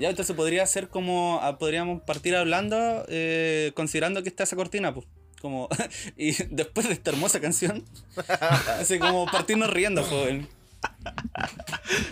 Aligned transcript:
Ya, 0.00 0.08
entonces 0.10 0.34
podría 0.34 0.66
ser 0.66 0.88
como. 0.88 1.38
ah, 1.42 1.58
Podríamos 1.58 2.02
partir 2.02 2.34
hablando, 2.34 3.04
eh, 3.08 3.72
considerando 3.74 4.22
que 4.22 4.30
está 4.30 4.44
esa 4.44 4.56
cortina, 4.56 4.94
pues. 4.94 5.06
Como. 5.40 5.68
y 6.16 6.32
después 6.44 6.88
de 6.88 6.94
esta 6.94 7.10
hermosa 7.10 7.40
canción. 7.40 7.84
así 8.80 8.98
como 8.98 9.26
partirnos 9.26 9.70
riendo, 9.70 10.02
joven. 10.02 10.48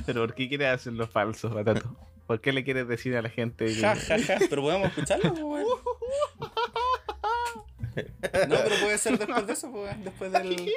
Pero 0.05 0.21
¿por 0.27 0.35
qué 0.35 0.49
quieres 0.49 0.69
hacerlo 0.69 1.09
falso, 1.09 1.49
Batato? 1.49 1.97
¿Por 2.27 2.43
qué 2.43 2.53
le 2.53 2.63
quieres 2.63 2.87
decir 2.87 3.17
a 3.17 3.23
la 3.23 3.31
gente 3.31 3.65
que... 3.65 3.75
Ja, 3.77 3.97
ja, 3.97 4.19
ja. 4.19 4.37
Pero 4.51 4.61
podemos 4.61 4.89
escucharlo, 4.89 5.35
pues. 5.35 5.67
No, 8.49 8.57
pero 8.63 8.77
puede 8.81 8.99
ser 8.99 9.19
después 9.19 9.47
de 9.47 9.53
eso, 9.53 9.73
pues, 9.73 10.05
después 10.05 10.31
del. 10.31 10.71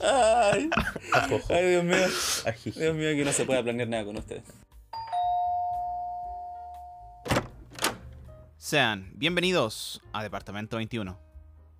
Ay, 0.00 0.70
ay, 1.50 1.66
Dios 1.70 1.84
mío. 1.84 1.96
Dios 2.76 2.94
mío, 2.94 3.10
que 3.14 3.24
no 3.24 3.32
se 3.32 3.44
puede 3.44 3.62
planear 3.62 3.88
nada 3.88 4.04
con 4.04 4.16
ustedes. 4.16 4.42
Sean 8.56 9.10
bienvenidos 9.14 10.02
a 10.12 10.22
Departamento 10.22 10.76
21. 10.76 11.18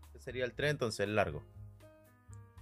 Este 0.06 0.18
sería 0.20 0.44
el 0.44 0.52
3, 0.52 0.70
entonces 0.72 1.00
el 1.00 1.16
largo. 1.16 1.42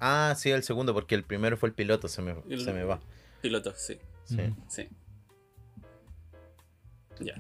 Ah, 0.01 0.35
sí, 0.37 0.51
el 0.51 0.63
segundo, 0.63 0.93
porque 0.95 1.15
el 1.15 1.23
primero 1.25 1.57
fue 1.57 1.69
el 1.69 1.75
piloto, 1.75 2.09
se 2.09 2.23
me, 2.23 2.35
El- 2.49 2.65
se 2.65 2.73
me 2.73 2.85
va. 2.85 3.01
Piloto, 3.43 3.73
sí. 3.77 3.99
Sí. 4.25 4.39
Sí. 4.69 4.89
Ya. 7.21 7.35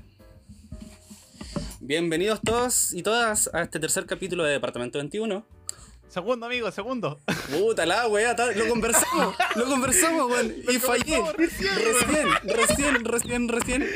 Bienvenidos 1.80 2.41
todos 2.43 2.93
y 2.95 3.02
todas 3.02 3.51
a 3.52 3.63
este 3.63 3.79
tercer 3.80 4.07
capítulo 4.07 4.45
de 4.45 4.52
Departamento 4.52 4.99
21. 4.99 5.45
Segundo, 6.09 6.46
amigo, 6.46 6.70
segundo. 6.70 7.20
Puta 7.51 7.84
la 7.84 8.06
wea, 8.06 8.34
ta- 8.34 8.52
lo 8.52 8.69
conversamos, 8.69 9.34
lo 9.55 9.65
conversamos, 9.66 10.30
weón. 10.30 10.55
Y 10.69 10.79
fallé. 10.79 11.20
Recién, 11.37 11.70
recién, 12.45 13.05
recién, 13.05 13.48
recién. 13.48 13.87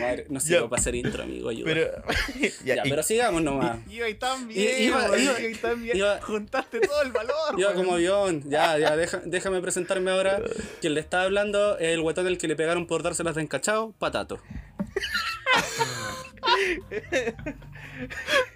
Madre. 0.00 0.26
No 0.30 0.40
sirvo 0.40 0.68
para 0.70 0.80
hacer 0.80 0.94
intro, 0.94 1.22
amigo, 1.24 1.50
ayuda. 1.50 1.64
Pero. 1.66 1.90
ya, 2.64 2.82
y- 2.86 2.90
pero 2.90 3.02
sigamos 3.02 3.42
nomás. 3.42 3.78
Iba 3.90 4.06
ahí 4.06 4.14
tan 4.14 4.48
bien, 4.48 4.82
Iba- 4.84 5.12
ahí 5.12 5.54
tan 5.60 5.82
bien. 5.82 5.98
Juntaste 6.22 6.80
todo 6.80 7.02
el 7.02 7.12
valor. 7.12 7.58
Iba 7.58 7.74
como 7.74 7.94
avión. 7.94 8.42
Ya, 8.48 8.78
ya, 8.78 8.96
deja- 8.96 9.20
déjame 9.24 9.60
presentarme 9.60 10.10
ahora. 10.10 10.40
Quien 10.80 10.94
le 10.94 11.00
está 11.00 11.22
hablando 11.22 11.78
es 11.78 11.88
el 11.88 12.00
guatón 12.00 12.26
al 12.26 12.38
que 12.38 12.48
le 12.48 12.56
pegaron 12.56 12.86
por 12.86 13.02
dárselas 13.02 13.34
de 13.34 13.42
encachado, 13.42 13.92
patato. 13.98 14.40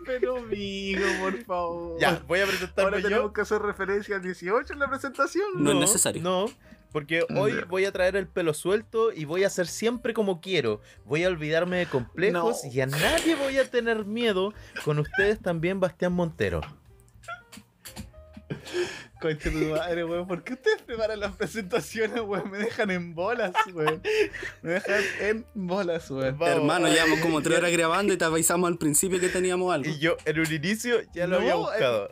Pero, 0.06 0.36
amigo, 0.38 1.04
por 1.20 1.44
favor. 1.44 2.00
ya, 2.00 2.22
voy 2.26 2.40
a 2.40 2.46
presentarme 2.46 2.82
Ahora 2.84 2.98
yo. 3.00 3.08
tenemos 3.08 3.32
que 3.32 3.40
hacer 3.40 3.60
referencia 3.62 4.16
al 4.16 4.22
18 4.22 4.72
en 4.72 4.78
la 4.78 4.88
presentación. 4.88 5.44
No 5.56 5.72
es 5.72 5.78
necesario. 5.78 6.22
No, 6.22 6.46
porque 6.92 7.24
hoy 7.34 7.54
voy 7.68 7.84
a 7.84 7.92
traer 7.92 8.16
el 8.16 8.26
pelo 8.28 8.54
suelto 8.54 9.12
y 9.12 9.24
voy 9.24 9.44
a 9.44 9.48
hacer 9.48 9.66
siempre 9.66 10.14
como 10.14 10.40
quiero. 10.40 10.80
Voy 11.04 11.24
a 11.24 11.28
olvidarme 11.28 11.78
de 11.78 11.86
complejos 11.86 12.64
No. 12.64 12.70
y 12.70 12.80
a 12.80 12.86
nadie 12.86 13.34
voy 13.34 13.58
a 13.58 13.68
tener 13.70 14.04
miedo. 14.04 14.52
Con 14.84 14.98
ustedes 14.98 15.40
también, 15.40 15.80
Bastián 15.80 16.12
Montero. 16.12 16.60
Concha 19.22 19.50
tu 19.50 19.58
madre, 19.58 20.04
weón. 20.04 20.26
¿Por 20.26 20.42
qué 20.42 20.54
ustedes 20.54 20.82
preparan 20.82 21.20
las 21.20 21.36
presentaciones, 21.36 22.20
weón? 22.20 22.50
Me 22.50 22.58
dejan 22.58 22.90
en 22.90 23.14
bolas, 23.14 23.52
weón. 23.72 24.02
Me 24.62 24.72
dejan 24.72 25.00
en 25.20 25.46
bolas, 25.54 26.10
weón. 26.10 26.36
Vamos, 26.38 26.56
Hermano, 26.56 26.86
ay, 26.86 26.94
llevamos 26.94 27.20
como 27.20 27.40
tres 27.40 27.58
horas 27.58 27.70
grabando 27.70 28.12
y 28.12 28.16
te 28.16 28.24
avisamos 28.24 28.68
al 28.68 28.78
principio 28.78 29.20
que 29.20 29.28
teníamos 29.28 29.72
algo. 29.72 29.88
Y 29.88 29.98
yo 30.00 30.16
en 30.24 30.40
un 30.40 30.52
inicio 30.52 30.96
ya 31.14 31.26
lo 31.28 31.36
No, 31.36 31.42
había 31.42 31.52
eh, 31.52 31.56
buscado. 31.56 32.10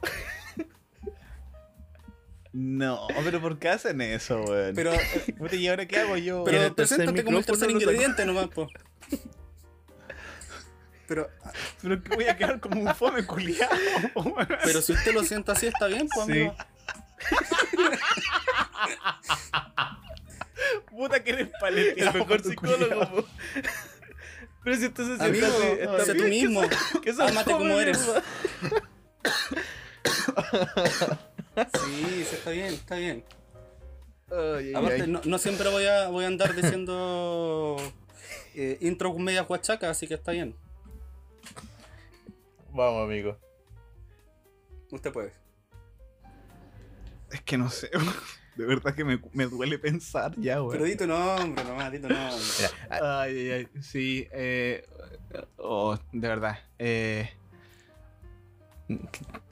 No, 2.52 3.06
pero 3.24 3.40
¿por 3.40 3.58
qué 3.58 3.68
hacen 3.68 4.00
eso, 4.00 4.40
weón? 4.42 4.74
Pero, 4.74 4.92
Puta, 5.38 5.54
¿y 5.56 5.68
ahora 5.68 5.86
qué 5.86 5.98
hago 5.98 6.16
yo? 6.16 6.42
pero 6.44 6.74
preséntate 6.74 7.24
como 7.24 7.38
el 7.38 7.42
micrófono 7.44 7.66
tercer 7.66 7.70
ingrediente 7.70 8.24
nomás, 8.24 8.48
po. 8.48 8.68
Pero, 11.06 11.28
Pero 11.82 12.02
que 12.04 12.14
voy 12.14 12.24
a 12.26 12.36
quedar 12.36 12.60
como 12.60 12.80
un 12.82 12.94
fome 12.94 13.24
culiado, 13.26 13.74
weón. 14.14 14.48
pero 14.64 14.80
si 14.80 14.92
usted 14.92 15.12
lo 15.12 15.22
siente 15.24 15.50
así, 15.52 15.66
está 15.66 15.86
bien, 15.86 16.08
pues, 16.12 16.26
Sí. 16.26 16.32
amigo. 16.32 16.56
Puta 20.90 21.22
que 21.22 21.30
eres 21.30 21.46
El 21.46 21.52
paleteado. 21.60 22.18
mejor 22.18 22.42
tu 22.42 22.50
psicólogo. 22.50 23.24
Pero 24.62 24.76
si 24.76 24.82
siente 24.82 25.02
Amigo, 25.18 25.46
así, 25.46 25.66
está 25.80 26.04
sé 26.04 26.14
tú 26.14 26.24
mismo. 26.24 26.60
Que 27.02 27.12
fome, 27.12 27.44
como 27.44 27.80
eres. 27.80 27.98
Sí, 27.98 28.12
sí, 32.24 32.28
está 32.32 32.50
bien, 32.50 32.74
está 32.74 32.96
bien. 32.96 33.24
Ay, 34.30 34.66
ay, 34.68 34.74
Aparte, 34.74 35.02
ay. 35.02 35.08
no, 35.08 35.20
no 35.24 35.38
siempre 35.38 35.68
voy 35.70 35.86
a, 35.86 36.08
voy 36.08 36.24
a 36.24 36.28
andar 36.28 36.54
diciendo 36.54 37.76
eh, 38.54 38.78
intro 38.80 39.12
con 39.12 39.24
media 39.24 39.42
huachaca, 39.42 39.90
así 39.90 40.06
que 40.06 40.14
está 40.14 40.30
bien. 40.32 40.54
Vamos, 42.72 43.04
amigo. 43.04 43.36
Usted 44.92 45.12
puede. 45.12 45.32
Es 47.30 47.40
que 47.42 47.58
no 47.58 47.70
sé. 47.70 47.90
De 48.56 48.66
verdad 48.66 48.94
que 48.94 49.04
me, 49.04 49.18
me 49.32 49.46
duele 49.46 49.78
pensar 49.78 50.34
ya, 50.36 50.60
weón. 50.60 50.72
Pero 50.72 50.84
di 50.84 50.96
tu 50.96 51.06
nombre 51.06 51.64
nomás, 51.64 51.90
di 51.92 51.98
tu 51.98 52.08
nombre. 52.08 52.36
Mira, 52.58 53.20
Ay, 53.20 53.38
ay, 53.38 53.50
ay. 53.52 53.68
Sí, 53.80 54.28
eh. 54.32 54.84
Oh, 55.56 55.96
de 56.12 56.28
verdad. 56.28 56.58
Eh. 56.78 57.30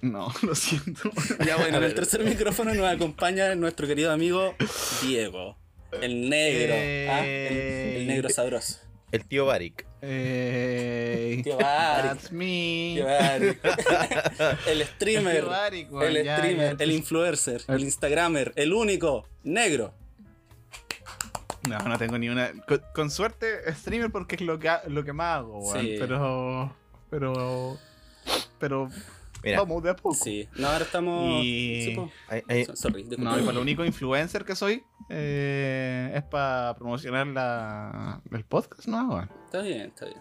No, 0.02 0.32
lo 0.42 0.54
siento. 0.54 1.10
Ya 1.46 1.56
bueno, 1.56 1.78
en 1.78 1.84
el 1.84 1.94
tercer 1.94 2.24
micrófono 2.24 2.74
nos 2.74 2.86
acompaña 2.86 3.54
nuestro 3.54 3.86
querido 3.86 4.12
amigo 4.12 4.54
Diego. 5.00 5.56
El 6.02 6.28
negro. 6.28 6.74
¿ah? 7.14 7.24
El, 7.24 7.96
el 7.96 8.06
negro 8.08 8.28
sabroso. 8.28 8.80
El 9.12 9.24
tío 9.26 9.46
Barik. 9.46 9.86
Eh. 10.02 11.40
Tío 11.42 11.56
Barik. 11.56 12.04
That's 12.04 12.32
me. 12.32 12.92
Tío 12.96 13.04
Barik. 13.06 13.58
el 14.68 14.84
streamer. 14.86 15.40
Tío 15.40 15.48
Barik, 15.50 15.88
El 16.02 16.24
ya, 16.24 16.36
streamer, 16.38 16.76
ya. 16.76 16.84
el 16.84 16.92
influencer, 16.92 17.62
el 17.68 17.74
El- 17.76 17.80
instagramer, 17.82 18.52
el 18.56 18.72
único, 18.72 19.26
negro. 19.44 19.94
No, 21.68 21.78
no 21.80 21.98
tengo 21.98 22.16
ni 22.18 22.28
una. 22.28 22.52
Con, 22.66 22.82
con 22.94 23.10
suerte, 23.10 23.72
streamer 23.74 24.10
porque 24.10 24.36
es 24.36 24.40
lo 24.42 24.58
que, 24.58 24.70
lo 24.86 25.04
que 25.04 25.12
más 25.12 25.38
hago, 25.38 25.58
weón. 25.58 25.80
Sí. 25.84 25.96
Pero. 25.98 26.74
Pero. 27.10 27.78
Pero. 28.58 28.90
Mira, 29.42 29.58
Vamos 29.60 29.82
de 29.82 29.90
a 29.90 29.96
poco. 29.96 30.14
Sí, 30.14 30.48
no, 30.56 30.68
ahora 30.68 30.84
estamos. 30.84 31.44
Y- 31.44 31.84
Sí, 31.94 31.96
hay- 32.48 32.64
So- 32.64 32.76
Sorry. 32.76 33.04
No, 33.18 33.38
y 33.38 33.42
para 33.42 33.52
lo 33.52 33.60
único 33.62 33.84
influencer 33.84 34.44
que 34.44 34.54
soy 34.56 34.82
eh, 35.08 36.12
es 36.14 36.22
para 36.24 36.74
promocionar 36.76 37.26
la, 37.28 38.20
el 38.32 38.44
podcast, 38.44 38.86
¿no? 38.88 39.08
weón? 39.08 39.30
Está 39.46 39.62
bien, 39.62 39.80
está 39.82 40.06
bien. 40.06 40.18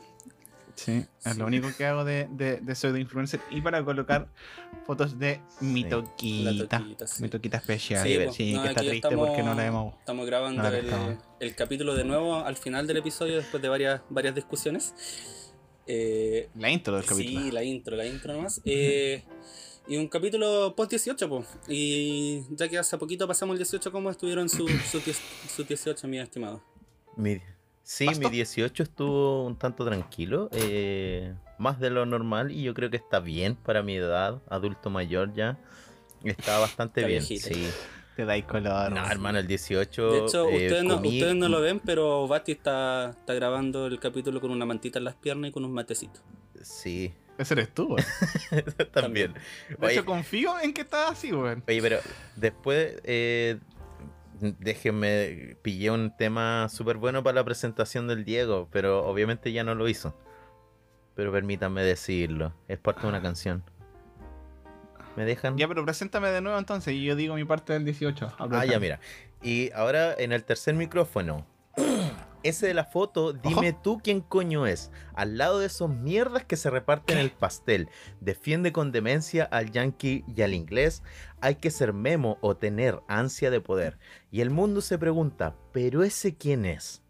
Sí, 0.75 1.03
es 1.25 1.33
Sí. 1.33 1.39
lo 1.39 1.47
único 1.47 1.67
que 1.75 1.85
hago 1.87 2.05
de, 2.05 2.27
de, 2.29 2.57
de 2.57 2.75
soy 2.75 2.91
de 2.91 2.99
influencer 2.99 3.39
y 3.49 3.61
para 3.61 3.83
colocar 3.83 4.27
fotos 4.85 5.17
de 5.17 5.41
mi 5.59 5.81
Sí. 5.83 5.89
toquita. 5.89 6.77
Toquita, 6.79 7.07
sí. 7.07 7.23
Mi 7.23 7.29
toquita 7.29 7.57
especial. 7.57 8.03
Sí. 8.31 8.53
No, 8.53 8.61
que 8.61 8.67
está 8.69 8.81
triste 8.81 8.97
estamos- 8.97 9.27
porque 9.27 9.41
no 9.41 9.55
la 9.55 9.65
hemos. 9.65 9.95
Estamos 9.95 10.25
grabando 10.27 10.61
No, 10.61 10.67
el, 10.69 10.85
estamos. 10.85 11.17
el 11.39 11.55
capítulo 11.55 11.95
de 11.95 12.03
nuevo 12.03 12.35
al 12.35 12.57
final 12.57 12.85
del 12.85 12.97
episodio 12.97 13.37
después 13.37 13.63
de 13.63 13.69
varias, 13.69 14.01
varias 14.09 14.35
discusiones. 14.35 14.93
Eh, 15.87 16.49
La 16.55 16.69
intro 16.69 16.95
del 16.97 17.05
capítulo. 17.05 17.39
sí, 17.39 17.51
la 17.51 17.63
intro, 17.63 17.95
la 17.95 18.05
intro 18.05 18.33
nomás. 18.33 18.61
Eh, 18.65 19.23
y 19.87 19.95
un 19.97 20.07
capítulo 20.07 20.73
post 20.75 20.91
18, 20.91 21.29
pues. 21.29 21.47
Y 21.69 22.43
ya 22.51 22.67
que 22.67 22.77
hace 22.77 22.97
poquito 22.97 23.27
pasamos 23.27 23.53
el 23.53 23.59
18, 23.59 23.91
¿cómo 23.91 24.09
estuvieron 24.09 24.49
sus 24.49 24.69
su, 24.81 25.01
su 25.47 25.63
18, 25.63 26.07
mi 26.07 26.19
estimado? 26.19 26.61
Mi- 27.15 27.39
sí, 27.83 28.07
mi 28.19 28.29
18 28.29 28.83
estuvo 28.83 29.45
un 29.45 29.55
tanto 29.57 29.85
tranquilo, 29.85 30.49
eh, 30.51 31.33
más 31.57 31.79
de 31.79 31.89
lo 31.89 32.05
normal 32.05 32.51
y 32.51 32.63
yo 32.63 32.73
creo 32.73 32.89
que 32.89 32.97
está 32.97 33.19
bien 33.19 33.55
para 33.55 33.81
mi 33.81 33.95
edad, 33.95 34.41
adulto 34.49 34.89
mayor 34.89 35.33
ya. 35.33 35.57
Está 36.23 36.59
bastante 36.59 37.01
Está 37.01 37.07
bien, 37.07 37.23
sí. 37.23 37.69
Te 38.17 38.25
dais 38.25 38.43
color. 38.45 38.91
No, 38.91 39.05
hermano, 39.05 39.37
el 39.39 39.45
18. 39.47 40.11
De 40.11 40.17
hecho, 40.25 40.49
eh, 40.49 40.65
ustedes, 40.65 40.83
no, 40.83 40.97
comí- 40.99 41.13
ustedes 41.19 41.35
no 41.35 41.47
lo 41.49 41.61
ven, 41.61 41.79
pero 41.79 42.27
Basti 42.27 42.51
está, 42.53 43.11
está 43.11 43.33
grabando 43.35 43.85
el 43.85 43.99
capítulo 43.99 44.41
con 44.41 44.49
una 44.51 44.65
mantita 44.65 44.97
en 44.99 45.05
las 45.05 45.13
piernas 45.15 45.49
y 45.49 45.53
con 45.53 45.63
un 45.63 45.71
matecito. 45.71 46.19
Sí, 46.61 47.13
Ese 47.37 47.53
eres 47.53 47.71
tú, 47.75 47.93
weón. 47.93 48.03
también. 48.91 49.33
De 49.69 49.85
Oye, 49.85 49.93
hecho, 49.93 50.05
confío 50.05 50.59
en 50.59 50.73
que 50.73 50.81
estás 50.81 51.11
así, 51.11 51.31
weón. 51.31 51.63
oye, 51.67 51.79
pero 51.81 51.99
después, 52.35 52.99
eh, 53.03 53.59
déjenme, 54.39 55.55
pillé 55.61 55.91
un 55.91 56.15
tema 56.17 56.67
súper 56.69 56.97
bueno 56.97 57.23
para 57.23 57.35
la 57.35 57.43
presentación 57.43 58.07
del 58.07 58.25
Diego, 58.25 58.67
pero 58.71 59.05
obviamente 59.05 59.51
ya 59.51 59.63
no 59.63 59.75
lo 59.75 59.87
hizo. 59.87 60.15
Pero 61.15 61.31
permítanme 61.31 61.83
decirlo, 61.83 62.53
es 62.67 62.79
parte 62.79 63.01
de 63.03 63.07
una 63.09 63.21
canción. 63.21 63.63
¿Me 65.17 65.25
dejan? 65.25 65.57
Ya, 65.57 65.67
pero 65.67 65.83
preséntame 65.83 66.29
de 66.29 66.41
nuevo 66.41 66.59
entonces 66.59 66.93
y 66.93 67.03
yo 67.03 67.15
digo 67.15 67.33
mi 67.33 67.43
parte 67.43 67.73
del 67.73 67.83
18. 67.83 68.35
Ah, 68.37 68.65
ya, 68.65 68.79
mira. 68.79 68.99
Y 69.41 69.71
ahora 69.71 70.13
en 70.13 70.31
el 70.31 70.43
tercer 70.43 70.75
micrófono, 70.75 71.43
ese 72.43 72.67
de 72.67 72.75
la 72.75 72.85
foto, 72.85 73.33
dime 73.33 73.73
tú 73.73 73.99
quién 74.03 74.21
coño 74.21 74.67
es. 74.67 74.91
Al 75.15 75.39
lado 75.39 75.57
de 75.57 75.65
esos 75.65 75.89
mierdas 75.89 76.45
que 76.45 76.55
se 76.55 76.69
reparten 76.69 77.17
el 77.17 77.31
pastel. 77.31 77.89
Defiende 78.21 78.71
con 78.71 78.91
demencia 78.91 79.45
al 79.45 79.71
yankee 79.71 80.23
y 80.27 80.43
al 80.43 80.53
inglés. 80.53 81.01
Hay 81.41 81.55
que 81.55 81.71
ser 81.71 81.93
memo 81.93 82.37
o 82.41 82.55
tener 82.55 83.01
ansia 83.07 83.49
de 83.49 83.59
poder. 83.59 83.97
Y 84.29 84.41
el 84.41 84.51
mundo 84.51 84.81
se 84.81 84.99
pregunta, 84.99 85.55
¿pero 85.71 86.03
ese 86.03 86.35
quién 86.35 86.63
es? 86.63 87.01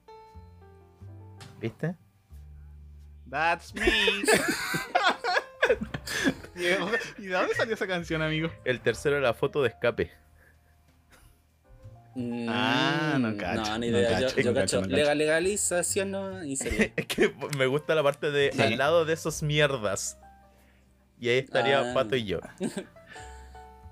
¿Viste? 1.59 1.97
That's 3.29 3.75
me. 3.75 3.83
¿Y 6.57 7.25
de 7.27 7.33
dónde 7.33 7.53
salió 7.55 7.73
esa 7.75 7.87
canción, 7.87 8.21
amigo? 8.21 8.49
El 8.65 8.79
tercero 8.81 9.15
de 9.15 9.21
la 9.21 9.33
foto 9.33 9.61
de 9.61 9.69
escape. 9.69 10.11
Ah, 12.49 13.17
no 13.19 13.29
Mm, 13.29 13.37
cacho, 13.37 13.61
No, 13.71 13.77
ni 13.77 13.91
no 13.91 13.97
idea. 13.99 14.09
cacho, 14.09 14.35
yo, 14.37 14.41
yo 14.41 14.51
no 14.51 14.55
cacho. 14.55 14.61
cacho, 14.61 14.75
no 14.77 14.81
cacho. 14.83 14.95
Legal, 14.95 15.17
legalización 15.19 16.11
no, 16.11 16.43
y 16.43 16.55
sería. 16.55 16.91
Es 16.95 17.05
que 17.05 17.33
me 17.57 17.67
gusta 17.67 17.93
la 17.93 18.01
parte 18.01 18.31
de 18.31 18.51
Sí. 18.53 18.61
al 18.61 18.77
lado 18.77 19.05
de 19.05 19.13
esos 19.13 19.43
mierdas. 19.43 20.17
Y 21.19 21.29
ahí 21.29 21.37
estaría 21.39 21.79
Ah. 21.91 21.93
Pato 21.93 22.15
y 22.15 22.25
yo. 22.25 22.39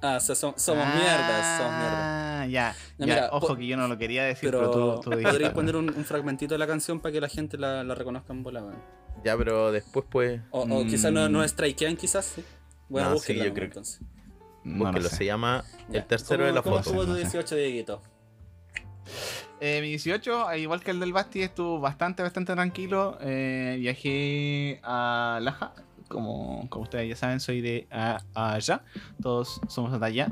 Ah, 0.02 0.18
o 0.18 0.20
sea, 0.20 0.36
som- 0.36 0.54
somos 0.58 0.86
mierdas, 0.94 1.58
somos 1.58 1.72
mierdas. 1.80 2.00
Ah, 2.00 2.46
ya. 2.48 2.76
No, 3.00 3.08
ya, 3.08 3.14
mira, 3.16 3.30
ojo 3.32 3.56
que 3.56 3.66
yo 3.66 3.76
no 3.76 3.88
lo 3.88 3.98
quería 3.98 4.24
decir, 4.26 4.52
pero, 4.52 4.60
Pero 4.60 4.72
tú, 4.96 5.02
tú 5.02 5.10
dijiste. 5.12 5.32
podríais 5.32 5.54
poner 5.54 5.76
un, 5.78 5.90
un 5.90 6.06
fragmentito 6.06 6.54
de 6.54 6.60
la 6.60 6.68
canción 6.68 7.00
para 7.00 7.12
que 7.14 7.22
la 7.22 7.30
gente 7.30 7.58
la, 7.58 7.84
la 7.84 7.96
reconozca 7.96 8.32
en 8.32 8.44
bola, 8.44 8.62
weón. 8.62 8.84
Ya, 9.24 9.36
pero 9.38 9.72
después 9.72 10.06
pues 10.10 10.42
O, 10.52 10.62
o 10.62 10.84
Mm. 10.84 10.88
quizás 10.88 11.12
no, 11.12 11.28
no 11.30 11.48
strikean, 11.48 11.96
quizás, 11.98 12.26
sí. 12.26 12.44
Bueno, 12.90 13.12
No, 13.12 13.18
sí, 13.18 13.34
yo 13.36 13.42
creo 13.42 13.54
que- 13.56 13.64
entonces. 13.66 14.02
No 14.64 14.92
lo 14.92 15.02
sé. 15.10 15.16
se 15.18 15.26
llama 15.26 15.64
Ya. 15.90 16.00
El 16.00 16.06
tercero 16.08 16.40
¿Cómo- 16.40 16.48
de 16.48 16.54
la 16.54 16.62
cómo 16.62 16.76
foto. 16.78 16.90
estuvo 16.90 17.02
tu 17.04 17.10
No 17.10 17.16
sé. 17.16 17.22
18, 17.22 17.56
Dieguito? 17.56 18.02
Eh, 19.62 19.80
mi 19.82 19.90
18, 19.90 20.48
al 20.48 20.60
igual 20.60 20.82
que 20.82 20.92
el 20.92 21.00
del 21.00 21.14
Basti, 21.14 21.42
estuvo 21.42 21.80
bastante, 21.80 22.22
bastante 22.24 22.54
tranquilo. 22.54 23.18
Eh, 23.22 23.78
viajé 23.80 24.80
a 24.84 25.40
Laja. 25.42 25.74
Como, 26.08 26.68
como 26.70 26.84
ustedes 26.84 27.10
ya 27.10 27.16
saben, 27.16 27.40
soy 27.40 27.62
de 27.62 27.88
a- 27.92 28.22
allá. 28.34 28.84
Todos 29.22 29.60
somos 29.68 30.00
de 30.00 30.06
allá. 30.06 30.28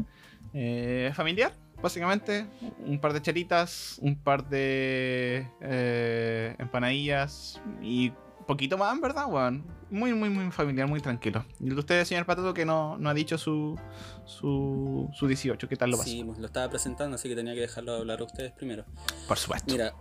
Eh, 0.54 1.12
familiar, 1.16 1.54
básicamente. 1.82 2.46
Un 2.86 3.00
par 3.00 3.14
de 3.14 3.22
chelitas, 3.22 3.98
un 4.02 4.16
par 4.16 4.48
de 4.50 5.48
eh, 5.62 6.56
empanadillas 6.60 7.60
y 7.82 8.12
poquito 8.46 8.78
más, 8.78 9.00
verdad, 9.00 9.26
weón. 9.28 9.66
Muy, 9.90 10.14
muy, 10.14 10.30
muy 10.30 10.52
familiar, 10.52 10.88
muy 10.88 11.00
tranquilo. 11.00 11.46
Y 11.60 11.68
el 11.68 11.76
de 11.76 11.80
ustedes, 11.80 12.08
señor 12.08 12.26
Patato, 12.26 12.54
que 12.54 12.66
no, 12.66 12.98
no 12.98 13.10
ha 13.10 13.14
dicho 13.14 13.38
su, 13.38 13.80
su, 14.26 15.10
su 15.14 15.28
18. 15.28 15.68
¿Qué 15.68 15.76
tal 15.76 15.92
lo 15.92 15.98
pasó? 15.98 16.10
Sí, 16.10 16.24
pues, 16.24 16.40
lo 16.40 16.48
estaba 16.48 16.70
presentando, 16.70 17.16
así 17.16 17.30
que 17.30 17.36
tenía 17.36 17.54
que 17.54 17.62
dejarlo 17.62 17.94
hablar 17.94 18.22
a 18.22 18.24
ustedes 18.24 18.52
primero. 18.54 18.86
Por 19.28 19.38
supuesto. 19.38 19.72
Mira, 19.72 19.94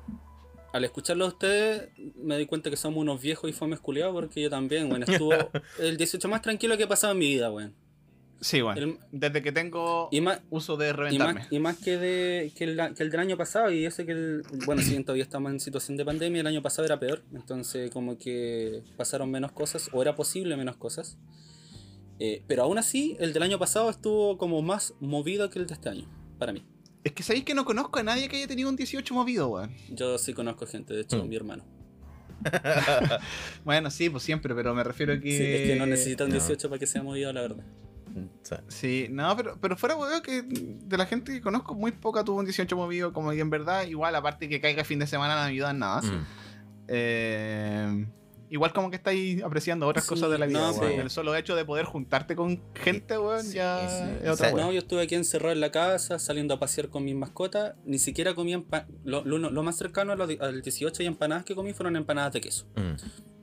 al 0.72 0.84
escucharlo 0.84 1.26
a 1.26 1.28
ustedes, 1.28 1.90
me 2.16 2.38
di 2.38 2.46
cuenta 2.46 2.70
que 2.70 2.76
somos 2.76 2.98
unos 2.98 3.20
viejos 3.20 3.50
y 3.50 3.52
fomes 3.52 3.80
culiados, 3.80 4.14
porque 4.14 4.40
yo 4.40 4.48
también, 4.48 4.88
bueno, 4.88 5.04
estuvo 5.08 5.34
el 5.78 5.96
18 5.96 6.28
más 6.28 6.40
tranquilo 6.40 6.76
que 6.76 6.84
he 6.84 6.88
pasado 6.88 7.12
en 7.12 7.18
mi 7.18 7.26
vida, 7.26 7.50
weón. 7.50 7.74
Sí, 8.42 8.60
bueno. 8.60 8.80
El- 8.80 8.98
Desde 9.12 9.40
que 9.40 9.52
tengo 9.52 10.08
Y 10.10 10.20
más, 10.20 10.40
uso 10.50 10.76
de 10.76 10.88
y 10.88 10.92
reventarme. 10.92 11.40
más, 11.40 11.52
y 11.52 11.58
más 11.60 11.76
que, 11.78 11.96
de, 11.96 12.52
que, 12.54 12.64
el, 12.64 12.76
que 12.94 13.02
el 13.04 13.10
del 13.10 13.20
año 13.20 13.36
pasado, 13.38 13.70
y 13.70 13.86
ese 13.86 14.04
que 14.04 14.12
el. 14.12 14.42
Bueno, 14.66 14.82
si 14.82 14.90
bien 14.90 15.04
todavía 15.04 15.22
estamos 15.22 15.50
en 15.52 15.60
situación 15.60 15.96
de 15.96 16.04
pandemia, 16.04 16.40
el 16.40 16.46
año 16.48 16.60
pasado 16.60 16.84
era 16.84 16.98
peor. 16.98 17.22
Entonces, 17.32 17.90
como 17.90 18.18
que 18.18 18.82
pasaron 18.96 19.30
menos 19.30 19.52
cosas, 19.52 19.88
o 19.92 20.02
era 20.02 20.14
posible 20.16 20.56
menos 20.56 20.76
cosas. 20.76 21.16
Eh, 22.18 22.42
pero 22.48 22.64
aún 22.64 22.78
así, 22.78 23.16
el 23.20 23.32
del 23.32 23.42
año 23.44 23.58
pasado 23.58 23.88
estuvo 23.90 24.36
como 24.38 24.60
más 24.60 24.94
movido 25.00 25.48
que 25.48 25.58
el 25.60 25.66
de 25.66 25.74
este 25.74 25.88
año, 25.88 26.08
para 26.38 26.52
mí. 26.52 26.64
Es 27.04 27.12
que 27.12 27.22
sabéis 27.22 27.44
que 27.44 27.54
no 27.54 27.64
conozco 27.64 27.98
a 27.98 28.02
nadie 28.02 28.28
que 28.28 28.36
haya 28.36 28.46
tenido 28.46 28.68
un 28.68 28.76
18 28.76 29.14
movido, 29.14 29.48
weón. 29.48 29.72
Yo 29.88 30.18
sí 30.18 30.34
conozco 30.34 30.66
gente, 30.66 30.94
de 30.94 31.00
hecho, 31.02 31.24
Mm. 31.24 31.28
mi 31.28 31.36
hermano. 31.36 31.64
Bueno, 33.64 33.90
sí, 33.90 34.10
pues 34.10 34.22
siempre, 34.24 34.54
pero 34.54 34.74
me 34.74 34.82
refiero 34.84 35.12
a 35.12 35.20
que. 35.20 35.30
Sí, 35.30 35.42
es 35.44 35.68
que 35.70 35.76
no 35.76 35.86
necesitan 35.86 36.28
No. 36.28 36.34
18 36.34 36.68
para 36.68 36.78
que 36.78 36.86
sea 36.86 37.02
movido, 37.02 37.32
la 37.32 37.40
verdad. 37.42 37.64
O 38.16 38.56
Sí, 38.68 39.06
no, 39.10 39.36
pero, 39.36 39.58
pero 39.60 39.76
fuera, 39.76 39.96
weón, 39.96 40.22
que 40.22 40.42
de 40.42 40.96
la 40.96 41.06
gente 41.06 41.32
que 41.32 41.40
conozco, 41.40 41.74
muy 41.74 41.92
poca 41.92 42.24
tuvo 42.24 42.38
un 42.38 42.44
18 42.44 42.76
movido. 42.76 43.12
Como 43.12 43.30
que 43.30 43.40
en 43.40 43.50
verdad, 43.50 43.86
igual, 43.86 44.14
aparte 44.14 44.48
que 44.48 44.60
caiga 44.60 44.84
fin 44.84 44.98
de 44.98 45.06
semana, 45.06 45.34
no 45.34 45.40
ayuda 45.42 45.70
en 45.70 45.78
nada. 45.78 46.00
mm. 46.02 46.24
Eh, 46.88 48.06
igual 48.50 48.72
como 48.74 48.90
que 48.90 48.96
estáis 48.96 49.42
apreciando 49.42 49.86
otras 49.88 50.04
Sí, 50.04 50.08
cosas 50.10 50.30
de 50.30 50.38
la 50.38 50.46
vida, 50.46 50.58
no, 50.60 50.72
weón. 50.72 50.92
sí. 50.92 50.98
El 51.00 51.10
solo 51.10 51.34
hecho 51.34 51.56
de 51.56 51.64
poder 51.64 51.86
juntarte 51.86 52.36
con 52.36 52.60
gente, 52.74 53.18
weón, 53.18 53.50
ya 53.50 53.88
sí. 53.88 53.94
es 54.22 54.28
O 54.28 54.32
otra 54.32 54.46
sea, 54.48 54.54
weón. 54.54 54.66
No, 54.66 54.72
yo 54.72 54.78
estuve 54.80 55.02
aquí 55.02 55.14
encerrado 55.14 55.52
en 55.52 55.60
la 55.60 55.70
casa, 55.70 56.18
saliendo 56.18 56.54
a 56.54 56.58
pasear 56.60 56.88
con 56.88 57.04
mis 57.04 57.14
mascotas. 57.14 57.74
Ni 57.84 57.98
siquiera 57.98 58.34
comí 58.34 58.54
empa- 58.54 58.86
lo, 59.04 59.24
lo- 59.24 59.38
lo 59.50 59.62
más 59.62 59.76
cercano 59.76 60.12
al 60.12 60.62
18 60.62 61.02
y 61.02 61.06
empanadas 61.06 61.44
que 61.44 61.54
comí 61.54 61.72
fueron 61.72 61.96
empanadas 61.96 62.32
de 62.34 62.40
queso. 62.42 62.66
Mm. 62.76 62.94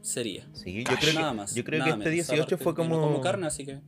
Sería. 0.01 0.47
Sí, 0.53 0.83
yo 0.83 0.95
creo 0.99 1.13
nada 1.15 1.31
que, 1.31 1.37
más. 1.37 1.55
yo 1.55 1.63
creo 1.63 1.83
que 1.83 1.89
este 1.89 1.97
menos. 1.99 2.13
18 2.13 2.43
Aparte, 2.43 2.63
fue 2.63 2.75
como... 2.75 3.01
como 3.01 3.19
carne, 3.21 3.47
así 3.47 3.65
que. 3.65 3.79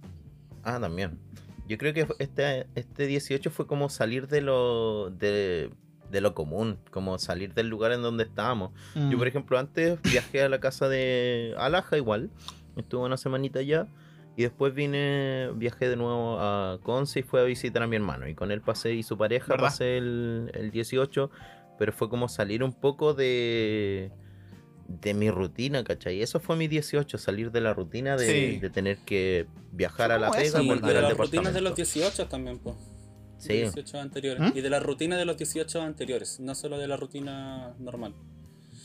Ah, 0.63 0.80
también. 0.80 1.19
Yo 1.68 1.78
creo 1.78 1.94
que 1.94 2.08
este, 2.19 2.68
este 2.75 3.08
18 3.08 3.50
fue 3.50 3.66
como 3.68 3.90
salir 3.90 4.28
de 4.28 4.42
lo, 4.42 5.10
de, 5.10 5.69
de 6.10 6.22
lo 6.22 6.34
común, 6.34 6.78
como 6.92 7.18
salir 7.18 7.54
del 7.54 7.69
lugar 7.69 7.92
en 7.92 8.02
donde 8.02 8.24
estábamos. 8.24 8.72
Mm. 8.96 9.10
Yo, 9.10 9.18
por 9.18 9.28
ejemplo, 9.28 9.58
antes 9.58 10.02
viajé 10.04 10.42
a 10.42 10.50
la 10.50 10.60
casa 10.60 10.90
de 10.90 11.56
Alaja 11.58 11.98
igual, 11.98 12.30
estuve 12.75 13.06
una 13.06 13.18
semanita 13.18 13.60
allá, 13.60 13.88
y 14.36 14.44
después 14.44 14.74
vine, 14.74 15.52
viajé 15.56 15.90
de 15.90 15.96
nuevo 15.96 16.40
a 16.40 16.80
Conce 16.84 17.19
y 17.19 17.24
fui 17.24 17.40
a 17.40 17.44
visitar 17.44 17.84
a 17.84 17.88
mi 17.88 17.96
hermano, 17.96 18.28
y 18.28 18.36
con 18.36 18.52
él 18.52 18.62
pasé 18.62 18.94
y 18.94 19.04
su 19.04 19.18
pareja 19.18 19.54
¿Verdad? 19.54 19.68
pasé 19.68 19.98
el, 19.98 20.52
el 20.54 20.72
18, 20.72 21.30
pero 21.78 21.94
fue 21.94 22.10
como 22.10 22.28
salir 22.28 22.64
un 22.64 22.74
poco 22.74 23.14
de 23.14 24.12
de 25.00 25.14
mi 25.14 25.30
rutina, 25.32 25.84
¿cachai? 25.84 26.22
Eso 26.22 26.40
fue 26.40 26.56
mi 26.58 26.68
18, 26.68 27.18
salir 27.18 27.52
de 27.52 27.62
la 27.62 27.74
rutina 27.74 28.18
de, 28.18 28.26
Sí. 28.54 28.60
de 28.60 28.70
tener 28.70 28.98
que 29.00 29.48
viajar 29.72 30.12
a 30.12 30.20
la 30.20 30.32
pega, 30.32 30.62
Y 30.62 30.68
volver 30.68 30.92
de 30.94 30.98
al 31.00 31.04
las 31.04 31.18
rutinas 31.18 31.54
de 31.54 31.62
los 31.62 31.76
departamento. 31.76 32.10
18 32.10 32.28
también, 32.28 32.60
pues. 32.60 32.76
Sí. 33.38 33.54
18 33.54 34.00
anteriores. 34.00 34.54
¿Mm? 34.54 34.58
Y 34.58 34.62
de 34.62 34.70
la 34.70 34.80
rutina 34.80 35.18
de 35.18 35.26
los 35.26 35.38
18 35.38 35.82
anteriores, 35.82 36.40
no 36.40 36.54
solo 36.56 36.78
de 36.78 36.88
la 36.88 36.98
rutina 36.98 37.74
normal. 37.80 38.14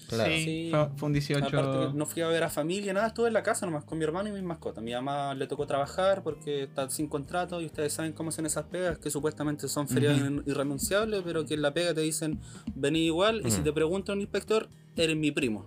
Claro. 0.09 0.31
Sí, 0.33 0.45
Sí. 0.45 0.69
Fue, 0.71 0.89
fue 0.97 1.07
un 1.09 1.13
18. 1.15 1.47
Aparte, 1.47 1.89
que 1.93 1.99
no 1.99 2.07
fui 2.07 2.23
a 2.23 2.29
ver 2.29 2.45
a 2.45 2.49
familia, 2.49 2.93
nada, 2.93 3.09
estuve 3.09 3.27
en 3.27 3.35
la 3.35 3.43
casa 3.43 3.67
nomás 3.67 3.85
con 3.85 3.99
mi 3.99 4.05
hermano 4.05 4.29
y 4.29 4.33
mis 4.33 4.45
mascotas. 4.45 4.83
Mi 4.85 4.93
mamá 4.93 5.35
le 5.35 5.49
tocó 5.49 5.67
trabajar 5.67 6.23
porque 6.23 6.63
está 6.63 6.89
sin 6.91 7.09
contrato 7.09 7.61
y 7.61 7.67
ustedes 7.67 7.93
saben 7.93 8.13
cómo 8.13 8.31
son 8.31 8.47
esas 8.47 8.67
pegas 8.67 8.99
que 8.99 9.11
supuestamente 9.11 9.67
son 9.67 9.89
feriados 9.89 10.21
irrenunciables, 10.47 11.23
pero 11.25 11.45
que 11.45 11.55
en 11.55 11.63
la 11.63 11.75
pega 11.75 11.93
te 11.93 12.03
dicen 12.03 12.39
vení 12.77 13.07
igual 13.07 13.43
y 13.45 13.51
si 13.51 13.57
Ujú. 13.57 13.65
te 13.65 13.73
pregunta 13.73 14.13
un 14.13 14.21
inspector, 14.21 14.69
eres 14.97 15.17
mi 15.17 15.33
primo. 15.33 15.67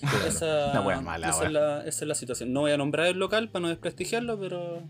Claro. 0.00 0.26
Esa, 0.26 1.00
mala, 1.02 1.28
esa 1.30 1.44
es 1.46 1.52
la, 1.52 1.80
esa 1.80 2.04
es 2.04 2.08
la 2.08 2.14
situación. 2.14 2.52
No 2.52 2.60
voy 2.60 2.72
a 2.72 2.76
nombrar 2.76 3.06
el 3.06 3.18
local 3.18 3.48
para 3.50 3.62
no 3.62 3.68
desprestigiarlo, 3.68 4.38
pero 4.38 4.82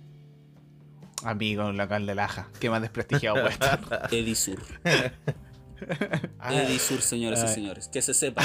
Amigo, 1.24 1.66
un 1.66 1.76
local 1.76 2.06
de 2.06 2.14
Laja. 2.14 2.48
Qué 2.60 2.68
más 2.70 2.82
desprestigiado 2.82 3.40
puesto. 3.42 3.66
Edisur. 4.10 4.62
Ah, 6.38 6.54
Edisur, 6.62 7.00
señoras 7.00 7.40
y 7.42 7.46
Ay. 7.46 7.54
señores. 7.54 7.88
Que 7.88 8.02
se 8.02 8.14
sepa. 8.14 8.42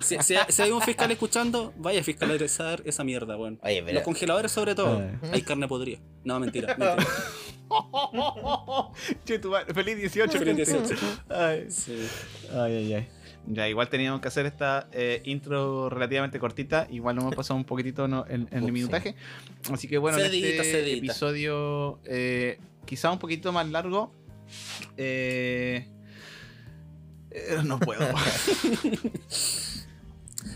si, 0.00 0.16
si- 0.20 0.36
si 0.48 0.62
hay 0.62 0.70
un 0.70 0.80
fiscal 0.82 1.10
escuchando, 1.10 1.72
vaya 1.76 2.00
a 2.00 2.02
fiscalizar 2.02 2.82
esa 2.84 3.04
mierda, 3.04 3.36
weón. 3.36 3.58
Pero- 3.62 3.92
Los 3.92 4.02
congeladores 4.02 4.52
sobre 4.52 4.74
todo. 4.74 4.98
Ay. 5.22 5.30
Hay 5.32 5.42
carne 5.42 5.68
podrida. 5.68 5.98
No, 6.24 6.40
mentira. 6.40 6.76
Feliz 9.74 9.96
18. 9.96 10.38
Feliz 10.38 10.68
gente. 10.68 10.94
18. 10.94 10.96
Ay, 11.28 11.66
Sí. 11.70 12.06
ay, 12.52 12.76
ay, 12.76 12.94
ay. 12.94 13.08
Ya, 13.48 13.68
igual 13.68 13.88
teníamos 13.88 14.20
que 14.20 14.28
hacer 14.28 14.44
esta 14.46 14.88
eh, 14.92 15.22
intro 15.24 15.88
relativamente 15.88 16.38
cortita. 16.40 16.86
Igual 16.90 17.16
nos 17.16 17.24
hemos 17.24 17.36
pasado 17.36 17.56
un 17.58 17.64
poquitito 17.64 18.08
¿no? 18.08 18.24
en, 18.28 18.48
en 18.50 18.64
el 18.64 18.72
minutaje. 18.72 19.14
Así 19.72 19.86
que 19.88 19.98
bueno, 19.98 20.18
en 20.18 20.24
Cedita, 20.26 20.48
este 20.48 20.64
cedita. 20.64 20.96
episodio 20.98 22.00
eh, 22.04 22.58
quizá 22.84 23.10
un 23.12 23.18
poquito 23.18 23.52
más 23.52 23.68
largo. 23.68 24.12
Eh, 24.96 25.86
eh, 27.30 27.56
no 27.64 27.78
puedo. 27.78 28.00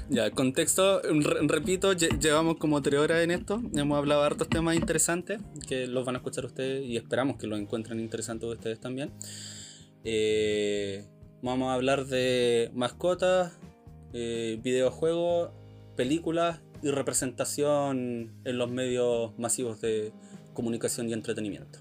Ya, 0.08 0.30
contexto, 0.32 1.00
re- 1.02 1.46
repito, 1.46 1.92
lle- 1.94 2.18
llevamos 2.18 2.56
como 2.56 2.82
tres 2.82 2.98
horas 2.98 3.22
en 3.22 3.30
esto. 3.30 3.62
Hemos 3.74 3.96
hablado 3.96 4.20
de 4.22 4.26
hartos 4.26 4.48
temas 4.48 4.74
interesantes 4.74 5.40
que 5.68 5.86
los 5.86 6.04
van 6.04 6.16
a 6.16 6.18
escuchar 6.18 6.44
ustedes 6.44 6.84
y 6.84 6.96
esperamos 6.96 7.36
que 7.36 7.46
los 7.46 7.60
encuentren 7.60 8.00
interesantes 8.00 8.48
ustedes 8.48 8.80
también. 8.80 9.12
Eh, 10.02 11.04
vamos 11.42 11.70
a 11.70 11.74
hablar 11.74 12.06
de 12.06 12.70
mascotas, 12.74 13.58
eh, 14.12 14.58
videojuegos, 14.62 15.50
películas 15.96 16.60
y 16.82 16.90
representación 16.90 18.32
en 18.44 18.58
los 18.58 18.70
medios 18.70 19.38
masivos 19.38 19.80
de 19.80 20.12
comunicación 20.54 21.08
y 21.08 21.12
entretenimiento. 21.12 21.78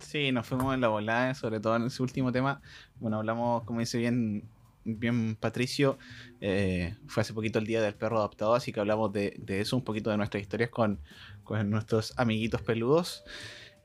Sí, 0.00 0.32
nos 0.32 0.46
fuimos 0.46 0.74
en 0.74 0.80
la 0.80 0.88
volada, 0.88 1.34
sobre 1.34 1.60
todo 1.60 1.76
en 1.76 1.84
ese 1.84 2.02
último 2.02 2.32
tema. 2.32 2.60
Bueno, 3.00 3.18
hablamos, 3.18 3.64
como 3.64 3.80
dice 3.80 3.98
bien, 3.98 4.44
bien 4.84 5.36
Patricio, 5.36 5.98
eh, 6.40 6.96
fue 7.06 7.22
hace 7.22 7.34
poquito 7.34 7.58
el 7.58 7.66
Día 7.66 7.82
del 7.82 7.94
Perro 7.94 8.18
Adoptado, 8.18 8.54
así 8.54 8.72
que 8.72 8.80
hablamos 8.80 9.12
de, 9.12 9.34
de 9.38 9.60
eso, 9.60 9.76
un 9.76 9.84
poquito 9.84 10.10
de 10.10 10.16
nuestras 10.16 10.42
historias 10.42 10.70
con, 10.70 11.00
con 11.42 11.68
nuestros 11.70 12.14
amiguitos 12.16 12.62
peludos. 12.62 13.24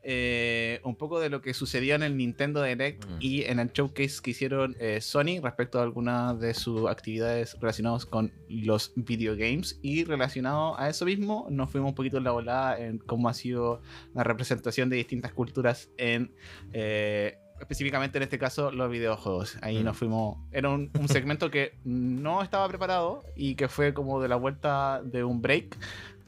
Eh, 0.04 0.80
un 0.84 0.96
poco 0.96 1.20
de 1.20 1.30
lo 1.30 1.42
que 1.42 1.54
sucedió 1.54 1.96
en 1.96 2.04
el 2.04 2.16
Nintendo 2.18 2.64
Direct 2.64 3.06
Mm. 3.06 3.18
y 3.20 3.44
en 3.44 3.60
el 3.60 3.72
showcase 3.72 4.22
que 4.24 4.32
hicieron 4.32 4.76
eh, 4.80 5.02
Sony 5.02 5.40
respecto 5.44 5.80
a 5.80 5.84
algunas 5.84 6.40
de 6.40 6.54
sus 6.54 6.88
actividades 6.90 7.58
relacionadas 7.60 8.06
con 8.06 8.32
los 8.48 8.94
videogames. 8.96 9.80
Y 9.82 10.04
relacionado 10.06 10.80
a 10.80 10.90
eso 10.90 11.06
mismo, 11.06 11.48
nos 11.50 11.70
fuimos 11.70 11.90
un 11.90 11.96
poquito 11.96 12.18
en 12.18 12.24
la 12.24 12.32
volada 12.32 12.80
en 12.80 12.98
cómo 13.00 13.28
ha 13.30 13.34
sido 13.34 13.82
la 14.14 14.24
representación 14.24 14.90
de 14.90 14.96
distintas 14.98 15.34
culturas 15.34 15.90
en. 15.98 16.32
eh, 16.74 17.38
específicamente 17.60 18.18
en 18.18 18.24
este 18.24 18.40
caso 18.40 18.72
los 18.72 18.90
videojuegos. 18.90 19.58
Ahí 19.62 19.80
Mm. 19.80 19.84
nos 19.84 19.98
fuimos. 19.98 20.38
Era 20.54 20.70
un, 20.70 20.90
un 20.98 21.10
segmento 21.10 21.52
que 21.52 21.74
no 21.84 22.42
estaba 22.42 22.66
preparado 22.70 23.22
y 23.36 23.56
que 23.56 23.68
fue 23.68 23.94
como 23.94 24.22
de 24.22 24.30
la 24.30 24.38
vuelta 24.38 25.02
de 25.04 25.26
un 25.26 25.42
break, 25.42 25.78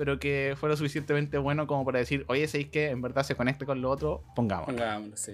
pero 0.01 0.17
que 0.17 0.55
fue 0.59 0.67
lo 0.67 0.75
suficientemente 0.75 1.37
bueno 1.37 1.67
como 1.67 1.85
para 1.85 1.99
decir, 1.99 2.25
oye, 2.27 2.47
¿sabéis 2.47 2.69
que 2.69 2.87
en 2.89 3.03
verdad 3.03 3.21
se 3.21 3.35
conecte 3.35 3.67
con 3.67 3.81
lo 3.83 3.91
otro? 3.91 4.23
Pongámoslo. 4.35 4.73
Pongámoslo, 4.73 5.15
sí. 5.15 5.33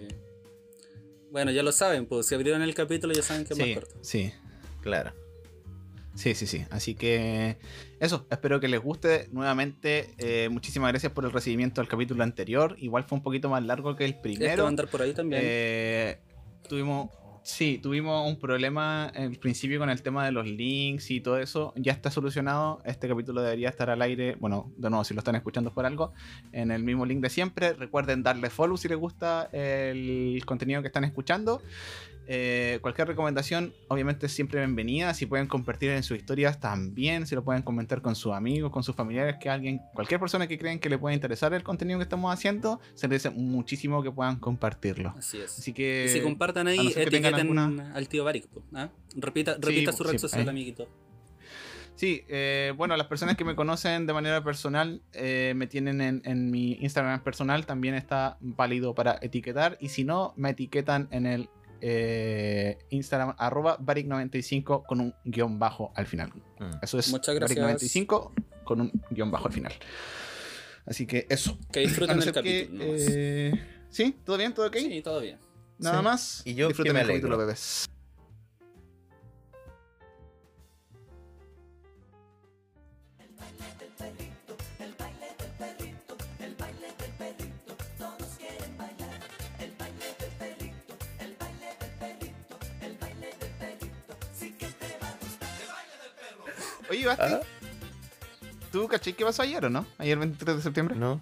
Bueno, 1.32 1.52
ya 1.52 1.64
lo 1.64 1.72
saben, 1.72 2.06
pues 2.06 2.28
si 2.28 2.36
abrieron 2.36 2.62
el 2.62 2.76
capítulo 2.76 3.14
ya 3.14 3.22
saben 3.22 3.46
que 3.46 3.54
es 3.54 3.58
Sí, 3.60 3.64
más 3.66 3.74
corto. 3.84 3.98
sí, 4.02 4.34
Claro. 4.82 5.14
sí, 6.16 6.36
sí, 6.36 6.46
sí. 6.48 6.66
Así 6.70 6.96
que 6.96 7.58
eso, 8.02 8.28
espero 8.30 8.60
que 8.60 8.68
les 8.68 8.82
guste. 8.82 9.30
Nuevamente, 9.32 10.10
eh, 10.18 10.50
muchísimas 10.50 10.92
gracias 10.92 11.14
por 11.14 11.24
el 11.24 11.32
recibimiento 11.32 11.80
del 11.80 11.88
capítulo 11.88 12.24
anterior. 12.24 12.76
Igual 12.78 13.06
fue 13.06 13.20
un 13.20 13.24
poquito 13.24 13.48
más 13.50 13.64
largo 13.64 13.96
que 13.96 14.04
el 14.04 14.12
Este 14.12 14.18
va 14.18 14.22
primero. 14.36 14.66
a 14.66 14.68
andar 14.68 14.90
por 14.90 15.02
ahí 15.02 15.14
también. 15.14 15.42
Eh, 15.46 16.20
tuvimos, 16.68 17.10
sí, 17.48 17.80
tuvimos 17.82 18.28
un 18.28 18.38
problema 18.38 19.06
al 19.06 19.38
principio 19.38 19.80
con 19.80 19.90
el 19.90 20.02
tema 20.02 20.26
de 20.26 20.32
los 20.32 20.46
links 20.46 21.10
y 21.12 21.22
todo 21.22 21.40
eso. 21.40 21.74
Ya 21.78 21.94
está 21.94 22.12
solucionado. 22.12 22.82
Este 22.84 23.08
capítulo 23.08 23.42
debería 23.42 23.70
estar 23.70 23.90
al 23.90 24.02
aire. 24.02 24.36
Bueno, 24.40 24.72
de 24.78 24.90
nuevo, 24.90 25.04
si 25.06 25.14
lo 25.14 25.20
están 25.20 25.36
escuchando 25.36 25.74
por 25.74 25.86
algo, 25.86 26.14
en 26.52 26.72
el 26.72 26.84
mismo 26.84 27.06
link 27.06 27.22
de 27.22 27.30
siempre. 27.30 27.74
Recuerden 27.74 28.22
darle 28.22 28.50
follow 28.50 28.78
si 28.78 28.90
les 28.90 28.98
gusta 28.98 29.50
el 29.54 30.42
contenido 30.46 30.82
que 30.82 30.88
están 30.88 31.06
escuchando. 31.06 31.62
Eh, 32.30 32.80
cualquier 32.82 33.08
recomendación, 33.08 33.74
obviamente, 33.88 34.26
es 34.26 34.34
siempre 34.34 34.60
bienvenida. 34.60 35.14
Si 35.14 35.26
pueden 35.26 35.48
compartir 35.48 35.92
en 35.92 36.04
sus 36.04 36.18
historias 36.18 36.60
también, 36.60 37.26
si 37.26 37.36
lo 37.36 37.44
pueden 37.44 37.62
comentar 37.64 38.02
con 38.02 38.16
sus 38.16 38.34
amigos, 38.34 38.70
con 38.72 38.84
sus 38.84 38.96
familiares, 38.96 39.38
que 39.40 39.50
alguien, 39.50 39.80
cualquier 39.94 40.20
persona 40.20 40.46
que 40.46 40.58
creen 40.60 40.80
que 40.80 40.90
le 40.90 40.98
pueda 40.98 41.14
interesar 41.16 41.54
el 41.54 41.64
contenido 41.64 42.00
que 42.00 42.04
estamos 42.04 42.34
haciendo, 42.34 42.82
se 42.96 43.08
les 43.08 43.26
agradece 43.26 43.30
muchísimo 43.42 44.04
que 44.04 44.12
puedan 44.12 44.38
compartirlo. 44.40 45.14
Así 45.18 45.38
es. 45.40 45.58
Así 45.58 45.72
que. 45.74 46.06
y 46.08 46.10
si 46.10 46.22
compartan 46.22 46.68
ahí, 46.68 46.88
etiqueten 46.96 47.34
alguna- 47.34 47.94
al 47.94 48.10
tío 48.10 48.26
Barik. 48.26 48.48
¿ah? 48.74 48.90
Repita, 49.16 49.56
su 49.94 50.04
sí, 50.04 50.12
red 50.12 50.18
social, 50.18 50.42
ahí. 50.42 50.50
amiguito. 50.50 50.88
Sí, 51.96 52.24
eh, 52.28 52.74
bueno, 52.78 52.96
las 52.96 53.08
personas 53.08 53.38
que 53.38 53.44
me 53.44 53.56
conocen 53.56 54.06
de 54.06 54.14
manera 54.14 54.44
personal 54.44 55.02
eh, 55.14 55.54
me 55.56 55.66
tienen 55.66 56.00
en, 56.02 56.22
en 56.26 56.52
mi 56.52 56.74
Instagram 56.74 57.24
personal, 57.24 57.66
también 57.66 57.96
está 57.96 58.38
válido 58.40 58.94
para 58.94 59.18
etiquetar. 59.22 59.78
Y 59.82 59.90
si 59.90 60.04
no, 60.04 60.34
me 60.38 60.52
etiquetan 60.52 61.08
en 61.10 61.26
el 61.26 61.50
eh, 61.82 62.78
Instagram 62.90 63.36
arroba 63.38 63.78
baric95 63.80 64.86
con 64.86 65.00
un 65.02 65.14
guion 65.24 65.60
bajo 65.60 65.92
al 65.96 66.06
final. 66.06 66.32
Mm. 66.60 66.72
Eso 66.82 67.00
es 67.00 67.10
Muchas 67.12 67.36
gracias. 67.36 67.60
baric95 67.60 68.32
con 68.64 68.82
un 68.82 68.92
guion 69.10 69.32
bajo 69.32 69.48
al 69.48 69.54
final. 69.54 69.74
Así 70.86 71.06
que 71.06 71.26
eso. 71.30 71.58
Que 71.72 71.82
disfruten 71.82 72.18
no 72.18 72.24
el 72.24 72.30
que, 72.30 72.34
capítulo. 72.34 72.84
eh, 72.88 73.52
¿Sí? 73.90 74.16
¿Todo 74.24 74.38
bien? 74.38 74.54
¿Todo 74.54 74.68
ok? 74.68 74.76
Sí, 74.78 75.02
todo 75.02 75.20
bien. 75.22 75.38
Nada 75.80 76.00
Sí. 76.00 76.04
más. 76.04 76.42
Y 76.46 76.56
yo 76.56 76.68
Disfruten 76.70 76.92
que 76.92 76.94
me 76.94 77.02
el 77.02 77.08
capítulo, 77.08 77.38
bebés. 77.38 77.86
Oye, 96.90 97.06
Basti, 97.06 97.24
Ah. 97.34 97.40
¿tú 98.72 98.88
caché 98.88 99.14
qué 99.14 99.26
pasó 99.26 99.42
ayer 99.44 99.66
o 99.66 99.70
no? 99.70 99.86
Ayer 99.98 100.18
23 100.18 100.58
de 100.58 100.62
septiembre. 100.64 100.96
¿No? 100.96 101.20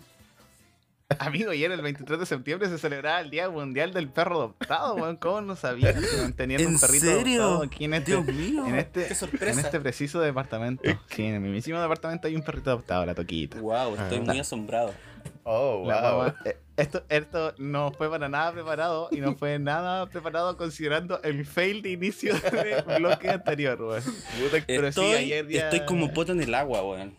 Amigo, 1.20 1.52
ayer 1.52 1.72
el 1.72 1.82
23 1.84 2.20
de 2.20 2.26
septiembre 2.26 2.68
se 2.68 2.80
celebraba 2.80 3.22
el 3.22 3.30
Día 3.30 3.48
Mundial 3.50 3.94
del 3.94 4.10
Perro 4.10 4.38
Adoptado, 4.38 4.96
weón. 4.96 5.18
¿Cómo 5.18 5.40
no 5.42 5.56
sabías 5.56 5.94
que 5.94 6.34
teniendo 6.36 6.68
un 6.68 6.80
perrito 6.80 7.10
adoptado 7.12 7.64
aquí 7.64 7.86
en 7.86 7.94
este, 7.94 8.18
mío. 8.24 8.66
en 8.66 8.76
este, 8.76 9.08
Qué 9.08 9.16
sorpresa. 9.16 9.52
en 9.60 9.66
este 9.66 9.80
preciso 9.80 10.20
departamento? 10.20 10.84
Sí, 11.10 11.24
en 11.26 11.36
el 11.36 11.42
mismísimo 11.42 11.80
departamento 11.80 12.28
hay 12.28 12.36
un 12.36 12.42
perrito 12.42 12.72
adoptado, 12.72 13.06
la 13.06 13.14
toquita. 13.14 13.60
Wow, 13.62 13.96
estoy 13.96 14.18
Ah. 14.18 14.22
muy 14.22 14.40
asombrado. 14.40 14.94
Oh, 15.44 15.84
La 15.88 16.02
wow. 16.02 16.22
guagua- 16.24 16.36
eh, 16.46 16.58
esto, 16.78 17.04
esto 17.10 17.54
no 17.58 17.92
fue 17.92 18.10
para 18.10 18.28
nada 18.30 18.52
preparado 18.52 19.08
y 19.12 19.18
no 19.18 19.36
fue 19.36 19.60
nada 19.60 20.08
preparado 20.10 20.58
considerando 20.58 21.22
el 21.24 21.46
fail 21.46 21.82
de 21.82 21.92
inicio 21.92 22.34
del 22.40 22.84
bloque 22.98 23.30
anterior, 23.30 23.82
weón. 23.82 24.04
Pero 24.68 24.82
sí, 24.84 24.88
Estoy, 24.90 25.14
ayer 25.14 25.48
día- 25.48 25.64
estoy 25.70 25.86
como 25.86 26.14
poto 26.14 26.32
en 26.34 26.42
el 26.42 26.54
agua, 26.54 26.84
weón. 26.84 27.16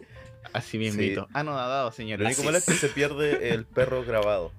Así 0.53 0.79
mismito. 0.79 1.23
Sí. 1.25 1.31
Anodadado, 1.35 1.87
Lo 1.89 1.93
señores. 1.93 2.27
único 2.27 2.43
malo 2.45 2.59
es 2.59 2.65
que 2.67 2.75
se 2.75 2.89
pierde 2.89 3.51
el 3.51 3.65
perro 3.67 4.05
grabado. 4.05 4.53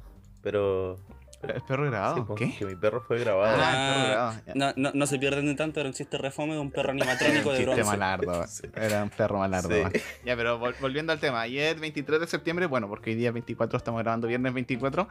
Pero. 0.43 0.97
¿El 1.43 1.61
perro 1.61 1.85
grabado? 1.85 2.15
sí, 2.17 2.23
pues, 2.25 2.39
¿Qué? 2.39 2.57
Que 2.57 2.65
mi 2.65 2.75
perro 2.75 3.01
fue 3.01 3.19
grabado. 3.19 3.55
Ah, 3.55 3.55
el 3.55 3.59
perro 3.59 4.01
Ah, 4.01 4.07
grabado. 4.09 4.41
No, 4.55 4.73
no, 4.89 4.91
no 4.97 5.05
se 5.07 5.19
pierden 5.19 5.45
ni 5.45 5.55
tanto, 5.55 5.79
era 5.79 5.87
un 5.89 5.93
chiste 5.93 6.17
refome 6.17 6.53
de 6.53 6.59
un 6.59 6.71
perro 6.71 6.91
animatrónico 6.93 7.51
de 7.51 7.57
Chiste 7.57 7.73
bronce. 7.73 7.83
malardo. 7.83 8.45
Era 8.75 9.03
un 9.03 9.09
perro 9.09 9.37
malardo. 9.39 9.69
Sí. 9.69 10.01
Ya, 10.25 10.35
pero 10.35 10.59
vol- 10.59 10.75
volviendo 10.81 11.11
al 11.13 11.19
tema. 11.19 11.41
Ayer, 11.41 11.79
23 11.79 12.19
de 12.21 12.27
septiembre, 12.27 12.65
bueno, 12.65 12.87
porque 12.89 13.11
hoy 13.11 13.15
día 13.15 13.31
24, 13.31 13.77
estamos 13.77 14.01
grabando 14.01 14.27
viernes 14.27 14.53
24. 14.53 15.07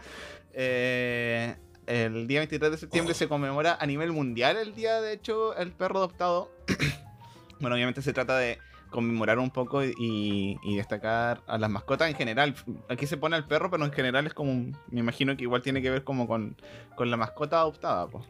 eh, 0.52 1.54
el 1.86 2.26
día 2.26 2.40
23 2.40 2.72
de 2.72 2.78
septiembre 2.78 3.14
se 3.14 3.28
conmemora 3.28 3.76
a 3.80 3.86
nivel 3.86 4.10
mundial 4.10 4.56
el 4.56 4.74
día, 4.74 5.00
de 5.00 5.12
hecho, 5.12 5.56
el 5.56 5.70
perro 5.70 5.98
adoptado. 5.98 6.50
bueno, 7.60 7.76
obviamente 7.76 8.02
se 8.02 8.12
trata 8.12 8.36
de 8.36 8.58
conmemorar 8.96 9.38
un 9.38 9.50
poco 9.50 9.84
y, 9.84 10.58
y 10.62 10.76
destacar 10.76 11.42
a 11.46 11.58
las 11.58 11.68
mascotas 11.68 12.08
en 12.08 12.16
general. 12.16 12.54
Aquí 12.88 13.06
se 13.06 13.18
pone 13.18 13.36
al 13.36 13.46
perro, 13.46 13.70
pero 13.70 13.84
en 13.84 13.92
general 13.92 14.26
es 14.26 14.32
como, 14.32 14.72
me 14.88 15.00
imagino 15.00 15.36
que 15.36 15.42
igual 15.42 15.60
tiene 15.60 15.82
que 15.82 15.90
ver 15.90 16.02
como 16.02 16.26
con, 16.26 16.56
con 16.94 17.10
la 17.10 17.18
mascota 17.18 17.58
adoptada. 17.58 18.08
Pues. 18.08 18.24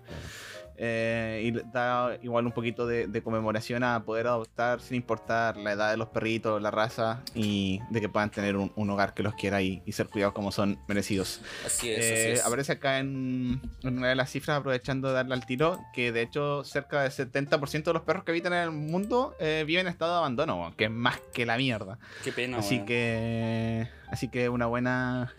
Eh, 0.78 1.42
y 1.45 1.71
da 1.73 2.18
igual 2.23 2.47
un 2.47 2.52
poquito 2.52 2.87
de, 2.87 3.06
de 3.06 3.23
conmemoración 3.23 3.83
a 3.85 4.04
poder 4.04 4.26
adoptar 4.26 4.80
sin 4.80 4.97
importar 4.97 5.56
la 5.56 5.73
edad 5.73 5.90
de 5.90 5.97
los 5.97 6.09
perritos, 6.09 6.61
la 6.61 6.71
raza 6.71 7.23
y 7.35 7.80
de 7.90 8.00
que 8.00 8.09
puedan 8.09 8.30
tener 8.30 8.56
un, 8.56 8.73
un 8.76 8.90
hogar 8.90 9.14
que 9.14 9.23
los 9.23 9.35
quiera 9.35 9.62
y, 9.62 9.83
y 9.87 9.92
ser 9.92 10.09
cuidados 10.09 10.35
como 10.35 10.52
son 10.52 10.78
merecidos. 10.88 11.40
Así 11.64 11.90
es, 11.90 12.04
Eh, 12.04 12.12
así 12.12 12.40
es. 12.40 12.47
Aparece 12.47 12.73
acá 12.73 12.99
en, 12.99 13.61
en 13.83 13.99
una 13.99 14.09
de 14.09 14.14
las 14.14 14.30
cifras, 14.30 14.59
aprovechando 14.59 15.09
de 15.09 15.14
darle 15.14 15.35
al 15.35 15.47
tiro, 15.47 15.78
que 15.95 16.12
de 16.12 16.23
hecho 16.23 16.64
cerca 16.64 17.02
del 17.02 17.12
70% 17.12 17.85
de 17.85 17.92
los 17.92 18.02
perros 18.02 18.25
que 18.25 18.33
habitan 18.33 18.52
en 18.52 18.61
el 18.62 18.71
mundo 18.73 19.35
eh, 19.40 19.64
viven 19.66 19.87
en 19.87 19.92
estado 19.92 20.12
de 20.12 20.18
abandono, 20.18 20.75
que 20.76 20.85
es 20.85 20.90
más 20.90 21.18
que 21.33 21.47
la 21.47 21.56
mierda. 21.56 21.99
Qué 22.25 22.33
pena, 22.33 22.59
así 22.59 22.85
que 22.85 23.88
así 24.11 24.28
que 24.28 24.49
una 24.49 24.66
buena 24.66 25.35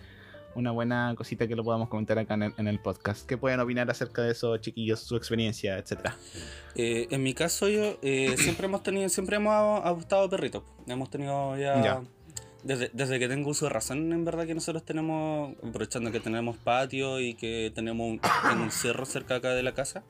una 0.57 0.71
buena 0.71 1.13
cosita 1.15 1.47
que 1.47 1.55
lo 1.55 1.63
podamos 1.63 1.87
comentar 1.87 2.17
acá 2.17 2.33
en 2.33 2.43
el, 2.43 2.53
en 2.57 2.67
el 2.67 2.79
podcast. 2.79 3.27
¿Qué 3.27 3.37
pueden 3.37 3.59
opinar 3.59 3.89
acerca 3.91 4.23
de 4.23 4.31
eso, 4.31 4.57
chiquillos, 4.57 4.99
su 4.99 5.15
experiencia, 5.15 5.77
etcétera? 5.77 6.17
Eh, 6.75 7.07
en 7.11 7.21
mi 7.21 7.33
caso, 7.35 7.69
yo 7.69 7.97
eh, 8.01 8.35
siempre 8.39 8.65
hemos 8.65 8.81
tenido, 8.81 9.07
siempre 9.09 9.35
hemos 9.35 9.53
adoptado 9.85 10.27
perritos. 10.29 10.63
Hemos 10.87 11.09
tenido 11.11 11.55
ya. 11.57 11.81
Ya. 11.83 12.01
Desde, 12.63 12.89
desde 12.91 13.19
que 13.19 13.27
tengo 13.27 13.51
uso 13.51 13.65
de 13.65 13.69
razón, 13.71 14.11
en 14.11 14.25
verdad 14.25 14.45
que 14.47 14.55
nosotros 14.55 14.83
tenemos, 14.83 15.55
aprovechando 15.63 16.11
que 16.11 16.19
tenemos 16.19 16.57
patio 16.57 17.19
y 17.19 17.35
que 17.35 17.71
tenemos 17.73 18.07
un, 18.09 18.19
en 18.51 18.57
un 18.57 18.71
cerro 18.71 19.05
cerca 19.05 19.35
acá 19.35 19.51
de 19.53 19.61
la 19.63 19.73
casa, 19.73 20.03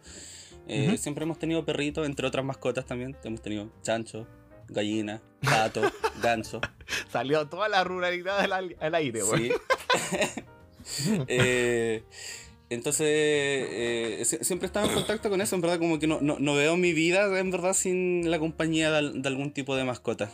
eh, 0.69 0.97
siempre 0.97 1.23
hemos 1.25 1.37
tenido 1.39 1.65
perritos, 1.65 2.05
entre 2.07 2.25
otras 2.25 2.43
mascotas 2.45 2.85
también. 2.85 3.15
Hemos 3.23 3.41
tenido 3.41 3.69
chancho, 3.83 4.25
gallina, 4.69 5.21
pato, 5.41 5.81
ganso. 6.23 6.61
Salió 7.11 7.47
toda 7.47 7.67
la 7.67 7.83
ruralidad 7.83 8.39
al, 8.39 8.53
al- 8.53 8.75
al 8.79 8.95
aire, 8.95 9.21
güey. 9.23 9.49
Sí. 9.49 9.53
Eh, 11.27 12.03
entonces, 12.69 13.05
eh, 13.09 14.19
sie- 14.25 14.43
siempre 14.43 14.67
estaba 14.67 14.87
en 14.87 14.93
contacto 14.93 15.29
con 15.29 15.41
eso, 15.41 15.55
en 15.55 15.61
verdad, 15.61 15.79
como 15.79 15.99
que 15.99 16.07
no, 16.07 16.19
no, 16.21 16.37
no 16.39 16.55
veo 16.55 16.77
mi 16.77 16.93
vida, 16.93 17.37
en 17.39 17.51
verdad, 17.51 17.73
sin 17.73 18.29
la 18.31 18.39
compañía 18.39 18.89
de, 18.91 18.97
al- 18.97 19.21
de 19.21 19.27
algún 19.27 19.51
tipo 19.51 19.75
de 19.75 19.83
mascota. 19.83 20.31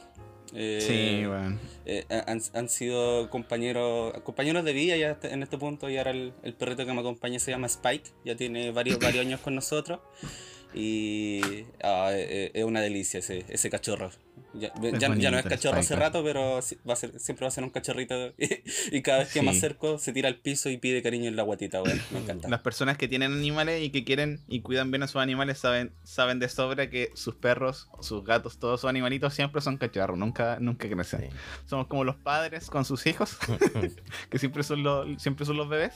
Eh, 0.55 0.79
Sí, 1.21 1.25
weón. 1.27 1.59
eh, 1.85 2.05
han, 2.27 2.39
han 2.53 2.69
sido 2.69 3.29
compañeros 3.31 4.13
compañeros 4.21 4.63
de 4.63 4.73
vida 4.73 4.95
ya 4.95 5.17
en 5.23 5.41
este 5.41 5.57
punto 5.57 5.89
y 5.89 5.97
ahora 5.97 6.11
el, 6.11 6.33
el 6.43 6.53
perrito 6.53 6.85
que 6.85 6.93
me 6.93 6.99
acompaña 6.99 7.39
se 7.39 7.49
llama 7.49 7.65
Spike, 7.65 8.11
ya 8.23 8.35
tiene 8.35 8.69
varios, 8.71 8.99
varios 8.99 9.25
años 9.25 9.39
con 9.39 9.55
nosotros 9.55 9.99
y 10.75 11.65
ah, 11.83 12.11
es 12.13 12.63
una 12.63 12.81
delicia 12.81 13.19
ese, 13.19 13.45
ese 13.49 13.69
cachorro. 13.71 14.11
Ya, 14.55 14.71
ya- 14.79 15.15
ya 15.15 15.31
no 15.31 15.39
es 15.39 15.45
cachorro 15.45 15.79
hace 15.79 15.95
rato, 15.95 16.23
pero 16.23 16.59
va 16.87 16.93
a 16.93 16.95
ser, 16.95 17.19
siempre 17.19 17.43
va 17.43 17.47
a 17.47 17.51
ser 17.51 17.63
un 17.63 17.71
cachorrito. 17.71 18.13
Y, 18.37 18.97
y 18.97 19.01
cada 19.01 19.19
vez 19.19 19.33
que 19.33 19.39
Sí. 19.39 19.45
me 19.45 19.51
acerco, 19.51 19.97
se 19.97 20.13
tira 20.13 20.27
al 20.29 20.35
piso 20.35 20.69
y 20.69 20.77
pide 20.77 21.01
cariño 21.01 21.27
en 21.27 21.35
la 21.35 21.41
guatita, 21.43 21.81
weón. 21.81 21.99
Me 22.11 22.19
encanta. 22.19 22.49
Las 22.49 22.61
personas 22.61 22.97
que 22.97 23.07
tienen 23.07 23.31
animales 23.33 23.81
y 23.81 23.89
que 23.89 24.03
quieren 24.03 24.41
y 24.47 24.61
cuidan 24.61 24.91
bien 24.91 25.01
a 25.01 25.07
sus 25.07 25.21
animales 25.21 25.57
saben, 25.57 25.91
saben 26.03 26.37
de 26.39 26.49
sobra 26.49 26.89
que 26.91 27.09
sus 27.15 27.33
perros, 27.35 27.89
sus 28.01 28.23
gatos, 28.23 28.59
todos 28.59 28.81
sus 28.81 28.89
animalitos 28.89 29.33
siempre 29.33 29.59
son 29.61 29.77
cachorros, 29.77 30.17
nunca, 30.19 30.57
nunca 30.59 30.87
crecen. 30.87 31.21
Sí. 31.21 31.27
Somos 31.65 31.87
como 31.87 32.03
los 32.03 32.15
padres 32.17 32.69
con 32.69 32.85
sus 32.85 33.05
hijos, 33.07 33.37
que 34.29 34.37
siempre 34.39 34.61
son 34.63 34.83
los, 34.83 35.21
siempre 35.21 35.45
son 35.47 35.57
los 35.57 35.67
bebés. 35.67 35.93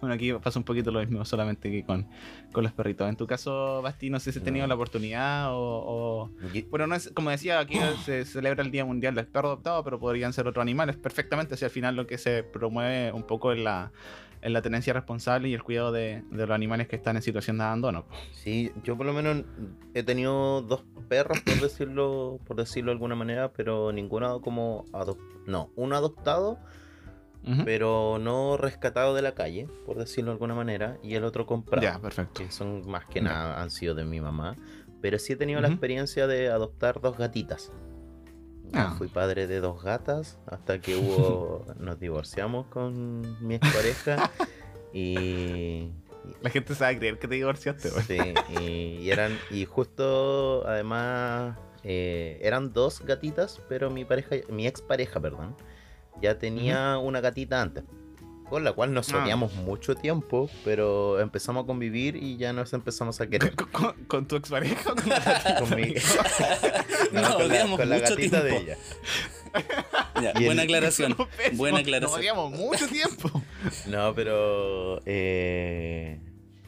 Bueno, 0.00 0.14
aquí 0.14 0.32
pasa 0.32 0.58
un 0.58 0.64
poquito 0.64 0.90
lo 0.90 1.00
mismo, 1.00 1.24
solamente 1.26 1.70
que 1.70 1.84
con, 1.84 2.08
con 2.52 2.64
los 2.64 2.72
perritos. 2.72 3.08
En 3.08 3.16
tu 3.16 3.26
caso, 3.26 3.82
Basti, 3.82 4.08
no 4.08 4.18
sé 4.18 4.32
si 4.32 4.38
has 4.38 4.44
tenido 4.44 4.64
No. 4.64 4.68
la 4.68 4.74
oportunidad 4.76 5.52
o, 5.52 5.58
o- 5.60 6.30
Bueno, 6.70 6.86
no 6.86 6.94
es, 6.94 7.10
como 7.14 7.30
decía, 7.30 7.58
aquí 7.60 7.77
se 8.04 8.24
celebra 8.24 8.62
el 8.62 8.70
Día 8.70 8.84
Mundial 8.84 9.14
del 9.14 9.26
Perro 9.26 9.48
Adoptado, 9.48 9.82
pero 9.84 9.98
podrían 9.98 10.32
ser 10.32 10.46
otros 10.46 10.62
animales 10.62 10.96
perfectamente. 10.96 11.56
Si 11.56 11.64
al 11.64 11.70
final 11.70 11.96
lo 11.96 12.06
que 12.06 12.18
se 12.18 12.42
promueve 12.42 13.12
un 13.12 13.22
poco 13.24 13.52
es 13.52 13.58
la, 13.58 13.90
es 14.42 14.50
la 14.50 14.62
tenencia 14.62 14.92
responsable 14.92 15.48
y 15.48 15.54
el 15.54 15.62
cuidado 15.62 15.92
de, 15.92 16.22
de 16.30 16.46
los 16.46 16.54
animales 16.54 16.88
que 16.88 16.96
están 16.96 17.16
en 17.16 17.22
situación 17.22 17.58
de 17.58 17.64
abandono. 17.64 18.04
Sí, 18.32 18.70
yo 18.84 18.96
por 18.96 19.06
lo 19.06 19.12
menos 19.12 19.44
he 19.94 20.02
tenido 20.02 20.62
dos 20.62 20.84
perros, 21.08 21.40
por 21.40 21.60
decirlo, 21.60 22.38
por 22.46 22.56
decirlo 22.56 22.90
de 22.90 22.94
alguna 22.94 23.14
manera, 23.14 23.52
pero 23.52 23.92
ninguno 23.92 24.40
como 24.40 24.84
adop- 24.92 25.18
no, 25.46 25.70
uno 25.76 25.96
adoptado, 25.96 26.58
pero 27.64 28.18
no 28.20 28.56
rescatado 28.58 29.14
de 29.14 29.22
la 29.22 29.32
calle, 29.32 29.66
por 29.86 29.96
decirlo 29.96 30.30
de 30.30 30.34
alguna 30.34 30.54
manera, 30.54 30.98
y 31.02 31.14
el 31.14 31.24
otro 31.24 31.46
comprado. 31.46 31.82
Ya, 31.86 31.98
perfecto. 31.98 32.42
que 32.42 32.50
son 32.50 32.86
más 32.90 33.06
que 33.06 33.20
Ya. 33.20 33.24
nada 33.28 33.62
han 33.62 33.70
sido 33.70 33.94
de 33.94 34.04
mi 34.04 34.20
mamá. 34.20 34.54
Pero 35.00 35.18
sí 35.18 35.32
he 35.32 35.36
tenido 35.36 35.60
la 35.60 35.68
experiencia 35.68 36.26
de 36.26 36.48
adoptar 36.48 37.00
dos 37.00 37.16
gatitas. 37.16 37.72
Ah. 38.72 38.94
Fui 38.98 39.08
padre 39.08 39.46
de 39.46 39.60
dos 39.60 39.82
gatas 39.82 40.38
hasta 40.46 40.80
que 40.80 40.96
hubo 40.96 41.64
nos 41.78 41.98
divorciamos 41.98 42.66
con 42.66 43.22
mi 43.46 43.54
expareja 43.54 44.30
y, 44.92 45.90
La 46.42 46.50
gente 46.50 46.74
se 46.74 46.84
va 46.84 46.90
a 46.90 46.96
creer 46.96 47.18
que 47.18 47.28
te 47.28 47.36
divorciaste, 47.36 47.90
güey. 47.90 48.04
sí, 48.04 48.18
y, 48.60 48.64
y 49.02 49.10
eran 49.10 49.38
y 49.50 49.64
justo 49.64 50.66
además 50.66 51.56
eh, 51.84 52.38
eran 52.42 52.72
dos 52.72 53.00
gatitas, 53.04 53.60
pero 53.68 53.90
mi 53.90 54.04
pareja, 54.04 54.36
mi 54.50 54.66
expareja, 54.66 55.20
perdón, 55.20 55.56
ya 56.20 56.38
tenía 56.38 56.98
una 56.98 57.20
gatita 57.20 57.62
antes. 57.62 57.84
Con 58.50 58.64
la 58.64 58.72
cual 58.72 58.94
nos 58.94 59.12
Ah. 59.12 59.22
odiamos 59.22 59.52
mucho 59.54 59.94
tiempo, 59.94 60.48
pero 60.64 61.20
empezamos 61.20 61.64
a 61.64 61.66
convivir 61.66 62.16
y 62.16 62.36
ya 62.38 62.52
nos 62.54 62.72
empezamos 62.72 63.20
a 63.20 63.26
querer. 63.26 63.54
¿Con, 63.54 63.68
con- 63.72 64.04
con 64.04 64.26
tu 64.26 64.36
expareja 64.36 64.94
con 64.94 65.08
la? 65.08 65.56
Con 65.60 65.76
mi- 65.78 65.94
No, 67.12 67.22
con 67.22 67.22
la, 67.22 67.36
odiamos 67.44 67.78
con 67.78 67.88
la 67.90 67.98
gatita 67.98 68.42
de 68.42 68.56
ella. 68.56 68.76
Ya, 70.22 70.32
Y 70.34 70.38
el- 70.38 70.44
buena 70.46 70.62
aclaración. 70.62 71.14
No. 71.18 71.28
Buena 71.54 71.78
Nos 71.78 71.86
aclaración. 71.86 72.20
odiamos 72.20 72.52
mucho 72.52 72.86
tiempo. 72.88 73.42
No, 73.86 74.14
pero 74.14 75.00
eh, 75.06 76.20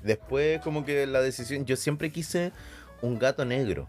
después 0.02 0.60
como 0.60 0.84
que 0.84 1.06
la 1.06 1.20
decisión, 1.20 1.64
yo 1.64 1.76
siempre 1.76 2.10
quise 2.12 2.52
un 3.02 3.18
gato 3.18 3.44
negro. 3.44 3.88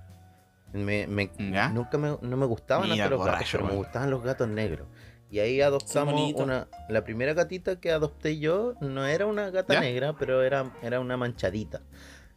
Me, 0.74 1.06
nunca 1.08 1.98
me, 1.98 2.18
no 2.22 2.38
me 2.38 2.46
gustaban 2.46 2.90
Mira, 2.90 3.10
los 3.10 3.26
gatos, 3.26 3.50
pero 3.52 3.66
me 3.66 3.74
gustaban 3.74 4.10
los 4.10 4.24
gatos 4.24 4.48
negros. 4.48 4.88
Y 5.32 5.40
ahí 5.40 5.62
adoptamos 5.62 6.34
una, 6.34 6.68
la 6.90 7.06
primera 7.06 7.34
gatita 7.34 7.80
que 7.80 7.90
adopté 7.92 8.38
yo 8.38 8.74
no 8.82 9.06
era 9.06 9.26
una 9.26 9.50
gata 9.50 9.76
¿Ya? 9.76 9.80
negra, 9.80 10.14
pero 10.18 10.44
era, 10.44 10.74
era 10.82 11.00
una 11.00 11.16
manchadita. 11.16 11.82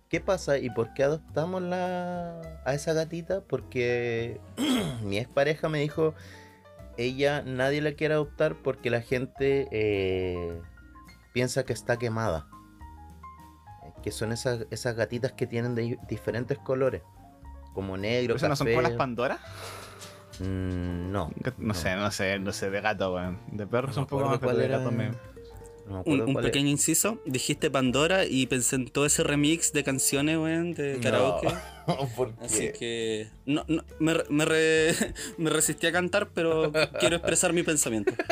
¿Qué 0.08 0.20
pasa 0.20 0.58
y 0.58 0.70
por 0.70 0.94
qué 0.94 1.02
adoptamos 1.02 1.60
la, 1.60 2.40
a 2.64 2.72
esa 2.72 2.92
gatita? 2.92 3.40
Porque 3.40 4.40
mi 5.02 5.18
expareja 5.18 5.68
me 5.68 5.80
dijo, 5.80 6.14
ella 6.96 7.42
nadie 7.44 7.80
la 7.80 7.94
quiere 7.94 8.14
adoptar 8.14 8.54
porque 8.62 8.90
la 8.90 9.00
gente 9.00 9.66
eh, 9.72 10.60
piensa 11.32 11.64
que 11.64 11.72
está 11.72 11.98
quemada. 11.98 12.46
Eh, 13.84 13.92
Que 14.04 14.12
son 14.12 14.30
esas, 14.30 14.66
esas 14.70 14.94
gatitas 14.94 15.32
que 15.32 15.48
tienen 15.48 15.74
de 15.74 15.98
diferentes 16.08 16.58
colores. 16.58 17.02
Como 17.72 17.96
negro, 17.96 18.36
¿Esas 18.36 18.50
no 18.50 18.54
son 18.54 18.66
café. 18.68 18.76
como 18.76 18.88
las 18.88 18.96
Pandora? 18.96 19.40
Mm, 20.40 21.12
no. 21.12 21.30
No, 21.58 21.74
sé, 21.74 21.96
no 21.96 22.10
sé, 22.10 22.38
no 22.38 22.52
sé, 22.52 22.70
de 22.70 22.80
gato, 22.80 23.14
weón. 23.14 23.38
De 23.52 23.66
perro 23.66 23.92
No 23.94 24.00
un 24.02 24.06
poco 24.06 24.24
más, 24.26 24.38
pero 24.38 24.52
cuál 24.52 24.58
de 24.58 24.64
era. 24.64 24.78
gato 24.78 24.90
me... 24.90 25.10
No 25.86 26.02
me 26.06 26.22
Un, 26.24 26.34
pequeño 26.36 26.68
inciso. 26.70 27.18
Dijiste 27.26 27.70
Pandora 27.70 28.24
y 28.24 28.46
pensé 28.46 28.76
en 28.76 28.88
todo 28.88 29.04
ese 29.04 29.22
remix 29.22 29.72
de 29.74 29.84
canciones, 29.84 30.38
weón, 30.38 30.72
de 30.72 30.94
No. 30.94 31.00
karaoke. 31.02 31.48
¿Por 32.16 32.32
Así 32.40 32.72
que. 32.72 33.28
No, 33.44 33.64
no, 33.68 33.84
me, 33.98 34.14
me, 34.30 34.44
re- 34.46 34.94
me 35.36 35.50
resistí 35.50 35.86
a 35.86 35.92
cantar, 35.92 36.30
pero 36.32 36.72
quiero 36.98 37.16
expresar 37.16 37.52
mi 37.52 37.62
pensamiento. 37.62 38.12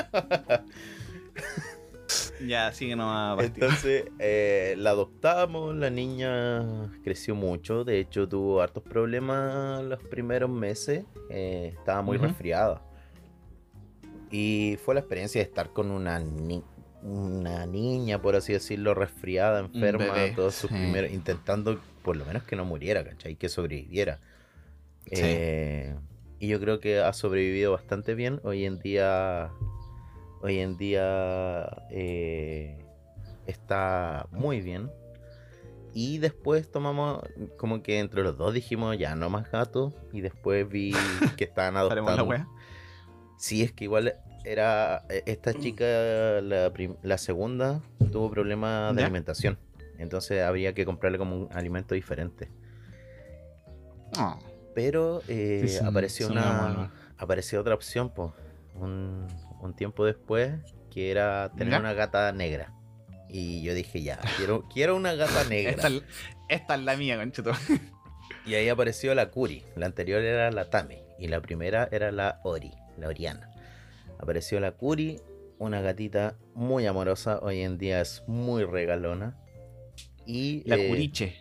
Ya, 2.47 2.73
sigue 2.73 2.97
nomás. 2.97 3.43
Entonces 3.45 4.05
eh, 4.19 4.75
la 4.79 4.91
adoptamos, 4.91 5.75
la 5.77 5.91
niña 5.91 6.91
creció 7.05 7.35
mucho, 7.35 7.85
de 7.85 8.01
hecho 8.01 8.29
tuvo 8.29 8.61
hartos 8.61 8.83
problemas 8.83 9.83
los 9.85 10.03
primeros 10.03 10.51
meses, 10.51 11.05
eh, 11.31 11.75
estaba 11.79 12.03
muy 12.03 12.17
resfriada. 12.19 12.83
Y 14.31 14.79
fue 14.85 14.95
la 14.95 15.01
experiencia 15.01 15.41
de 15.41 15.47
estar 15.49 15.73
con 15.73 15.91
una, 15.91 16.19
ni- 16.19 16.65
una 17.03 17.67
niña, 17.67 18.21
por 18.23 18.35
así 18.35 18.53
decirlo, 18.53 18.95
resfriada, 18.95 19.61
enferma, 19.61 20.15
bebé, 20.15 20.33
todos 20.35 20.55
sus 20.55 20.71
sí. 20.71 20.77
primeros, 20.77 21.11
intentando 21.11 21.81
por 22.03 22.17
lo 22.17 22.25
menos 22.25 22.43
que 22.45 22.57
no 22.57 22.65
muriera, 22.65 23.05
¿cachai? 23.05 23.37
Que 23.37 23.49
sobreviviera. 23.49 24.21
Sí. 25.07 25.11
Eh, 25.23 25.95
y 26.39 26.49
yo 26.49 26.59
creo 26.61 26.81
que 26.81 26.99
ha 27.01 27.13
sobrevivido 27.13 27.73
bastante 27.73 28.15
bien. 28.15 28.41
Hoy 28.43 28.65
en 28.65 28.79
día, 28.79 29.51
hoy 30.43 30.59
en 30.59 30.77
día 30.77 31.85
eh, 31.91 32.85
está 33.47 34.27
muy 34.31 34.61
bien. 34.61 34.91
Y 35.95 36.19
después 36.19 36.71
tomamos, 36.71 37.23
como 37.59 37.83
que 37.83 37.99
entre 37.99 38.23
los 38.23 38.37
dos 38.39 38.55
dijimos, 38.55 38.97
ya 38.99 39.15
no 39.15 39.29
más 39.29 39.51
gatos. 39.51 39.93
Y 40.13 40.21
después 40.23 40.69
vi 40.69 40.93
que 41.37 41.45
estaban 41.45 41.75
la 41.75 41.81
adoptando. 41.81 42.25
wea. 42.25 42.49
Sí, 43.39 43.63
es 43.63 43.73
que 43.73 43.85
igual 43.85 44.15
era 44.45 45.05
eh, 45.11 45.23
esta 45.27 45.53
chica, 45.55 45.85
la, 46.43 46.71
prim- 46.73 46.97
la 47.03 47.19
segunda, 47.19 47.81
tuvo 48.11 48.31
problemas 48.31 48.95
de 48.95 49.01
¿Ya? 49.03 49.07
alimentación. 49.07 49.59
Entonces 49.99 50.43
habría 50.43 50.73
que 50.75 50.85
comprarle 50.87 51.19
como 51.19 51.37
un 51.37 51.49
alimento 51.53 51.95
diferente. 51.95 52.49
Oh, 54.19 54.39
Pero 54.75 55.23
eh, 55.29 55.67
Sí, 55.69 55.69
son- 55.79 55.89
apareció 55.89 56.27
son 56.29 56.39
una 56.39 56.91
apareció 57.19 57.61
otra 57.61 57.75
opción, 57.75 58.11
pues, 58.11 58.31
un, 58.75 59.27
un 59.63 59.75
tiempo 59.75 60.05
después, 60.05 60.53
que 60.91 61.11
era 61.11 61.51
tener 61.57 61.73
¿Ya? 61.75 61.81
una 61.81 61.93
gata 61.95 62.31
negra. 62.33 62.75
Y 63.29 63.63
yo 63.63 63.73
dije, 63.75 64.03
ya, 64.03 64.21
quiero, 64.37 64.69
quiero 64.69 64.95
una 64.97 65.15
gata 65.15 65.45
negra. 65.49 65.71
esta, 65.73 65.89
es- 65.89 66.03
esta 66.49 66.75
es 66.75 66.81
la 66.83 66.97
mía, 66.97 67.17
concheto. 67.17 67.53
Y 68.45 68.55
ahí 68.55 68.69
apareció 68.69 69.15
la 69.15 69.31
Curi. 69.31 69.63
La 69.77 69.87
anterior 69.87 70.21
era 70.21 70.51
la 70.51 70.69
Tami. 70.69 70.99
Y 71.19 71.29
la 71.29 71.41
primera 71.41 71.89
era 71.93 72.11
la 72.11 72.41
Ori, 72.43 72.73
la 72.99 73.07
Oriana. 73.07 73.49
Apareció 74.19 74.59
la 74.59 74.73
Curi, 74.73 75.21
una 75.59 75.81
gatita 75.81 76.35
muy 76.55 76.87
amorosa. 76.87 77.39
Hoy 77.41 77.61
en 77.61 77.79
día 77.79 78.01
es 78.01 78.25
muy 78.27 78.65
regalona. 78.65 79.37
Y 80.27 80.63
La 80.69 80.75
eh, 80.77 80.89
curiche. 80.89 81.41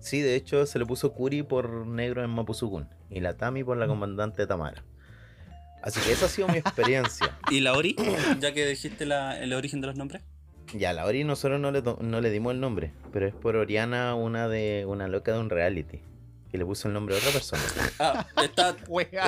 Sí, 0.00 0.20
de 0.22 0.34
hecho 0.34 0.66
se 0.66 0.78
le 0.80 0.86
puso 0.86 1.12
Curi 1.12 1.44
por 1.44 1.86
negro 1.86 2.24
en 2.24 2.30
Mapuzukun. 2.30 2.88
Y 3.10 3.20
la 3.20 3.36
Tami 3.36 3.62
por 3.62 3.76
la 3.76 3.86
Mm. 3.86 3.90
comandante 3.90 4.46
Tamara. 4.48 4.82
Así 5.82 6.00
que 6.00 6.12
esa 6.12 6.26
ha 6.26 6.28
sido 6.28 6.48
mi 6.48 6.58
experiencia. 6.58 7.38
¿Y 7.50 7.60
la 7.60 7.72
Ori? 7.72 7.96
Ya 8.38 8.52
que 8.52 8.66
dijiste 8.66 9.06
la, 9.06 9.38
el 9.40 9.52
origen 9.52 9.80
de 9.80 9.86
los 9.86 9.96
nombres. 9.96 10.22
Ya, 10.74 10.92
la 10.92 11.04
Ori 11.04 11.24
nosotros 11.24 11.60
no 11.60 11.70
le, 11.70 11.82
no 11.82 12.20
le 12.20 12.30
dimos 12.30 12.52
el 12.54 12.60
nombre. 12.60 12.92
Pero 13.12 13.26
es 13.26 13.34
por 13.34 13.56
Oriana, 13.56 14.14
una 14.14 14.48
de 14.48 14.84
una 14.86 15.08
loca 15.08 15.32
de 15.32 15.38
un 15.38 15.50
reality. 15.50 16.00
Que 16.50 16.58
le 16.58 16.64
puso 16.64 16.88
el 16.88 16.94
nombre 16.94 17.14
a 17.14 17.18
otra 17.18 17.30
persona. 17.30 17.62
Ah, 18.00 18.26
está, 18.42 18.76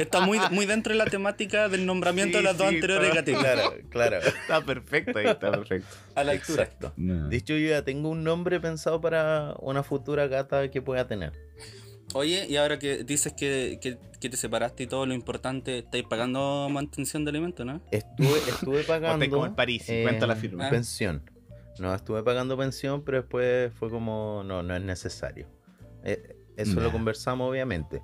está 0.00 0.20
muy, 0.22 0.40
muy 0.50 0.66
dentro 0.66 0.92
de 0.92 0.98
la 0.98 1.04
temática 1.04 1.68
del 1.68 1.86
nombramiento 1.86 2.38
Sí, 2.38 2.42
de 2.42 2.48
las 2.48 2.58
dos 2.58 2.68
sí, 2.68 2.74
anteriores 2.74 3.14
gatitas. 3.14 3.42
Claro, 3.42 3.72
claro. 3.90 4.18
Está 4.18 4.60
perfecto 4.62 5.18
ahí, 5.18 5.26
está 5.26 5.52
perfecto. 5.52 5.86
A 6.16 6.24
la 6.24 6.32
altura. 6.32 6.64
Exacto. 6.64 6.92
De 6.96 7.36
hecho, 7.36 7.54
yo 7.54 7.68
ya 7.68 7.84
tengo 7.84 8.08
un 8.08 8.24
nombre 8.24 8.58
pensado 8.58 9.00
para 9.00 9.54
una 9.60 9.84
futura 9.84 10.26
gata 10.26 10.68
que 10.70 10.82
pueda 10.82 11.06
tener. 11.06 11.32
Oye, 12.14 12.46
y 12.48 12.56
ahora 12.56 12.78
que 12.78 13.04
dices 13.04 13.32
que, 13.32 13.78
que, 13.80 13.98
que 14.20 14.28
te 14.28 14.36
separaste 14.36 14.82
y 14.82 14.86
todo 14.86 15.06
lo 15.06 15.14
importante, 15.14 15.78
¿estáis 15.78 16.04
pagando 16.04 16.68
mantención 16.70 17.24
de 17.24 17.30
alimentos, 17.30 17.64
no? 17.64 17.80
Estuve, 17.90 18.38
estuve 18.48 18.82
pagando. 18.86 19.28
como 19.30 19.46
en 19.46 19.54
París, 19.54 19.84
eh, 19.88 20.02
cuenta 20.02 20.26
la 20.26 20.36
firma. 20.36 20.68
Pensión. 20.70 21.22
No, 21.78 21.94
estuve 21.94 22.22
pagando 22.22 22.56
pensión, 22.56 23.02
pero 23.02 23.18
después 23.22 23.72
fue 23.74 23.88
como, 23.90 24.42
no, 24.44 24.62
no 24.62 24.76
es 24.76 24.82
necesario. 24.82 25.46
Eh, 26.04 26.36
eso 26.56 26.80
lo 26.80 26.92
conversamos, 26.92 27.48
obviamente. 27.50 28.02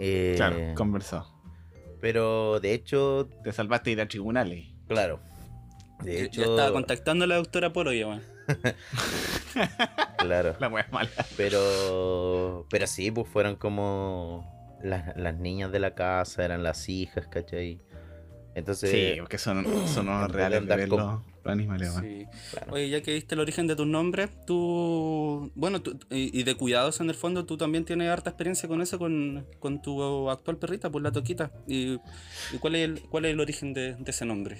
Eh, 0.00 0.34
Claro, 0.36 0.56
conversó. 0.74 1.32
Pero 2.00 2.58
de 2.60 2.74
hecho, 2.74 3.28
Te 3.44 3.52
salvaste 3.52 3.90
de 3.90 3.92
ir 3.92 4.00
a 4.00 4.08
tribunales. 4.08 4.66
claro. 4.88 5.20
De 6.02 6.24
hecho, 6.24 6.42
Ya 6.42 6.46
estaba 6.48 6.72
contactando 6.72 7.24
a 7.24 7.28
la 7.28 7.36
doctora 7.36 7.72
Poro, 7.72 7.90
ya. 7.92 8.20
claro. 10.18 10.56
La 10.60 10.68
wea 10.68 10.86
mala. 10.90 11.10
Pero, 11.36 12.66
pero 12.70 12.86
sí, 12.86 13.10
pues 13.10 13.28
fueron 13.28 13.56
como 13.56 14.78
las, 14.82 15.16
las 15.16 15.36
niñas 15.36 15.72
de 15.72 15.80
la 15.80 15.94
casa, 15.94 16.44
eran 16.44 16.62
las 16.62 16.88
hijas, 16.88 17.26
¿cachai? 17.28 17.80
Entonces, 18.54 18.90
Sí, 18.90 19.20
porque 19.20 19.36
son, 19.36 19.66
son 19.86 20.08
unos 20.08 20.30
reales 20.32 20.64
los, 20.64 20.88
los 20.88 21.20
animales. 21.44 21.92
Sí. 22.00 22.26
claro. 22.52 22.72
Oye, 22.72 22.88
ya 22.88 23.02
que 23.02 23.12
viste 23.12 23.34
el 23.34 23.40
origen 23.42 23.66
de 23.66 23.76
tus 23.76 23.86
nombres, 23.86 24.30
tú. 24.46 25.52
Bueno, 25.54 25.82
tú- 25.82 25.98
y, 26.10 26.38
y 26.40 26.42
de 26.42 26.54
cuidados 26.54 27.00
en 27.02 27.10
el 27.10 27.14
fondo, 27.14 27.44
tú 27.44 27.58
también 27.58 27.84
tienes 27.84 28.08
harta 28.08 28.30
experiencia 28.30 28.66
con 28.66 28.80
eso, 28.80 28.98
con, 28.98 29.46
con 29.60 29.82
tu 29.82 30.30
actual 30.30 30.56
perrita, 30.56 30.90
pues 30.90 31.02
la 31.04 31.12
Toquita. 31.12 31.52
¿Y, 31.66 31.96
y 32.52 32.58
cuál, 32.58 32.76
es 32.76 32.84
el, 32.88 33.00
cuál 33.10 33.26
es 33.26 33.32
el 33.32 33.40
origen 33.40 33.74
de, 33.74 33.94
de 33.94 34.10
ese 34.10 34.24
nombre? 34.24 34.56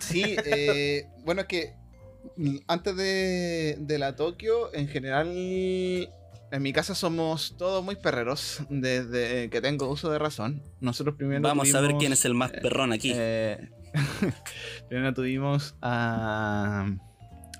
Sí, 0.00 0.36
eh, 0.46 1.06
bueno, 1.26 1.42
es 1.42 1.46
que 1.46 1.74
antes 2.66 2.96
de, 2.96 3.76
de 3.78 3.98
la 3.98 4.16
Tokio, 4.16 4.74
en 4.74 4.88
general, 4.88 5.28
en 5.28 6.62
mi 6.62 6.72
casa 6.72 6.94
somos 6.94 7.56
todos 7.56 7.84
muy 7.84 7.96
perreros, 7.96 8.62
desde 8.70 9.50
que 9.50 9.60
tengo 9.60 9.88
uso 9.88 10.10
de 10.10 10.18
razón. 10.18 10.62
Nosotros 10.80 11.16
primero 11.16 11.42
Vamos 11.42 11.74
a 11.74 11.80
ver 11.80 11.94
quién 11.98 12.12
es 12.12 12.24
el 12.24 12.34
más 12.34 12.52
eh, 12.52 12.58
perrón 12.62 12.92
aquí. 12.92 13.12
eh, 13.14 13.70
primero 14.88 15.14
tuvimos 15.14 15.76
a, 15.80 16.86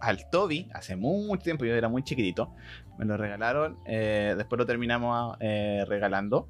al 0.01 0.31
Toby, 0.31 0.69
hace 0.75 0.97
mucho 0.97 1.43
tiempo, 1.43 1.65
yo 1.65 1.75
era 1.75 1.89
muy 1.89 2.03
chiquitito, 2.03 2.53
me 2.99 3.05
lo 3.05 3.17
regalaron, 3.17 3.79
eh, 3.87 4.35
después 4.37 4.59
lo 4.59 4.67
terminamos 4.67 5.37
eh, 5.41 5.85
regalando. 5.89 6.49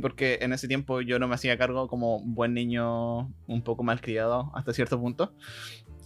Porque 0.00 0.38
en 0.42 0.52
ese 0.52 0.68
tiempo 0.68 1.00
yo 1.00 1.18
no 1.18 1.26
me 1.26 1.34
hacía 1.34 1.58
cargo 1.58 1.88
como 1.88 2.20
buen 2.20 2.54
niño 2.54 3.32
un 3.48 3.62
poco 3.64 3.82
mal 3.82 4.00
criado 4.00 4.52
hasta 4.54 4.72
cierto 4.72 5.00
punto. 5.00 5.34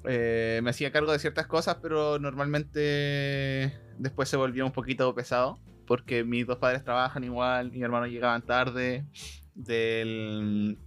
Eh, 0.04 0.60
me 0.62 0.70
hacía 0.70 0.92
cargo 0.92 1.12
de 1.12 1.18
ciertas 1.18 1.46
cosas, 1.46 1.78
pero 1.80 2.18
normalmente 2.18 3.72
después 3.98 4.28
se 4.28 4.36
volvió 4.36 4.66
un 4.66 4.72
poquito 4.72 5.14
pesado. 5.14 5.58
Porque 5.86 6.24
mis 6.24 6.46
dos 6.46 6.58
padres 6.58 6.84
trabajan 6.84 7.24
igual, 7.24 7.72
mis 7.72 7.82
hermanos 7.82 8.08
llegaban 8.08 8.42
tarde 8.42 9.04
del, 9.54 10.78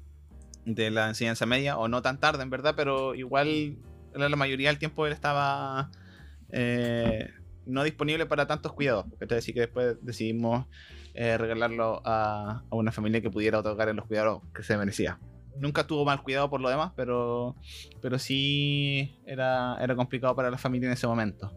de 0.65 0.89
la 0.89 1.09
enseñanza 1.09 1.45
media, 1.45 1.77
o 1.77 1.87
no 1.87 2.01
tan 2.01 2.19
tarde 2.19 2.43
en 2.43 2.49
verdad, 2.49 2.73
pero 2.75 3.13
igual 3.13 3.77
la 4.13 4.35
mayoría 4.35 4.69
del 4.69 4.79
tiempo 4.79 5.05
él 5.05 5.13
estaba 5.13 5.91
eh, 6.49 7.29
no 7.65 7.83
disponible 7.83 8.25
para 8.25 8.47
tantos 8.47 8.71
cuidados. 8.73 9.05
Porque 9.09 9.35
decir 9.35 9.53
que 9.53 9.61
después 9.61 9.97
decidimos 10.01 10.65
eh, 11.13 11.37
regalarlo 11.37 12.01
a, 12.05 12.63
a 12.69 12.75
una 12.75 12.91
familia 12.91 13.21
que 13.21 13.29
pudiera 13.29 13.59
otorgar 13.59 13.89
en 13.89 13.97
los 13.97 14.05
cuidados 14.05 14.43
que 14.53 14.63
se 14.63 14.77
merecía. 14.77 15.19
Nunca 15.59 15.85
tuvo 15.87 16.05
mal 16.05 16.21
cuidado 16.21 16.49
por 16.49 16.59
lo 16.61 16.69
demás, 16.69 16.91
pero, 16.95 17.55
pero 18.01 18.19
sí 18.19 19.15
era, 19.25 19.77
era 19.81 19.95
complicado 19.95 20.35
para 20.35 20.49
la 20.51 20.57
familia 20.57 20.87
en 20.87 20.93
ese 20.93 21.07
momento. 21.07 21.51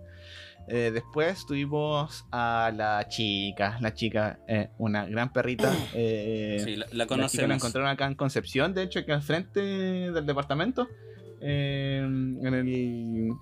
Eh, 0.70 0.90
después 0.92 1.46
tuvimos 1.46 2.26
a 2.30 2.70
la 2.76 3.08
chica, 3.08 3.78
la 3.80 3.94
chica, 3.94 4.38
eh, 4.46 4.68
una 4.78 5.06
gran 5.06 5.32
perrita. 5.32 5.72
eh, 5.94 6.61
sí, 6.62 6.76
la, 6.76 6.87
la 6.92 7.06
la 7.06 7.06
chica 7.26 7.46
la 7.46 7.56
conocemos. 7.56 7.56
encontraron 7.56 7.88
acá 7.90 8.06
en 8.06 8.14
Concepción, 8.14 8.74
de 8.74 8.82
hecho, 8.82 8.98
aquí 8.98 9.11
al 9.11 9.22
frente 9.22 9.61
del 9.61 10.26
departamento. 10.26 10.87
eh, 11.40 12.00
en, 12.04 12.44
el, 12.54 12.68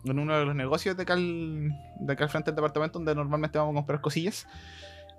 en 0.04 0.18
uno 0.18 0.38
de 0.38 0.44
los 0.44 0.54
negocios 0.54 0.96
de 0.96 1.02
acá, 1.02 1.14
al, 1.14 1.70
de 2.00 2.12
acá 2.12 2.24
al 2.24 2.30
frente 2.30 2.50
del 2.52 2.56
departamento, 2.56 2.98
donde 2.98 3.14
normalmente 3.14 3.58
vamos 3.58 3.72
a 3.72 3.76
comprar 3.76 4.00
cosillas. 4.00 4.46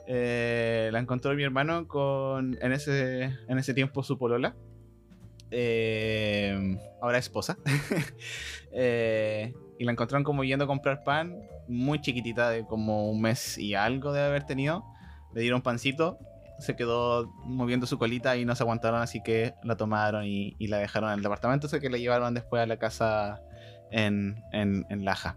La 0.08 1.00
encontró 1.00 1.34
mi 1.34 1.44
hermano 1.44 1.88
con 1.90 2.58
en 2.62 2.72
ese, 2.72 3.24
en 3.50 3.58
ese 3.58 3.74
tiempo 3.74 4.02
su 4.04 4.18
polola. 4.18 4.56
Eh, 5.52 6.78
ahora 7.02 7.18
esposa. 7.18 7.58
Eh, 8.80 9.56
y 9.80 9.86
la 9.86 9.92
encontraron 9.92 10.24
como 10.24 10.44
yendo 10.44 10.66
a 10.66 10.68
comprar 10.68 11.04
pan, 11.04 11.42
muy 11.68 12.00
chiquitita, 12.00 12.52
de 12.52 12.64
como 12.64 13.10
un 13.10 13.22
mes 13.22 13.58
y 13.58 13.74
algo 13.74 14.14
de 14.14 14.22
haber 14.22 14.46
tenido. 14.46 14.84
Le 15.34 15.42
dieron 15.42 15.64
pancito, 15.64 16.20
se 16.60 16.76
quedó 16.76 17.28
moviendo 17.46 17.88
su 17.88 17.98
colita 17.98 18.38
y 18.38 18.46
no 18.46 18.56
se 18.56 18.62
aguantaron, 18.62 19.02
así 19.02 19.24
que 19.24 19.56
la 19.64 19.78
tomaron 19.78 20.26
y, 20.26 20.56
y 20.60 20.68
la 20.68 20.78
dejaron 20.78 21.10
en 21.10 21.16
el 21.18 21.24
departamento, 21.24 21.66
así 21.66 21.80
que 21.80 21.90
la 21.90 21.98
llevaron 21.98 22.36
después 22.36 22.62
a 22.62 22.68
la 22.68 22.78
casa 22.78 23.42
en, 23.90 24.44
en, 24.52 24.86
en 24.90 25.06
Laja. 25.06 25.36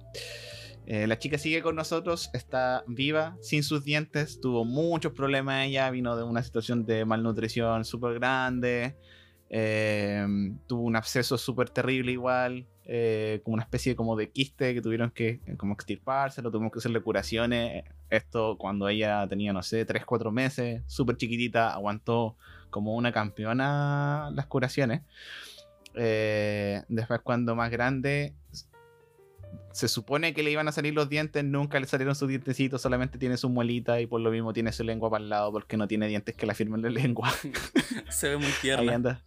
Eh, 0.87 1.07
la 1.07 1.19
chica 1.19 1.39
sigue 1.39 1.63
con 1.63 1.77
nosotros, 1.77 2.31
está 2.33 2.83
viva, 2.89 3.37
sin 3.41 3.63
sus 3.63 3.85
dientes, 3.85 4.41
tuvo 4.41 4.65
muchos 4.65 5.13
problemas 5.13 5.67
ella, 5.67 5.91
vino 5.91 6.17
de 6.17 6.25
una 6.25 6.43
situación 6.43 6.85
de 6.85 7.05
malnutrición 7.05 7.85
súper 7.85 8.15
grande, 8.15 8.97
eh, 9.51 10.25
tuvo 10.69 10.83
un 10.83 10.95
absceso 10.95 11.37
súper 11.37 11.71
terrible 11.71 12.13
igual, 12.13 12.67
eh, 12.85 13.41
como 13.45 13.55
una 13.55 13.65
especie 13.65 13.97
como 13.97 14.17
de 14.17 14.31
quiste 14.31 14.75
que 14.75 14.81
tuvieron 14.81 15.11
que 15.11 15.41
eh, 15.47 15.57
como 15.57 15.75
extirpárselo, 15.75 16.51
tuvimos 16.51 16.73
que 16.73 16.79
hacerle 16.79 17.01
curaciones, 17.01 17.85
esto 18.11 18.57
cuando 18.59 18.89
ella 18.89 19.27
tenía, 19.29 19.53
no 19.53 19.63
sé, 19.63 19.85
3, 19.85 20.05
4 20.05 20.31
meses, 20.31 20.83
súper 20.87 21.17
chiquitita, 21.17 21.73
aguantó 21.73 22.37
como 22.71 22.95
una 22.95 23.13
campeona 23.13 24.31
las 24.35 24.47
curaciones. 24.47 25.03
Eh, 25.95 26.83
después 26.89 27.21
cuando 27.21 27.57
más 27.57 27.71
grande 27.71 28.35
se 29.73 29.89
supone 29.89 30.33
que 30.33 30.45
le 30.45 30.53
iban 30.53 30.69
a 30.69 30.73
salir 30.73 30.95
los 30.95 31.09
dientes, 31.09 31.45
nunca 31.45 31.81
le 31.81 31.87
salieron 31.87 32.15
sus 32.15 32.29
dientecitos, 32.29 32.83
solamente 32.83 33.19
tiene 33.19 33.37
su 33.37 33.49
muelita 33.49 34.01
y 34.01 34.07
por 34.07 34.21
lo 34.21 34.31
mismo 34.31 34.53
tiene 34.53 34.71
su 34.73 34.85
lengua 34.85 35.11
para 35.11 35.25
el 35.25 35.31
lado 35.31 35.51
porque 35.53 35.77
no 35.77 35.89
tiene 35.89 36.07
dientes 36.07 36.37
que 36.37 36.47
la 36.47 36.55
firmen 36.55 36.83
la 36.83 36.91
lengua. 36.91 37.33
Se 38.11 38.29
ve 38.29 38.37
muy 38.37 38.47
ahí 38.47 38.53
tierna. 38.63 38.95
anda. 38.95 39.25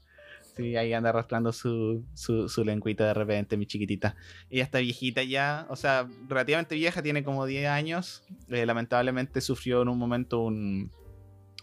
Sí, 0.56 0.76
ahí 0.76 0.94
anda 0.94 1.10
arrastrando 1.10 1.52
su, 1.52 2.06
su, 2.14 2.48
su 2.48 2.64
lengüita 2.64 3.06
de 3.08 3.14
repente, 3.16 3.58
mi 3.58 3.66
chiquitita. 3.66 4.16
Ella 4.52 4.64
está 4.64 4.78
viejita 4.80 5.24
ya, 5.24 5.66
o 5.70 5.76
sea, 5.76 6.08
relativamente 6.28 6.76
vieja, 6.76 7.02
tiene 7.02 7.24
como 7.24 7.46
10 7.48 7.68
años. 7.68 8.24
Eh, 8.50 8.66
lamentablemente 8.68 9.42
sufrió 9.42 9.82
en 9.82 9.88
un 9.90 9.98
momento 9.98 10.42
un... 10.42 10.92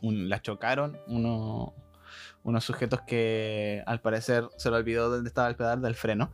un 0.02 0.28
la 0.28 0.42
chocaron 0.42 0.98
uno- 1.06 1.72
unos 2.42 2.64
sujetos 2.64 3.02
que 3.02 3.82
al 3.86 4.00
parecer 4.00 4.48
se 4.56 4.70
le 4.70 4.76
olvidó 4.78 5.08
dónde 5.08 5.28
estaba 5.28 5.48
el 5.48 5.54
pedal 5.56 5.82
del 5.82 5.94
freno. 5.94 6.32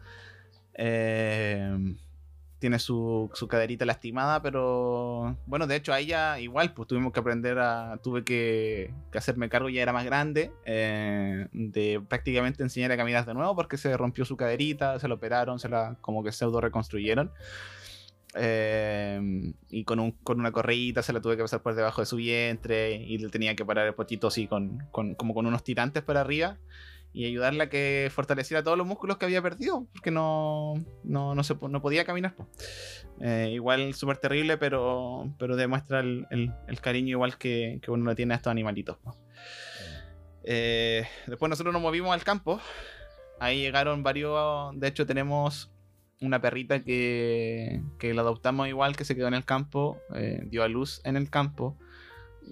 Eh, 0.73 1.95
tiene 2.66 2.81
su, 2.81 3.31
su 3.33 3.46
caderita 3.46 3.85
lastimada, 3.85 4.42
pero 4.42 5.37
bueno, 5.46 5.68
de 5.68 5.76
hecho 5.76 5.92
a 5.92 6.00
ella 6.00 6.40
igual, 6.40 6.74
pues 6.74 6.88
tuvimos 6.88 7.12
que 7.12 7.20
aprender 7.20 7.61
a, 7.61 8.00
tuve 8.02 8.24
que, 8.24 8.92
que 9.12 9.18
hacerme 9.18 9.48
cargo, 9.48 9.68
ya 9.68 9.83
era 9.83 9.92
más 9.92 10.05
grande, 10.05 10.50
eh, 10.64 11.46
de 11.52 12.02
prácticamente 12.09 12.64
enseñar 12.64 12.90
a 12.90 12.96
caminar 12.96 13.24
de 13.24 13.35
nuevo 13.35 13.55
porque 13.55 13.76
se 13.76 13.96
rompió 13.96 14.24
su 14.24 14.37
caderita, 14.37 14.98
se 14.98 15.07
la 15.07 15.14
operaron, 15.14 15.61
se 15.61 15.68
la 15.68 15.96
como 16.00 16.24
que 16.24 16.33
pseudo 16.33 16.61
reconstruyeron. 16.61 17.31
Eh, 18.35 19.52
y 19.70 19.85
con, 19.85 20.00
un, 20.00 20.11
con 20.11 20.40
una 20.40 20.50
correíta 20.50 21.02
se 21.02 21.12
la 21.12 21.20
tuve 21.20 21.37
que 21.37 21.42
pasar 21.42 21.62
por 21.62 21.76
debajo 21.76 22.02
de 22.02 22.07
su 22.07 22.16
vientre 22.16 22.96
y 22.96 23.18
le 23.18 23.29
tenía 23.29 23.55
que 23.55 23.64
parar 23.64 23.87
el 23.87 23.94
potito 23.94 24.26
así 24.26 24.48
con, 24.48 24.83
con- 24.90 25.14
como 25.14 25.35
con 25.35 25.46
unos 25.46 25.62
tirantes 25.62 26.02
para 26.02 26.20
arriba 26.22 26.59
y 27.16 27.24
ayudarle 27.24 27.62
a 27.62 27.70
que 27.70 28.11
fortaleciera 28.12 28.62
todos 28.62 28.76
los 28.76 28.87
músculos 28.87 29.16
que 29.16 29.24
había 29.24 29.40
perdido 29.40 29.87
porque 29.94 30.11
no, 30.11 30.74
no, 31.02 31.35
no, 31.35 31.42
se, 31.42 31.55
no 31.55 31.81
podía 31.81 32.05
caminar. 32.05 32.35
Eh, 33.22 33.52
igual 33.55 33.94
súper 33.94 34.18
terrible, 34.18 34.59
pero, 34.59 35.33
pero 35.38 35.57
demuestra 35.57 36.00
el, 36.00 36.26
el- 36.31 36.81
cariño 36.83 37.12
igual 37.12 37.38
que, 37.38 37.79
que 37.81 37.90
uno 37.90 38.11
le 38.11 38.14
tiene 38.16 38.35
a 38.35 38.37
estos 38.37 38.50
animalitos. 38.50 38.98
Eh, 40.44 41.05
después 41.26 41.48
nosotros 41.48 41.72
nos 41.72 41.81
movimos 41.81 42.12
al 42.12 42.22
campo. 42.22 42.61
Ahí 43.40 43.61
llegaron 43.62 44.02
varios. 44.02 44.79
De 44.79 44.88
hecho, 44.88 45.07
tenemos 45.07 45.72
una 46.20 46.40
perrita 46.42 46.85
que, 46.85 47.83
que 47.98 48.12
la 48.12 48.20
adoptamos 48.20 48.68
igual, 48.68 48.94
que 48.94 49.07
se 49.07 49.16
quedó 49.16 49.29
en 49.29 49.35
el 49.35 49.46
campo, 49.46 49.98
eh, 50.14 50.42
dio 50.46 50.62
a 50.62 50.68
luz 50.68 51.00
en 51.05 51.16
el 51.16 51.31
campo. 51.31 51.79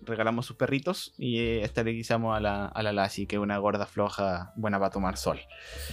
Regalamos 0.02 0.46
sus 0.46 0.56
perritos 0.56 1.14
y 1.18 1.38
eh, 1.38 1.62
esterilizamos 1.62 2.36
a 2.36 2.40
la, 2.40 2.66
a 2.66 2.82
la 2.82 2.92
Lassie, 2.92 3.26
que 3.26 3.36
es 3.36 3.42
una 3.42 3.58
gorda 3.58 3.86
floja 3.86 4.52
buena 4.56 4.78
para 4.78 4.90
tomar 4.90 5.16
sol. 5.16 5.38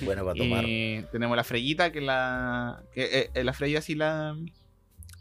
Bueno, 0.02 0.24
para 0.26 0.36
tomar. 0.36 0.64
Y 0.68 1.06
tenemos 1.12 1.38
la 1.38 1.44
Freyita, 1.44 1.92
que 1.92 2.02
la. 2.02 2.82
Que, 2.94 3.04
eh, 3.04 3.30
eh, 3.34 3.44
la 3.44 3.54
Freya 3.54 3.82
sí 3.82 3.96
la, 3.96 4.36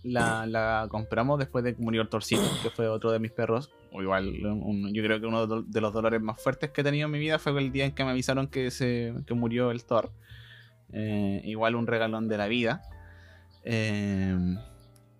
la. 0.02 0.46
la 0.46 0.86
compramos 0.90 1.38
después 1.38 1.62
de 1.64 1.74
que 1.76 1.82
murió 1.82 2.02
el 2.02 2.08
Torcito, 2.08 2.42
que 2.62 2.70
fue 2.70 2.88
otro 2.88 3.10
de 3.12 3.18
mis 3.18 3.30
perros. 3.32 3.70
O 3.92 4.02
igual, 4.02 4.28
un- 4.46 4.94
yo 4.94 5.02
creo 5.02 5.20
que 5.20 5.26
uno 5.26 5.46
de 5.62 5.80
los 5.80 5.92
dolores 5.92 6.20
más 6.20 6.40
fuertes 6.42 6.70
que 6.70 6.80
he 6.80 6.84
tenido 6.84 7.06
en 7.06 7.12
mi 7.12 7.18
vida 7.18 7.38
fue 7.38 7.58
el 7.60 7.72
día 7.72 7.84
en 7.86 7.92
que 7.92 8.04
me 8.04 8.10
avisaron 8.10 8.46
que, 8.48 8.70
se, 8.70 9.12
que 9.26 9.34
murió 9.34 9.70
el 9.70 9.84
Thor. 9.84 10.12
Eh, 10.92 11.42
igual 11.44 11.74
un 11.76 11.86
regalón 11.86 12.28
de 12.28 12.38
la 12.38 12.46
vida. 12.48 12.82
Eh, 13.64 14.36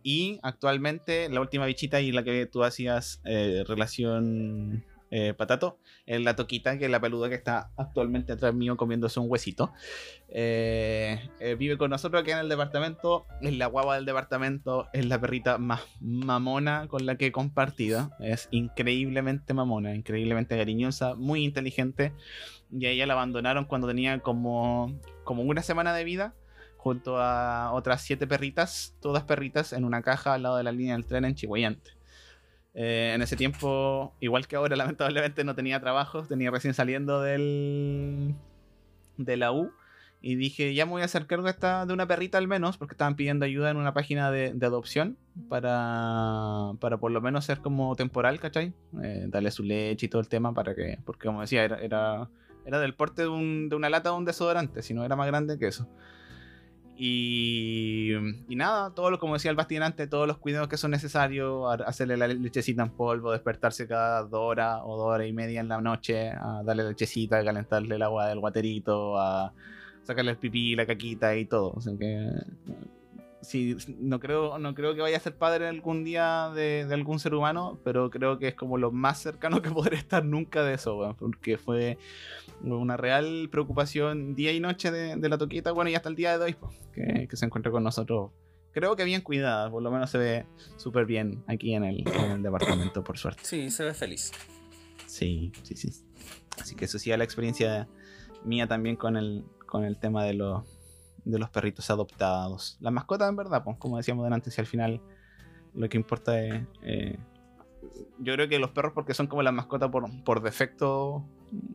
y 0.03 0.39
actualmente 0.43 1.29
la 1.29 1.41
última 1.41 1.67
bichita 1.67 2.01
y 2.01 2.13
la 2.13 2.23
que 2.23 2.47
tú 2.47 2.65
hacías 2.65 3.21
eh, 3.25 3.65
relación 3.67 4.85
eh, 5.13 5.35
patato 5.35 5.79
es 6.07 6.21
la 6.21 6.37
toquita, 6.37 6.79
que 6.79 6.85
es 6.85 6.91
la 6.91 7.01
peluda 7.01 7.29
que 7.29 7.35
está 7.35 7.73
actualmente 7.77 8.33
atrás 8.33 8.55
mío 8.55 8.77
comiéndose 8.77 9.19
un 9.19 9.27
huesito. 9.29 9.73
Eh, 10.29 11.19
vive 11.59 11.77
con 11.77 11.91
nosotros 11.91 12.23
aquí 12.23 12.31
en 12.31 12.39
el 12.39 12.49
departamento, 12.49 13.27
es 13.41 13.57
la 13.57 13.67
guagua 13.67 13.97
del 13.97 14.05
departamento, 14.05 14.87
es 14.93 15.07
la 15.07 15.21
perrita 15.21 15.59
más 15.59 15.83
mamona 16.01 16.87
con 16.89 17.07
la 17.07 17.17
que 17.17 17.27
he 17.27 17.33
compartido. 17.33 18.13
Es 18.21 18.49
increíblemente 18.53 19.53
mamona, 19.53 19.95
increíblemente 19.95 20.57
cariñosa, 20.57 21.17
muy 21.17 21.45
inteligente. 21.45 22.13
Y 22.71 22.87
a 22.87 22.91
ella 22.91 23.07
la 23.07 23.15
abandonaron 23.15 23.65
cuando 23.65 23.89
tenía 23.89 24.21
como, 24.21 25.01
como 25.25 25.43
una 25.43 25.63
semana 25.63 25.93
de 25.93 26.05
vida 26.05 26.35
junto 26.81 27.19
a 27.19 27.73
otras 27.73 28.01
siete 28.01 28.27
perritas, 28.27 28.97
todas 29.01 29.25
perritas, 29.25 29.75
en 29.75 29.85
una 29.85 30.01
caja 30.01 30.33
al 30.33 30.45
lado 30.45 30.57
de 30.57 30.62
la 30.62 30.73
línea 30.73 30.95
del 30.95 31.05
tren 31.05 31.27
en 31.27 31.35
Chihuayante. 31.35 31.90
Eh, 32.73 33.12
en 33.14 33.21
ese 33.21 33.37
tiempo, 33.37 34.14
igual 34.19 34.49
que 34.49 34.57
ahora, 34.57 34.77
lamentablemente 34.77 35.45
no 35.45 35.55
tenía 35.55 35.79
trabajo, 35.79 36.23
tenía 36.23 36.51
recién 36.51 36.73
saliendo 36.73 37.21
del, 37.21 38.35
de 39.19 39.37
la 39.37 39.53
U. 39.53 39.71
Y 40.23 40.37
dije, 40.37 40.73
ya 40.73 40.87
me 40.87 40.93
voy 40.93 41.03
a 41.03 41.05
hacer 41.05 41.27
cargo 41.27 41.49
esta, 41.49 41.85
de 41.85 41.93
una 41.93 42.07
perrita 42.07 42.38
al 42.38 42.49
menos, 42.49 42.79
porque 42.79 42.95
estaban 42.95 43.14
pidiendo 43.14 43.45
ayuda 43.45 43.71
en 43.71 43.77
una 43.77 43.93
página 43.93 44.31
de, 44.31 44.55
de 44.55 44.66
adopción 44.66 45.19
para, 45.51 46.73
para 46.81 46.97
por 46.97 47.11
lo 47.11 47.21
menos 47.21 47.45
ser 47.45 47.61
como 47.61 47.95
temporal, 47.95 48.40
¿cachai? 48.40 48.73
Eh, 49.03 49.27
darle 49.29 49.51
su 49.51 49.64
leche 49.64 50.07
y 50.07 50.09
todo 50.09 50.23
el 50.23 50.29
tema 50.29 50.55
para 50.55 50.75
que, 50.75 50.99
porque 51.05 51.27
como 51.27 51.43
decía, 51.43 51.62
era, 51.62 51.79
era, 51.79 52.31
era 52.64 52.79
del 52.81 52.95
porte 52.95 53.23
de, 53.23 53.29
un, 53.29 53.69
de 53.69 53.77
una 53.77 53.90
lata 53.90 54.11
de 54.11 54.16
un 54.16 54.25
desodorante, 54.25 54.81
si 54.81 54.95
no 54.95 55.05
era 55.05 55.14
más 55.14 55.27
grande 55.27 55.59
que 55.59 55.66
eso. 55.66 55.87
Y, 57.03 58.13
nada, 58.51 58.93
todo 58.95 59.11
lo 59.11 59.19
como 59.19 59.33
decía 59.33 59.51
el 59.51 59.57
Bastien 59.57 59.83
antes, 59.83 60.11
todos 60.11 60.27
los 60.29 60.37
cuidados 60.37 60.69
que 60.69 60.77
son 60.77 60.91
necesarios, 60.91 61.65
hacerle 61.87 62.19
la 62.19 62.29
lechecita 62.29 62.83
en 62.83 62.91
polvo, 62.91 63.33
despertarse 63.33 63.89
cada 63.89 64.23
dos 64.25 64.41
horas 64.43 64.81
o 64.85 64.99
dos 64.99 65.07
horas 65.07 65.27
y 65.27 65.33
media 65.33 65.61
en 65.61 65.69
la 65.69 65.81
noche, 65.81 66.29
a 66.29 66.63
darle 66.63 66.85
lechecita, 66.85 67.39
a 67.39 67.45
calentarle 67.45 67.95
el 67.95 68.03
agua 68.03 68.29
del 68.29 68.41
guaterito, 68.41 69.19
a 69.19 69.51
sacarle 70.03 70.33
el 70.33 70.37
pipí, 70.37 70.77
la 70.77 70.85
caquita 70.85 71.35
y 71.35 71.47
todo. 71.47 71.73
O 71.75 71.81
sea 71.81 71.97
que 71.97 72.33
sí, 73.42 73.76
no 73.98 74.20
creo, 74.20 74.59
no 74.59 74.74
creo 74.74 74.94
que 74.94 75.00
vaya 75.00 75.16
a 75.16 75.20
ser 75.20 75.37
padre 75.37 75.68
algún 75.68 76.05
día 76.05 76.50
de, 76.55 76.85
de 76.87 76.94
algún 76.94 77.18
ser 77.18 77.35
humano, 77.35 77.79
pero 77.85 78.11
creo 78.11 78.38
que 78.38 78.48
es 78.48 78.55
como 78.55 78.79
lo 78.79 78.90
más 78.92 79.20
cercano 79.20 79.62
que 79.62 79.70
podré 79.70 79.96
estar 79.96 80.24
nunca 80.24 80.62
de 80.62 80.74
eso, 80.74 80.96
weón, 80.96 81.16
porque 81.16 81.59
fue 81.59 81.98
una 82.62 82.96
real 82.96 83.48
preocupación 83.50 84.35
día 84.35 84.53
y 84.53 84.61
noche 84.61 84.90
de, 84.90 85.16
de 85.16 85.29
la 85.29 85.38
toquita, 85.38 85.72
bueno, 85.72 85.90
y 85.90 85.94
hasta 85.94 86.09
el 86.09 86.16
día 86.16 86.38
de 86.38 86.44
hoy, 86.44 86.57
que, 86.92 87.26
que 87.29 87.37
se 87.37 87.46
encuentra 87.46 87.72
con 87.72 87.83
nosotros. 87.83 88.31
Creo 88.72 88.94
que 88.94 89.05
bien 89.05 89.22
cuidada, 89.22 89.68
por 89.68 89.83
lo 89.83 89.90
menos 89.90 90.11
se 90.11 90.18
ve 90.18 90.46
súper 90.76 91.05
bien 91.05 91.42
aquí 91.48 91.74
en 91.74 91.83
el, 91.83 92.07
en 92.07 92.31
el 92.31 92.42
departamento, 92.42 93.03
por 93.03 93.18
suerte. 93.18 93.42
Sí, 93.44 93.68
se 93.70 93.85
ve 93.85 93.94
feliz. 93.94 94.31
Sí, 95.07 95.50
sí, 95.64 95.74
sí. 95.74 95.90
Así 96.61 96.76
que 96.76 96.85
eso 96.85 96.98
sí, 96.98 97.11
la 97.16 97.24
experiencia 97.24 97.88
mía 98.44 98.68
también 98.68 98.94
con 98.94 99.16
el, 99.16 99.44
con 99.66 99.85
el 99.85 99.98
tema 99.98 100.24
de 100.24 100.35
los, 100.35 100.62
de 101.25 101.39
los 101.39 101.51
perritos 101.51 101.91
adoptados. 101.91 102.77
Las 102.81 102.93
mascotas, 102.93 103.29
en 103.29 103.37
verdad, 103.37 103.63
pues, 103.65 103.77
como 103.79 103.97
decíamos 103.97 104.25
delante, 104.25 104.51
si 104.51 104.61
al 104.61 104.67
final 104.67 105.01
lo 105.75 105.89
que 105.89 105.97
importa 105.97 106.43
es. 106.43 106.63
eh, 106.83 107.19
yo 108.19 108.35
creo 108.35 108.49
que 108.49 108.59
los 108.59 108.71
perros, 108.71 108.93
porque 108.95 109.15
son 109.15 109.27
como 109.27 109.43
las 109.43 109.55
mascotas 109.55 109.91
por, 109.91 110.05
por 110.25 110.43
defecto, 110.43 111.25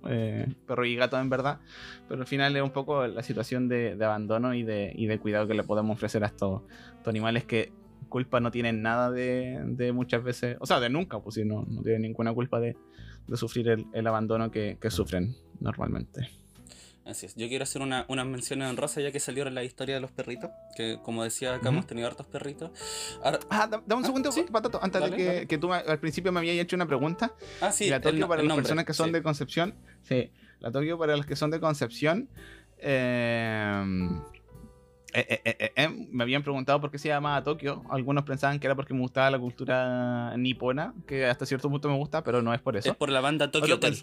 eh, 0.08 0.54
perro 0.68 0.86
y 0.86 0.96
gato, 0.96 1.20
en 1.20 1.30
verdad. 1.30 1.60
Pero 2.08 2.22
al 2.22 2.28
final 2.28 2.56
es 2.56 2.62
un 2.62 2.72
poco 2.72 3.08
la 3.08 3.24
situación 3.24 3.68
de, 3.68 3.98
abandono 4.04 4.54
y 4.54 4.64
de, 4.64 4.94
y 4.96 5.08
de 5.08 5.20
cuidado 5.20 5.48
que 5.48 5.54
le 5.54 5.64
podemos 5.64 5.96
ofrecer 5.96 6.24
a 6.24 6.28
estos, 6.28 6.62
animales 7.06 7.46
que 7.46 7.72
culpa 8.10 8.40
no 8.40 8.52
tienen 8.52 8.82
nada 8.82 9.12
de, 9.12 9.60
de 9.66 9.92
muchas 9.92 10.24
veces. 10.24 10.58
O 10.60 10.66
sea, 10.66 10.80
de 10.80 10.90
nunca, 10.90 11.20
pues 11.20 11.36
si 11.36 11.46
no, 11.46 11.66
tienen 11.84 12.04
ninguna 12.04 12.34
culpa 12.34 12.60
de, 12.60 12.78
sufrir 13.34 13.70
el, 13.70 13.86
el 13.94 14.06
abandono 14.06 14.52
que 14.52 14.78
sufren 14.90 15.36
normalmente. 15.60 16.45
Así 17.06 17.28
es. 17.28 17.36
Yo 17.36 17.48
quiero 17.48 17.63
hacer 17.63 17.82
una, 17.84 18.06
unas 18.10 18.26
menciones 18.26 18.68
en 18.70 18.78
rosa 18.78 19.00
ya 19.00 19.12
que 19.12 19.20
salieron 19.20 19.54
la 19.54 19.63
historia 19.63 19.94
de 19.96 20.02
los 20.02 20.12
perritos. 20.12 20.50
Que 20.76 20.98
como 21.04 21.24
decía 21.24 21.54
acá 21.54 21.70
hemos 21.70 21.86
tenido 21.86 22.08
hartos 22.08 22.26
perritos. 22.26 22.72
Ahora- 23.24 23.39
Ah, 23.50 23.68
da- 23.68 23.84
dame 23.86 24.00
un 24.00 24.04
Ah, 24.04 24.08
segundo, 24.08 24.32
sí. 24.32 24.44
Patato, 24.52 24.80
antes 24.82 25.00
Dale, 25.00 25.12
de 25.12 25.18
que, 25.18 25.26
dale. 25.26 25.48
que 25.48 25.58
tú 25.60 25.72
al 25.72 26.00
principio 26.00 26.32
me 26.32 26.39
habías 26.39 26.56
hecho 26.58 26.76
una 26.76 26.88
pregunta. 26.88 27.32
ah, 27.62 27.72
sí, 27.72 27.89
la 27.89 28.02
Tokio 28.02 28.28
para 28.28 28.41
el 28.41 28.48
las 28.48 28.50
nombre, 28.56 28.63
personas 28.63 28.86
que 28.86 28.94
son 28.94 29.08
sí. 29.08 29.12
de 29.13 29.22
Concepción. 29.24 29.76
Sí, 30.04 30.32
la 30.60 30.72
Tokio 30.72 30.98
para 30.98 31.15
los 31.15 31.26
que 31.28 31.36
son 31.36 31.52
de 31.52 31.60
Concepción. 31.60 32.28
eh, 32.80 34.22
eh, 35.13 35.72
eh, 35.76 36.08
me 36.12 36.24
habían 36.24 36.44
preguntado 36.44 36.82
por 36.82 36.91
qué 36.91 36.98
se 36.98 37.08
llamaba 37.08 37.41
Tokio. 37.44 37.84
Algunos 37.89 38.24
pensaban 38.26 38.60
que 38.60 38.68
era 38.68 38.76
porque 38.76 38.94
me 38.94 39.00
gustaba 39.00 39.30
la 39.32 39.39
cultura 39.39 40.36
nipona, 40.38 40.94
que 41.08 41.26
hasta 41.26 41.46
cierto 41.46 41.70
punto 41.70 41.88
me 41.88 41.96
gusta, 41.96 42.24
pero 42.24 42.41
no 42.41 42.54
es 42.54 42.60
por 42.62 42.76
eso. 42.76 42.89
Es 42.89 42.98
por 42.98 43.10
la 43.10 43.22
banda 43.22 43.46
Otro 43.46 43.76
Hotel. 43.76 43.96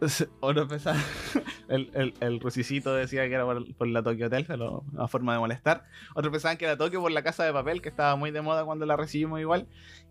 Otro 0.40 0.68
pensaba, 0.68 0.98
el, 1.68 1.90
el, 1.94 2.14
el 2.20 2.40
rusicito 2.40 2.94
decía 2.94 3.26
que 3.28 3.34
era 3.34 3.44
por, 3.44 3.74
por 3.74 3.88
la 3.88 4.02
Tokyo 4.02 4.26
Hotel, 4.26 4.44
pero 4.46 4.84
a 4.96 5.08
forma 5.08 5.32
de 5.32 5.40
molestar. 5.40 5.84
Otros 6.14 6.30
pensaban 6.30 6.56
que 6.56 6.66
era 6.66 6.76
Tokio 6.76 7.00
por 7.00 7.10
la 7.10 7.22
casa 7.22 7.44
de 7.44 7.52
papel, 7.52 7.82
que 7.82 7.88
estaba 7.88 8.14
muy 8.16 8.30
de 8.30 8.40
moda 8.40 8.64
cuando 8.64 8.86
la 8.86 8.96
recibimos 8.96 9.40
igual. 9.40 9.66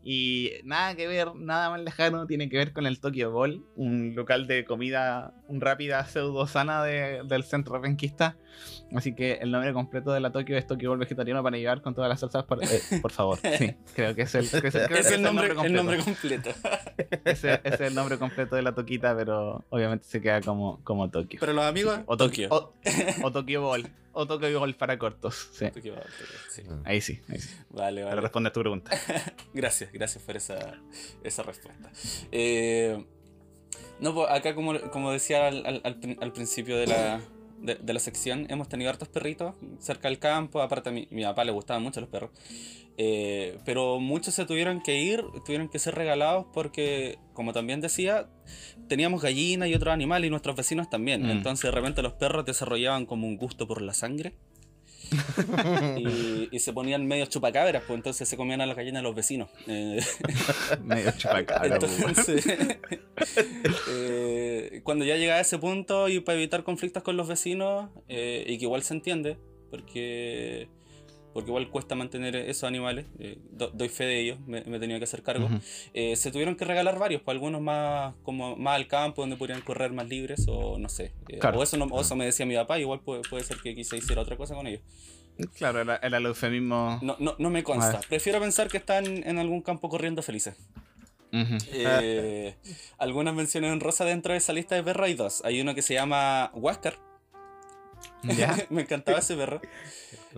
Y 0.10 0.52
nada 0.64 0.96
que 0.96 1.06
ver, 1.06 1.36
nada 1.36 1.70
más 1.70 1.82
lejano, 1.82 2.26
tiene 2.28 2.48
que 2.48 2.56
ver 2.56 2.72
con 2.72 2.86
el 2.86 3.02
Tokyo 3.02 3.30
Bowl, 3.30 3.66
un 3.76 4.14
local 4.16 4.48
de 4.48 4.64
comida 4.64 5.34
un 5.50 5.60
rápida 5.60 6.06
pseudo 6.08 6.48
sana 6.48 6.82
de- 6.82 7.24
del 7.26 7.44
centro 7.44 7.78
renquista. 7.82 8.38
Así 8.96 9.14
que 9.14 9.34
el 9.34 9.52
nombre 9.52 9.74
completo 9.74 10.14
de 10.14 10.22
la 10.22 10.32
Tokyo 10.32 10.56
es 10.58 10.66
Tokyo 10.66 10.92
Bowl 10.92 10.98
vegetariano 11.00 11.44
para 11.44 11.58
llevar 11.58 11.82
con 11.82 11.94
todas 11.94 12.08
las 12.10 12.22
salsas, 12.22 12.46
por, 12.46 12.64
eh, 12.64 12.68
por 13.02 13.12
favor. 13.12 13.38
Sí, 13.58 13.76
creo 13.96 14.16
que 14.16 14.22
es 14.22 14.34
el, 14.36 14.50
que 14.50 14.70
es 14.70 14.76
el- 14.76 14.86
creo 14.88 14.88
que 14.88 15.00
Es 15.00 15.12
el 15.12 15.22
nombre, 15.22 15.48
el 15.48 15.56
completo. 15.56 15.84
nombre 15.84 15.98
completo. 16.00 16.50
Ese, 17.26 17.60
es 17.66 17.82
el 17.82 17.94
nombre 17.94 18.18
completo 18.18 18.56
de 18.56 18.62
la 18.62 18.74
Toquita, 18.74 19.14
pero 19.14 19.66
obviamente 19.70 20.06
se 20.06 20.22
queda 20.22 20.40
como, 20.40 20.82
como 20.86 21.10
Tokio. 21.10 21.38
Pero 21.42 21.52
los 21.52 21.66
amigos, 21.66 22.00
o 22.06 22.16
Tokio. 22.16 22.48
O, 22.50 22.74
o 23.24 23.32
Tokyo 23.34 23.62
Ball. 23.62 23.86
O 24.20 24.26
Tokyo 24.26 24.60
Ball 24.60 24.74
para 24.76 24.98
cortos. 24.98 25.50
Sí. 25.54 25.68
Sí. 26.50 26.64
Ahí 26.86 27.02
sí, 27.02 27.22
ahí 27.30 27.40
sí. 27.40 27.56
Vale, 27.70 28.02
Para 28.02 28.16
vale. 28.16 28.22
responder 28.22 28.52
tu 28.52 28.62
pregunta. 28.62 28.92
Gracias, 29.54 29.92
gracias 29.92 30.24
por 30.24 30.36
esa, 30.36 30.80
esa 31.24 31.44
respuesta. 31.44 31.92
Eh, 32.32 33.06
no, 34.00 34.14
pues 34.16 34.28
acá 34.32 34.56
como, 34.56 34.80
como 34.92 35.12
decía 35.12 35.48
al, 35.48 35.66
al- 35.66 35.82
al 35.84 36.00
prin- 36.00 36.18
al 36.22 36.32
principio 36.34 36.78
de 36.78 36.88
la, 36.88 37.22
de, 37.60 37.76
de 37.76 37.94
la 37.94 38.00
sección, 38.00 38.48
hemos 38.50 38.68
tenido 38.70 38.90
hartos 38.90 39.08
perritos 39.08 39.54
cerca 39.80 40.08
del 40.08 40.18
campo, 40.20 40.62
aparte 40.62 40.90
a 40.90 40.92
mi, 40.92 41.08
mi 41.12 41.24
papá 41.24 41.44
le 41.46 41.52
gustaban 41.52 41.84
mucho 41.84 42.00
los 42.02 42.10
perros, 42.10 42.32
Eh, 43.00 43.60
pero 43.64 44.00
muchos 44.00 44.34
se 44.34 44.46
tuvieron 44.46 44.82
que 44.82 45.00
ir, 45.00 45.24
tuvieron 45.46 45.70
que 45.70 45.78
ser 45.78 45.94
regalados 45.94 46.48
porque, 46.52 47.20
como 47.34 47.54
también 47.54 47.80
decía, 47.80 48.28
teníamos 48.90 49.22
gallinas 49.22 49.70
y 49.70 49.76
otros 49.76 49.94
animales 49.94 50.28
y 50.28 50.32
nuestros 50.32 50.56
vecinos 50.56 50.90
también, 50.90 51.22
Mm. 51.24 51.30
entonces 51.30 51.64
de 51.64 51.72
repente 51.72 52.02
los 52.02 52.14
perros 52.14 52.44
desarrollaban 52.46 53.06
como 53.06 53.28
un 53.28 53.38
gusto 53.38 53.68
por 53.68 53.82
la 53.84 53.94
sangre. 53.94 54.34
y, 55.98 56.50
y 56.52 56.60
se 56.60 56.74
ponían 56.74 57.06
medio 57.08 57.26
chupacabras, 57.28 57.84
pues 57.88 57.96
entonces 57.98 58.28
se 58.28 58.36
comían 58.36 58.60
a 58.62 58.66
las 58.66 58.76
gallinas 58.76 59.02
de 59.02 59.08
los 59.08 59.16
vecinos. 59.16 59.50
Eh, 59.68 60.00
Medio 60.84 61.12
chupacabra. 61.18 61.76
entonces, 61.76 62.46
eh, 63.90 64.82
cuando 64.84 65.06
ya 65.06 65.16
llega 65.18 65.36
a 65.36 65.40
ese 65.40 65.58
punto 65.58 66.10
y 66.10 66.20
para 66.20 66.38
evitar 66.38 66.64
conflictos 66.64 67.04
con 67.04 67.16
los 67.18 67.28
vecinos, 67.28 67.90
y 68.08 68.58
que 68.58 68.64
igual 68.66 68.84
se 68.84 68.96
entiende, 68.96 69.38
porque, 69.70 70.68
porque 71.38 71.52
igual 71.52 71.70
cuesta 71.70 71.94
mantener 71.94 72.36
esos 72.36 72.64
animales, 72.64 73.06
eh, 73.20 73.38
do- 73.52 73.70
doy 73.70 73.90
fe 73.90 74.06
de 74.06 74.20
ellos, 74.22 74.40
me, 74.48 74.64
me 74.64 74.78
he 74.78 74.80
tenido 74.80 74.98
que 75.00 75.04
hacer 75.04 75.22
cargo, 75.22 75.46
Ujú. 75.46 75.60
eh, 75.94 76.16
se 76.16 76.32
tuvieron 76.32 76.56
que 76.56 76.66
regalar 76.66 76.98
varios, 76.98 77.22
pues 77.22 77.36
algunos 77.36 77.62
más 77.62 78.16
como 78.24 78.56
más 78.56 78.76
al 78.76 78.88
campo, 78.88 79.22
donde 79.22 79.36
podrían 79.36 79.62
correr 79.62 79.92
más 79.94 80.08
libres, 80.08 80.46
o 80.48 80.80
no 80.80 80.90
sé. 80.90 81.14
eh, 81.30 81.38
Claro. 81.38 81.60
o, 81.60 81.64
eso 81.64 81.78
no- 81.78 81.86
o 81.86 82.02
eso 82.02 82.16
me 82.16 82.26
decía 82.26 82.48
mi 82.48 82.56
papá, 82.56 82.80
igual 82.80 83.02
puede, 83.02 83.22
puede 83.30 83.44
ser 83.44 83.58
que 83.58 83.76
quizá 83.76 83.96
hiciera 83.96 84.24
otra 84.24 84.36
cosa 84.36 84.56
con 84.56 84.66
ellos. 84.66 84.82
Claro, 85.56 85.80
era, 85.82 85.98
el 85.98 86.26
eufemismo. 86.26 86.98
No, 87.04 87.16
no, 87.20 87.36
no 87.38 87.50
me 87.52 87.62
consta. 87.64 88.00
Prefiero 88.10 88.40
pensar 88.40 88.68
que 88.70 88.78
están 88.78 89.06
en 89.06 89.38
algún 89.38 89.62
campo 89.62 89.90
corriendo 89.90 90.24
felices. 90.24 90.56
Ujú. 91.32 91.58
Eh, 91.72 92.56
algunas 92.98 93.36
menciones 93.36 93.72
en 93.72 93.80
rosa 93.80 94.06
dentro 94.06 94.32
de 94.32 94.40
esa 94.40 94.54
lista 94.54 94.74
de 94.74 94.82
perros 94.82 95.06
hay 95.06 95.14
dos. 95.14 95.46
Hay 95.46 95.62
uno 95.62 95.76
que 95.76 95.84
se 95.84 95.94
llama 95.94 96.50
Huáscar. 96.56 96.96
¿Ya? 98.24 98.56
Me 98.72 98.82
encantaba 98.82 99.20
ese 99.20 99.36
perro. 99.36 99.62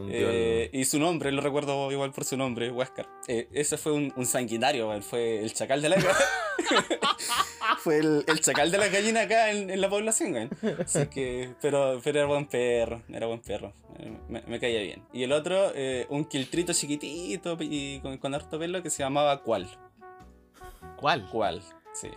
Eh, 0.10 0.70
y 0.72 0.86
su 0.86 1.00
nombre, 1.00 1.32
lo 1.32 1.42
recuerdo 1.42 1.92
igual 1.92 2.12
por 2.12 2.26
su 2.26 2.38
nombre, 2.38 2.72
Huáscar. 2.72 3.08
Eh, 3.28 3.48
ese 3.52 3.78
fue 3.78 3.92
un, 3.92 4.14
un 4.16 4.26
sanguinario, 4.26 4.90
weón, 4.90 5.04
fue 5.04 5.40
el 5.40 5.54
chacal 5.54 5.82
de 5.82 5.90
la 5.90 5.98
Fue 7.80 7.98
el, 8.00 8.24
el 8.28 8.40
chacal 8.42 8.72
de 8.72 8.78
la 8.78 8.88
gallina 8.90 9.22
acá 9.22 9.52
en, 9.52 9.70
en 9.70 9.82
la 9.82 9.90
población, 9.90 10.34
weón. 10.34 10.50
Así 10.80 11.08
que, 11.08 11.54
pero, 11.62 12.00
pero 12.04 12.20
era 12.20 12.28
buen 12.28 12.46
perro, 12.46 13.02
era 13.12 13.28
buen 13.28 13.40
perro. 13.40 13.74
Me, 14.28 14.42
me 14.44 14.60
caía 14.60 14.82
bien. 14.82 15.04
Y 15.14 15.24
el 15.24 15.32
otro, 15.32 15.72
eh, 15.76 16.06
un 16.10 16.26
quiltrito 16.26 16.74
chiquitito 16.74 17.58
y 17.60 18.00
con, 18.00 18.18
con 18.18 18.34
harto 18.36 18.60
pelo 18.60 18.82
que 18.84 18.90
se 18.90 19.04
llamaba 19.04 19.42
Cual. 19.44 19.68
¿Cuál? 20.98 21.28
¿Cuál? 21.32 21.62
Sí. 21.94 22.10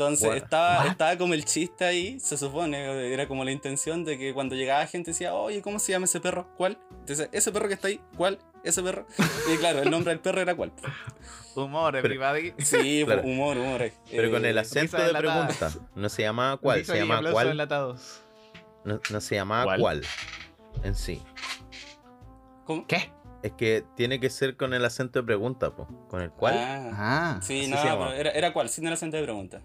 Entonces 0.00 0.28
What? 0.28 0.36
estaba, 0.36 0.78
What? 0.78 0.86
estaba 0.92 1.18
como 1.18 1.34
el 1.34 1.44
chiste 1.44 1.84
ahí, 1.84 2.18
se 2.20 2.38
supone, 2.38 3.12
era 3.12 3.28
como 3.28 3.44
la 3.44 3.50
intención 3.52 4.02
de 4.04 4.16
que 4.16 4.32
cuando 4.32 4.54
llegaba 4.54 4.86
gente 4.86 5.10
decía, 5.10 5.34
oye, 5.34 5.60
¿cómo 5.60 5.78
se 5.78 5.92
llama 5.92 6.06
ese 6.06 6.20
perro? 6.20 6.48
¿Cuál? 6.56 6.78
Entonces, 7.00 7.28
ese 7.32 7.52
perro 7.52 7.68
que 7.68 7.74
está 7.74 7.88
ahí, 7.88 8.00
¿cuál? 8.16 8.38
Ese 8.64 8.82
perro. 8.82 9.06
Y 9.52 9.56
claro, 9.58 9.82
el 9.82 9.90
nombre 9.90 10.10
del 10.12 10.20
perro 10.20 10.40
era 10.40 10.54
cuál. 10.54 10.72
Humor, 11.54 11.96
everybody. 11.96 12.54
Sí, 12.58 13.02
Claro. 13.04 13.22
humor, 13.24 13.58
humor. 13.58 13.82
eh. 13.82 13.92
Pero 14.10 14.30
con 14.30 14.44
el 14.46 14.56
Eh, 14.56 14.60
acento 14.60 14.96
de 14.96 15.12
pregunta. 15.12 15.70
No 15.94 16.08
se 16.08 16.22
llama 16.22 16.58
cuál, 16.60 16.84
se 16.84 16.96
y 16.96 17.00
llama 17.00 17.16
aplausos 17.18 17.42
cuál. 17.42 18.22
No, 18.84 19.00
no 19.10 19.20
se 19.20 19.34
llama 19.34 19.64
¿Cuál? 19.64 19.80
cuál 19.80 20.02
en 20.82 20.94
sí. 20.94 21.22
¿Cómo? 22.64 22.86
¿Qué? 22.86 23.12
Es 23.42 23.52
que 23.52 23.84
tiene 23.96 24.20
que 24.20 24.28
ser 24.30 24.56
con 24.56 24.74
el 24.74 24.84
acento 24.84 25.18
de 25.20 25.24
pregunta, 25.26 25.74
po. 25.74 25.86
Con 26.08 26.20
el 26.22 26.30
cuál. 26.30 26.54
Ah, 26.56 26.90
Ah. 26.92 27.40
sí, 27.42 27.66
no, 27.68 27.76
pero 27.82 28.12
era, 28.12 28.30
era 28.30 28.52
cuál, 28.52 28.68
sin 28.68 28.86
el 28.86 28.92
acento 28.92 29.16
de 29.16 29.22
pregunta. 29.22 29.62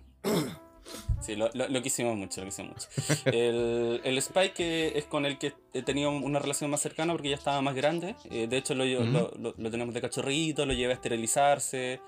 Sí, 1.21 1.35
lo, 1.35 1.49
lo, 1.55 1.67
lo 1.67 1.81
quisimos 1.81 2.15
mucho, 2.15 2.41
lo 2.41 2.47
quisimos 2.47 2.73
mucho. 2.75 3.21
El, 3.25 4.01
el 4.03 4.17
Spike 4.19 4.53
que 4.53 4.93
es 4.95 5.05
con 5.05 5.25
el 5.25 5.39
que 5.39 5.53
he 5.73 5.81
tenido 5.81 6.11
una 6.11 6.37
relación 6.37 6.69
más 6.69 6.81
cercana 6.81 7.13
porque 7.13 7.29
ya 7.29 7.35
estaba 7.35 7.61
más 7.61 7.73
grande. 7.73 8.15
eh, 8.29 8.45
de 8.47 8.57
hecho, 8.57 8.75
lo, 8.75 8.85
lo, 8.85 9.71
tenemos 9.71 9.93
de 9.95 10.01
cachorrito, 10.01 10.65
lo 10.67 10.73
llevé 10.73 10.93
a 10.93 10.95
esterilizarse. 10.95 11.99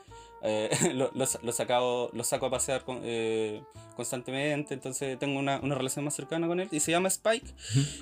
Eh, 0.44 0.70
lo, 0.94 1.52
sacado- 1.52 2.12
lo 2.14 2.24
saco 2.24 2.46
a 2.46 2.52
pasear 2.52 2.84
con- 2.86 3.02
eh, 3.04 3.64
constantemente, 3.96 4.76
entonces 4.76 5.18
tengo 5.18 5.40
una, 5.40 5.60
una 5.64 5.74
relación 5.74 6.06
más 6.06 6.14
cercana 6.14 6.46
con 6.48 6.60
él. 6.60 6.68
Y 6.72 6.80
se 6.80 6.92
llama 6.92 7.08
Spike 7.08 7.48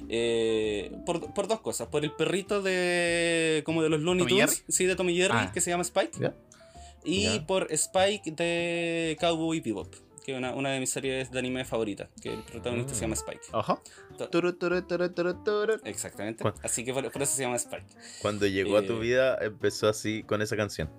eh, 0.10 0.92
por, 1.06 1.34
por 1.34 1.48
dos 1.48 1.62
cosas. 1.62 1.88
Por 1.88 2.04
el 2.04 2.12
perrito 2.12 2.62
de 2.62 3.64
como 3.66 3.82
de 3.82 3.88
los 3.90 4.02
Looney 4.02 4.26
¿Tommy 4.28 4.42
Tunes, 4.42 4.66
sí, 4.68 4.86
de 4.86 4.98
Tommy 4.98 5.16
Jerry, 5.16 5.34
Ah. 5.38 5.52
que 5.54 5.62
se 5.62 5.70
llama 5.72 5.84
Spike. 5.84 6.32
Y 7.06 7.40
por 7.42 7.72
Spike 7.72 8.32
de 8.32 9.16
Cowboy 9.22 9.60
Bebop, 9.62 9.94
que 10.26 10.32
es 10.32 10.38
una, 10.40 10.54
una 10.56 10.72
de 10.72 10.80
mis 10.80 10.90
series 10.90 11.30
de 11.30 11.38
anime 11.38 11.64
favoritas, 11.66 12.10
que 12.20 12.34
el 12.34 12.42
protagonista 12.42 12.94
Mm. 12.94 12.96
se 12.96 13.02
llama 13.02 13.14
Spike. 13.16 13.42
To- 14.18 14.30
Turu, 14.30 14.54
turu, 14.54 14.82
turu, 14.82 15.10
turu, 15.14 15.44
turu. 15.44 15.74
Exactamente. 15.84 16.42
¿Cuál? 16.42 16.56
Así 16.64 16.84
que 16.84 16.94
por, 16.94 17.12
por 17.12 17.22
eso 17.22 17.36
se 17.36 17.44
llama 17.44 17.58
Spike. 17.58 17.86
Cuando 18.22 18.48
llegó 18.48 18.78
a 18.78 18.82
tu 18.82 18.94
Eh. 18.94 19.00
vida, 19.00 19.38
empezó 19.42 19.88
así 19.88 20.24
con 20.24 20.42
esa 20.42 20.56
canción. 20.58 20.90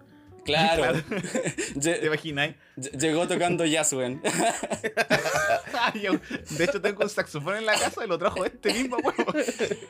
Claro. 0.44 0.82
Claro. 0.82 1.02
¿Te 1.82 2.06
imaginas? 2.06 2.54
lle- 2.76 2.96
Llegó 3.00 3.26
tocando 3.26 3.64
Yasuen. 3.64 4.22
Yo, 6.00 6.12
de 6.56 6.64
hecho, 6.64 6.80
tengo 6.80 7.02
un 7.02 7.10
saxofón 7.10 7.56
en 7.56 7.66
la 7.66 7.72
casa 7.76 8.04
y 8.04 8.08
lo 8.08 8.16
trajo 8.16 8.44
este 8.44 8.72
mismo 8.72 8.96
huevo. 8.98 9.32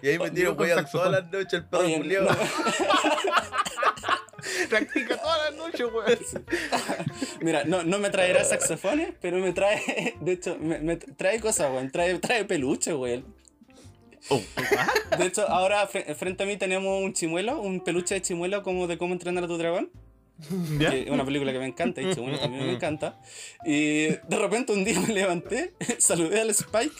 Y 0.03 0.09
ahí 0.09 0.18
me 0.18 0.31
tiro 0.31 0.55
weón 0.55 0.79
saxofón. 0.79 1.01
todas 1.12 1.22
las 1.25 1.31
noches 1.31 1.53
el 1.53 1.66
perro 1.66 1.83
no. 1.88 2.29
Practica 4.69 5.16
todas 5.19 5.51
las 5.51 5.57
noches, 5.59 5.87
weón. 5.92 6.19
Mira, 7.40 7.64
no, 7.64 7.83
no 7.85 7.99
me 7.99 8.11
traerá 8.11 8.45
saxofones, 8.45 9.12
pero 9.21 9.38
me 9.38 9.53
trae. 9.53 10.14
De 10.21 10.33
hecho, 10.33 10.57
me, 10.59 10.79
me 10.81 10.97
trae 10.97 11.40
cosas, 11.40 11.71
weón. 11.73 11.90
Trae, 11.90 12.19
trae 12.19 12.45
peluche, 12.45 12.95
weón. 12.95 13.25
Oh, 14.29 14.40
De 15.19 15.27
hecho, 15.27 15.49
ahora 15.49 15.88
fre- 15.88 16.14
frente 16.16 16.42
a 16.42 16.47
mí 16.47 16.57
tenemos 16.57 17.01
un 17.03 17.12
chimuelo, 17.12 17.61
un 17.61 17.81
peluche 17.85 18.14
de 18.14 18.23
chimuelo 18.23 18.62
como 18.64 18.87
de 18.88 18.99
cómo 18.99 19.12
entrenar 19.12 19.45
a 19.45 19.47
tu 19.47 19.57
dragón. 19.57 19.90
¿Ya? 20.79 20.90
que 20.90 21.05
es 21.05 21.11
una 21.11 21.25
película 21.25 21.51
que 21.51 21.59
me 21.59 21.64
encanta 21.66 22.03
y 22.03 22.12
Chimuelo 22.12 22.38
también 22.38 22.66
me 22.66 22.73
encanta. 22.75 23.19
Y 23.64 24.09
de 24.09 24.37
repente 24.38 24.71
un 24.73 24.85
día 24.85 25.01
me 25.01 25.14
levanté, 25.14 25.73
saludé 25.99 26.42
al 26.42 26.51
Spike, 26.51 26.92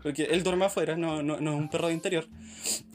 porque 0.00 0.24
él 0.30 0.44
duerme 0.44 0.66
afuera, 0.66 0.96
no, 0.96 1.20
no, 1.20 1.40
no 1.40 1.54
es 1.54 1.58
un 1.58 1.68
perro 1.68 1.88
de 1.88 1.94
interior. 1.94 2.28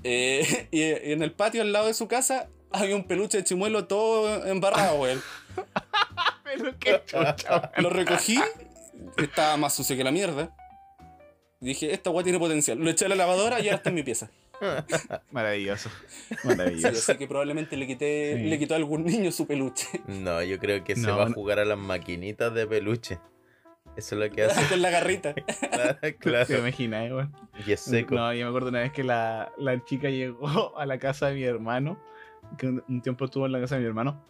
Eh, 0.06 0.68
y, 0.72 0.84
y 0.84 1.12
en 1.12 1.22
el 1.22 1.34
patio 1.34 1.62
al 1.64 1.74
lado 1.74 1.88
de 1.88 1.94
su 1.94 2.08
casa 2.08 2.48
había 2.72 2.96
un 2.96 3.04
peluche 3.06 3.38
de 3.40 3.44
chimuelo 3.44 3.86
todo 3.86 4.46
embarrado, 4.46 5.00
weón. 5.02 5.22
Pero 6.44 6.74
qué 6.80 7.02
chucha, 7.06 7.36
weón. 7.50 7.70
Lo 7.84 7.90
recogí, 7.90 8.40
estaba 9.18 9.58
más 9.58 9.74
sucio 9.76 9.96
que 9.98 10.04
la 10.04 10.12
mierda. 10.12 10.56
Dije, 11.60 11.92
esta 11.94 12.10
weá 12.10 12.24
tiene 12.24 12.40
potencial. 12.40 12.78
Lo 12.78 12.90
eché 12.90 13.06
a 13.06 13.10
la 13.10 13.16
lavadora 13.16 13.60
y 13.60 13.64
ahora 13.68 13.78
está 13.78 13.90
en 13.90 13.96
mi 13.96 14.04
pieza. 14.04 14.30
Maravilloso. 15.32 15.90
Sí, 16.30 16.36
Maravilloso. 16.48 16.88
así 17.12 17.18
que 17.18 17.28
probablemente 17.28 17.76
le 17.78 17.88
quité, 17.88 18.36
Sí. 18.38 18.44
le 18.50 18.60
quitó 18.60 18.74
a 18.74 18.78
algún 18.78 19.06
niño 19.06 19.32
su 19.32 19.46
peluche. 19.48 19.88
No, 20.08 20.42
yo 20.44 20.58
creo 20.60 20.84
que 20.84 20.96
se 20.96 21.08
No, 21.08 21.18
va 21.18 21.26
a 21.26 21.32
jugar 21.32 21.60
a 21.60 21.66
las 21.66 21.78
maquinitas 21.78 22.54
de 22.54 22.68
peluche. 22.68 23.20
Eso 23.98 24.16
es 24.16 24.22
lo 24.30 24.30
que 24.34 24.44
hace. 24.44 24.62
Con 24.70 24.82
la 24.82 24.90
garrita. 24.90 25.34
claro, 25.34 25.98
¿Te 26.02 26.16
claro. 26.16 26.58
imaginas, 26.60 27.12
weón? 27.12 27.34
Y 27.66 27.72
es 27.74 27.82
seco. 27.82 28.16
No, 28.16 28.34
yo 28.34 28.46
me 28.46 28.50
acuerdo 28.50 28.70
una 28.70 28.80
vez 28.80 28.92
que 28.94 29.04
la, 29.04 29.52
la 29.58 29.84
chica 29.84 30.10
llegó 30.10 30.78
a 30.78 30.86
la 30.86 30.98
casa 31.00 31.28
de 31.28 31.36
mi 31.36 31.44
hermano, 31.44 32.00
que 32.58 32.68
un, 32.68 33.02
tiempo 33.02 33.26
estuvo 33.26 33.46
en 33.46 33.52
la 33.52 33.60
casa 33.60 33.76
de 33.76 33.82
mi 33.82 33.88
hermano. 33.88 34.24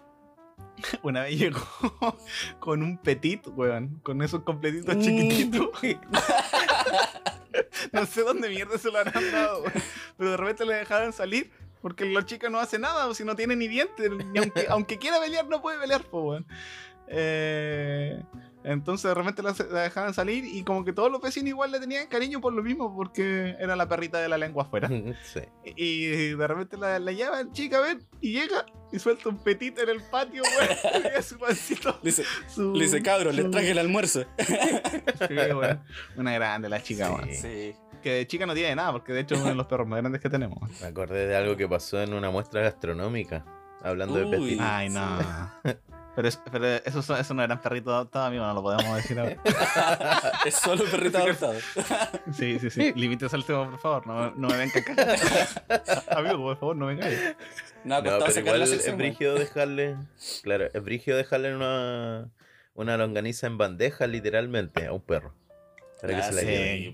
Una 1.04 1.24
vez 1.24 1.38
llegó 1.38 1.60
con 2.60 2.84
un 2.84 2.98
petit, 2.98 3.46
weón, 3.48 4.00
con 4.04 4.22
esos 4.22 4.44
completitos 4.44 4.96
Mm. 4.96 5.02
chiquititos. 5.02 5.70
no 7.92 8.06
sé 8.06 8.22
dónde 8.24 8.50
mierda 8.50 8.78
se 8.78 8.92
lo 8.92 9.00
habrán 9.00 9.32
dado, 9.32 9.62
weón. 9.62 9.74
Pero 10.18 10.32
de 10.32 10.38
repente 10.38 10.66
le 10.66 10.76
dejaron 10.76 11.14
salir 11.14 11.52
porque 11.82 12.06
la 12.06 12.26
chica 12.26 12.50
no 12.50 12.60
hace 12.60 12.78
nada, 12.78 13.08
o 13.08 13.14
si 13.14 13.24
no 13.24 13.36
tiene 13.38 13.56
ni 13.56 13.70
dientes, 13.70 14.12
ni 14.12 14.40
aunque, 14.40 14.66
aunque 14.70 14.98
quiera 14.98 15.18
pelear, 15.20 15.48
no 15.48 15.62
puede 15.62 15.80
pelear, 15.80 16.04
po, 16.04 16.22
weón. 16.24 16.46
Eh, 17.08 18.22
entonces 18.64 19.08
de 19.10 19.14
repente 19.14 19.42
la, 19.42 19.56
la 19.72 19.82
dejaban 19.84 20.14
salir 20.14 20.44
y 20.46 20.64
como 20.64 20.84
que 20.84 20.92
todos 20.94 21.12
los 21.12 21.22
vecinos 21.22 21.50
igual 21.50 21.72
le 21.72 21.80
tenían 21.80 22.08
cariño 22.08 22.42
por 22.42 22.54
lo 22.54 22.62
mismo, 22.62 22.94
porque 22.96 23.56
era 23.60 23.76
la 23.76 23.88
perrita 23.88 24.20
de 24.20 24.28
la 24.30 24.38
lengua 24.38 24.64
afuera. 24.64 24.90
Sí. 25.24 25.42
Y 25.64 26.06
de 26.36 26.48
repente 26.48 26.78
la, 26.78 27.00
la 27.00 27.12
llevan, 27.12 27.52
chica, 27.54 27.80
ven, 27.82 28.06
y 28.22 28.34
llega 28.34 28.66
y 28.92 29.00
suelta 29.00 29.30
un 29.30 29.38
petito 29.44 29.82
en 29.82 29.90
el 29.90 30.02
patio, 30.10 30.42
weón. 30.44 31.04
y 31.16 31.18
es 31.20 31.26
su 31.26 31.38
pancito. 31.38 32.00
Le 32.02 32.10
dice, 32.12 32.24
Su, 32.48 32.74
le 32.74 32.84
dice 32.86 33.02
cabro, 33.02 33.32
les 33.32 33.46
su- 33.46 33.52
traje 33.52 33.72
el 33.72 33.78
almuerzo. 33.78 34.24
Sí, 35.28 35.34
weón. 35.34 35.82
Una 36.18 36.34
grande 36.34 36.70
la 36.70 36.82
chica, 36.82 37.08
Sí. 37.08 37.14
weón. 37.14 37.30
Sí. 37.36 37.76
Que 38.02 38.12
de 38.14 38.28
chica 38.28 38.46
no 38.46 38.54
tiene 38.54 38.76
nada, 38.76 38.94
porque 38.94 39.12
de 39.14 39.20
hecho 39.22 39.36
es 39.36 39.42
uno 39.42 39.50
de 39.50 39.56
los 39.56 39.68
perros 39.68 39.86
más 39.88 40.00
grandes 40.00 40.22
que 40.22 40.30
tenemos. 40.30 40.58
Me 40.82 40.88
acordé 40.88 41.28
de 41.28 41.36
algo 41.36 41.58
que 41.58 41.68
pasó 41.68 42.02
en 42.02 42.14
una 42.14 42.30
muestra 42.32 42.62
gastronómica. 42.62 43.46
Hablando 43.84 44.16
de 44.16 44.26
Uy. 44.26 44.32
Petit. 44.52 44.60
Ay, 44.62 44.90
no. 44.90 45.20
Pero, 46.16 46.28
es- 46.28 46.40
pero 46.52 46.66
esos, 46.68 47.06
son- 47.06 47.20
esos 47.20 47.36
no 47.36 47.44
eran 47.44 47.62
perritos 47.62 47.94
adoptados, 47.94 48.28
amigo, 48.28 48.46
no 48.46 48.54
lo 48.54 48.62
podemos 48.62 48.96
decir 48.98 49.20
ahora. 49.20 49.38
Es 50.46 50.56
solo 50.56 50.84
perrito 50.86 51.18
adoptado. 51.20 51.54
Sí, 52.34 52.60
sí, 52.60 52.70
sí. 52.70 52.94
Límites 52.96 53.34
al 53.34 53.46
tema, 53.46 53.70
por 53.70 53.80
favor. 53.80 54.08
No, 54.08 54.32
no 54.32 54.48
me 54.50 54.58
vengan 54.58 54.84
cagar. 54.84 55.18
Amigo, 56.10 56.38
por 56.38 56.58
favor, 56.58 56.76
no 56.76 56.88
me 56.88 56.98
cagues. 56.98 57.36
No, 57.84 58.02
No, 58.02 58.20
pero 58.26 58.40
igual 58.40 58.60
la 58.60 58.66
es 58.66 58.98
brígido 58.98 59.36
dejarle. 59.36 59.96
Claro, 60.44 60.68
es 60.74 60.84
brígido 60.84 61.16
dejarle 61.18 61.56
una, 61.56 62.30
una 62.74 62.98
longaniza 62.98 63.48
en 63.48 63.58
bandeja, 63.58 64.06
literalmente, 64.08 64.88
a 64.88 64.92
un 64.94 65.02
perro. 65.02 65.34
Para 66.02 66.14
que 66.16 66.20
Ah, 66.22 66.24
se 66.24 66.34
la 66.34 66.42
sí. 66.42 66.94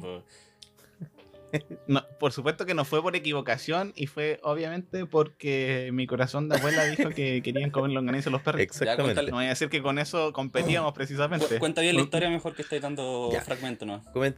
No, 1.87 2.05
por 2.19 2.31
supuesto 2.31 2.65
que 2.65 2.73
no 2.73 2.85
fue 2.85 3.01
por 3.01 3.15
equivocación 3.15 3.93
y 3.95 4.07
fue 4.07 4.39
obviamente 4.43 5.05
porque 5.05 5.89
mi 5.93 6.07
corazón 6.07 6.49
de 6.49 6.57
abuela 6.57 6.83
dijo 6.85 7.09
que 7.09 7.41
querían 7.43 7.71
comer 7.71 7.91
longaniza 7.91 8.29
los 8.29 8.41
perros. 8.41 8.61
Exactamente. 8.61 9.21
No 9.23 9.37
voy 9.37 9.45
a 9.45 9.49
decir 9.49 9.69
que 9.69 9.81
con 9.81 9.99
eso 9.99 10.33
competíamos 10.33 10.93
precisamente. 10.93 11.47
Cu- 11.47 11.59
Cuenta 11.59 11.81
bien 11.81 11.95
la 11.95 12.01
historia 12.01 12.29
mejor 12.29 12.55
que 12.55 12.61
estáis 12.63 12.81
dando 12.81 13.29
Ya. 13.33 13.41
fragmento, 13.41 13.85
¿no? 13.85 14.03
Coment- 14.13 14.37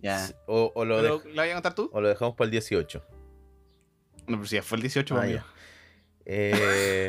Ya. 0.00 0.28
O, 0.46 0.72
o 0.74 0.84
lo 0.84 0.96
¿Pero 1.00 1.20
dej- 1.22 1.32
la 1.34 1.42
voy 1.42 1.50
a 1.50 1.54
contar 1.54 1.74
tú? 1.74 1.90
o 1.92 2.00
lo 2.00 2.08
dejamos 2.08 2.34
para 2.36 2.46
el 2.46 2.50
18. 2.52 3.04
No, 4.28 4.36
pero 4.36 4.46
si 4.46 4.56
ya 4.56 4.62
fue 4.62 4.76
el 4.76 4.82
18, 4.82 5.16
Ah, 5.16 5.22
amigo. 5.22 5.38
ya. 5.38 5.46
Eh, 6.24 7.08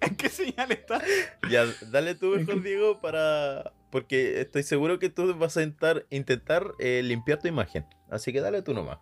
¿En 0.00 0.16
qué 0.16 0.28
señal 0.30 0.72
está? 0.72 1.02
ya, 1.50 1.66
dale 1.90 2.14
tú 2.14 2.28
mejor, 2.36 2.62
Diego, 2.62 3.00
para. 3.00 3.72
Porque 3.94 4.40
estoy 4.40 4.64
seguro 4.64 4.98
que 4.98 5.08
tú 5.08 5.32
vas 5.36 5.56
a 5.56 5.62
intentar, 5.62 6.04
intentar 6.10 6.72
eh, 6.80 7.00
limpiar 7.04 7.38
tu 7.38 7.46
imagen. 7.46 7.86
Así 8.10 8.32
que 8.32 8.40
dale 8.40 8.60
tú 8.60 8.74
nomás. 8.74 8.98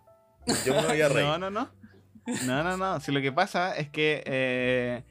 Yo 0.63 0.75
me 0.75 0.85
voy 0.85 1.01
a 1.01 1.09
reír. 1.09 1.25
No, 1.25 1.39
no, 1.39 1.49
no. 1.49 1.71
No, 2.45 2.63
no, 2.63 2.77
no. 2.77 2.99
Si 2.99 3.11
lo 3.11 3.19
que 3.19 3.31
pasa 3.31 3.75
es 3.75 3.89
que 3.89 4.21
eh, 4.27 5.03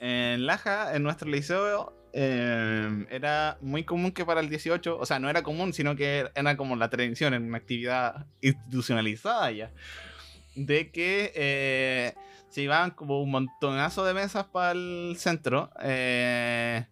en 0.00 0.44
Laja, 0.44 0.96
en 0.96 1.04
nuestro 1.04 1.28
liceo, 1.30 1.94
eh, 2.12 3.06
era 3.10 3.58
muy 3.60 3.84
común 3.84 4.10
que 4.10 4.24
para 4.24 4.40
el 4.40 4.48
18, 4.48 4.98
o 4.98 5.06
sea, 5.06 5.20
no 5.20 5.30
era 5.30 5.44
común, 5.44 5.72
sino 5.72 5.94
que 5.94 6.28
era 6.34 6.56
como 6.56 6.74
la 6.74 6.90
tradición 6.90 7.32
en 7.32 7.44
una 7.44 7.58
actividad 7.58 8.26
institucionalizada 8.40 9.52
ya, 9.52 9.70
de 10.56 10.90
que 10.90 11.30
eh, 11.36 12.14
se 12.48 12.62
iban 12.62 12.90
como 12.90 13.22
un 13.22 13.30
montonazo 13.30 14.04
de 14.04 14.14
mesas 14.14 14.46
para 14.46 14.72
el 14.72 15.14
centro. 15.16 15.70
eh, 15.80 16.86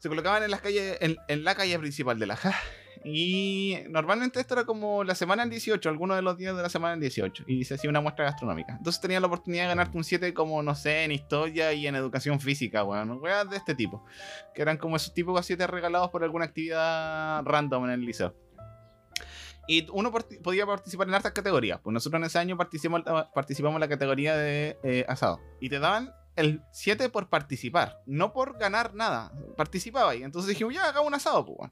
se 0.00 0.08
colocaban 0.08 0.42
en 0.42 0.50
las 0.50 0.60
calles, 0.60 0.98
en, 1.00 1.16
en 1.28 1.44
la 1.44 1.54
calle 1.54 1.78
principal 1.78 2.18
de 2.18 2.26
Laja. 2.26 2.54
Y 3.02 3.78
normalmente 3.88 4.40
esto 4.40 4.54
era 4.54 4.64
como 4.64 5.04
la 5.04 5.14
semana 5.14 5.42
del 5.42 5.50
18, 5.50 5.88
algunos 5.88 6.16
de 6.16 6.22
los 6.22 6.36
días 6.36 6.54
de 6.54 6.62
la 6.62 6.68
semana 6.68 6.92
del 6.92 7.00
18, 7.00 7.44
y 7.46 7.64
se 7.64 7.74
hacía 7.74 7.88
una 7.88 8.00
muestra 8.00 8.26
gastronómica. 8.26 8.74
Entonces 8.76 9.00
tenía 9.00 9.20
la 9.20 9.26
oportunidad 9.26 9.62
de 9.64 9.68
ganarte 9.68 9.96
un 9.96 10.04
7 10.04 10.34
como, 10.34 10.62
no 10.62 10.74
sé, 10.74 11.04
en 11.04 11.12
historia 11.12 11.72
y 11.72 11.86
en 11.86 11.94
educación 11.94 12.40
física, 12.40 12.84
weón, 12.84 13.12
weas 13.22 13.48
de 13.48 13.56
este 13.56 13.74
tipo. 13.74 14.04
Que 14.54 14.62
eran 14.62 14.76
como 14.76 14.96
esos 14.96 15.14
de 15.14 15.24
7 15.42 15.66
regalados 15.66 16.10
por 16.10 16.24
alguna 16.24 16.44
actividad 16.44 17.42
random 17.44 17.86
en 17.86 17.90
el 17.90 18.00
liceo. 18.02 18.34
Y 19.66 19.86
uno 19.92 20.12
podía 20.42 20.66
participar 20.66 21.08
en 21.08 21.14
hartas 21.14 21.32
categorías. 21.32 21.80
Pues 21.82 21.94
nosotros 21.94 22.20
en 22.20 22.26
ese 22.26 22.38
año 22.38 22.56
participamos, 22.56 23.02
participamos 23.32 23.76
en 23.76 23.80
la 23.80 23.88
categoría 23.88 24.36
de 24.36 24.78
eh, 24.82 25.04
asado. 25.08 25.40
Y 25.60 25.68
te 25.68 25.78
daban 25.78 26.12
el 26.36 26.62
7 26.72 27.08
por 27.08 27.28
participar, 27.28 28.00
no 28.06 28.32
por 28.32 28.58
ganar 28.58 28.94
nada. 28.94 29.32
Participaba 29.56 30.14
y 30.16 30.22
entonces 30.22 30.48
dijimos, 30.48 30.74
ya, 30.74 30.84
hagamos 30.88 31.08
un 31.08 31.14
asado, 31.14 31.44
pues. 31.44 31.70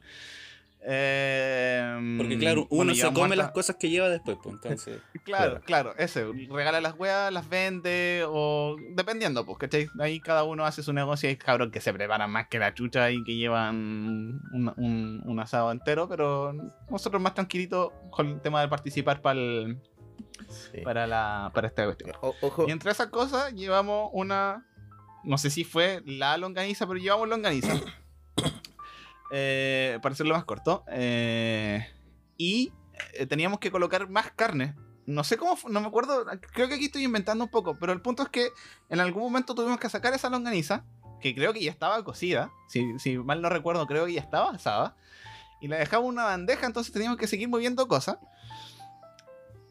Eh, 0.90 2.14
Porque 2.16 2.38
claro, 2.38 2.60
uno 2.70 2.76
bueno, 2.76 2.94
se 2.94 3.12
come 3.12 3.34
las 3.36 3.50
cosas 3.50 3.76
que 3.76 3.90
lleva 3.90 4.08
después, 4.08 4.38
pues 4.42 4.54
entonces. 4.54 5.00
Claro, 5.24 5.60
claro, 5.60 5.94
ese. 5.98 6.24
Regala 6.48 6.80
las 6.80 6.94
weas, 6.98 7.30
las 7.30 7.46
vende 7.48 8.24
o 8.26 8.76
dependiendo, 8.92 9.44
pues, 9.44 9.58
¿cachai? 9.58 9.88
Ahí 10.00 10.20
cada 10.20 10.44
uno 10.44 10.64
hace 10.64 10.82
su 10.82 10.92
negocio 10.94 11.28
y 11.28 11.30
hay 11.32 11.36
cabros 11.36 11.70
que 11.70 11.80
se 11.82 11.92
preparan 11.92 12.30
más 12.30 12.48
que 12.48 12.58
la 12.58 12.72
chucha 12.72 13.10
y 13.10 13.22
que 13.24 13.34
llevan 13.36 13.74
un, 14.52 14.72
un- 14.78 15.22
un 15.26 15.40
asado 15.40 15.70
entero, 15.72 16.08
pero 16.08 16.54
nosotros 16.88 17.20
más 17.20 17.34
tranquilitos 17.34 17.92
con 18.10 18.28
el 18.28 18.40
tema 18.40 18.62
de 18.62 18.68
participar 18.68 19.20
para 19.20 19.38
Sí. 20.48 20.80
para, 20.82 21.06
la, 21.06 21.50
para 21.54 21.68
esta 21.68 21.84
cuestión. 21.84 22.12
O- 22.20 22.34
ojo. 22.40 22.66
Y 22.68 22.70
entre 22.70 22.90
esas 22.90 23.08
cosas 23.08 23.52
llevamos 23.54 24.10
una, 24.12 24.64
no 25.24 25.38
sé 25.38 25.50
si 25.50 25.64
fue 25.64 26.02
la 26.06 26.36
longaniza, 26.38 26.86
pero 26.86 26.98
llevamos 27.00 27.28
longaniza. 27.28 27.74
Eh, 29.30 29.98
para 30.02 30.14
hacerlo 30.14 30.34
más 30.34 30.44
corto. 30.44 30.84
Eh, 30.88 31.86
y 32.36 32.72
eh, 33.14 33.26
teníamos 33.26 33.58
que 33.60 33.70
colocar 33.70 34.08
más 34.08 34.30
carne. 34.32 34.74
No 35.06 35.24
sé 35.24 35.36
cómo, 35.36 35.56
no 35.68 35.80
me 35.80 35.86
acuerdo, 35.86 36.24
creo 36.52 36.68
que 36.68 36.74
aquí 36.74 36.86
estoy 36.86 37.04
inventando 37.04 37.44
un 37.44 37.50
poco, 37.50 37.76
pero 37.78 37.92
el 37.92 38.00
punto 38.02 38.22
es 38.22 38.28
que 38.28 38.48
en 38.90 39.00
algún 39.00 39.22
momento 39.22 39.54
tuvimos 39.54 39.78
que 39.78 39.88
sacar 39.88 40.12
esa 40.12 40.28
longaniza 40.28 40.84
que 41.20 41.34
creo 41.34 41.52
que 41.52 41.62
ya 41.62 41.70
estaba 41.70 42.02
cocida. 42.04 42.50
Si, 42.68 42.98
si 42.98 43.16
mal 43.18 43.40
no 43.40 43.48
recuerdo, 43.48 43.86
creo 43.86 44.06
que 44.06 44.12
ya 44.14 44.20
estaba 44.20 44.50
asada. 44.50 44.96
Y 45.60 45.68
la 45.68 45.76
dejamos 45.78 46.06
en 46.06 46.12
una 46.12 46.24
bandeja, 46.24 46.66
entonces 46.66 46.92
teníamos 46.92 47.18
que 47.18 47.26
seguir 47.26 47.48
moviendo 47.48 47.88
cosas. 47.88 48.18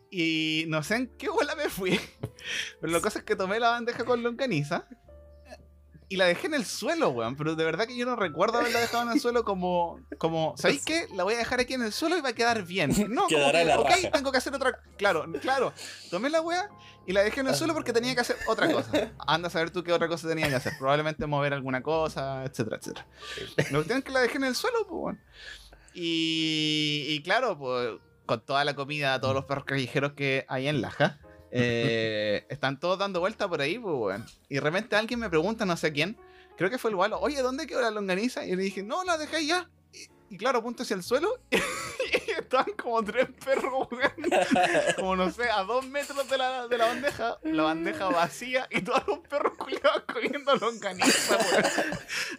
Y 0.10 0.66
no 0.68 0.84
sé 0.84 0.95
en 0.95 1.18
qué 1.18 1.30
bola 1.30 1.55
me 1.55 1.70
fui. 1.70 1.99
Pero 2.82 2.93
la 2.93 3.01
cosa 3.01 3.20
es 3.20 3.26
que 3.26 3.36
tomé 3.36 3.60
la 3.60 3.70
bandeja 3.70 4.03
con 4.05 4.24
longaniza. 4.24 4.88
Y 6.10 6.16
la 6.16 6.26
dejé 6.26 6.47
en 6.47 6.53
el 6.53 6.66
suelo, 6.66 7.10
weón. 7.10 7.36
Pero 7.36 7.55
de 7.55 7.66
verdad 7.66 7.86
que 7.86 7.97
yo 7.97 8.05
no 8.05 8.16
recuerdo 8.16 8.60
haberla 8.60 8.80
dejado 8.80 9.03
en 9.03 9.12
el 9.12 9.20
suelo 9.20 9.43
como. 9.43 9.99
como 10.18 10.53
¿Sabéis 10.55 10.86
qué? 10.86 11.08
La 11.14 11.24
voy 11.26 11.34
a 11.34 11.38
dejar 11.38 11.60
aquí 11.60 11.74
en 11.74 11.82
el 11.82 11.91
suelo 11.91 12.18
y 12.18 12.22
va 12.22 12.30
a 12.30 12.34
quedar 12.34 12.64
bien. 12.64 12.91
No, 13.10 13.24
como 13.24 13.51
que, 13.51 13.66
la 13.66 13.80
ok, 13.80 13.89
raja. 13.89 14.12
tengo 14.12 14.32
que 14.32 14.38
hacer 14.38 14.55
otra. 14.55 14.80
Claro, 14.97 15.26
claro. 15.41 15.74
Tomé 16.10 16.30
la 16.30 16.39
weá 16.41 16.70
y 17.05 17.12
la 17.12 17.24
dejé 17.24 17.41
en 17.41 17.47
el 17.47 17.55
suelo 17.55 17.74
porque 17.74 17.91
tenía 17.91 18.16
que 18.16 18.22
hacer 18.22 18.38
otra 18.47 18.72
cosa. 18.72 19.12
Anda 19.28 19.49
a 19.49 19.51
saber 19.51 19.70
tú 19.70 19.84
qué 19.84 19.91
otra 19.91 20.08
cosa 20.08 20.30
tenía 20.30 20.47
que 20.47 20.55
hacer. 20.55 20.74
Probablemente 20.80 21.26
mover 21.26 21.53
alguna 21.53 21.84
cosa, 21.84 22.45
etcétera, 22.45 22.78
etcétera. 22.78 23.05
La 23.58 23.70
cuestión 23.72 23.97
es 23.97 24.03
que 24.05 24.12
la 24.12 24.22
dejé 24.22 24.38
en 24.38 24.45
el 24.45 24.55
suelo, 24.55 24.88
pues, 24.88 25.01
weón. 25.01 25.22
Y, 25.93 27.05
y 27.10 27.22
claro, 27.24 27.58
pues 27.58 27.99
con 28.28 28.41
toda 28.45 28.63
la 28.63 28.75
comida, 28.75 29.19
todos 29.19 29.34
los 29.34 29.45
perros 29.45 29.65
callejeros 29.65 30.13
que 30.13 30.45
hay 30.47 30.67
en 30.67 30.82
Laja, 30.82 31.17
eh, 31.49 32.45
están 32.49 32.80
todos 32.80 32.99
dando 32.99 33.19
vuelta 33.19 33.49
por 33.49 33.61
ahí, 33.61 33.80
pues. 33.80 34.21
Y 34.49 34.55
de 34.55 34.61
repente 34.61 34.95
alguien 34.95 35.19
me 35.19 35.30
pregunta, 35.30 35.65
no 35.65 35.75
sé 35.75 35.91
quién, 35.91 36.17
creo 36.57 36.69
que 36.69 36.78
fue 36.78 36.91
el 36.91 36.95
Walo, 36.95 37.19
oye, 37.19 37.41
¿dónde 37.41 37.65
quedó 37.65 37.82
la 37.82 37.89
longaniza? 37.89 38.45
Y 38.45 38.55
le 38.55 38.61
dije, 38.61 38.84
no, 38.84 39.03
la 39.03 39.17
dejé 39.17 39.47
ya. 39.47 39.69
Y, 39.93 40.36
y 40.36 40.38
claro, 40.38 40.59
apunto 40.59 40.84
hacia 40.84 40.95
el 40.95 41.03
suelo 41.03 41.39
y 41.49 42.32
estaban 42.32 42.73
como 42.78 43.03
tres 43.03 43.28
perros. 43.43 43.88
Como 44.97 45.15
no 45.15 45.32
sé, 45.32 45.49
a 45.49 45.63
dos 45.63 45.86
metros 45.88 46.30
de 46.30 46.38
la, 46.38 46.67
de 46.67 46.78
la 46.78 46.88
bandeja, 46.88 47.38
la 47.43 47.63
bandeja 47.63 48.09
vacía 48.09 48.67
y 48.69 48.82
todos 48.82 49.03
los 49.07 49.19
perros 49.19 49.53
culiados 49.57 50.03
comiendo 50.11 50.55
longaniza, 50.55 51.38
weón. 51.38 51.63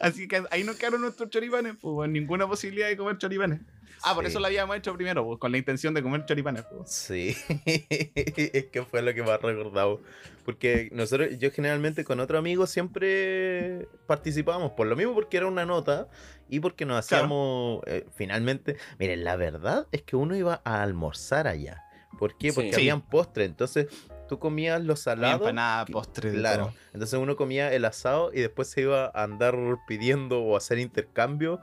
Así 0.01 0.28
que 0.28 0.45
ahí 0.51 0.64
nos 0.64 0.76
quedaron 0.76 1.01
nuestros 1.01 1.30
choripanes, 1.30 1.76
pues, 1.80 2.11
ninguna 2.11 2.47
posibilidad 2.47 2.89
de 2.89 2.97
comer 2.97 3.18
choripanes. 3.18 3.61
Ah, 4.05 4.14
por 4.14 4.24
Sí. 4.24 4.30
eso 4.30 4.40
lo 4.40 4.46
habíamos 4.46 4.76
hecho 4.76 4.94
primero, 4.94 5.24
pues, 5.24 5.38
con 5.38 5.51
la 5.53 5.59
intención 5.59 5.94
de 5.94 6.03
comer 6.03 6.24
choripanes. 6.26 6.64
Pues. 6.70 6.90
Sí, 6.90 7.36
es 7.66 8.66
que 8.66 8.84
fue 8.88 9.03
lo 9.03 9.12
que 9.14 9.22
más 9.22 9.40
recordado. 9.40 10.01
Porque 10.44 10.88
nosotros, 10.92 11.38
yo 11.38 11.51
generalmente 11.51 12.05
con 12.05 12.20
otro 12.20 12.38
amigo 12.38 12.66
siempre 12.66 13.86
participábamos 14.07 14.72
por 14.72 14.86
lo 14.86 14.96
mismo, 14.96 15.14
porque 15.14 15.36
era 15.36 15.46
una 15.46 15.66
nota 15.66 16.09
y 16.49 16.61
porque 16.61 16.84
nos 16.86 17.07
Claro. 17.07 17.24
hacíamos 17.24 17.82
eh, 17.86 18.07
finalmente. 18.14 18.76
Miren, 18.99 19.24
la 19.24 19.36
verdad 19.36 19.86
es 19.92 20.03
que 20.03 20.16
uno 20.16 20.36
iba 20.36 20.62
a 20.64 20.82
almorzar 20.82 21.46
allá. 21.49 21.84
¿Por 22.18 22.36
qué? 22.38 22.53
Porque 22.53 22.70
Sí. 22.70 22.76
habían 22.76 23.03
postre, 23.03 23.44
entonces 23.44 23.86
tú 24.28 24.38
comías 24.38 24.82
los 24.82 25.07
Había 25.07 25.22
salados. 25.22 25.40
empanada, 25.42 25.84
postre, 25.86 26.32
Claro. 26.32 26.64
todo. 26.66 26.74
Entonces 26.94 27.18
uno 27.20 27.36
comía 27.36 27.72
el 27.72 27.84
asado 27.84 28.30
y 28.32 28.40
después 28.40 28.68
se 28.68 28.80
iba 28.82 29.07
a 29.14 29.22
andar 29.22 29.55
pidiendo 29.86 30.40
o 30.42 30.57
hacer 30.57 30.78
intercambio 30.78 31.61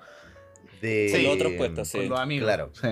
de. 0.86 1.28
Otros 1.30 1.54
puestos, 1.54 1.88
sí. 1.88 1.98
Con 2.00 2.10
los 2.10 2.20
amigos. 2.20 2.46
Claro. 2.48 2.72
Sí. 2.74 2.88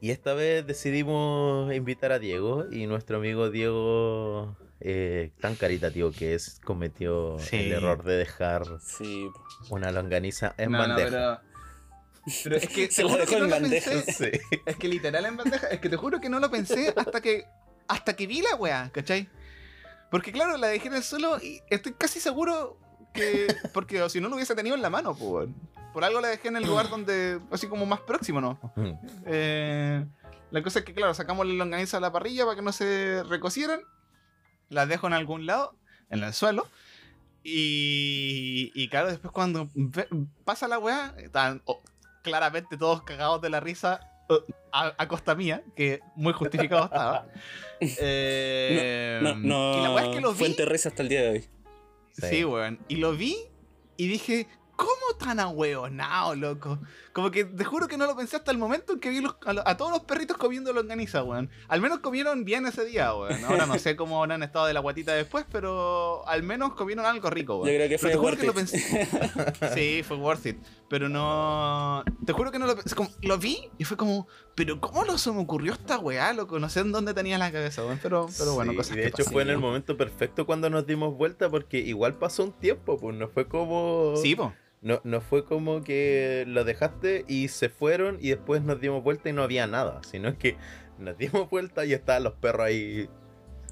Y 0.00 0.10
esta 0.10 0.34
vez 0.34 0.66
decidimos 0.66 1.72
invitar 1.74 2.12
a 2.12 2.18
Diego 2.18 2.66
y 2.70 2.86
nuestro 2.86 3.16
amigo 3.16 3.50
Diego, 3.50 4.54
eh, 4.80 5.30
tan 5.40 5.54
caritativo 5.54 6.10
que 6.12 6.34
es, 6.34 6.60
cometió 6.62 7.38
Sí. 7.38 7.56
el 7.56 7.72
error 7.72 8.04
de 8.04 8.16
dejar 8.16 8.64
Sí. 8.82 9.26
una 9.70 9.90
longaniza 9.92 10.54
en 10.58 10.72
No, 10.72 10.86
no, 10.86 10.88
bandeja. 10.88 11.40
pero... 11.42 12.34
pero 12.44 12.56
es 12.56 12.68
que 12.68 12.86
Se 12.90 12.96
te 12.96 13.02
lo 13.04 13.08
juro 13.08 13.20
dejó 13.22 13.32
que 13.32 13.38
no 13.38 13.44
en 13.44 13.50
lo 13.50 13.56
bandeja. 13.60 13.90
pensé. 13.92 14.32
Sí. 14.50 14.58
Es 14.66 14.76
que 14.76 14.88
literal 14.88 15.24
en 15.24 15.36
bandeja. 15.38 15.68
Es 15.68 15.80
que 15.80 15.88
te 15.88 15.96
juro 15.96 16.20
que 16.20 16.28
no 16.28 16.38
lo 16.38 16.50
pensé 16.50 16.92
hasta 16.96 17.20
que. 17.22 17.44
Hasta 17.88 18.14
que 18.16 18.26
vi 18.26 18.42
la 18.42 18.56
weá, 18.56 18.90
¿cachai? 18.92 19.28
Porque 20.10 20.32
claro, 20.32 20.56
la 20.58 20.66
dejé 20.68 20.88
en 20.88 20.94
el 20.94 21.02
suelo 21.02 21.38
y 21.42 21.60
estoy 21.70 21.92
casi 21.94 22.20
seguro 22.20 22.78
que. 23.14 23.46
Porque 23.72 24.02
o 24.02 24.08
si 24.10 24.20
no 24.20 24.28
lo 24.28 24.34
hubiese 24.36 24.54
tenido 24.54 24.76
en 24.76 24.82
la 24.82 24.90
mano, 24.90 25.14
pues. 25.14 25.48
Por 25.92 26.04
algo 26.04 26.20
la 26.20 26.28
dejé 26.28 26.48
en 26.48 26.56
el 26.56 26.64
lugar 26.66 26.90
donde. 26.90 27.40
Así 27.50 27.68
como 27.68 27.86
más 27.86 28.00
próximo, 28.00 28.40
¿no? 28.40 28.58
Mm. 28.76 28.92
Eh, 29.26 30.04
la 30.50 30.62
cosa 30.62 30.80
es 30.80 30.84
que, 30.84 30.92
claro, 30.94 31.14
sacamos 31.14 31.46
la 31.46 31.54
longaniza 31.54 31.96
a 31.96 32.00
la 32.00 32.12
parrilla 32.12 32.44
para 32.44 32.56
que 32.56 32.62
no 32.62 32.72
se 32.72 33.22
recocieran. 33.24 33.80
Las 34.68 34.88
dejo 34.88 35.06
en 35.06 35.12
algún 35.12 35.46
lado, 35.46 35.74
en 36.10 36.22
el 36.24 36.32
suelo. 36.34 36.66
Y, 37.42 38.72
y 38.74 38.88
claro, 38.88 39.08
después 39.10 39.30
cuando 39.32 39.68
ve- 39.74 40.08
pasa 40.44 40.66
la 40.66 40.78
weá, 40.78 41.14
están 41.18 41.60
oh, 41.66 41.82
claramente 42.22 42.76
todos 42.78 43.02
cagados 43.02 43.42
de 43.42 43.50
la 43.50 43.60
risa 43.60 44.00
oh, 44.30 44.40
a, 44.72 44.94
a 44.96 45.08
costa 45.08 45.34
mía, 45.34 45.62
que 45.76 46.00
muy 46.16 46.32
justificado 46.32 46.84
estaba. 46.84 47.26
Eh, 47.80 49.18
No, 49.22 49.34
no. 49.34 49.78
y 49.78 49.82
la 49.82 49.90
weá 49.94 50.04
es 50.06 50.14
que 50.14 50.20
lo 50.22 50.32
vi. 50.32 50.38
Fuente 50.38 50.64
risa 50.64 50.88
hasta 50.88 51.02
el 51.02 51.08
día 51.10 51.20
de 51.22 51.28
hoy. 51.30 51.48
Sí, 52.20 52.44
weón. 52.44 52.78
Y 52.88 52.96
lo 52.96 53.12
vi 53.12 53.36
y 53.96 54.08
dije, 54.08 54.46
¿cómo 54.76 54.90
tan 55.18 55.38
ahueonado, 55.40 56.34
loco? 56.34 56.78
Como 57.12 57.30
que 57.30 57.44
te 57.44 57.64
juro 57.64 57.86
que 57.86 57.96
no 57.96 58.06
lo 58.06 58.16
pensé 58.16 58.36
hasta 58.36 58.50
el 58.50 58.58
momento 58.58 58.94
en 58.94 59.00
que 59.00 59.08
vi 59.10 59.20
los- 59.20 59.36
a, 59.46 59.70
a 59.70 59.76
todos 59.76 59.92
los 59.92 60.00
perritos 60.00 60.36
comiendo 60.36 60.72
longaniza, 60.72 61.22
weón. 61.22 61.48
Al 61.68 61.80
menos 61.80 62.00
comieron 62.00 62.44
bien 62.44 62.66
ese 62.66 62.84
día, 62.84 63.14
weón. 63.14 63.44
Ahora 63.44 63.66
no 63.66 63.78
sé 63.78 63.94
cómo 63.96 64.18
habrán 64.22 64.42
estado 64.42 64.66
de 64.66 64.74
la 64.74 64.80
guatita 64.80 65.12
después, 65.14 65.44
pero 65.50 66.26
al 66.28 66.42
menos 66.42 66.74
comieron 66.74 67.04
algo 67.06 67.30
rico, 67.30 67.54
Yo 67.54 67.62
weón. 67.62 67.74
creo 67.76 67.88
que 67.88 67.98
fue 67.98 68.16
worth 68.16 68.38
que 68.40 68.46
lo 68.46 68.52
it. 68.52 68.56
pensé. 68.56 69.08
Sí, 69.74 70.02
fue 70.02 70.16
worth 70.16 70.46
it. 70.46 70.56
Pero 70.90 71.08
no. 71.08 72.04
Te 72.26 72.32
juro 72.32 72.52
que 72.52 72.58
no 72.58 72.66
lo 72.66 72.76
pensé. 72.76 72.94
Como, 72.94 73.08
lo 73.22 73.38
vi 73.38 73.70
y 73.78 73.84
fue 73.84 73.96
como, 73.96 74.28
¿pero 74.54 74.80
cómo 74.80 75.04
no 75.04 75.16
se 75.18 75.32
me 75.32 75.40
ocurrió 75.40 75.72
esta 75.72 75.98
weá, 75.98 76.32
loco? 76.34 76.58
No 76.58 76.68
sé 76.68 76.80
en 76.80 76.92
dónde 76.92 77.14
tenía 77.14 77.38
la 77.38 77.50
cabeza, 77.50 77.82
weón. 77.84 77.98
Pero, 78.02 78.26
pero 78.38 78.54
bueno, 78.54 78.72
Sí, 78.72 78.76
cosas 78.76 78.92
y 78.92 78.96
de 78.96 79.02
que 79.02 79.08
hecho 79.08 79.16
pasan. 79.18 79.32
fue 79.32 79.42
en 79.42 79.50
el 79.50 79.58
momento 79.58 79.96
perfecto 79.96 80.46
cuando 80.46 80.68
nos 80.70 80.86
dimos 80.86 81.16
vuelta 81.16 81.48
porque 81.50 81.78
igual 81.78 82.14
pasó 82.14 82.44
un 82.44 82.52
tiempo, 82.52 82.98
pues 82.98 83.16
no 83.16 83.28
fue 83.28 83.48
como... 83.48 84.14
Sí, 84.16 84.36
po. 84.36 84.52
No, 84.82 85.00
no 85.04 85.22
fue 85.22 85.46
como 85.46 85.82
que 85.82 86.44
lo 86.46 86.62
dejaste 86.64 87.24
y 87.26 87.48
se 87.48 87.70
fueron 87.70 88.18
y 88.20 88.28
después 88.28 88.60
nos 88.62 88.78
dimos 88.80 89.02
vuelta 89.02 89.30
y 89.30 89.32
no 89.32 89.42
había 89.42 89.66
nada, 89.66 90.02
sino 90.04 90.36
que 90.38 90.58
nos 90.98 91.16
dimos 91.16 91.48
vuelta 91.48 91.86
y 91.86 91.94
estaban 91.94 92.24
los 92.24 92.34
perros 92.34 92.66
ahí, 92.66 93.08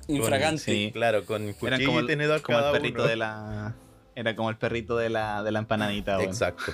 Infragante. 0.08 0.62
Sí. 0.62 0.90
claro, 0.92 1.24
con 1.26 1.42
Eran 1.42 1.54
cuchillo 1.54 1.86
como 1.86 1.98
y 1.98 2.00
el- 2.00 2.06
tenedor 2.06 2.40
Como 2.42 2.58
cada 2.58 2.70
el 2.70 2.76
perrito 2.80 3.02
uno. 3.02 3.08
de 3.10 3.16
la. 3.16 3.74
Era 4.14 4.34
como 4.34 4.50
el 4.50 4.56
perrito 4.56 4.96
de 4.96 5.10
la, 5.10 5.42
de 5.42 5.52
la 5.52 5.58
empanadita, 5.60 6.16
weón. 6.18 6.30
Exacto. 6.30 6.72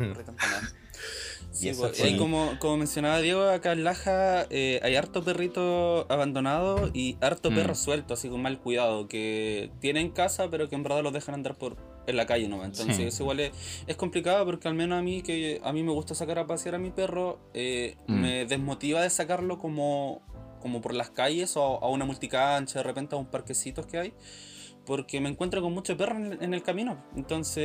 Sí, 1.52 1.68
esa 1.68 1.88
pues, 1.88 1.98
fue- 1.98 2.16
como, 2.16 2.58
como 2.60 2.76
mencionaba 2.76 3.18
Diego, 3.20 3.42
acá 3.48 3.72
en 3.72 3.82
Laja 3.84 4.46
eh, 4.50 4.78
hay 4.82 4.94
harto 4.94 5.24
perrito 5.24 6.06
abandonado 6.08 6.90
y 6.94 7.16
harto 7.20 7.50
Mm. 7.50 7.54
perro 7.54 7.74
suelto, 7.74 8.14
así 8.14 8.28
con 8.28 8.40
mal 8.40 8.58
cuidado, 8.60 9.08
que 9.08 9.70
tienen 9.80 10.10
casa 10.10 10.48
pero 10.48 10.68
que 10.68 10.76
en 10.76 10.82
verdad 10.84 11.02
los 11.02 11.12
dejan 11.12 11.34
andar 11.34 11.56
por 11.56 11.76
en 12.06 12.16
la 12.16 12.26
calle 12.26 12.48
nomás. 12.48 12.66
Entonces 12.68 12.96
Sí. 12.96 13.02
eso 13.04 13.24
igual 13.24 13.40
es, 13.40 13.52
es 13.86 13.96
complicado 13.96 14.44
porque 14.44 14.68
al 14.68 14.74
menos 14.74 14.98
a 14.98 15.02
mí 15.02 15.22
que 15.22 15.60
a 15.64 15.72
mí 15.72 15.82
me 15.82 15.92
gusta 15.92 16.14
sacar 16.14 16.38
a 16.38 16.46
pasear 16.46 16.76
a 16.76 16.78
mi 16.78 16.90
perro, 16.90 17.40
eh, 17.52 17.96
Mm. 18.06 18.20
me 18.20 18.46
desmotiva 18.46 19.02
de 19.02 19.10
sacarlo 19.10 19.58
como, 19.58 20.22
como 20.60 20.80
por 20.80 20.94
las 20.94 21.10
calles 21.10 21.56
o 21.56 21.82
a 21.82 21.88
una 21.88 22.04
multicancha, 22.04 22.78
de 22.78 22.82
repente 22.84 23.16
a 23.16 23.18
un 23.18 23.26
parquecitos 23.26 23.86
que 23.86 23.98
hay. 23.98 24.14
Porque 24.90 25.20
me 25.20 25.28
encuentro 25.28 25.62
con 25.62 25.72
muchos 25.72 25.96
perros 25.96 26.18
en, 26.18 26.42
en 26.42 26.52
el 26.52 26.64
camino. 26.64 26.96
Entonces 27.14 27.62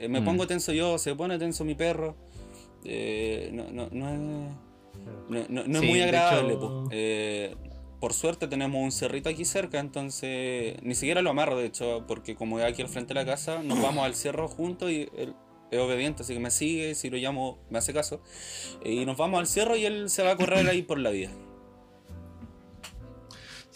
eh, 0.00 0.06
me 0.08 0.20
Mm. 0.20 0.24
pongo 0.24 0.46
tenso 0.46 0.72
yo, 0.72 0.98
se 0.98 1.16
pone 1.16 1.36
tenso 1.36 1.64
mi 1.64 1.74
perro. 1.74 2.14
Eh, 2.84 3.50
no, 3.52 3.64
no, 3.72 3.88
no 3.90 4.08
es, 4.08 4.18
no, 4.20 5.46
no- 5.48 5.66
no 5.66 5.78
es 5.80 5.84
muy 5.84 6.00
agradable. 6.00 6.54
hecho-. 6.54 6.88
Eh, 6.92 7.56
por 7.98 8.12
suerte 8.12 8.46
tenemos 8.46 8.80
un 8.80 8.92
cerrito 8.92 9.28
aquí 9.28 9.44
cerca, 9.44 9.80
entonces 9.80 10.80
ni 10.84 10.94
siquiera 10.94 11.22
lo 11.22 11.30
amarro, 11.30 11.58
de 11.58 11.66
hecho, 11.66 12.04
porque 12.06 12.36
como 12.36 12.60
es 12.60 12.64
aquí 12.64 12.82
al 12.82 12.88
frente 12.88 13.14
de 13.14 13.20
la 13.20 13.26
casa, 13.26 13.64
nos 13.64 13.82
vamos 13.98 14.04
al 14.04 14.14
cerro 14.14 14.46
juntos 14.46 14.92
y 14.92 15.08
él 15.18 15.34
es 15.72 15.78
obediente, 15.80 16.22
así 16.22 16.34
que 16.34 16.40
me 16.40 16.52
sigue, 16.52 16.94
si 16.94 17.10
lo 17.10 17.16
llamo 17.16 17.58
me 17.68 17.78
hace 17.78 17.92
caso. 17.92 18.20
Y 18.84 19.04
nos 19.06 19.16
vamos 19.16 19.40
al 19.40 19.48
cerro 19.48 19.76
y 19.76 19.86
él 19.86 20.08
se 20.08 20.22
va 20.22 20.30
a 20.30 20.36
correr 20.36 20.68
ahí 20.68 20.82
por 20.82 21.00
la 21.00 21.10
vida. 21.10 21.30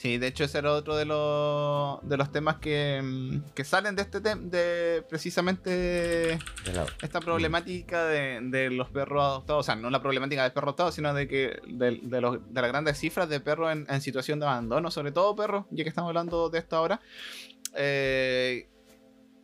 Sí, 0.05 0.19
de 0.19 0.27
hecho 0.27 0.45
ese 0.45 0.59
era 0.59 0.71
otro 0.75 0.97
de 0.97 1.07
los, 1.07 2.07
de 2.07 2.19
los 2.19 2.31
temas 2.31 2.57
que, 2.57 3.01
mm, 3.03 3.53
que 3.55 3.65
salen 3.65 3.97
de 3.97 4.03
este 4.03 4.21
tema, 4.21 4.43
de 4.45 5.03
precisamente 5.09 5.71
De 5.71 6.39
la- 6.75 6.85
esta 7.01 7.21
problemática 7.21 8.05
de, 8.05 8.39
de 8.43 8.69
los 8.69 8.91
perros 8.91 9.23
adoptados, 9.25 9.61
o 9.61 9.63
sea, 9.65 9.77
no 9.77 9.89
la 9.89 10.03
problemática 10.03 10.43
del 10.43 10.53
perro 10.53 10.67
adoptado, 10.67 10.93
sino 10.93 11.15
de 11.15 11.27
que 11.27 11.59
de, 11.69 12.01
de 12.03 12.21
los- 12.21 12.39
de 12.53 12.61
las 12.61 12.71
grandes 12.71 12.99
cifras 12.99 13.31
de 13.31 13.41
perros 13.41 13.73
en, 13.73 13.87
en 13.89 14.03
situación 14.03 14.41
de 14.41 14.45
abandono, 14.45 14.91
sobre 14.91 15.11
todo 15.11 15.35
perros, 15.35 15.65
ya 15.71 15.85
que 15.85 15.89
estamos 15.89 16.11
hablando 16.11 16.51
de 16.51 16.59
esto 16.59 16.77
ahora, 16.77 17.01
eh, 17.75 18.69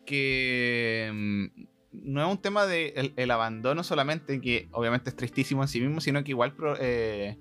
que 0.05 1.11
mm, 1.11 1.47
no 1.93 2.21
es 2.23 2.31
un 2.31 2.37
tema 2.43 2.67
de 2.67 2.93
el, 2.97 3.15
el 3.17 3.31
abandono 3.31 3.83
solamente, 3.83 4.39
que 4.43 4.69
obviamente 4.73 5.09
es 5.09 5.17
tristísimo 5.17 5.63
en 5.63 5.69
sí 5.69 5.81
mismo, 5.81 6.03
sino 6.03 6.23
que 6.23 6.33
igual 6.33 6.53
pro- 6.55 6.77
eh, 6.79 7.39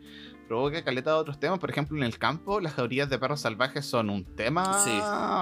provoca 0.50 0.84
caleta 0.84 1.12
de 1.12 1.16
otros 1.18 1.40
temas, 1.40 1.60
por 1.60 1.70
ejemplo, 1.70 1.96
en 1.96 2.04
el 2.04 2.18
campo, 2.18 2.60
las 2.60 2.74
jaurías 2.74 3.10
de 3.10 3.18
perros 3.18 3.40
salvajes 3.40 3.86
son 3.86 4.10
un 4.10 4.26
tema 4.26 4.74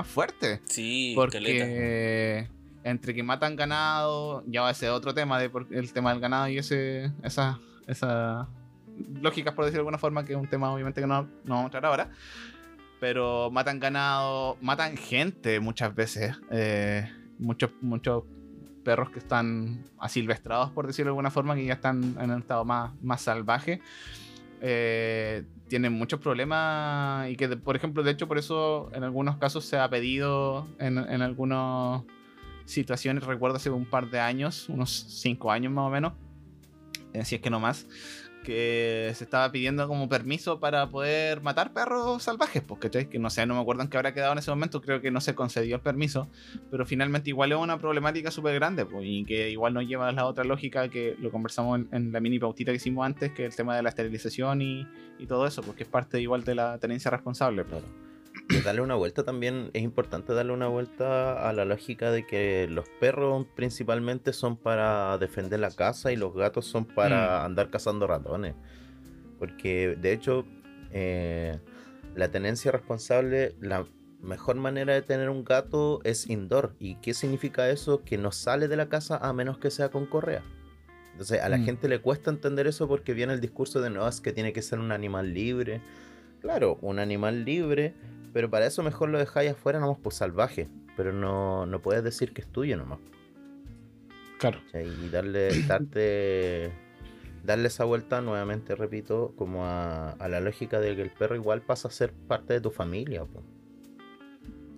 fuerte. 0.06 0.62
Sí, 0.66 1.14
caleta. 1.32 1.66
Porque 1.66 2.50
entre 2.84 3.14
que 3.16 3.24
matan 3.24 3.56
ganado, 3.56 4.44
ya 4.46 4.70
ese 4.70 4.86
es 4.86 4.92
otro 4.92 5.14
tema, 5.14 5.40
de 5.40 5.50
por- 5.50 5.68
el 5.72 5.92
tema 5.94 6.12
del 6.12 6.20
ganado 6.20 6.48
y 6.50 6.58
ese, 6.60 7.12
esa, 7.24 7.60
esa 7.88 8.48
lógicas 9.22 9.54
por 9.54 9.66
decirlo 9.66 9.80
de 9.80 9.88
alguna 9.88 9.98
forma, 9.98 10.24
que 10.26 10.34
es 10.34 10.40
un 10.40 10.48
tema 10.48 10.72
obviamente 10.74 11.02
que 11.02 11.08
no, 11.08 11.24
no 11.46 11.56
vamos 11.56 11.68
a 11.68 11.72
tratar 11.72 11.90
ahora. 11.90 12.10
Pero 13.00 13.50
matan 13.52 13.80
ganado, 13.80 14.58
matan 14.62 14.98
gente 14.98 15.60
muchas 15.60 15.94
veces. 15.96 16.36
eh, 16.52 17.10
muchos, 17.40 17.70
muchos 17.82 18.24
perros 18.84 19.10
que 19.12 19.20
están 19.20 19.84
asilvestrados, 20.00 20.72
por 20.72 20.88
decirlo 20.88 21.10
de 21.10 21.12
alguna 21.12 21.30
forma, 21.30 21.54
que 21.56 21.66
ya 21.66 21.74
están 21.74 22.16
en 22.20 22.32
un 22.32 22.40
estado 22.40 22.64
más, 22.66 22.92
más 23.04 23.22
salvaje. 23.22 23.82
Eh, 24.62 25.44
tienen 25.68 25.94
muchos 25.94 26.20
problemas 26.20 27.30
y 27.30 27.36
que, 27.36 27.48
por 27.50 27.76
ejemplo, 27.76 28.04
de 28.04 28.12
hecho, 28.12 28.28
por 28.28 28.38
eso 28.38 28.90
en 28.94 29.04
algunos 29.04 29.38
casos 29.38 29.66
se 29.66 29.78
ha 29.78 29.90
pedido 29.90 30.68
en, 30.80 30.98
en 30.98 31.22
algunas 31.22 32.04
situaciones, 32.66 33.24
recuerdo 33.24 33.58
hace 33.58 33.70
un 33.70 33.86
par 33.86 34.10
de 34.10 34.20
años, 34.20 34.70
unos 34.70 34.92
cinco 34.92 35.52
años 35.52 35.72
más 35.72 35.86
o 35.86 35.90
menos, 35.90 36.14
eh, 37.14 37.26
si 37.26 37.36
es 37.36 37.42
que 37.42 37.50
no 37.50 37.60
más, 37.60 37.88
que 38.48 39.12
se 39.14 39.26
estaba 39.26 39.52
pidiendo 39.52 39.90
como 39.90 40.08
permiso 40.08 40.62
para 40.62 40.90
poder 40.90 41.42
matar 41.42 41.74
perros 41.74 42.24
salvajes, 42.24 42.64
¿cachai? 42.80 43.10
Que 43.10 43.20
no 43.20 43.30
sé, 43.30 43.46
no 43.46 43.56
me 43.56 43.60
acuerdo 43.60 43.82
en 43.82 43.90
qué 43.90 43.98
habrá 43.98 44.14
quedado 44.14 44.32
en 44.32 44.38
ese 44.38 44.50
momento, 44.52 44.82
creo 44.82 45.02
que 45.02 45.12
no 45.12 45.20
se 45.20 45.36
concedió 45.36 45.76
el 45.76 45.82
permiso, 45.82 46.30
pero 46.72 46.86
finalmente 46.86 47.30
igual 47.30 47.52
es 47.52 47.58
una 47.58 47.78
problemática 47.78 48.32
súper 48.32 48.56
grande, 48.56 48.86
pues, 48.86 49.04
y 49.06 49.26
que 49.26 49.50
igual 49.50 49.74
nos 49.74 49.86
lleva 49.86 50.08
a 50.08 50.14
la 50.14 50.26
otra 50.26 50.46
lógica 50.46 50.88
que 50.88 51.18
lo 51.20 51.30
conversamos 51.30 51.82
en, 51.92 52.14
la 52.14 52.22
mini 52.22 52.40
pautita 52.40 52.72
que 52.72 52.78
hicimos 52.78 53.06
antes, 53.06 53.34
que 53.34 53.44
el 53.44 53.54
tema 53.54 53.76
de 53.76 53.84
la 53.84 53.90
esterilización 53.90 54.62
y, 54.62 54.88
y 55.20 55.28
todo 55.28 55.46
eso, 55.46 55.62
porque 55.62 55.84
es 55.84 55.90
parte 55.90 56.22
igual 56.22 56.46
de 56.46 56.56
la 56.56 56.78
tenencia 56.78 57.12
responsable. 57.12 57.66
pues. 57.66 58.07
Darle 58.64 58.82
una 58.82 58.96
vuelta 58.96 59.24
también, 59.24 59.72
es 59.74 59.84
importante 59.84 60.34
darle 60.34 60.54
una 60.54 60.68
vuelta 60.68 61.48
a 61.50 61.54
la 61.54 61.66
lógica 61.66 62.12
de 62.12 62.26
que 62.26 62.68
los 62.70 62.88
perros 63.00 63.46
principalmente 63.56 64.32
son 64.34 64.56
para 64.58 65.18
defender 65.18 65.60
la 65.60 65.72
casa 65.72 66.12
y 66.12 66.16
los 66.16 66.34
gatos 66.34 66.66
son 66.66 66.86
para 66.86 67.44
andar 67.44 67.70
cazando 67.70 68.08
ratones. 68.08 68.56
Porque 69.40 69.98
de 70.00 70.14
hecho, 70.14 70.46
eh, 70.92 71.60
la 72.16 72.30
tenencia 72.30 72.72
responsable, 72.72 73.56
la 73.60 73.86
mejor 74.22 74.56
manera 74.56 74.94
de 74.94 75.02
tener 75.02 75.30
un 75.30 75.44
gato 75.44 76.00
es 76.04 76.30
indoor. 76.30 76.74
¿Y 76.80 76.96
qué 76.96 77.14
significa 77.14 77.70
eso? 77.70 78.04
Que 78.04 78.18
no 78.18 78.32
sale 78.32 78.68
de 78.68 78.78
la 78.78 78.88
casa 78.90 79.18
a 79.18 79.34
menos 79.34 79.58
que 79.58 79.70
sea 79.72 79.90
con 79.90 80.06
correa. 80.06 80.42
Entonces 81.12 81.42
a 81.42 81.50
la 81.50 81.58
Mm. 81.58 81.66
gente 81.66 81.88
le 81.90 82.00
cuesta 82.00 82.30
entender 82.32 82.68
eso 82.68 82.88
porque 82.88 83.14
viene 83.14 83.34
el 83.34 83.42
discurso 83.42 83.82
de 83.82 83.90
no, 83.90 84.08
es 84.08 84.22
que 84.22 84.32
tiene 84.34 84.54
que 84.54 84.62
ser 84.62 84.80
un 84.80 84.92
animal 84.92 85.34
libre. 85.34 85.82
Claro, 86.42 86.78
un 86.82 87.00
animal 87.00 87.44
libre, 87.46 87.94
pero 88.38 88.52
para 88.52 88.68
eso 88.68 88.84
mejor 88.84 89.10
lo 89.10 89.18
dejáis 89.18 89.50
afuera 89.54 89.80
nomás 89.80 89.98
por 89.98 90.14
salvaje. 90.14 90.68
Pero 90.96 91.12
no, 91.12 91.66
no 91.66 91.82
puedes 91.82 92.04
decir 92.04 92.34
que 92.34 92.42
es 92.42 92.48
tuyo 92.48 92.78
nomás. 92.78 93.00
Claro. 94.38 94.60
Y 94.76 95.10
darle, 95.10 95.50
darte, 95.68 96.72
darle 97.44 97.68
esa 97.68 97.84
vuelta 97.86 98.22
nuevamente, 98.22 98.76
repito, 98.76 99.34
como 99.36 99.66
a, 99.66 100.12
a 100.12 100.28
la 100.28 100.40
lógica 100.40 100.80
de 100.80 100.96
que 100.96 101.02
el 101.02 101.10
perro 101.10 101.36
igual 101.36 101.64
pasa 101.64 101.88
a 101.88 101.92
ser 101.92 102.14
parte 102.14 102.54
de 102.54 102.62
tu 102.62 102.70
familia. 102.70 103.26
po, 103.26 103.42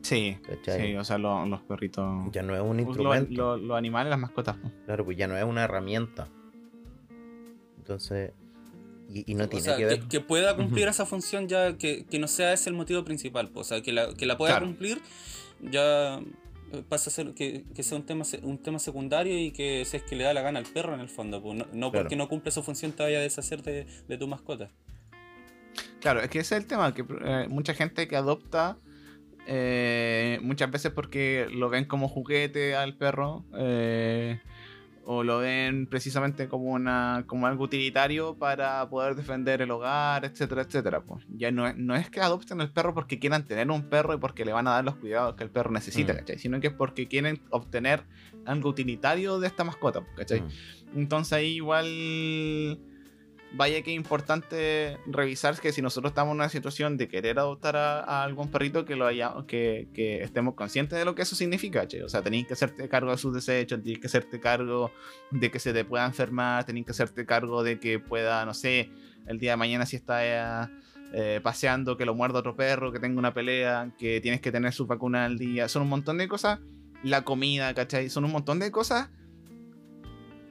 Sí, 0.04 0.38
¿cachai? 0.48 0.82
sí, 0.92 0.96
o 0.96 1.04
sea, 1.04 1.18
lo- 1.18 1.46
los 1.46 1.62
perritos... 1.64 2.32
Ya 2.32 2.42
no 2.42 2.56
es 2.56 2.62
un 2.62 2.78
lo- 2.78 2.84
instrumento. 2.84 3.58
lo- 3.58 3.58
Los 3.58 3.78
animales, 3.78 4.10
las 4.10 4.20
mascotas. 4.20 4.56
pues. 4.62 4.72
Claro, 4.86 5.04
pues 5.04 5.18
ya 5.18 5.28
no 5.28 5.36
es 5.36 5.44
una 5.44 5.66
herramienta. 5.66 6.30
Entonces, 7.78 8.32
y, 9.12 9.32
y 9.32 9.36
no 9.36 9.46
O 9.46 9.50
tiene 9.50 9.64
sea, 9.66 9.78
que 9.78 9.86
ver. 9.86 10.00
que, 10.02 10.08
que 10.08 10.20
pueda 10.22 10.56
cumplir 10.56 10.88
esa 10.88 11.06
función 11.06 11.48
ya, 11.48 11.78
que, 11.78 12.06
que 12.06 12.20
no 12.20 12.28
sea 12.28 12.54
ese 12.54 12.70
el 12.70 12.76
motivo 12.76 13.04
principal. 13.04 13.50
pues, 13.50 13.68
O 13.68 13.70
sea, 13.70 13.82
que 13.82 13.92
la, 13.92 14.14
que 14.14 14.26
la 14.26 14.38
pueda 14.38 14.54
Claro. 14.54 14.66
cumplir 14.68 15.02
ya 15.62 16.20
eh, 16.72 16.84
pasa 16.88 17.10
a 17.10 17.14
ser 17.14 17.34
que, 17.34 17.64
que 17.76 17.82
sea 17.84 17.98
un 17.98 18.06
tema, 18.06 18.24
un 18.44 18.58
tema 18.60 18.78
secundario 18.80 19.38
y 19.38 19.52
que 19.52 19.84
si 19.86 19.98
es 19.98 20.04
que 20.04 20.16
le 20.16 20.24
da 20.24 20.34
la 20.34 20.42
gana 20.42 20.60
al 20.60 20.66
perro 20.66 20.94
en 20.94 21.00
el 21.00 21.10
fondo. 21.10 21.42
Pues, 21.42 21.58
no, 21.58 21.66
no 21.74 21.92
Claro. 21.92 22.04
porque 22.06 22.16
no 22.16 22.30
cumple 22.30 22.52
su 22.52 22.62
función 22.64 22.92
te 22.92 23.04
vaya 23.04 23.18
a 23.18 23.22
deshacer 23.22 23.64
de, 23.64 23.86
de 24.08 24.18
tu 24.18 24.28
mascota. 24.28 24.70
Claro, 26.02 26.22
es 26.22 26.30
que 26.30 26.40
ese 26.40 26.56
es 26.56 26.62
el 26.62 26.68
tema, 26.68 26.94
que 26.94 27.04
eh, 27.26 27.48
mucha 27.50 27.74
gente 27.74 28.08
que 28.08 28.16
adopta, 28.16 28.78
eh, 29.48 30.40
muchas 30.42 30.72
veces 30.72 30.92
porque 30.92 31.48
lo 31.52 31.70
ven 31.70 31.86
como 31.86 32.08
juguete 32.08 32.76
al 32.76 32.96
perro, 32.96 33.44
eh, 33.58 34.40
o 35.12 35.24
lo 35.24 35.40
ven 35.40 35.88
precisamente 35.88 36.48
como 36.48 36.66
una 36.66 37.24
como 37.26 37.48
algo 37.48 37.64
utilitario 37.64 38.36
para 38.38 38.88
poder 38.92 39.16
defender 39.16 39.60
el 39.60 39.72
hogar, 39.72 40.24
etcétera, 40.24 40.62
etcétera. 40.62 41.02
Pues 41.02 41.26
ya 41.30 41.50
no 41.50 41.68
es, 41.68 41.76
no 41.78 41.96
es 41.96 42.12
que 42.12 42.22
adopten 42.22 42.62
el 42.62 42.70
perro 42.70 42.94
porque 42.94 43.18
quieran 43.18 43.48
tener 43.48 43.72
un 43.72 43.90
perro 43.90 44.14
y 44.14 44.18
porque 44.18 44.46
le 44.46 44.54
van 44.54 44.68
a 44.68 44.72
dar 44.74 44.86
los 44.86 44.98
cuidados 44.98 45.34
que 45.34 45.44
el 45.44 45.50
perro 45.50 45.72
necesita, 45.72 46.14
Mm. 46.14 46.18
¿cachai? 46.18 46.38
Sino 46.38 46.60
que 46.60 46.68
es 46.68 46.74
porque 46.74 47.08
quieren 47.08 47.42
obtener 47.50 48.04
algo 48.46 48.70
utilitario 48.70 49.40
de 49.40 49.48
esta 49.48 49.64
mascota, 49.64 50.06
¿cachai? 50.16 50.42
Mm. 50.42 51.00
Entonces 51.00 51.34
ahí 51.34 51.56
igual 51.56 51.88
vaya 53.54 53.82
que 53.82 53.92
es 53.92 53.96
importante 53.96 54.98
revisar 55.08 55.60
que 55.60 55.72
si 55.72 55.82
nosotros 55.82 56.12
estamos 56.12 56.34
en 56.34 56.38
una 56.38 56.50
situación 56.50 56.98
de 56.98 57.08
querer 57.08 57.40
adoptar 57.40 57.76
a, 57.76 58.24
algún 58.24 58.50
perrito 58.50 58.86
que 58.86 58.96
lo 58.96 59.08
haya, 59.08 59.34
que, 59.48 59.88
estemos 60.22 60.54
conscientes 60.54 60.98
de 61.00 61.06
lo 61.06 61.16
que 61.16 61.24
eso 61.24 61.36
significa. 61.36 61.88
O 62.04 62.10
sea, 62.10 62.22
tenéis 62.22 62.48
que 62.48 62.54
hacerte 62.54 62.88
cargo 62.90 63.12
de 63.12 63.18
sus 63.18 63.34
desechos, 63.34 63.80
tenéis 63.80 64.00
que 64.00 64.08
hacerte 64.08 64.40
cargo 64.40 64.92
de 65.32 65.50
que 65.50 65.60
se 65.60 65.74
te 65.74 65.84
pueda 65.84 66.06
enfermar, 66.06 66.66
tenéis 66.66 66.86
que 66.86 66.92
hacerte 66.92 67.26
cargo 67.26 67.64
de 67.64 67.80
que 67.80 68.00
pueda, 68.00 68.46
no 68.46 68.54
sé, 68.54 68.92
el 69.28 69.40
día 69.40 69.52
de 69.52 69.58
mañana 69.58 69.86
si 69.86 69.96
está 69.96 70.26
eh, 70.26 70.70
eh, 71.14 71.40
paseando, 71.42 71.98
que 71.98 72.06
lo 72.06 72.14
muerda 72.14 72.40
otro 72.40 72.56
perro, 72.56 72.92
que 72.92 73.00
tenga 73.00 73.18
una 73.18 73.34
pelea, 73.34 73.92
que 73.98 74.22
tienes 74.22 74.42
que 74.42 74.52
tener 74.52 74.74
su 74.74 74.86
vacuna 74.86 75.26
al 75.26 75.38
día. 75.38 75.68
Son 75.68 75.82
un 75.82 75.90
montón 75.90 76.18
de 76.18 76.28
cosas. 76.28 76.60
La 77.04 77.24
comida, 77.24 77.74
¿cachai? 77.74 78.10
Son 78.10 78.26
un 78.26 78.32
montón 78.32 78.60
de 78.60 78.72
cosas 78.72 79.10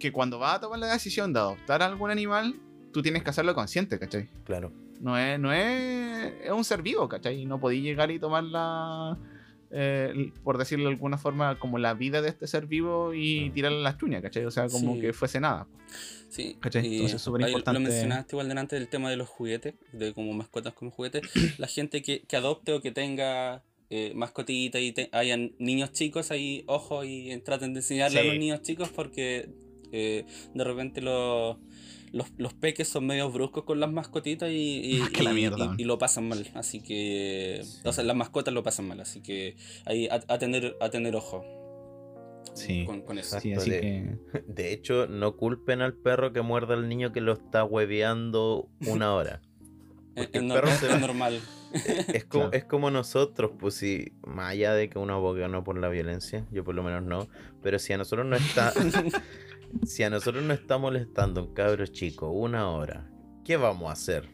que 0.00 0.12
cuando 0.12 0.38
vas 0.38 0.56
a 0.56 0.60
tomar 0.60 0.78
la 0.78 0.86
decisión 0.86 1.32
de 1.32 1.40
adoptar 1.40 1.82
a 1.82 1.86
algún 1.86 2.10
animal, 2.10 2.58
tú 2.92 3.02
tienes 3.02 3.22
que 3.22 3.30
hacerlo 3.30 3.54
consciente, 3.54 3.98
¿cachai? 3.98 4.28
Claro. 4.44 4.72
No 5.00 5.16
es, 5.18 5.38
no 5.38 5.52
es, 5.52 6.32
es 6.44 6.50
un 6.50 6.64
ser 6.64 6.82
vivo, 6.82 7.08
¿cachai? 7.08 7.44
No 7.46 7.60
podéis 7.60 7.82
llegar 7.84 8.10
y 8.10 8.18
tomar 8.18 8.42
la, 8.44 9.16
eh, 9.70 10.32
por 10.42 10.58
decirlo 10.58 10.86
de 10.86 10.94
alguna 10.94 11.18
forma, 11.18 11.58
como 11.58 11.78
la 11.78 11.94
vida 11.94 12.20
de 12.22 12.28
este 12.30 12.46
ser 12.46 12.66
vivo 12.66 13.14
y 13.14 13.48
Mm. 13.50 13.52
tirarle 13.52 13.80
las 13.82 13.96
chuñas, 13.98 14.22
¿cachai? 14.22 14.44
O 14.44 14.50
sea, 14.50 14.68
como 14.68 14.94
Sí. 14.94 15.00
que 15.02 15.12
fuese 15.12 15.40
nada. 15.40 15.66
Sí, 16.28 16.56
¿Cachai? 16.60 16.84
Entonces 16.86 17.16
es 17.16 17.22
súper 17.22 17.42
importante. 17.42 17.80
Lo 17.80 17.88
mencionaste 17.88 18.34
igual 18.34 18.48
delante 18.48 18.76
del 18.76 18.88
tema 18.88 19.08
de 19.10 19.16
los 19.16 19.28
juguetes, 19.28 19.74
de 19.92 20.12
como 20.12 20.32
mascotas 20.32 20.74
como 20.74 20.90
juguetes. 20.90 21.22
la 21.58 21.66
gente 21.68 22.02
que, 22.02 22.22
que 22.22 22.36
adopte 22.36 22.72
o 22.72 22.82
que 22.82 22.90
tenga 22.92 23.62
eh, 23.90 24.12
mascotitas 24.14 24.82
y 24.82 24.92
te- 24.92 25.08
hayan 25.12 25.52
niños 25.58 25.92
chicos 25.92 26.30
ahí, 26.30 26.64
ojo, 26.66 27.04
y 27.04 27.34
traten 27.44 27.72
de 27.72 27.80
enseñarle 27.80 28.20
a 28.20 28.24
los 28.24 28.34
niños 28.36 28.60
chicos 28.62 28.90
porque 28.90 29.48
eh, 29.92 30.26
de 30.54 30.64
repente 30.64 31.00
los, 31.00 31.56
los, 32.12 32.28
los 32.36 32.54
peques 32.54 32.88
son 32.88 33.06
medio 33.06 33.30
bruscos 33.30 33.64
con 33.64 33.80
las 33.80 33.90
mascotitas 33.90 34.50
y, 34.50 34.80
y, 34.96 34.98
Más 35.00 35.10
que 35.10 35.22
la 35.22 35.32
y- 35.32 35.34
mierda, 35.34 35.64
y- 35.64 35.68
man. 35.68 35.76
y 35.80 35.84
lo 35.84 35.98
pasan 35.98 36.28
mal. 36.28 36.46
Así 36.54 36.80
que, 36.82 37.62
o 37.84 37.92
sea, 37.92 38.04
las 38.04 38.16
mascotas 38.16 38.52
lo 38.54 38.62
pasan 38.62 38.88
mal, 38.88 39.00
así 39.00 39.20
que 39.22 39.56
ahí 39.86 40.08
a, 40.08 40.20
a 40.28 40.38
tener, 40.38 40.76
a 40.80 40.90
tener 40.90 41.14
ojo. 41.16 41.44
Sí. 42.54 42.84
Con, 42.86 43.02
con 43.02 43.18
eso. 43.18 43.38
Sí, 43.40 43.52
Exacto, 43.52 43.60
así 43.62 43.70
de- 43.70 43.80
que. 43.80 44.42
De 44.48 44.72
hecho, 44.72 45.06
no 45.06 45.36
culpen 45.36 45.80
al 45.80 45.94
perro 45.94 46.32
que 46.32 46.40
muerda 46.42 46.74
al 46.74 46.88
niño 46.88 47.12
que 47.12 47.20
lo 47.20 47.32
está 47.32 47.64
hueveando 47.64 48.68
una 48.86 49.14
hora. 49.14 49.40
Es, 50.16 50.30
el 50.32 50.48
perro 50.48 50.66
es 50.66 50.74
se 50.78 50.88
va- 50.88 50.98
normal. 50.98 51.40
Es 52.12 52.24
como, 52.24 52.44
Claro. 52.44 52.56
es 52.58 52.64
como 52.64 52.90
nosotros, 52.90 53.52
pues 53.60 53.74
si, 53.74 54.12
más 54.26 54.50
allá 54.52 54.72
de 54.74 54.88
que 54.88 54.98
uno 54.98 55.14
aboga 55.14 55.46
no 55.48 55.62
por 55.62 55.78
la 55.78 55.88
violencia, 55.90 56.44
yo 56.50 56.64
por 56.64 56.74
lo 56.74 56.82
menos 56.82 57.02
no, 57.04 57.28
pero 57.62 57.78
si 57.78 57.92
a 57.92 57.98
nosotros 57.98 58.26
no 58.26 58.34
está, 58.34 58.72
si 59.86 60.02
a 60.02 60.10
nosotros 60.10 60.42
no 60.44 60.52
está 60.54 60.78
molestando 60.78 61.42
un 61.44 61.54
cabro 61.54 61.86
chico 61.86 62.30
una 62.30 62.70
hora, 62.70 63.10
¿qué 63.44 63.56
vamos 63.56 63.88
a 63.90 63.92
hacer? 63.92 64.28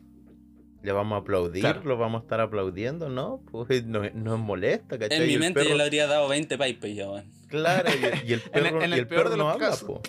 ¿Le 0.82 0.92
vamos 0.92 1.16
a 1.16 1.20
aplaudir? 1.20 1.62
Claro. 1.62 1.82
¿Lo 1.84 1.96
vamos 1.96 2.20
a 2.20 2.24
estar 2.24 2.40
aplaudiendo? 2.40 3.08
No, 3.08 3.40
pues 3.50 3.84
no- 3.86 4.02
nos 4.12 4.38
molesta, 4.38 4.98
¿cachai? 4.98 5.20
En 5.22 5.26
mi 5.26 5.34
el 5.34 5.40
mente 5.40 5.60
perro- 5.60 5.70
yo 5.70 5.76
le 5.76 5.82
habría 5.84 6.06
dado 6.06 6.28
20 6.28 6.58
pipes 6.58 6.94
ya, 6.96 7.08
weón. 7.10 7.24
Claro, 7.48 7.88
y 7.90 8.04
el, 8.04 8.28
y 8.28 8.32
el 8.34 8.42
En 8.52 8.66
el- 8.66 8.70
perro, 8.70 8.82
en 8.82 8.90
y 8.90 8.92
el 8.92 8.98
el 9.00 9.06
peor 9.06 9.18
perro 9.22 9.30
de 9.30 9.36
no 9.38 9.44
los 9.44 9.52
habla, 9.54 9.66
casos. 9.70 9.88
po. 9.88 10.02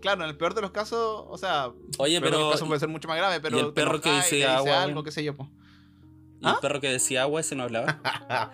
Claro, 0.00 0.24
en 0.24 0.30
el 0.30 0.36
peor 0.36 0.54
de 0.54 0.60
los 0.62 0.72
casos, 0.72 1.24
o 1.28 1.38
sea, 1.38 1.70
Oye, 1.98 2.16
el 2.16 2.22
peor 2.22 2.32
de 2.32 2.38
los 2.38 2.46
pero. 2.46 2.50
casos 2.50 2.66
puede 2.66 2.80
ser 2.80 2.88
mucho 2.88 3.06
más 3.06 3.16
grave, 3.18 3.38
pero. 3.40 3.56
y 3.56 3.60
el 3.60 3.72
perro 3.72 4.00
que 4.00 4.12
dice 4.12 4.44
agua, 4.44 4.82
algo, 4.82 5.04
qué 5.04 5.12
sé 5.12 5.22
yo, 5.22 5.36
po. 5.36 5.48
¿Y 6.40 6.46
el 6.46 6.52
¿Ah? 6.54 6.58
perro 6.60 6.80
que 6.80 6.88
decía 6.88 7.22
agua 7.22 7.40
ese 7.40 7.54
no 7.54 7.62
hablaba? 7.62 8.00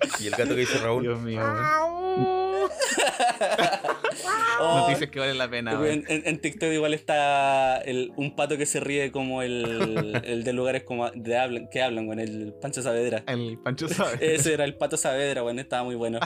Y 0.20 0.26
el 0.26 0.32
gato 0.32 0.50
que 0.54 0.60
dice 0.60 0.78
Raúl, 0.78 1.02
Dios 1.02 1.20
mío, 1.20 1.40
weón. 1.40 2.68
Oh, 4.60 4.78
Noticias 4.86 5.10
que 5.10 5.18
valen 5.18 5.36
la 5.38 5.50
pena, 5.50 5.72
en, 5.72 6.04
en- 6.08 6.22
en 6.26 6.38
TikTok 6.40 6.70
igual 6.70 6.94
está 6.94 7.78
el, 7.78 8.12
un 8.16 8.34
pato 8.36 8.56
que 8.56 8.66
se 8.66 8.80
ríe 8.80 9.10
como 9.12 9.42
el, 9.42 10.20
el 10.24 10.44
de 10.44 10.52
lugares 10.52 10.84
como 10.84 11.10
de 11.10 11.36
hablan, 11.38 11.68
que 11.70 11.82
hablan 11.82 12.06
con 12.06 12.20
el 12.20 12.54
Pancho 12.60 12.80
Saavedra. 12.82 13.24
El 13.26 13.58
Pancho 13.58 13.88
sabe. 13.88 14.34
Ese 14.34 14.54
era 14.54 14.64
el 14.64 14.76
pato 14.76 14.96
Saavedra, 14.96 15.42
bueno, 15.42 15.60
estaba 15.60 15.82
muy 15.84 15.94
bueno. 15.96 16.20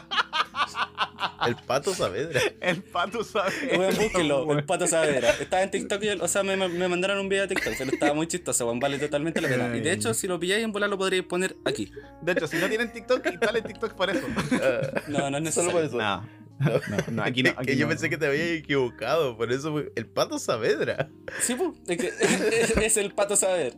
el 1.46 1.56
pato 1.56 1.94
Saavedra. 1.94 2.40
El 2.60 2.82
pato 2.82 3.24
sabe. 3.24 3.52
Weón, 3.78 3.96
búsquenlo, 3.96 4.52
el 4.58 4.64
pato 4.64 4.86
Saavedra. 4.86 5.30
Estaba 5.40 5.62
en 5.62 5.70
TikTok, 5.70 6.02
y, 6.02 6.08
o 6.10 6.28
sea, 6.28 6.42
me, 6.42 6.56
me 6.56 6.88
mandaron 6.88 7.18
un 7.18 7.28
video 7.28 7.46
de 7.46 7.54
TikTok, 7.54 7.74
pero 7.78 7.90
estaba 7.92 8.12
muy 8.12 8.26
chistoso, 8.26 8.66
weón, 8.66 8.78
vale 8.80 8.98
totalmente 8.98 9.40
la 9.40 9.48
pena. 9.48 9.74
Y 9.76 9.80
de 9.80 9.92
hecho, 9.92 10.12
si 10.12 10.26
lo 10.28 10.38
pilláis 10.38 10.62
en 10.64 10.72
volar 10.72 10.90
lo 10.90 10.98
podríais 10.98 11.24
poner 11.24 11.56
aquí. 11.64 11.90
De 12.20 12.32
hecho, 12.32 12.46
si 12.46 12.56
no 12.58 12.68
tienen 12.68 12.92
TikTok, 12.92 13.24
instalen 13.26 13.57
TikTok 13.62 13.94
por 13.94 14.10
eso. 14.10 14.26
No, 15.08 15.30
no 15.30 15.38
es 15.38 15.54
Solo 15.54 15.70
por 15.70 15.82
necesario. 15.82 15.86
eso. 15.86 15.96
No. 15.98 16.38
No, 16.60 17.12
no, 17.12 17.22
aquí 17.22 17.44
no. 17.44 17.54
Que 17.64 17.76
yo 17.76 17.84
no. 17.86 17.90
pensé 17.90 18.10
que 18.10 18.18
te 18.18 18.26
había 18.26 18.52
equivocado, 18.54 19.36
por 19.36 19.52
eso 19.52 19.70
fue- 19.72 19.92
el 19.94 20.06
pato 20.06 20.38
Saavedra. 20.40 21.08
Sí, 21.40 21.54
pues, 21.54 21.70
es, 21.86 21.96
que- 21.96 22.08
es- 22.08 22.76
es 22.76 22.96
el 22.96 23.12
pato 23.12 23.36
saber. 23.36 23.74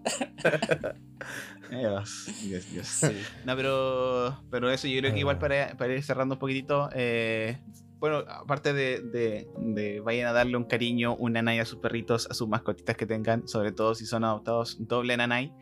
Dios, 1.70 2.26
Dios, 2.43 2.70
Dios. 2.72 2.87
Sí. 2.87 3.22
No, 3.45 3.55
pero, 3.57 4.43
pero 4.51 4.70
eso, 4.70 4.89
yo 4.89 4.99
creo 5.01 5.12
que 5.12 5.20
igual 5.20 5.39
para, 5.39 5.76
para 5.76 5.93
ir 5.95 6.03
cerrando 6.03 6.35
un 6.35 6.39
poquitito, 6.41 6.89
eh, 6.95 7.59
bueno, 7.99 8.24
aparte 8.28 8.72
de, 8.72 9.01
de, 9.03 9.47
de 9.59 10.01
vayan 10.01 10.26
a 10.28 10.33
darle 10.33 10.57
un 10.57 10.64
cariño, 10.64 11.14
un 11.16 11.35
nanay 11.35 11.59
a 11.61 11.64
sus 11.64 11.78
perritos, 11.78 12.26
a 12.31 12.35
sus 12.35 12.49
mascotitas 12.49 12.97
que 12.97 13.07
tengan, 13.07 13.47
sobre 13.47 13.72
todo 13.72 13.95
si 13.95 14.07
son 14.07 14.24
adoptados, 14.24 14.78
doble 14.81 15.16
nanay. 15.16 15.53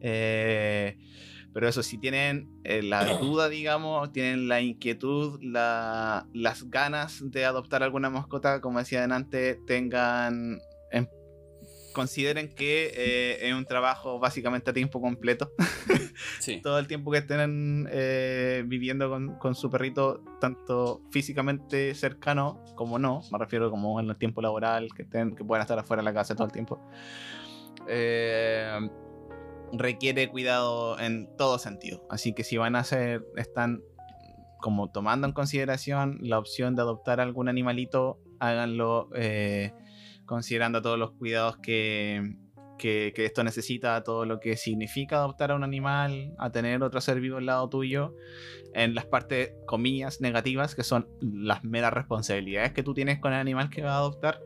Eh, 0.00 0.98
pero 1.54 1.66
eso, 1.68 1.82
si 1.82 1.96
tienen 1.98 2.50
eh, 2.64 2.82
la 2.82 3.16
duda, 3.18 3.48
digamos, 3.48 4.12
tienen 4.12 4.48
la 4.48 4.60
inquietud, 4.60 5.38
la- 5.42 6.26
las 6.34 6.68
ganas 6.68 7.22
de 7.30 7.44
adoptar 7.46 7.82
alguna 7.82 8.10
mascota, 8.10 8.60
como 8.60 8.80
decía 8.80 9.04
antes, 9.04 9.64
tengan... 9.64 10.60
en- 10.90 11.08
consideren 11.94 12.52
que 12.56 12.92
eh, 12.96 13.48
es 13.48 13.54
un 13.54 13.64
trabajo 13.66 14.18
básicamente 14.18 14.70
a 14.70 14.74
tiempo 14.74 15.00
completo. 15.00 15.50
Sí. 16.38 16.60
todo 16.62 16.78
el 16.78 16.86
tiempo 16.86 17.10
que 17.10 17.18
estén 17.18 17.88
eh, 17.90 18.62
viviendo 18.66 19.08
con, 19.10 19.36
con 19.38 19.54
su 19.56 19.68
perrito, 19.68 20.22
tanto 20.40 21.02
físicamente 21.10 21.92
cercano 21.96 22.62
como 22.76 23.00
no, 23.00 23.22
me 23.32 23.38
refiero 23.38 23.68
como 23.70 23.98
en 23.98 24.08
el 24.10 24.16
tiempo 24.16 24.40
laboral, 24.40 24.88
que, 24.94 25.02
estén, 25.02 25.34
que 25.34 25.44
puedan 25.44 25.62
estar 25.62 25.76
afuera 25.78 26.02
de 26.02 26.04
la 26.04 26.14
casa 26.14 26.34
todo 26.36 26.46
el 26.46 26.52
tiempo, 26.52 26.80
eh, 27.88 28.88
requiere 29.78 30.28
cuidado 30.28 30.98
en 30.98 31.28
todo 31.36 31.58
sentido. 31.58 32.06
Así 32.10 32.32
que 32.32 32.44
si 32.44 32.56
van 32.56 32.76
a 32.76 32.80
hacer, 32.80 33.24
están 33.36 33.82
como 34.60 34.90
tomando 34.90 35.26
en 35.26 35.32
consideración 35.32 36.18
la 36.22 36.38
opción 36.38 36.74
de 36.74 36.82
adoptar 36.82 37.20
algún 37.20 37.48
animalito, 37.48 38.18
háganlo 38.40 39.10
eh, 39.14 39.72
considerando 40.24 40.80
todos 40.80 40.98
los 40.98 41.12
cuidados 41.12 41.58
que, 41.58 42.36
que, 42.78 43.12
esto 43.16 43.44
necesita, 43.44 44.02
todo 44.02 44.24
lo 44.24 44.40
que 44.40 44.56
significa 44.56 45.16
adoptar 45.16 45.50
a 45.50 45.54
un 45.54 45.64
animal, 45.64 46.34
a 46.38 46.50
tener 46.50 46.82
otro 46.82 47.00
ser 47.00 47.20
vivo 47.20 47.38
al 47.38 47.46
lado 47.46 47.68
tuyo, 47.68 48.14
en 48.74 48.94
las 48.94 49.06
partes, 49.06 49.52
comillas, 49.66 50.20
negativas, 50.20 50.74
que 50.74 50.82
son 50.82 51.08
las 51.20 51.64
meras 51.64 51.92
responsabilidades 51.92 52.72
que 52.72 52.82
tú 52.82 52.94
tienes 52.94 53.20
con 53.20 53.32
el 53.32 53.38
animal 53.40 53.70
que 53.70 53.82
vas 53.82 53.92
a 53.92 53.98
adoptar, 53.98 54.40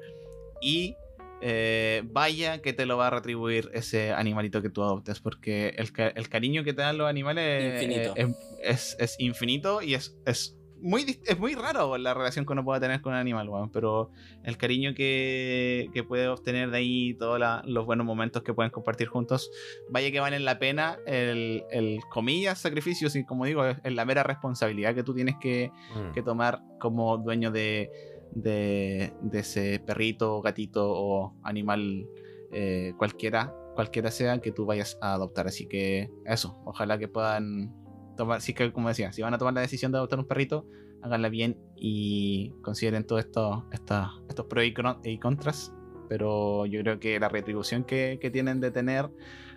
y 0.61 0.97
eh, 1.41 2.03
vaya 2.07 2.61
que 2.63 2.73
te 2.73 2.87
lo 2.87 2.97
va 2.97 3.07
a 3.09 3.11
retribuir 3.11 3.71
ese 3.75 4.13
animalito 4.13 4.61
que 4.63 4.71
tú 4.71 4.83
adoptes, 4.83 5.21
porque 5.21 5.75
el, 5.77 5.93
ca- 5.93 6.09
el 6.09 6.29
cariño 6.29 6.65
que 6.65 6.73
te 6.73 6.83
dan 6.83 6.99
los 6.99 7.09
animales 7.09 7.83
Infinito. 7.83 8.13
eh, 8.17 8.35
es, 8.63 8.97
es- 8.97 8.97
es 8.99 9.17
infinito 9.21 9.83
y 9.83 9.95
es, 9.95 10.17
es, 10.27 10.55
muy, 10.81 11.21
es 11.27 11.39
muy 11.41 11.55
raro 11.57 11.99
la 11.99 12.15
relación 12.15 12.47
que 12.47 12.53
uno 12.53 12.65
pueda 12.65 12.79
tener 12.79 13.01
con 13.01 13.13
un 13.13 13.19
animal, 13.19 13.49
weón, 13.49 13.71
pero 13.73 14.11
el 14.45 14.57
cariño 14.57 14.95
que, 14.95 15.91
que 15.93 16.05
puede 16.05 16.29
obtener 16.29 16.71
de 16.71 16.79
ahí, 16.79 17.15
todos 17.15 17.41
los 17.65 17.85
buenos 17.85 18.07
momentos 18.07 18.43
que 18.45 18.55
pueden 18.55 18.71
compartir 18.71 19.09
juntos, 19.09 19.51
vaya 19.91 20.13
que 20.13 20.21
valen 20.21 20.45
la 20.45 20.61
pena 20.61 20.99
el, 21.07 21.65
el 21.73 21.99
comillas, 22.11 22.59
sacrificio, 22.61 23.09
y 23.13 23.25
como 23.25 23.45
digo, 23.45 23.65
es, 23.67 23.77
es 23.83 23.93
la 23.93 24.05
mera 24.05 24.23
responsabilidad 24.23 24.95
que 24.95 25.03
tú 25.03 25.15
tienes 25.15 25.35
que, 25.41 25.71
Mm. 25.97 26.13
que 26.13 26.23
tomar 26.23 26.61
como 26.79 27.19
dueño 27.19 27.51
de, 27.51 27.91
de, 28.33 29.13
de 29.23 29.39
ese 29.39 29.81
perrito, 29.81 30.41
gatito 30.43 30.91
o 30.91 31.35
animal 31.43 32.07
eh, 32.51 32.95
cualquiera, 32.97 33.55
cualquiera 33.75 34.11
sea 34.11 34.41
que 34.41 34.53
tú 34.53 34.67
vayas 34.67 34.99
a 35.01 35.15
adoptar. 35.15 35.47
Así 35.47 35.67
que 35.67 36.11
eso, 36.25 36.61
ojalá 36.65 36.99
que 36.99 37.09
puedan 37.09 37.75
tomar, 38.17 38.41
sí 38.41 38.55
que 38.55 38.73
como 38.73 38.89
decía, 38.89 39.13
si 39.13 39.23
van 39.23 39.35
a 39.35 39.39
tomar 39.39 39.55
la 39.55 39.61
decisión 39.61 39.93
de 39.93 39.99
adoptar 39.99 40.19
un 40.19 40.27
perrito, 40.27 40.67
háganla 41.03 41.29
bien 41.29 41.59
y 41.77 42.51
consideren 42.63 43.07
todos 43.07 43.25
estos 43.25 43.65
estos, 43.73 44.23
estos 44.29 44.47
pros 44.47 44.65
y 45.05 45.19
contras. 45.19 45.73
Pero 46.09 46.65
yo 46.65 46.81
creo 46.81 46.99
que 46.99 47.21
la 47.21 47.29
retribución 47.29 47.85
que, 47.85 48.19
que 48.21 48.31
tienen 48.31 48.61
de 48.61 48.71
tener 48.71 49.11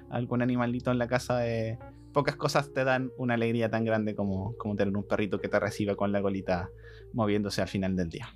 algún 0.09 0.41
animalito 0.41 0.91
en 0.91 0.97
la 0.97 1.07
casa, 1.07 1.47
eh, 1.47 1.79
pocas 2.11 2.35
cosas 2.35 2.73
te 2.73 2.83
dan 2.83 3.11
una 3.17 3.35
alegría 3.35 3.69
tan 3.69 3.85
grande 3.85 4.15
como, 4.15 4.55
como 4.57 4.75
tener 4.75 4.95
un 4.95 5.07
perrito 5.07 5.39
que 5.39 5.47
te 5.47 5.59
reciba 5.59 5.95
con 5.95 6.11
la 6.11 6.21
colita 6.21 6.69
moviéndose 7.13 7.61
al 7.61 7.69
final 7.69 7.95
del 7.95 8.09
día. 8.09 8.35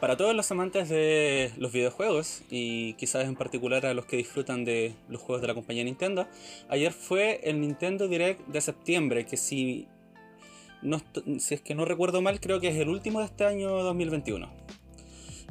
Para 0.00 0.16
todos 0.16 0.34
los 0.34 0.50
amantes 0.50 0.88
de 0.88 1.52
los 1.56 1.72
videojuegos 1.72 2.42
y 2.50 2.94
quizás 2.94 3.24
en 3.24 3.34
particular 3.34 3.84
a 3.86 3.94
los 3.94 4.06
que 4.06 4.16
disfrutan 4.16 4.64
de 4.64 4.94
los 5.08 5.20
juegos 5.20 5.42
de 5.42 5.48
la 5.48 5.54
compañía 5.54 5.84
Nintendo, 5.84 6.26
ayer 6.68 6.92
fue 6.92 7.40
el 7.44 7.60
Nintendo 7.60 8.08
Direct 8.08 8.46
de 8.46 8.60
septiembre, 8.60 9.26
que 9.26 9.36
si, 9.36 9.88
no 10.82 11.02
si 11.38 11.54
es 11.54 11.60
que 11.60 11.74
no 11.74 11.84
recuerdo 11.84 12.22
mal, 12.22 12.40
creo 12.40 12.60
que 12.60 12.68
es 12.68 12.76
el 12.76 12.88
último 12.88 13.20
de 13.20 13.26
este 13.26 13.44
año 13.44 13.70
2021. 13.70 14.48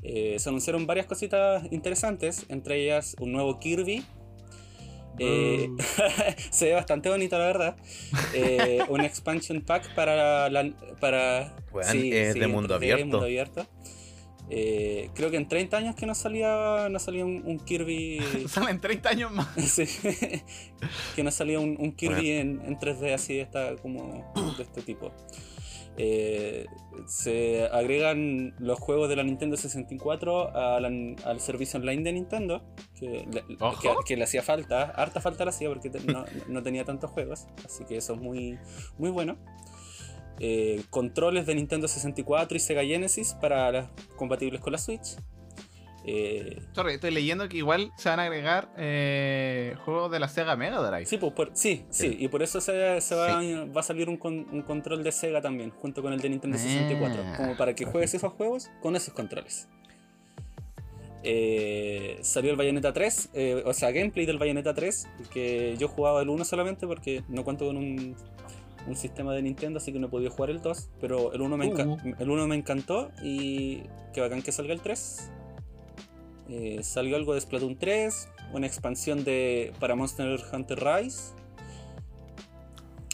Eh, 0.03 0.37
se 0.39 0.49
anunciaron 0.49 0.87
varias 0.87 1.05
cositas 1.05 1.63
interesantes, 1.71 2.45
entre 2.49 2.83
ellas 2.83 3.15
un 3.19 3.31
nuevo 3.33 3.59
Kirby. 3.59 4.03
Eh, 5.19 5.69
se 6.51 6.65
ve 6.65 6.73
bastante 6.73 7.09
bonito, 7.09 7.37
la 7.37 7.45
verdad. 7.45 7.75
Eh, 8.33 8.79
un 8.87 9.01
expansion 9.01 9.61
pack 9.61 9.93
para 9.95 10.49
la. 10.49 10.71
Para, 11.01 11.55
Weón, 11.73 12.13
es 12.13 12.35
de 12.35 12.47
mundo 12.47 12.75
3D, 12.75 12.77
abierto. 12.77 13.05
mundo 13.05 13.23
abierto. 13.23 13.67
Eh, 14.49 15.09
creo 15.13 15.29
que 15.29 15.37
en 15.37 15.47
30 15.49 15.75
años 15.77 15.95
que 15.95 16.05
no 16.05 16.15
salía, 16.15 16.87
no 16.89 16.99
salía 16.99 17.25
un, 17.25 17.43
un 17.45 17.59
Kirby. 17.59 18.19
Salen 18.47 18.79
30 18.79 19.09
años 19.09 19.31
más. 19.31 19.47
sí, 19.57 19.85
que 21.15 21.23
no 21.23 21.31
salía 21.31 21.59
un, 21.59 21.75
un 21.79 21.91
Kirby 21.93 22.31
en, 22.31 22.61
en 22.65 22.77
3D 22.79 23.13
así 23.13 23.35
de, 23.35 23.41
esta, 23.41 23.75
como, 23.77 24.31
de 24.57 24.63
este 24.63 24.81
tipo. 24.81 25.11
Eh, 25.99 26.67
se 27.07 27.65
agregan 27.73 28.53
los 28.59 28.79
juegos 28.79 29.09
de 29.09 29.15
la 29.15 29.23
Nintendo 29.23 29.57
64 29.57 30.55
a 30.55 30.79
la- 30.79 31.15
al 31.25 31.39
servicio 31.41 31.79
online 31.79 32.03
de 32.03 32.13
Nintendo, 32.13 32.63
que, 32.99 33.25
le- 33.31 33.41
que, 33.81 33.89
que 34.05 34.15
le 34.15 34.23
hacía 34.23 34.43
falta, 34.43 34.83
harta 34.91 35.19
falta 35.21 35.43
le 35.43 35.49
hacía 35.49 35.69
porque 35.69 35.89
te- 35.89 35.99
no, 36.01 36.23
no 36.47 36.61
tenía 36.61 36.85
tantos 36.85 37.09
juegos, 37.09 37.47
así 37.65 37.83
que 37.85 37.97
eso 37.97 38.13
es 38.13 38.21
muy, 38.21 38.59
muy 38.99 39.09
bueno. 39.09 39.37
Eh, 40.39 40.83
controles 40.89 41.45
de 41.45 41.55
Nintendo 41.55 41.87
64 41.87 42.55
y 42.55 42.59
Sega 42.59 42.83
Genesis 42.83 43.33
para 43.41 43.71
las 43.71 43.89
compatibles 44.15 44.61
con 44.61 44.71
la 44.73 44.77
Switch. 44.79 45.17
Eh, 46.09 46.61
Sorry, 46.73 46.93
estoy 46.93 47.11
leyendo 47.11 47.49
que 47.49 47.57
igual 47.57 47.91
se 47.97 48.07
van 48.07 48.19
a 48.21 48.23
agregar 48.23 48.69
eh, 48.77 49.75
juegos 49.83 50.09
de 50.11 50.19
la 50.19 50.29
Sega 50.29 50.55
Mega 50.55 50.77
Drive. 50.79 51.05
Sí, 51.05 51.17
pues, 51.17 51.33
por- 51.33 51.51
sí, 51.53 51.85
sí, 51.89 52.09
Sí. 52.11 52.17
y 52.19 52.27
por 52.29 52.43
eso 52.43 52.61
se, 52.61 53.01
se 53.01 53.13
va, 53.15 53.41
va 53.75 53.81
a 53.81 53.83
salir 53.83 54.07
un, 54.07 54.15
con- 54.17 54.47
un 54.51 54.61
control 54.61 55.03
de 55.03 55.11
Sega 55.11 55.41
también, 55.41 55.71
junto 55.71 56.01
con 56.01 56.13
el 56.13 56.21
de 56.21 56.29
Nintendo 56.29 56.57
64, 56.57 57.21
Ah. 57.25 57.33
como 57.35 57.57
para 57.57 57.73
que 57.75 57.83
juegues 57.85 58.13
esos 58.13 58.31
juegos 58.33 58.69
con 58.81 58.95
esos 58.95 59.13
controles. 59.13 59.67
Eh, 61.23 62.19
salió 62.21 62.51
el 62.51 62.57
Bayonetta 62.57 62.93
3, 62.93 63.29
eh, 63.33 63.63
o 63.65 63.73
sea, 63.73 63.91
gameplay 63.91 64.25
del 64.25 64.37
Bayonetta 64.37 64.73
3, 64.73 65.07
que 65.33 65.75
yo 65.77 65.87
jugaba 65.89 66.21
el 66.21 66.29
1 66.29 66.45
solamente 66.45 66.87
porque 66.87 67.23
no 67.27 67.43
cuento 67.43 67.65
con 67.65 67.75
un, 67.75 68.15
un 68.87 68.95
sistema 68.95 69.33
de 69.33 69.41
Nintendo, 69.41 69.77
así 69.77 69.91
que 69.91 69.99
no 69.99 70.07
he 70.07 70.09
podido 70.09 70.31
jugar 70.31 70.49
el 70.49 70.61
2, 70.61 70.89
pero 71.01 71.33
el 71.33 71.41
1 71.41 71.57
me, 71.57 71.65
enca- 71.71 71.85
Uh. 71.87 72.15
el 72.23 72.29
1 72.29 72.47
me 72.47 72.55
encantó 72.55 73.11
y 73.21 73.83
qué 74.13 74.21
bacán 74.21 74.41
que 74.41 74.51
salga 74.51 74.73
el 74.73 74.81
3. 74.81 75.29
Eh, 76.49 76.79
salió 76.81 77.17
algo 77.17 77.33
de 77.33 77.41
Splatoon 77.41 77.77
3, 77.77 78.29
una 78.53 78.65
expansión 78.67 79.23
de 79.25 79.73
para 79.79 79.95
Monster 79.95 80.39
Hunter 80.53 80.79
Rise. 80.81 81.33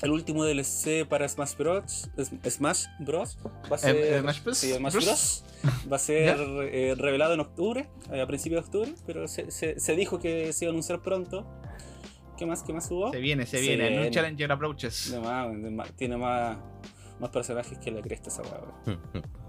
El 0.04 0.12
último 0.12 0.44
DLC 0.44 1.06
para 1.08 1.28
Smash 1.30 1.56
Bros. 1.58 2.10
Es- 2.18 2.32
Smash 2.56 2.86
Bros. 3.00 3.38
Va 3.72 3.76
a 3.76 3.80
ser, 3.80 3.96
Eh, 3.96 4.18
eh, 4.18 4.20
Smash 4.20 4.44
Bros. 4.44 4.58
sí, 4.58 4.74
Smash 4.74 4.94
Bros. 4.94 5.44
Va 5.92 5.96
a 5.96 6.00
ser 6.00 6.38
eh, 6.72 6.94
revelado 6.98 7.34
en 7.34 7.40
octubre, 7.40 7.90
a 8.12 8.28
principios 8.28 8.62
de 8.64 8.66
octubre, 8.68 8.94
pero 9.08 9.28
se, 9.30 9.50
se- 9.50 9.80
se 9.80 9.96
dijo 9.96 10.20
que 10.20 10.52
se 10.52 10.66
iba 10.66 10.70
a 10.72 10.74
anunciar 10.74 11.02
pronto. 11.02 11.48
¿Qué 12.38 12.46
más? 12.46 12.64
¿Qué 12.64 12.74
más 12.74 12.90
hubo? 12.92 13.12
Se 13.12 13.20
viene, 13.20 13.46
se 13.46 13.58
Se 13.58 13.62
viene. 13.62 13.84
New 13.90 14.00
viene. 14.02 14.12
Challenger 14.12 14.52
Approaches. 14.52 15.12
De 15.12 15.20
más, 15.20 15.48
de 15.62 15.70
más- 15.70 15.92
tiene 15.94 16.18
más, 16.18 16.58
más 17.20 17.30
personajes 17.30 17.78
que 17.78 17.92
la 17.92 18.02
cresta 18.02 18.30
esa 18.30 18.42
weá. 18.44 18.62
weón. 18.88 19.00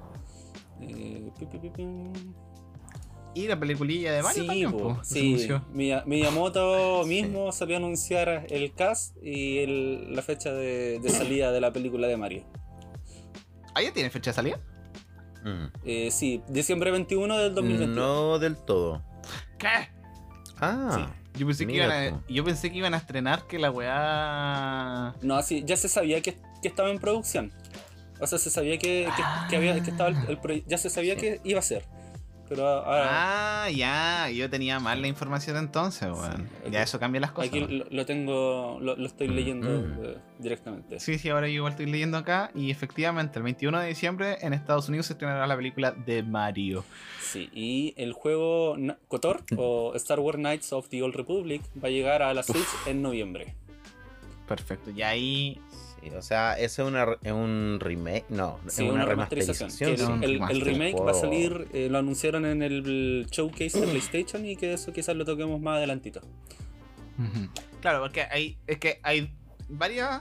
Eh. 0.80 1.30
Y 3.34 3.48
la 3.48 3.58
peliculilla 3.58 4.12
de 4.12 4.22
Mario 4.22 4.42
Sí, 4.42 4.46
también, 4.46 4.72
po, 4.72 4.98
sí. 5.02 5.48
Miyamoto 6.06 7.02
Sí. 7.04 7.08
mismo 7.08 7.50
salió 7.52 7.76
a 7.76 7.78
anunciar 7.78 8.46
el 8.50 8.72
cast 8.74 9.16
y 9.22 9.58
el- 9.58 10.14
la 10.14 10.22
fecha 10.22 10.52
de, 10.52 11.00
de 11.00 11.08
salida 11.08 11.50
de 11.50 11.60
la 11.60 11.72
película 11.72 12.06
de 12.06 12.16
Mario. 12.16 12.44
¿Ah, 13.74 13.82
ya 13.82 13.92
tiene 13.92 14.10
fecha 14.10 14.30
de 14.30 14.34
salida? 14.34 14.60
Mm. 15.44 15.64
Eh, 15.84 16.10
sí, 16.12 16.42
diciembre 16.48 16.90
21 16.92 17.36
del 17.38 17.54
2021. 17.54 17.94
No 17.94 18.38
del 18.38 18.56
todo. 18.56 19.02
¿Qué? 19.58 19.68
Ah, 20.60 21.12
Yo 21.36 21.46
pensé, 21.46 21.66
que 21.66 21.72
iban 21.74 21.90
a, 21.90 22.22
yo 22.28 22.44
pensé 22.44 22.70
que 22.70 22.78
iban 22.78 22.94
a 22.94 22.98
estrenar 22.98 23.46
que 23.46 23.58
la 23.58 23.70
weá. 23.70 25.14
No, 25.22 25.42
sí, 25.42 25.64
ya 25.66 25.76
se 25.76 25.88
sabía 25.88 26.20
que, 26.20 26.36
que 26.62 26.68
estaba 26.68 26.90
en 26.90 26.98
producción. 26.98 27.52
O 28.20 28.26
sea, 28.26 28.38
se 28.38 28.50
sabía 28.50 28.78
que, 28.78 29.08
que, 29.16 29.22
que 29.50 29.56
había, 29.56 29.74
que 29.82 29.90
estaba 29.90 30.10
el, 30.10 30.16
el 30.48 30.64
ya 30.66 30.78
se 30.78 30.88
sabía 30.90 31.14
Sí. 31.14 31.20
que 31.20 31.40
iba 31.44 31.58
a 31.58 31.62
ser. 31.62 31.84
Pero 32.48 32.68
ahora 32.68 33.64
Ah, 33.64 33.70
ya. 33.70 34.28
Yo 34.30 34.50
tenía 34.50 34.78
mal 34.80 35.00
la 35.00 35.08
información 35.08 35.56
entonces, 35.56 36.08
weón. 36.10 36.48
Sí, 36.64 36.70
ya 36.70 36.82
eso 36.82 36.98
cambia 37.00 37.20
las 37.20 37.32
cosas. 37.32 37.48
aquí 37.48 37.60
lo, 37.60 37.84
lo 37.90 38.06
tengo, 38.06 38.78
lo, 38.80 38.96
lo 38.96 39.06
estoy 39.06 39.28
Mm, 39.28 39.32
leyendo 39.32 39.68
mm. 39.68 40.04
eh, 40.04 40.16
directamente. 40.38 41.00
Sí, 41.00 41.18
sí, 41.18 41.30
ahora 41.30 41.48
yo 41.48 41.54
igual 41.54 41.72
estoy 41.72 41.86
leyendo 41.86 42.18
acá. 42.18 42.50
Y 42.54 42.70
efectivamente, 42.70 43.38
el 43.38 43.42
21 43.44 43.80
de 43.80 43.88
diciembre 43.88 44.36
en 44.42 44.52
Estados 44.52 44.88
Unidos 44.88 45.06
se 45.06 45.14
estrenará 45.14 45.46
la 45.46 45.56
película 45.56 45.92
de 45.92 46.22
Mario. 46.22 46.84
Sí, 47.20 47.48
y 47.54 47.94
el 47.96 48.12
juego 48.12 48.76
KOTOR 49.08 49.42
o 49.56 49.94
Star 49.96 50.20
Wars 50.20 50.36
Knights 50.38 50.72
of 50.72 50.88
the 50.88 51.02
Old 51.02 51.14
Republic 51.14 51.62
va 51.82 51.88
a 51.88 51.90
llegar 51.90 52.22
a 52.22 52.34
la 52.34 52.42
Switch 52.42 52.68
en 52.86 53.00
noviembre. 53.02 53.54
Perfecto. 54.46 54.90
Y 54.90 55.02
ahí. 55.02 55.60
Sí, 56.10 56.16
o 56.16 56.22
sea, 56.22 56.54
ese 56.54 56.82
es 56.82 56.88
una, 56.88 57.06
es 57.22 57.32
un 57.32 57.78
remake. 57.80 58.24
No, 58.28 58.58
Sí, 58.68 58.84
es 58.86 58.92
una, 58.92 59.04
remasterización. 59.04 59.70
Que 59.76 59.84
el, 59.94 60.22
el- 60.24 60.42
el 60.50 60.60
remake 60.60 61.00
va 61.00 61.10
a 61.12 61.14
salir, 61.14 61.66
eh, 61.72 61.88
lo 61.90 61.98
anunciaron 61.98 62.44
en 62.46 62.62
el 62.62 63.26
showcase 63.30 63.80
de 63.80 63.86
PlayStation 63.86 64.44
y 64.46 64.56
que 64.56 64.74
eso 64.74 64.92
quizás 64.92 65.16
lo 65.16 65.24
toquemos 65.24 65.60
más 65.60 65.76
adelantito. 65.78 66.20
Claro, 67.80 68.00
porque 68.02 68.22
hay, 68.22 68.56
es 68.66 68.78
que 68.78 68.98
hay 69.02 69.30
varias, 69.68 70.20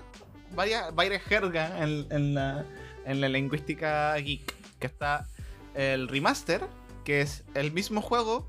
varias, 0.55 0.93
varias 0.93 1.21
jergas 1.23 1.71
en, 1.81 2.05
en 2.11 2.33
la, 2.35 2.65
en 3.05 3.21
la 3.21 3.29
lingüística 3.29 4.15
geek. 4.17 4.53
Que 4.79 4.87
está 4.87 5.25
el 5.75 6.07
remaster, 6.09 6.61
que 7.05 7.21
es 7.21 7.43
el 7.55 7.71
mismo 7.71 8.01
juego. 8.01 8.47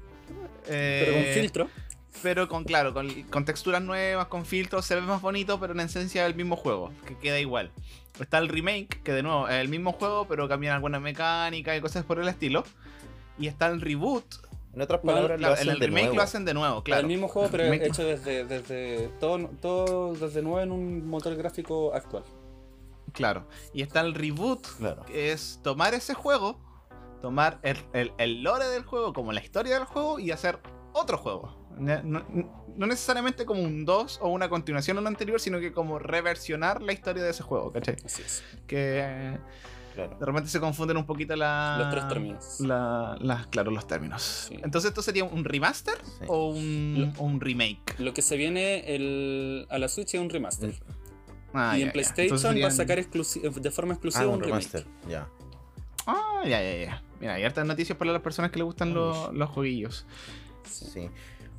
Pero 0.66 1.12
con 1.12 1.22
eh, 1.22 1.32
filtro. 1.40 1.68
Pero 2.22 2.48
con, 2.48 2.64
claro, 2.64 2.94
con, 2.94 3.10
con 3.24 3.44
texturas 3.44 3.82
nuevas, 3.82 4.28
con 4.28 4.46
filtros, 4.46 4.84
se 4.86 4.94
ve 4.94 5.02
más 5.02 5.20
bonito, 5.20 5.60
pero 5.60 5.72
en 5.74 5.80
esencia 5.80 6.22
es 6.24 6.30
el 6.30 6.36
mismo 6.36 6.56
juego, 6.56 6.90
que 7.06 7.16
queda 7.18 7.38
igual. 7.38 7.70
Está 8.18 8.38
el 8.38 8.48
remake, 8.48 9.02
que 9.02 9.12
de 9.12 9.22
nuevo 9.22 9.48
es 9.48 9.56
el 9.56 9.68
mismo 9.68 9.92
juego, 9.92 10.26
pero 10.28 10.48
cambian 10.48 10.74
algunas 10.74 11.00
mecánicas 11.02 11.76
y 11.76 11.80
cosas 11.80 12.04
por 12.04 12.18
el 12.20 12.28
estilo. 12.28 12.64
Y 13.38 13.48
está 13.48 13.66
el 13.66 13.80
reboot. 13.80 14.24
En 14.74 14.80
otras 14.80 15.02
Bueno, 15.02 15.18
palabras, 15.18 15.38
lo 15.40 15.42
Claro, 15.42 15.54
hacen 15.54 15.68
en 15.68 15.74
el 15.74 15.80
de 15.80 15.86
remake 15.86 16.02
nuevo. 16.04 16.16
lo 16.16 16.22
hacen 16.22 16.44
de 16.44 16.54
nuevo, 16.54 16.82
claro. 16.82 17.00
El 17.02 17.06
mismo 17.08 17.28
juego, 17.28 17.48
pero 17.50 17.64
hecho 17.72 18.04
desde, 18.04 18.44
desde 18.44 19.08
todo, 19.20 19.48
todo 19.60 20.14
desde 20.14 20.42
nuevo 20.42 20.60
en 20.60 20.72
un 20.72 21.06
motor 21.08 21.34
gráfico 21.36 21.92
actual. 21.94 22.24
Claro. 23.12 23.46
Y 23.72 23.82
está 23.82 24.00
el 24.00 24.14
reboot, 24.14 24.66
Claro. 24.78 25.04
que 25.04 25.32
es 25.32 25.60
tomar 25.62 25.94
ese 25.94 26.14
juego, 26.14 26.58
tomar 27.22 27.58
el, 27.62 27.76
el- 27.92 28.12
el 28.18 28.42
lore 28.42 28.66
del 28.66 28.84
juego 28.84 29.12
como 29.12 29.32
la 29.32 29.40
historia 29.42 29.74
del 29.74 29.84
juego 29.84 30.18
y 30.18 30.30
hacer 30.32 30.58
otro 30.92 31.18
juego. 31.18 31.63
No, 31.78 32.86
necesariamente 32.86 33.44
como 33.44 33.62
un 33.62 33.84
2 33.84 34.18
o 34.22 34.28
una 34.28 34.48
continuación 34.48 34.96
de 34.96 35.02
lo 35.02 35.08
anterior, 35.08 35.40
sino 35.40 35.60
que 35.60 35.72
como 35.72 35.98
reversionar 35.98 36.82
la 36.82 36.92
historia 36.92 37.22
de 37.22 37.30
ese 37.30 37.42
juego, 37.42 37.72
¿cachai? 37.72 37.96
Así 38.04 38.22
es. 38.22 38.42
Que 38.66 39.38
Claro. 39.94 40.16
de 40.18 40.26
repente 40.26 40.50
se 40.50 40.58
confunden 40.58 40.96
un 40.96 41.06
poquito 41.06 41.36
la, 41.36 41.76
Los 41.78 41.90
tres 41.92 42.08
términos. 42.08 42.60
la- 42.60 43.16
la- 43.20 43.46
claro, 43.48 43.70
los 43.70 43.86
términos. 43.86 44.22
Sí. 44.48 44.58
Entonces, 44.64 44.88
¿esto 44.88 45.02
sería 45.02 45.22
un 45.22 45.44
remaster 45.44 45.94
Sí. 46.18 46.24
o 46.26 46.48
un, 46.48 47.12
Lo- 47.14 47.22
o 47.22 47.24
un 47.26 47.40
remake? 47.40 47.94
Lo 48.00 48.12
que 48.12 48.20
se 48.22 48.36
viene 48.36 48.92
el, 48.96 49.66
a 49.70 49.78
la 49.78 49.86
Switch 49.88 50.14
es 50.14 50.20
un 50.20 50.30
remaster. 50.30 50.74
Ah, 51.52 51.74
y 51.76 51.80
ya, 51.82 51.86
en. 51.86 51.92
PlayStation 51.92 52.56
va 52.60 52.66
a 52.66 52.70
sacar 52.72 52.98
de 52.98 53.70
forma 53.70 53.92
exclusiva 53.94 54.24
Ah, 54.24 54.26
un, 54.26 54.34
un 54.34 54.40
remake. 54.42 54.64
remaster. 54.72 54.86
Ya. 55.08 55.28
Ah, 56.06 56.42
ya, 56.44 56.60
ya, 56.60 56.84
ya. 56.84 57.02
Mira, 57.20 57.34
hay 57.34 57.44
hartas 57.44 57.64
noticias 57.64 57.96
para 57.96 58.10
las 58.12 58.20
personas 58.22 58.50
que 58.50 58.58
les 58.58 58.66
gustan 58.66 58.92
los, 58.92 59.32
los 59.32 59.48
jueguillos. 59.50 60.06
Sí. 60.68 61.08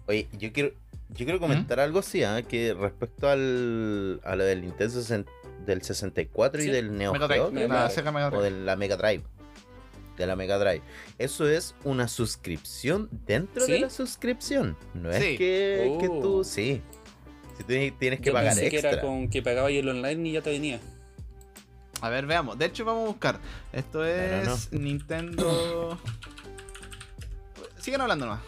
Oye, 0.07 0.27
yo 0.37 0.51
quiero, 0.53 0.69
yo 1.09 1.25
quiero 1.25 1.39
comentar 1.39 1.79
algo 1.79 1.99
así, 1.99 2.23
¿ah? 2.23 2.41
que 2.43 2.73
respecto 2.73 3.27
al, 3.29 4.21
a 4.23 4.35
lo 4.35 4.43
del 4.43 4.61
Nintendo 4.61 4.93
60 4.93 5.31
del 5.65 5.81
64 5.81 6.61
y 6.61 6.65
Sí, 6.65 6.71
del 6.71 6.95
Neo 6.95 7.11
Mega 7.13 7.27
Geo, 7.27 7.49
Drive, 7.49 7.61
que 7.63 7.67
la 8.03 8.11
Mega 8.11 8.27
o 8.29 8.41
de 8.41 8.51
la 8.51 8.75
Mega 8.75 8.97
Drive. 8.97 9.23
De 10.17 10.27
la 10.27 10.35
Mega 10.35 10.57
Drive. 10.59 10.81
Eso 11.17 11.47
es 11.49 11.75
una 11.83 12.07
suscripción 12.07 13.09
dentro 13.25 13.65
de 13.65 13.79
la 13.79 13.89
suscripción. 13.89 14.77
No 14.93 15.11
Sí. 15.11 15.17
es 15.17 15.37
que, 15.37 15.97
que 15.99 16.07
Oh. 16.07 16.21
tú, 16.21 16.43
sí. 16.43 16.81
Si 17.57 17.63
tú 17.63 17.67
tienes 17.99 18.19
que 18.19 18.27
Yo 18.27 18.33
pagar 18.33 18.53
pensé 18.53 18.69
que 18.69 18.77
extra. 18.77 18.91
era 18.91 19.01
con 19.01 19.29
que 19.29 19.41
pagaba 19.41 19.71
y 19.71 19.77
el 19.77 19.89
online 19.89 20.29
y 20.29 20.33
ya 20.33 20.41
te 20.41 20.51
venía. 20.51 20.79
A 22.01 22.09
ver, 22.09 22.25
veamos. 22.27 22.57
De 22.59 22.65
hecho, 22.65 22.85
vamos 22.85 23.05
a 23.05 23.07
buscar. 23.07 23.39
Esto 23.73 23.99
no, 23.99 24.05
es 24.05 24.71
Nintendo. 24.71 25.97
Sigan 27.79 28.01
hablando 28.01 28.27
más. 28.27 28.39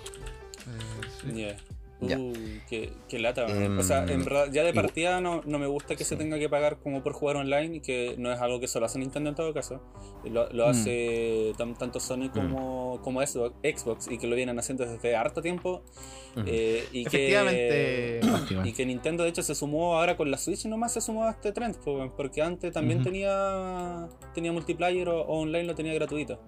Ya. 1.33 1.55
Ya. 1.99 2.15
Uh, 2.19 2.31
qué, 2.69 2.91
qué 3.09 3.17
lata. 3.17 3.47
Em, 3.47 3.79
o 3.79 3.81
sea, 3.81 4.03
en 4.05 4.23
verdad, 4.23 4.49
ya 4.51 4.61
de 4.63 4.71
partida 4.71 5.19
no, 5.19 5.41
no 5.47 5.57
me 5.57 5.65
gusta 5.65 5.95
que 5.95 6.03
se 6.03 6.15
tenga 6.15 6.37
que 6.37 6.47
pagar 6.47 6.77
como 6.77 7.01
por 7.01 7.13
jugar 7.13 7.37
online 7.37 7.77
y 7.77 7.79
que 7.79 8.13
no 8.19 8.31
es 8.31 8.39
algo 8.39 8.59
que 8.59 8.67
solo 8.67 8.85
hace 8.85 8.99
Nintendo 8.99 9.29
en 9.31 9.35
todo 9.35 9.51
caso. 9.51 9.81
Lo, 10.23 10.47
lo 10.53 10.67
Mm. 10.67 10.69
hace 10.69 11.53
tan- 11.57 11.73
tanto 11.75 11.99
Sony 11.99 12.29
como, 12.31 13.01
como 13.03 13.25
Xbox, 13.25 13.55
Xbox 13.63 14.11
y 14.11 14.19
que 14.19 14.27
lo 14.27 14.35
vienen 14.35 14.59
haciendo 14.59 14.85
desde 14.85 15.15
harto 15.15 15.41
tiempo. 15.41 15.81
Ujú. 16.35 16.45
eh, 16.45 16.83
y 16.93 17.07
Efectivamente. 17.07 18.19
Que, 18.47 18.69
y 18.69 18.73
que 18.73 18.85
Nintendo 18.85 19.23
de 19.23 19.29
hecho 19.29 19.41
se 19.41 19.55
sumó 19.55 19.97
ahora 19.97 20.15
con 20.15 20.29
la 20.29 20.37
Switch 20.37 20.65
nomás 20.65 20.93
se 20.93 21.01
sumó 21.01 21.23
a 21.25 21.31
este 21.31 21.51
trend, 21.51 21.77
porque 22.15 22.43
antes 22.43 22.71
también 22.73 23.01
tenía 23.01 24.07
tenía 24.35 24.51
multiplayer 24.51 25.09
o, 25.09 25.21
o 25.23 25.39
online 25.39 25.63
lo 25.63 25.73
tenía 25.73 25.95
gratuito. 25.95 26.39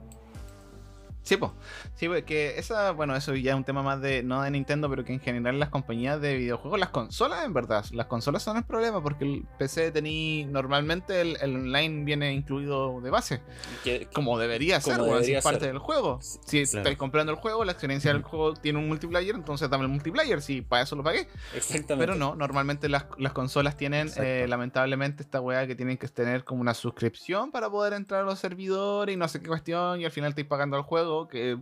Sí, 1.30 1.38
pues. 1.38 1.52
Sí, 1.94 2.08
pues 2.08 2.24
que 2.24 2.58
esa, 2.58 2.90
bueno, 2.90 3.16
eso 3.16 3.36
ya 3.36 3.52
es 3.52 3.56
un 3.58 3.64
tema 3.64 3.84
más 3.84 4.02
de, 4.02 4.24
no 4.24 4.42
de 4.42 4.50
Nintendo, 4.50 4.90
pero 4.90 5.06
que 5.06 5.14
en 5.14 5.20
general 5.20 5.60
las 5.60 5.70
compañías 5.70 6.20
de 6.20 6.36
videojuegos, 6.36 6.80
las 6.80 6.90
consolas, 6.90 7.46
en 7.46 7.54
verdad, 7.54 7.86
las 7.92 8.08
consolas 8.08 8.42
son 8.42 8.58
el 8.58 8.64
problema 8.64 9.04
porque 9.04 9.26
el 9.26 9.46
PC 9.60 9.92
tení, 9.92 10.46
normalmente 10.46 11.22
el, 11.22 11.38
el 11.40 11.56
online 11.58 12.04
viene 12.04 12.34
incluido 12.34 13.00
de 13.02 13.12
base, 13.12 13.42
como 14.12 14.40
debería 14.40 14.82
ser, 14.82 14.98
Como 14.98 15.14
debería 15.14 15.38
es 15.38 15.44
parte 15.44 15.60
ser. 15.60 15.70
del 15.70 15.78
juego. 15.78 16.18
Si 16.20 16.64
claro. 16.64 16.80
estáis 16.80 16.98
comprando 16.98 17.32
el 17.32 17.38
juego, 17.38 17.64
la 17.64 17.74
experiencia 17.74 18.12
del 18.12 18.24
juego 18.24 18.56
tiene 18.56 18.80
un 18.80 18.88
multiplayer, 18.88 19.36
entonces 19.36 19.70
dame 19.70 19.84
el 19.84 19.92
multiplayer, 19.92 20.42
si 20.42 20.62
para 20.64 20.82
eso 20.82 20.96
lo 20.96 21.04
pagué. 21.04 21.28
exactamente. 21.56 21.96
Pero 21.98 22.16
no, 22.16 22.34
normalmente 22.34 22.90
las, 22.90 23.06
las 23.20 23.34
consolas 23.34 23.78
tienen, 23.78 24.10
eh, 24.18 24.48
lamentablemente, 24.50 25.22
esta 25.22 25.42
weá 25.42 25.68
que 25.68 25.76
tienen 25.76 25.98
que 26.00 26.08
tener 26.08 26.44
como 26.44 26.62
una 26.62 26.74
suscripción 26.74 27.52
para 27.52 27.70
poder 27.70 27.94
entrar 27.94 28.22
a 28.22 28.24
los 28.24 28.40
servidores 28.40 29.14
y 29.14 29.18
no 29.18 29.28
sé 29.28 29.42
qué 29.42 29.48
cuestión, 29.48 30.02
y 30.02 30.06
al 30.06 30.12
final 30.12 30.30
estáis 30.30 30.48
pagando 30.48 30.76
al 30.76 30.84
juego, 30.84 31.19
que 31.28 31.58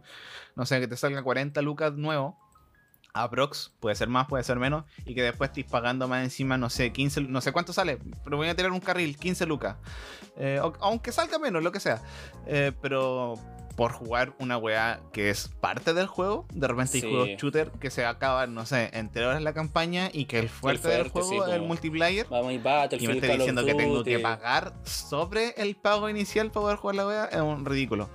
no 0.57 0.65
sé, 0.65 0.79
que 0.79 0.87
te 0.87 0.97
salga 0.97 1.23
40 1.23 1.61
lucas 1.61 1.93
nuevo. 1.93 2.37
Aprox, 3.13 3.71
puede 3.79 3.95
ser 3.95 4.09
más, 4.09 4.27
puede 4.27 4.43
ser 4.43 4.57
menos, 4.57 4.85
y 5.05 5.15
que 5.15 5.23
después 5.23 5.49
estéis 5.49 5.65
pagando 5.65 6.07
más 6.07 6.23
encima, 6.23 6.57
no 6.57 6.69
sé, 6.69 6.91
15, 6.91 7.21
no 7.21 7.41
sé 7.41 7.51
cuánto 7.51 7.73
sale, 7.73 7.97
pero 8.23 8.37
voy 8.37 8.47
a 8.47 8.55
tirar 8.55 8.71
un 8.71 8.79
carril, 8.79 9.17
15 9.17 9.47
lucas. 9.47 9.77
Eh, 10.37 10.61
aunque 10.81 11.11
salga 11.11 11.39
menos, 11.39 11.63
lo 11.63 11.71
que 11.71 11.79
sea. 11.79 12.01
Eh, 12.45 12.73
pero 12.79 13.39
por 13.77 13.91
jugar 13.91 14.33
una 14.39 14.57
weá 14.57 14.99
que 15.13 15.29
es 15.29 15.47
parte 15.47 15.93
del 15.93 16.07
juego, 16.07 16.47
de 16.51 16.67
repente 16.67 16.97
hay 16.97 17.01
juegos 17.01 17.29
shooter 17.37 17.71
que 17.79 17.91
se 17.91 18.05
acaban, 18.05 18.55
no 18.55 18.65
sé, 18.65 18.89
entre 18.93 19.25
horas 19.25 19.41
la 19.43 19.53
campaña 19.53 20.09
y 20.11 20.25
que 20.25 20.39
el 20.39 20.49
fuerte, 20.49 20.87
del 20.87 21.09
fuerte, 21.09 21.29
juego 21.29 21.45
sí, 21.45 21.51
es 21.51 21.55
el 21.55 21.61
multiplayer. 21.61 22.27
Vamos 22.27 22.53
y 22.53 22.55
Y 22.55 23.07
me 23.07 23.13
está 23.13 23.27
diciendo 23.33 23.63
que 23.63 23.75
tengo 23.75 24.03
que 24.03 24.17
pagar 24.19 24.73
sobre 24.83 25.51
el 25.57 25.75
pago 25.75 26.09
inicial 26.09 26.49
para 26.49 26.61
poder 26.61 26.77
jugar 26.77 26.95
la 26.95 27.07
wea, 27.07 27.25
es 27.25 27.41
un 27.41 27.65
ridículo. 27.65 28.09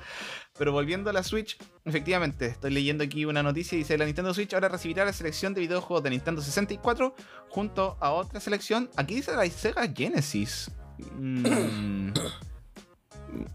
Pero 0.58 0.70
volviendo 0.72 1.08
a 1.08 1.12
la 1.12 1.22
Switch, 1.22 1.56
efectivamente, 1.84 2.46
estoy 2.46 2.70
leyendo 2.72 3.02
aquí 3.04 3.24
una 3.24 3.42
noticia 3.42 3.74
y 3.76 3.78
dice 3.78 3.96
la 3.96 4.04
Nintendo 4.04 4.34
Switch 4.34 4.52
ahora 4.52 4.68
recibirá 4.68 5.04
la 5.04 5.12
selección 5.12 5.54
de 5.54 5.62
videojuegos 5.62 6.02
de 6.04 6.10
Nintendo 6.10 6.42
64 6.42 7.14
junto 7.48 7.96
a 8.00 8.12
otra 8.12 8.38
selección. 8.38 8.90
Aquí 8.96 9.14
dice 9.14 9.34
la 9.34 9.48
Sega 9.48 9.88
Genesis. 9.92 10.70
Mm. 11.14 12.12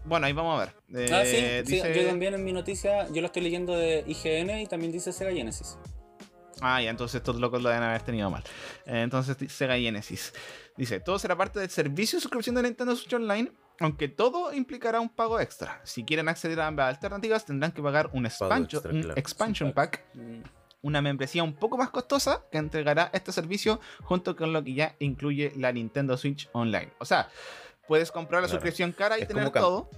bueno, 0.04 0.26
ahí 0.26 0.32
vamos 0.32 0.60
a 0.60 0.64
ver. 0.66 1.10
Ah, 1.12 1.22
Eh, 1.22 1.62
sí, 1.64 1.70
sí, 1.70 1.76
dice- 1.76 1.94
yo 2.02 2.08
también 2.08 2.34
en 2.34 2.44
mi 2.44 2.52
noticia, 2.52 3.08
yo 3.12 3.20
lo 3.20 3.26
estoy 3.26 3.42
leyendo 3.42 3.76
de 3.76 4.04
IGN 4.06 4.60
y 4.62 4.66
también 4.66 4.90
dice 4.92 5.12
Sega 5.12 5.30
Genesis. 5.32 5.78
Ah, 6.60 6.82
ya, 6.82 6.90
entonces 6.90 7.14
estos 7.20 7.36
locos 7.36 7.62
lo 7.62 7.68
deben 7.68 7.84
haber 7.84 8.02
tenido 8.02 8.28
mal. 8.30 8.42
Eh, 8.86 9.02
entonces 9.02 9.36
Sega 9.52 9.76
Genesis. 9.78 10.32
Dice, 10.76 10.98
todo 10.98 11.16
será 11.20 11.36
parte 11.36 11.60
del 11.60 11.70
servicio 11.70 12.16
de 12.16 12.22
suscripción 12.22 12.56
de 12.56 12.64
Nintendo 12.64 12.96
Switch 12.96 13.12
Online, 13.14 13.52
aunque 13.80 14.08
todo 14.08 14.52
implicará 14.52 15.00
un 15.00 15.08
pago 15.08 15.38
extra. 15.40 15.80
Si 15.84 16.04
quieren 16.04 16.28
acceder 16.28 16.60
a 16.60 16.66
ambas 16.66 16.88
alternativas, 16.94 17.44
tendrán 17.44 17.72
que 17.72 17.82
pagar 17.82 18.10
un, 18.12 18.26
expansion, 18.26 18.64
extra, 18.80 18.92
un 18.92 19.02
claro. 19.02 19.18
expansion 19.20 19.72
pack, 19.72 20.04
Mm, 20.14 20.42
una 20.82 21.02
membresía 21.02 21.42
un 21.42 21.54
poco 21.54 21.76
más 21.76 21.90
costosa 21.90 22.42
que 22.52 22.58
entregará 22.58 23.10
este 23.12 23.32
servicio 23.32 23.80
junto 24.04 24.36
con 24.36 24.52
lo 24.52 24.62
que 24.62 24.74
ya 24.74 24.94
incluye 25.00 25.52
la 25.56 25.72
Nintendo 25.72 26.16
Switch 26.16 26.48
Online. 26.52 26.90
O 26.98 27.04
sea, 27.04 27.28
puedes 27.86 28.12
comprar 28.12 28.42
la 28.42 28.46
Claro. 28.48 28.60
suscripción 28.60 28.92
cara 28.92 29.18
y 29.18 29.22
Es 29.22 29.28
tener 29.28 29.50
todo. 29.50 29.90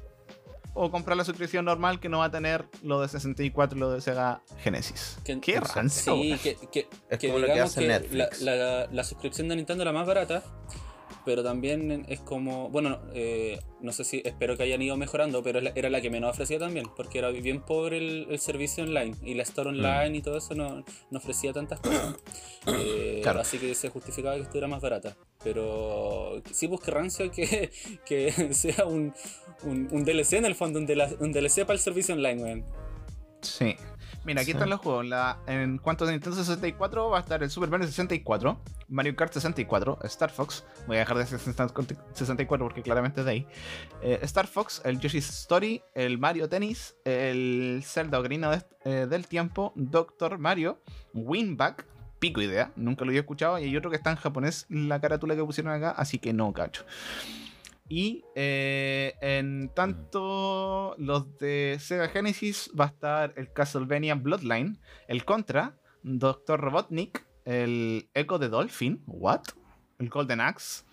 O 0.72 0.89
comprar 0.91 1.16
la 1.16 1.24
suscripción 1.24 1.64
normal 1.64 1.99
que 1.99 2.09
no 2.09 2.18
va 2.20 2.26
a 2.26 2.31
tener 2.31 2.64
lo 2.85 3.01
de 3.01 3.09
64 3.09 3.76
y 3.76 3.81
lo 3.81 3.91
de 3.91 4.01
Sega 4.01 4.41
Genesis. 4.61 5.18
Que- 5.24 5.41
Qué 5.41 5.59
rancio, 5.59 6.14
Sí, 6.14 6.39
que, 6.43 6.57
que, 6.70 6.89
Es 7.11 7.18
que 7.18 7.26
como 7.26 7.41
lo 7.41 7.47
que 7.47 7.53
digamos 7.55 7.72
hace 7.72 7.81
que 7.81 7.89
Netflix. 7.89 8.41
La, 8.43 8.55
la- 8.55 8.87
la 8.87 9.05
suscripción 9.05 9.49
de 9.49 9.57
Nintendo, 9.57 9.85
la 9.85 9.93
más 9.93 10.07
barata, 10.07 10.45
pero 11.25 11.43
también 11.43 12.05
es 12.09 12.21
como, 12.21 12.68
bueno, 12.71 12.99
eh, 13.14 13.59
no 13.81 13.93
sé 13.93 14.05
si, 14.05 14.23
espero 14.25 14.57
que 14.57 14.62
hayan 14.62 14.81
ido 14.83 14.97
mejorando, 14.97 15.43
pero 15.43 15.59
era 15.59 15.91
la 15.91 16.01
que 16.01 16.11
menos 16.11 16.31
ofrecía 16.31 16.59
también, 16.59 16.87
porque 16.97 17.18
era 17.18 17.31
bien 17.31 17.61
pobre 17.62 17.99
el, 17.99 18.39
servicio 18.39 18.85
online 18.85 19.16
y 19.23 19.35
la 19.35 19.43
store 19.43 19.71
Mm. 19.73 19.75
online 19.75 20.18
y 20.18 20.23
todo 20.23 20.39
eso 20.39 20.55
no, 20.55 20.85
no 21.11 21.18
ofrecía 21.18 21.53
tantas 21.53 21.81
cosas. 21.81 22.14
Eh, 22.66 23.21
Claro. 23.23 23.41
Así 23.41 23.59
que 23.59 23.75
se 23.75 23.89
justificaba 23.89 24.35
que 24.37 24.43
estuviera 24.43 24.68
más 24.68 24.83
barata. 24.83 25.16
Pero 25.43 26.43
sí, 26.53 26.68
pues 26.68 26.81
que 26.83 26.91
rancio 26.91 27.31
que, 27.31 27.71
que 28.07 28.33
sea 28.55 28.85
un, 28.87 29.14
un, 29.62 29.89
un 29.91 30.05
DLC 30.05 30.35
en 30.35 30.45
el 30.45 30.55
fondo, 30.55 30.79
un, 30.79 30.87
DL- 30.87 31.16
un 31.21 31.33
DLC 31.33 31.61
para 31.62 31.75
el 31.75 31.79
servicio 31.81 32.14
online, 32.14 32.43
weón. 32.43 32.64
Sí. 33.41 33.75
Mira, 34.25 34.43
aquí 34.43 34.51
Sí. 34.51 34.57
están 34.57 34.68
los 34.68 34.81
juegos. 34.81 35.07
La, 35.07 35.39
en 35.47 35.79
cuanto 35.79 36.05
a 36.05 36.11
Nintendo 36.11 36.37
64 36.37 37.09
va 37.09 37.16
a 37.18 37.21
estar 37.21 37.43
el 37.43 37.51
Super 37.51 37.71
Mario 37.71 37.87
64, 37.87 38.61
Mario 38.89 39.16
Kart 39.16 39.33
64, 39.33 39.99
Star 40.05 40.31
Fox. 40.31 40.64
Voy 40.87 40.97
a 40.97 41.01
dejar 41.01 41.16
de 41.16 41.27
64 41.27 42.66
porque 42.66 42.83
claramente 42.83 43.21
es 43.21 43.25
de 43.27 43.33
ahí. 43.33 43.47
eh, 44.03 44.18
Star 44.23 44.47
Fox, 44.47 44.83
el 44.85 45.01
Yoshi's 45.01 45.29
Story, 45.31 45.83
el 45.95 46.18
Mario 46.18 46.49
Tennis, 46.49 46.95
el 47.05 47.83
Zelda 47.85 48.18
Ocarina 48.18 48.51
de- 48.51 48.62
eh, 48.85 49.07
del 49.09 49.27
Tiempo, 49.27 49.73
Doctor 49.75 50.39
Mario, 50.39 50.79
Winback. 51.14 51.87
Pico 52.18 52.43
idea, 52.43 52.71
nunca 52.77 53.07
lo 53.07 53.11
había 53.12 53.21
escuchado. 53.23 53.59
Y 53.59 53.64
hay 53.64 53.77
otro 53.79 53.89
que 53.89 53.97
está 53.97 54.11
en 54.11 54.16
japonés, 54.16 54.66
la 54.68 55.01
carátula 55.01 55.35
que 55.35 55.43
pusieron 55.43 55.73
acá, 55.73 55.93
así 55.93 56.18
que 56.18 56.35
no 56.35 56.53
cacho. 56.53 56.85
Y 57.93 58.24
eh, 58.36 59.14
en 59.20 59.68
tanto 59.74 60.95
los 60.97 61.36
de 61.38 61.76
Sega 61.80 62.07
Genesis 62.09 62.70
va 62.78 62.84
a 62.84 62.88
estar 62.88 63.34
el 63.36 63.53
Castlevania 63.53 64.14
Bloodline, 64.14 64.78
el 65.09 65.24
Contra, 65.24 65.76
Dr. 66.05 66.61
Robotnik, 66.61 67.26
el 67.45 68.09
Echo 68.14 68.38
de 68.38 68.49
Dolphin, 68.49 69.03
what? 69.09 69.43
El 69.99 70.09
Golden 70.09 70.41
Axe, 70.41 70.84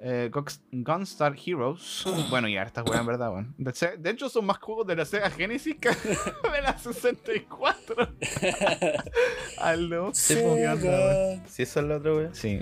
eh, 0.00 0.30
Gunstar 0.72 1.34
Heroes. 1.42 2.04
Bueno, 2.28 2.48
y 2.48 2.58
estas 2.58 2.84
weas 2.84 3.00
en 3.00 3.06
verdad, 3.06 3.32
weón. 3.32 3.54
De, 3.56 3.72
Se- 3.72 3.96
de 3.96 4.10
hecho, 4.10 4.28
son 4.28 4.44
más 4.44 4.58
juegos 4.58 4.86
de 4.86 4.96
la 4.96 5.06
Sega 5.06 5.30
Genesis 5.30 5.76
que 5.80 5.88
de 6.52 6.62
la 6.62 6.76
64. 6.76 7.96
Aldo. 9.58 10.10
Sí, 10.12 10.34
¿qué 10.34 11.40
pues. 11.40 11.50
Si 11.52 11.62
esa 11.62 11.80
es 11.80 11.86
la 11.86 11.96
otra, 11.96 12.12
weón. 12.12 12.34
Sí, 12.34 12.60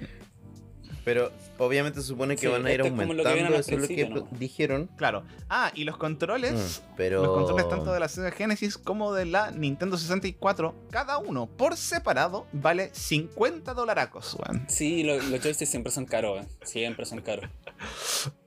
Pero 1.05 1.33
obviamente 1.59 2.01
se 2.03 2.07
supone 2.09 2.35
que 2.37 2.43
Sí, 2.43 2.47
van 2.49 2.67
a 2.67 2.73
ir 2.73 2.81
es 2.83 2.87
aumentando, 2.91 3.23
al 3.29 3.55
eso 3.55 3.75
es 3.75 3.81
lo 3.81 3.89
que 3.89 4.09
¿no? 4.09 4.29
dijeron. 4.33 4.91
claro. 4.97 5.23
Ah, 5.49 5.73
y 5.75 5.85
los 5.85 5.97
controles. 5.97 6.83
Mm, 6.85 6.95
pero. 6.97 7.23
Los 7.25 7.35
controles 7.37 7.69
tanto 7.69 7.93
de 7.93 8.01
la 8.01 8.09
Sega 8.09 8.31
Genesis 8.31 8.77
como 8.77 9.15
de 9.15 9.25
la 9.25 9.51
Nintendo 9.51 9.97
64, 9.97 10.75
cada 10.91 11.19
uno 11.19 11.47
por 11.47 11.77
separado 11.77 12.47
vale 12.53 12.91
50 12.93 13.73
dolaracos, 13.75 14.35
weón. 14.39 14.65
Sí, 14.69 15.03
lo- 15.03 15.17
los 15.17 15.41
joysticks 15.41 15.71
siempre 15.71 15.91
son 15.91 16.05
caros, 16.05 16.35
weón. 16.35 16.49
Siempre 16.65 17.07
son 17.07 17.21
caros. 17.23 17.49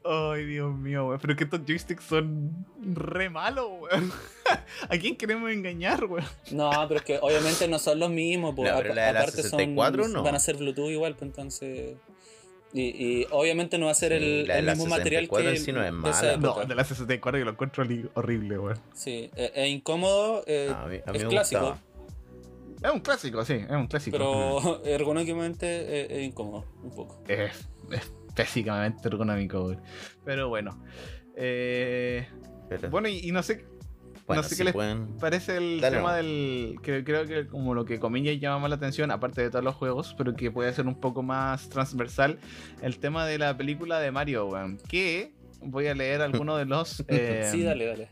Ay, 0.05 0.45
Dios 0.45 0.75
mío, 0.75 1.07
weón. 1.07 1.19
Pero 1.21 1.35
que 1.35 1.45
estos 1.45 1.61
joysticks 1.65 2.03
son 2.03 2.65
re 2.81 3.29
malos, 3.29 3.67
weón. 3.79 4.11
¿A 4.89 4.97
quién 4.97 5.15
queremos 5.15 5.49
engañar, 5.51 6.05
weón? 6.05 6.25
No, 6.51 6.69
pero 6.87 6.99
es 6.99 7.05
que 7.05 7.17
obviamente 7.21 7.67
no 7.67 7.79
son 7.79 7.99
los 7.99 8.09
mismos, 8.11 8.53
pues, 8.55 8.71
No, 8.71 8.77
pero 8.77 8.93
la 8.93 9.07
de 9.07 9.13
la 9.13 9.19
aparte 9.21 9.41
64 9.41 10.03
son, 10.03 10.13
no. 10.13 10.23
van 10.23 10.35
a 10.35 10.39
ser 10.39 10.57
Bluetooth 10.57 10.89
igual, 10.91 11.13
pues 11.15 11.29
entonces... 11.29 11.95
Y, 12.73 12.81
y 13.21 13.27
obviamente 13.29 13.77
no 13.77 13.85
va 13.85 13.91
a 13.91 13.95
ser 13.95 14.17
Sí, 14.17 14.23
el, 14.23 14.47
la 14.47 14.57
el 14.59 14.65
la 14.65 14.73
mismo 14.73 14.87
material 14.89 15.25
64 15.25 15.51
que 15.51 15.57
en 15.57 15.63
sí 15.63 15.71
no 15.71 15.83
es 15.83 15.91
mala. 15.93 16.37
No, 16.37 16.65
de 16.65 16.75
la 16.75 16.83
64 16.83 17.37
yo 17.39 17.45
lo 17.45 17.51
encuentro 17.51 17.83
horrible, 18.15 18.57
weón. 18.57 18.79
Sí, 18.95 19.29
es, 19.35 19.51
es 19.53 19.69
incómodo, 19.69 20.43
eh, 20.47 20.73
a 20.75 20.87
mí, 20.87 20.97
a 21.05 21.11
mí 21.11 21.17
es 21.17 21.23
me 21.23 21.29
clásico, 21.29 21.61
gustaba. 21.61 21.81
Es 22.83 22.91
un 22.91 22.99
clásico, 22.99 23.45
sí, 23.45 23.53
es 23.53 23.71
un 23.71 23.87
clásico. 23.87 24.17
pero 24.17 24.83
ergonómicamente 24.85 26.01
es, 26.05 26.11
es 26.11 26.23
incómodo, 26.27 26.65
un 26.81 26.95
poco. 26.95 27.23
Es, 27.27 27.69
es 27.91 28.11
ergonómico, 29.07 29.65
weón. 29.65 29.81
Pero 30.25 30.49
bueno. 30.49 30.83
Eh, 31.35 32.27
Pero, 32.69 32.89
bueno, 32.89 33.07
y, 33.07 33.19
y 33.19 33.31
no 33.31 33.43
sé 33.43 33.65
bueno, 34.27 34.41
no 34.41 34.47
sé 34.47 34.55
si 34.55 34.59
qué 34.59 34.63
les 34.65 34.73
pueden- 34.73 35.17
parece 35.19 35.57
el 35.57 35.81
Dale 35.81 35.97
tema 35.97 36.15
del. 36.15 36.77
que 36.81 37.03
creo 37.03 37.25
que 37.25 37.47
como 37.47 37.73
lo 37.73 37.85
que 37.85 37.99
comillas 37.99 38.39
llama 38.39 38.59
más 38.59 38.69
la 38.69 38.75
atención, 38.77 39.11
aparte 39.11 39.41
de 39.41 39.49
todos 39.49 39.63
los 39.65 39.75
juegos, 39.75 40.15
pero 40.17 40.33
que 40.35 40.49
puede 40.51 40.71
ser 40.73 40.87
un 40.87 40.95
poco 40.99 41.23
más 41.23 41.69
transversal, 41.69 42.39
el 42.81 42.99
tema 42.99 43.25
de 43.25 43.37
la 43.37 43.57
película 43.57 43.99
de 43.99 44.11
Mario, 44.11 44.47
weón. 44.47 44.77
Que 44.87 45.33
voy 45.61 45.87
a 45.87 45.93
leer 45.95 46.21
algunos 46.21 46.57
de 46.57 46.65
los. 46.65 47.03
eh, 47.07 47.47
sí, 47.51 47.63
dale, 47.63 47.85
dale. 47.85 48.09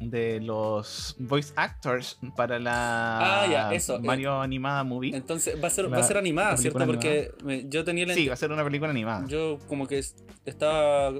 De 0.00 0.40
los 0.40 1.14
voice 1.20 1.52
actors 1.56 2.18
para 2.36 2.58
la 2.58 3.42
Ah, 3.44 3.46
ya, 3.46 3.72
eso, 3.72 3.96
eh. 3.96 4.00
Mario 4.02 4.40
animada 4.40 4.82
movie. 4.82 5.14
Entonces 5.16 5.56
va 5.62 5.68
a 5.68 5.70
ser, 5.70 5.84
La- 5.84 5.96
va 5.98 5.98
a 5.98 6.06
ser 6.06 6.16
animada, 6.18 6.56
¿cierto? 6.56 6.84
Porque 6.84 7.30
me- 7.44 7.68
yo 7.68 7.84
tenía 7.84 8.04
la 8.04 8.12
Sí, 8.14 8.26
va 8.26 8.34
a 8.34 8.36
ser 8.36 8.50
una 8.50 8.64
película 8.64 8.90
animada. 8.90 9.24
Yo 9.28 9.58
como 9.68 9.86
que 9.86 9.98
es- 9.98 10.16
estaba. 10.44 11.12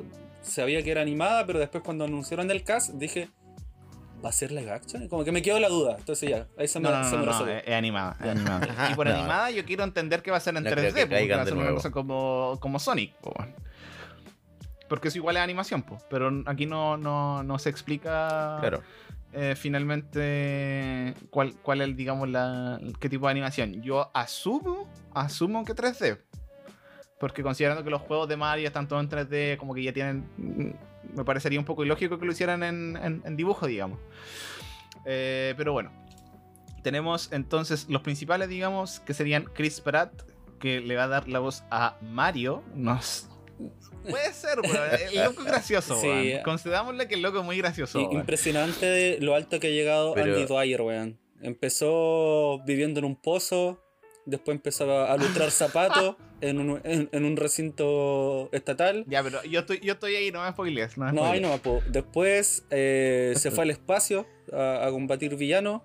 Sabía 0.43 0.82
que 0.82 0.91
era 0.91 1.01
animada, 1.01 1.47
pero 1.47 1.61
después 1.61 1.82
cuando 1.85 2.05
anunciaron 2.05 2.51
el 2.51 2.64
cast 2.64 2.91
dije. 2.95 3.28
¿Va 4.25 4.31
a 4.31 4.33
ser 4.33 4.53
live 4.53 4.70
action? 4.70 5.07
Como 5.09 5.22
que 5.25 5.33
me 5.33 5.43
quedó 5.43 5.61
la 5.61 5.68
duda. 5.68 5.97
Entonces 5.99 6.31
ya, 6.31 6.47
ahí 6.57 6.66
se 6.66 6.81
me, 6.81 6.89
No, 6.89 6.97
no, 6.99 7.05
se 7.05 7.11
no, 7.12 7.18
me 7.18 7.27
no, 7.27 7.33
resolvió. 7.33 7.55
es, 7.57 7.64
es 7.66 7.75
animada, 7.75 8.16
es 8.20 8.29
animada. 8.31 8.66
Ajá, 8.70 8.91
y 8.93 8.95
por 8.95 9.07
animada 9.09 9.51
yo 9.51 9.64
quiero 9.66 9.85
entender 9.85 10.22
que 10.22 10.31
va 10.31 10.39
a 10.39 10.41
ser 10.41 10.57
en 10.57 10.64
No 10.64 10.70
3D, 10.70 10.72
creo 10.72 10.95
que 10.95 11.07
porque 11.07 11.35
va 11.37 11.43
a 11.43 11.45
ser 11.45 11.55
una 11.55 11.70
cosa 11.72 11.91
como, 11.91 12.57
como 12.61 12.79
Sonic, 12.79 13.14
po. 13.16 13.35
Porque 14.89 15.09
eso 15.09 15.18
igual 15.18 15.37
es 15.37 15.43
animación, 15.43 15.83
po, 15.83 15.99
pero 16.09 16.31
aquí 16.47 16.66
no, 16.66 16.97
no, 16.97 17.43
no 17.43 17.59
se 17.59 17.68
explica 17.70 18.59
Claro. 18.61 18.83
eh, 19.33 19.55
finalmente 19.57 21.14
cuál, 21.31 21.55
cuál 21.62 21.81
es, 21.83 21.97
digamos, 21.97 22.29
la, 22.29 22.79
qué 23.01 23.09
tipo 23.09 23.27
de 23.27 23.33
animación. 23.33 23.83
Yo 23.83 24.11
asumo, 24.14 24.89
asumo 25.12 25.64
que 25.64 25.75
3D. 25.75 26.18
Porque 27.18 27.43
considerando 27.43 27.83
que 27.85 27.91
los 27.91 28.03
juegos 28.03 28.29
de 28.29 28.37
Mario 28.37 28.66
están 28.66 28.87
todos 28.89 29.03
en 29.03 29.09
3D, 29.09 29.57
como 29.57 29.75
que 29.75 29.83
ya 29.83 29.93
tienen. 29.93 30.77
Me 31.14 31.24
parecería 31.24 31.59
un 31.59 31.64
poco 31.64 31.84
ilógico 31.84 32.18
que 32.18 32.26
lo 32.26 32.32
hicieran 32.32 32.62
en, 32.62 32.96
en- 32.96 33.22
en 33.24 33.36
dibujo, 33.36 33.66
digamos. 33.66 33.98
Eh, 35.05 35.55
pero 35.57 35.72
bueno. 35.72 35.92
Tenemos 36.82 37.32
entonces 37.32 37.86
los 37.88 38.02
principales, 38.02 38.48
digamos, 38.48 39.00
que 39.00 39.14
serían 39.14 39.44
Chris 39.44 39.80
Pratt, 39.80 40.12
que 40.61 40.80
le 40.80 40.96
va 40.96 41.05
a 41.05 41.09
dar 41.09 41.28
la 41.28 41.38
voz 41.38 41.64
a 41.70 41.96
Mario. 42.02 42.62
Nos... 42.74 43.28
Puede 44.09 44.32
ser, 44.34 44.61
weón. 44.61 44.76
El 45.12 45.14
loco 45.24 45.40
es 45.42 45.46
gracioso, 45.46 45.96
Sí. 45.98 46.07
weón. 46.09 46.42
Considerámosle 46.42 47.09
que 47.09 47.14
el 47.14 47.22
loco 47.22 47.38
es 47.38 47.44
muy 47.44 47.57
gracioso. 47.57 48.00
Y- 48.00 48.14
impresionante 48.14 48.84
de 48.84 49.18
lo 49.20 49.34
alto 49.34 49.59
que 49.61 49.68
ha 49.68 49.70
llegado 49.70 50.12
Pero- 50.14 50.34
Andy 50.34 50.44
Dwyer, 50.46 50.82
weón. 50.82 51.18
Empezó 51.40 52.61
viviendo 52.66 53.00
en 53.00 53.07
un 53.07 53.16
pozo, 53.16 53.82
después 54.26 54.55
empezó 54.57 55.05
a 55.07 55.16
lustrar 55.16 55.50
zapatos 55.50 56.16
en 56.49 56.59
un, 56.59 56.80
en, 56.84 57.09
en 57.12 57.24
un 57.24 57.36
recinto 57.36 58.49
estatal. 58.53 59.05
Ya, 59.09 59.22
pero 59.22 59.42
yo 59.45 59.61
estoy, 59.61 59.80
yo 59.80 59.95
estoy 59.95 60.14
ahí, 60.16 60.30
no 60.30 60.42
me 60.42 60.51
spoilees. 60.51 60.97
No, 60.99 61.07
me 61.07 61.12
No, 61.12 61.24
ahí 61.24 61.40
no, 61.40 61.57
po. 61.59 61.82
Después 61.88 62.64
eh, 62.70 63.34
se 63.36 63.51
fue 63.51 63.64
al 63.64 63.70
espacio 63.70 64.26
a, 64.53 64.86
a 64.86 64.90
combatir 64.90 65.36
villanos 65.36 65.82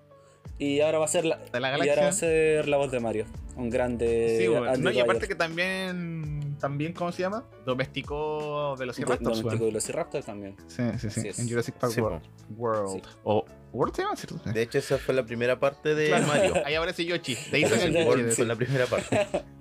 y 0.58 0.80
ahora 0.80 0.98
va 0.98 1.06
a 1.06 1.08
ser 1.08 1.24
la, 1.24 1.38
De 1.38 1.58
la 1.60 1.84
y 1.84 1.88
ahora 1.88 2.02
va 2.02 2.08
a 2.08 2.12
ser 2.12 2.68
la 2.68 2.76
voz 2.76 2.90
de 2.90 3.00
Mario. 3.00 3.26
Un 3.56 3.70
grande 3.70 4.36
Sí. 4.38 4.46
Andy 4.54 4.82
No, 4.82 4.90
y 4.90 5.00
aparte 5.00 5.26
que 5.28 5.34
también, 5.34 6.56
también, 6.60 6.92
¿cómo 6.92 7.12
se 7.12 7.22
llama? 7.22 7.44
Domesticó 7.64 8.74
weón. 8.74 8.78
de 8.78 9.56
Velociraptor 9.66 10.22
también. 10.22 10.56
Sí, 10.66 10.82
sí, 10.98 11.10
sí. 11.10 11.40
En 11.42 11.48
Jurassic 11.48 11.74
Park 11.76 11.92
Sí, 11.94 12.00
World. 12.00 12.22
World. 12.56 13.02
O 13.24 13.44
World 13.72 13.94
se 13.94 14.02
llama, 14.02 14.16
¿cierto? 14.16 14.50
De 14.50 14.62
hecho, 14.62 14.78
esa 14.78 14.98
fue 14.98 15.14
la 15.14 15.24
primera 15.24 15.58
parte 15.58 15.94
de 15.94 16.08
Claro. 16.08 16.26
Mario. 16.26 16.54
Ahí 16.64 16.74
aparece 16.74 17.04
Yoshi. 17.04 17.36
De 17.50 17.56
ahí 17.56 17.64
sale 17.68 18.00
el. 18.00 18.06
World 18.06 18.32
fue 18.32 18.44
la 18.46 18.56
primera 18.56 18.86
parte. 18.86 19.26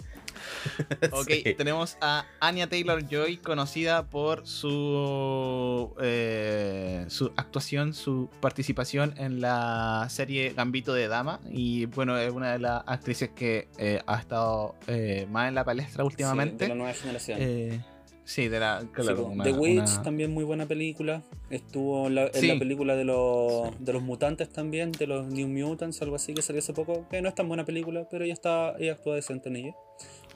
Ok, 1.11 1.29
Sí. 1.43 1.53
tenemos 1.55 1.97
a 2.01 2.25
Anya 2.39 2.67
Taylor 2.67 3.07
Joy, 3.07 3.37
conocida 3.37 4.05
por 4.07 4.45
su, 4.47 5.93
eh, 6.01 7.05
su 7.07 7.31
actuación, 7.35 7.93
su 7.93 8.29
participación 8.41 9.13
en 9.17 9.41
la 9.41 10.07
serie 10.09 10.53
Gambito 10.53 10.93
de 10.93 11.07
Dama. 11.07 11.39
Y 11.49 11.85
bueno, 11.85 12.17
es 12.17 12.31
una 12.31 12.53
de 12.53 12.59
las 12.59 12.83
actrices 12.85 13.29
que 13.29 13.67
eh, 13.77 14.01
ha 14.05 14.19
estado 14.19 14.75
eh, 14.87 15.27
más 15.29 15.47
en 15.49 15.55
la 15.55 15.63
palestra 15.63 16.03
Sí, 16.03 16.07
últimamente. 16.07 16.65
de 16.65 16.69
la 16.69 16.75
nueva 16.75 16.93
generación. 16.93 17.37
Eh, 17.41 17.81
sí, 18.23 18.47
de 18.47 18.59
la. 18.59 18.81
Sí, 18.81 18.87
claro, 18.93 19.15
po. 19.17 19.23
una- 19.29 19.43
The 19.43 19.51
Witch 19.53 19.77
una- 19.89 20.01
también 20.03 20.31
muy 20.33 20.43
buena 20.43 20.65
película. 20.65 21.21
Estuvo 21.49 22.07
en 22.07 22.15
la, 22.15 22.25
en 22.27 22.33
Sí. 22.33 22.47
la 22.47 22.59
película 22.59 22.95
de 22.95 23.05
los, 23.05 23.71
de 23.79 23.93
los 23.93 24.01
mutantes 24.03 24.49
también, 24.49 24.91
de 24.91 25.07
los 25.07 25.25
New 25.27 25.47
Mutants, 25.47 26.01
algo 26.01 26.15
así 26.15 26.33
que 26.33 26.41
salió 26.41 26.59
hace 26.59 26.73
poco. 26.73 27.07
Que 27.09 27.21
no 27.21 27.29
es 27.29 27.35
tan 27.35 27.47
buena 27.47 27.65
película, 27.65 28.07
pero 28.09 28.23
ella 28.23 28.33
está, 28.33 28.75
ella 28.77 28.93
actúa 28.93 29.15
decente 29.15 29.49
en 29.49 29.55
ella. 29.55 29.75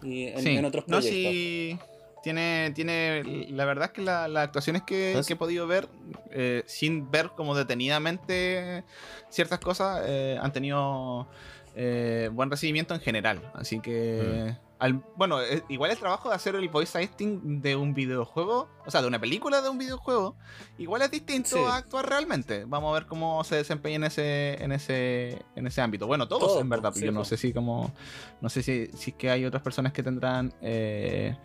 Y 0.04 0.28
en, 0.28 0.39
Sí. 0.41 0.56
en 0.58 0.66
otros 0.66 0.86
No, 0.88 0.97
proyectos. 0.99 1.32
sí. 1.32 1.78
Tiene, 2.24 2.72
tiene. 2.74 3.22
La 3.49 3.66
verdad 3.66 3.86
es 3.88 3.91
que 3.91 4.01
la- 4.01 4.28
las 4.30 4.45
actuaciones 4.45 4.84
que, 4.84 5.20
que 5.28 5.34
he 5.34 5.36
podido 5.36 5.68
ver, 5.68 5.89
eh, 6.32 6.64
sin 6.68 7.12
ver 7.12 7.32
como 7.36 7.54
detenidamente 7.54 8.84
ciertas 9.30 9.60
cosas, 9.60 10.04
eh, 10.08 10.38
han 10.41 10.54
tenido 10.54 11.28
eh, 11.76 12.30
buen 12.32 12.49
recibimiento 12.49 12.93
en 12.93 13.01
general. 13.01 13.41
Así 13.54 13.80
que. 13.80 14.54
Mm. 14.58 14.72
Al- 14.84 15.01
bueno, 15.15 15.41
eh, 15.41 15.63
igual 15.69 15.91
el 15.91 15.97
trabajo 15.97 16.29
de 16.29 16.36
hacer 16.36 16.55
el 16.55 16.67
voice 16.69 16.97
acting 17.01 17.61
de 17.61 17.75
un 17.75 17.93
videojuego, 17.93 18.69
o 18.86 18.91
sea, 18.91 19.01
de 19.01 19.07
una 19.07 19.19
película 19.19 19.61
de 19.61 19.69
un 19.69 19.77
videojuego, 19.77 20.36
igual 20.77 21.01
es 21.03 21.11
distinto 21.11 21.49
Sí. 21.55 21.59
a 21.65 21.77
actuar 21.77 22.09
realmente. 22.09 22.65
Vamos 22.65 22.91
a 22.91 22.93
ver 22.99 23.05
cómo 23.07 23.43
se 23.43 23.55
desempeña 23.55 23.95
en 23.95 24.03
ese, 24.03 24.63
en 24.63 24.71
ese, 24.73 25.41
en 25.55 25.67
ese 25.67 25.81
ámbito. 25.81 26.05
Bueno, 26.07 26.27
todos, 26.27 26.43
Todos, 26.43 26.61
en 26.61 26.69
verdad. 26.69 26.91
sí, 26.93 27.05
yo 27.05 27.11
no 27.11 27.23
sé 27.23 27.38
si 27.38 27.53
como. 27.53 27.93
No 28.41 28.49
sé 28.49 28.61
si, 28.61 28.88
si 28.97 29.11
es 29.11 29.15
que 29.17 29.29
hay 29.29 29.45
otras 29.45 29.63
personas 29.63 29.93
que 29.93 30.03
tendrán. 30.03 30.53
eh, 30.61 31.38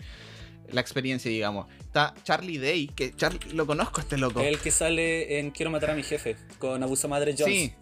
la 0.70 0.82
experiencia, 0.82 1.30
digamos. 1.30 1.66
Está 1.80 2.12
Charlie 2.24 2.58
Day, 2.58 2.88
que 2.88 3.14
Charlie, 3.16 3.40
lo 3.54 3.66
conozco 3.66 4.00
este 4.02 4.18
loco. 4.18 4.40
El 4.40 4.58
que 4.58 4.70
sale 4.70 5.38
en 5.38 5.50
Quiero 5.50 5.70
matar 5.70 5.92
a 5.92 5.94
mi 5.94 6.02
jefe 6.02 6.36
con 6.58 6.82
Abusa 6.82 7.08
Madre 7.08 7.34
Jones. 7.38 7.54
Sí. 7.54 7.72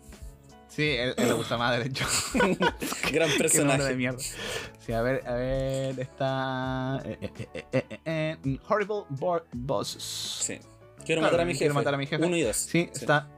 Sí, 0.69 0.83
él, 0.91 1.15
él 1.17 1.29
le 1.29 1.33
gusta 1.35 1.57
madre. 1.57 1.89
Yo. 1.91 2.05
Gran 3.13 3.31
de 3.31 3.37
personaje. 3.39 3.95
mierda. 3.97 4.19
Sí, 4.85 4.93
a 4.93 5.01
ver, 5.03 5.27
a 5.27 5.35
ver, 5.35 5.99
está. 6.01 7.01
eh, 7.05 7.19
eh, 7.55 7.65
eh, 7.73 7.99
eh, 8.45 8.59
Horrible 8.69 9.05
Bo- 9.11 9.43
Bosses. 9.53 10.03
Sí. 10.03 10.59
Quiero 11.05 11.21
Claro, 11.21 11.23
matar 11.23 11.41
a 11.41 11.45
mi 11.45 11.53
jefe. 11.53 11.59
Quiero 11.61 11.75
matar 11.75 11.95
a 11.95 11.97
mi 11.97 12.07
jefe. 12.07 12.25
Uno 12.25 12.37
y 12.37 12.43
dos. 12.43 12.57
Sí, 12.57 12.91
está. 12.93 13.29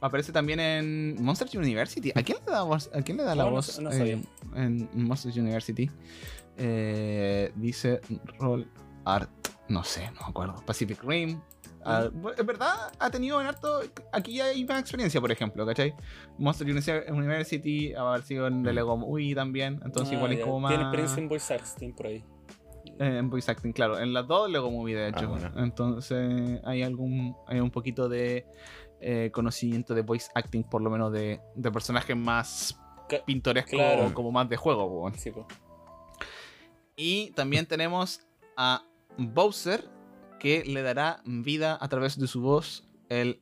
Aparece 0.00 0.32
también 0.32 0.60
en 0.60 1.22
Monsters 1.22 1.54
University. 1.54 2.12
¿A 2.14 2.22
quién 2.22 2.38
le 2.46 2.52
da, 2.52 2.62
voz- 2.64 2.88
a 2.94 3.02
quién 3.02 3.16
le 3.16 3.24
da 3.24 3.34
la 3.34 3.44
No, 3.44 3.50
voz 3.50 3.78
no 3.80 3.90
sabía. 3.92 4.18
en 4.54 4.88
Monsters 4.94 5.36
University? 5.36 5.90
Dice 7.56 8.00
Roll 8.38 8.68
Art. 9.04 9.30
No 9.68 9.84
sé, 9.84 10.06
no 10.12 10.20
me 10.22 10.26
acuerdo. 10.28 10.54
Pacific 10.64 11.02
Rim. 11.02 11.40
Ah, 11.84 12.10
es 12.36 12.46
verdad, 12.46 12.74
ha 12.98 13.10
tenido 13.10 13.40
en 13.40 13.46
harto. 13.46 13.80
Aquí 14.12 14.34
ya 14.36 14.46
hay 14.46 14.64
más 14.64 14.80
experiencia, 14.80 15.20
por 15.20 15.30
ejemplo, 15.32 15.64
¿cachai? 15.64 15.94
Monster 16.38 16.66
Uni- 16.66 17.10
University, 17.18 17.94
ha 17.94 18.02
aparecido 18.02 18.46
en 18.46 18.62
The 18.62 18.72
Lego 18.72 18.96
Movie 18.96 19.34
también. 19.34 19.80
Entonces, 19.84 20.12
Ah, 20.12 20.16
igual 20.16 20.32
es 20.32 20.38
ya. 20.40 20.44
como 20.44 20.60
más. 20.60 20.70
Tiene 20.70 20.84
experiencia 20.84 21.22
en 21.22 21.28
voice 21.28 21.54
acting 21.54 21.92
por 21.94 22.06
ahí. 22.06 22.24
Eh, 22.98 23.18
en 23.18 23.30
voice 23.30 23.50
acting, 23.50 23.72
claro. 23.72 23.98
En 23.98 24.12
las 24.12 24.26
dos 24.26 24.50
Lego 24.50 24.70
Movie, 24.70 24.94
de 24.96 25.08
hecho. 25.08 25.20
Ah, 25.24 25.26
bueno. 25.26 25.52
Entonces 25.56 26.60
hay 26.64 26.82
algún 26.82 27.36
hay 27.46 27.60
un 27.60 27.70
poquito 27.70 28.08
de 28.08 28.46
eh, 29.00 29.30
conocimiento 29.32 29.94
de 29.94 30.02
voice 30.02 30.28
acting, 30.34 30.64
por 30.64 30.82
lo 30.82 30.90
menos 30.90 31.12
de, 31.12 31.40
de 31.54 31.70
personajes 31.70 32.16
más 32.16 32.78
pintorescos, 33.24 33.70
claro. 33.72 34.12
como 34.12 34.32
más 34.32 34.48
de 34.48 34.56
juego. 34.56 35.10
Sí. 35.16 35.32
Y 36.96 37.30
también 37.32 37.64
tenemos 37.66 38.20
a 38.56 38.82
Bowser, 39.16 39.88
que 40.38 40.64
le 40.64 40.82
dará 40.82 41.20
vida 41.24 41.76
a 41.80 41.88
través 41.88 42.18
de 42.18 42.26
su 42.26 42.40
voz. 42.40 42.84
El 43.08 43.40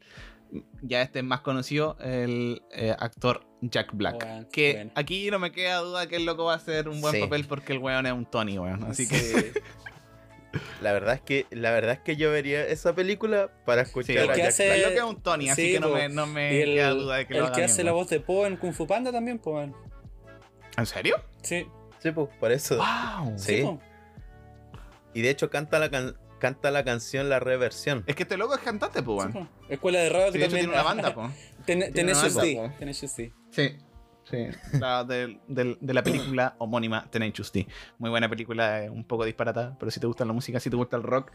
ya 0.81 1.03
este 1.03 1.23
más 1.23 1.41
conocido, 1.41 1.97
el 2.01 2.63
eh, 2.73 2.95
actor 2.99 3.45
Jack 3.63 3.91
Black. 3.95 4.15
Bueno, 4.25 4.49
que 4.53 4.73
bueno. 4.75 4.91
aquí 4.95 5.29
no 5.31 5.39
me 5.41 5.51
queda 5.51 5.79
duda 5.79 6.07
que 6.07 6.17
el 6.17 6.25
loco 6.25 6.45
va 6.45 6.53
a 6.53 6.57
hacer 6.57 6.89
un 6.89 7.01
buen 7.01 7.15
Sí. 7.15 7.21
papel 7.21 7.45
porque 7.47 7.73
el 7.73 7.79
weón 7.81 8.07
es 8.07 8.13
un 8.13 8.27
Tony, 8.27 8.59
weón. 8.59 8.85
Así 8.85 9.09
que 9.09 9.17
Sí. 9.19 9.35
La 10.81 10.93
verdad 10.95 11.15
es 11.17 11.21
que 11.21 11.45
la 11.51 11.71
verdad 11.71 11.93
es 11.95 12.01
que 12.01 12.17
yo 12.17 12.31
vería 12.31 12.65
esa 12.67 12.95
película 12.95 13.51
para 13.67 13.85
Sí, 13.85 13.89
escuchar 13.89 14.17
el 14.17 14.31
a 14.31 14.33
que 14.35 14.39
Jack 14.39 14.49
hace- 14.49 14.67
Black. 14.67 14.77
El 14.79 14.83
loco 14.95 15.09
es 15.09 15.15
un 15.17 15.23
Tony, 15.23 15.49
así 15.51 15.63
Sí, 15.67 15.73
que 15.73 15.81
no 15.81 15.89
po. 15.89 15.95
me, 15.95 16.09
no 16.09 16.27
me 16.27 16.63
el, 16.63 16.75
queda 16.77 16.91
duda 16.91 17.17
de 17.17 17.27
que 17.27 17.35
lo 17.35 17.41
el 17.41 17.45
haga 17.47 17.55
que 17.55 17.61
bien, 17.63 17.71
hace 17.71 17.85
la 17.85 17.93
weón. 17.93 18.03
voz 18.05 18.11
de 18.11 18.21
Po 18.21 18.47
en 18.47 18.57
Kung 18.57 18.73
Fu 18.73 18.87
Panda 18.87 19.13
también, 19.13 19.39
pues, 19.39 19.55
man. 19.69 19.75
¿En 20.79 20.87
serio? 20.87 21.17
Sí. 21.43 21.67
Sí, 21.99 22.11
pues, 22.13 22.29
por 22.41 22.53
eso. 22.53 22.77
¡Wow! 22.79 23.35
Sí. 23.37 23.63
po. 23.63 23.81
Y 25.13 25.21
de 25.23 25.31
hecho 25.31 25.51
canta 25.51 25.79
la 25.79 25.91
can- 25.91 26.17
canta 26.39 26.71
la 26.71 26.85
canción 26.85 27.29
la 27.29 27.41
reversión. 27.41 28.05
Es 28.07 28.15
que 28.17 28.23
este 28.25 28.37
loco 28.37 28.55
es 28.55 28.61
cantante, 28.61 29.03
pues, 29.03 29.29
Sí. 29.33 29.39
Escuela 29.69 29.99
de 30.01 30.09
rock 30.11 30.33
Sí, 30.33 30.39
de 30.39 30.45
hecho 30.45 30.57
también. 30.57 30.67
tiene 30.67 30.73
una 30.75 30.83
banda, 30.83 31.15
pues. 31.15 31.31
Ten-. 31.67 31.93
Tenacious 31.93 32.35
D. 33.17 33.33
Sí. 33.51 33.77
Sí, 34.29 34.49
la 34.81 35.05
del- 35.05 35.39
del- 35.47 35.79
de 35.81 35.95
la 35.95 36.03
película 36.03 36.57
homónima 36.59 37.09
Tenacious 37.11 37.53
D. 37.53 37.65
Muy 37.99 38.11
buena 38.11 38.29
película, 38.29 38.83
eh, 38.83 38.91
un 38.91 39.05
poco 39.05 39.25
disparata, 39.25 39.77
pero 39.79 39.91
si 39.93 40.01
te 40.01 40.07
gusta 40.09 40.25
la 40.25 40.33
música, 40.33 40.59
si 40.59 40.69
te 40.69 40.75
gusta 40.75 40.97
el 40.97 41.05
rock 41.05 41.31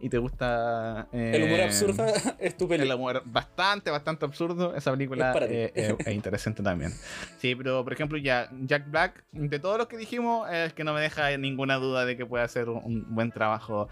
y 0.00 0.08
te 0.08 0.18
gusta... 0.18 1.06
eh, 1.12 1.32
El 1.36 1.44
humor 1.44 1.60
absurdo 1.60 2.04
es 2.40 2.56
tu 2.56 2.72
El 2.72 2.92
humor 2.92 3.22
bastante, 3.24 3.92
bastante 3.92 4.24
absurdo. 4.24 4.74
Esa 4.74 4.90
película 4.90 5.32
Es 5.32 5.42
eh, 5.50 5.72
eh, 5.76 5.96
es 6.04 6.12
interesante 6.14 6.64
también. 6.64 6.92
Sí, 7.38 7.54
pero 7.54 7.84
por 7.84 7.92
ejemplo, 7.92 8.18
ya 8.18 8.50
Jack 8.62 8.90
Black, 8.90 9.22
de 9.30 9.58
todos 9.60 9.78
los 9.78 9.86
que 9.86 9.96
dijimos, 9.96 10.50
es 10.50 10.72
que 10.72 10.82
no 10.82 10.94
me 10.94 11.00
deja 11.00 11.36
ninguna 11.36 11.76
duda 11.76 12.04
de 12.04 12.16
que 12.16 12.26
puede 12.26 12.42
hacer 12.42 12.68
un, 12.68 13.06
buen 13.14 13.30
trabajo 13.30 13.88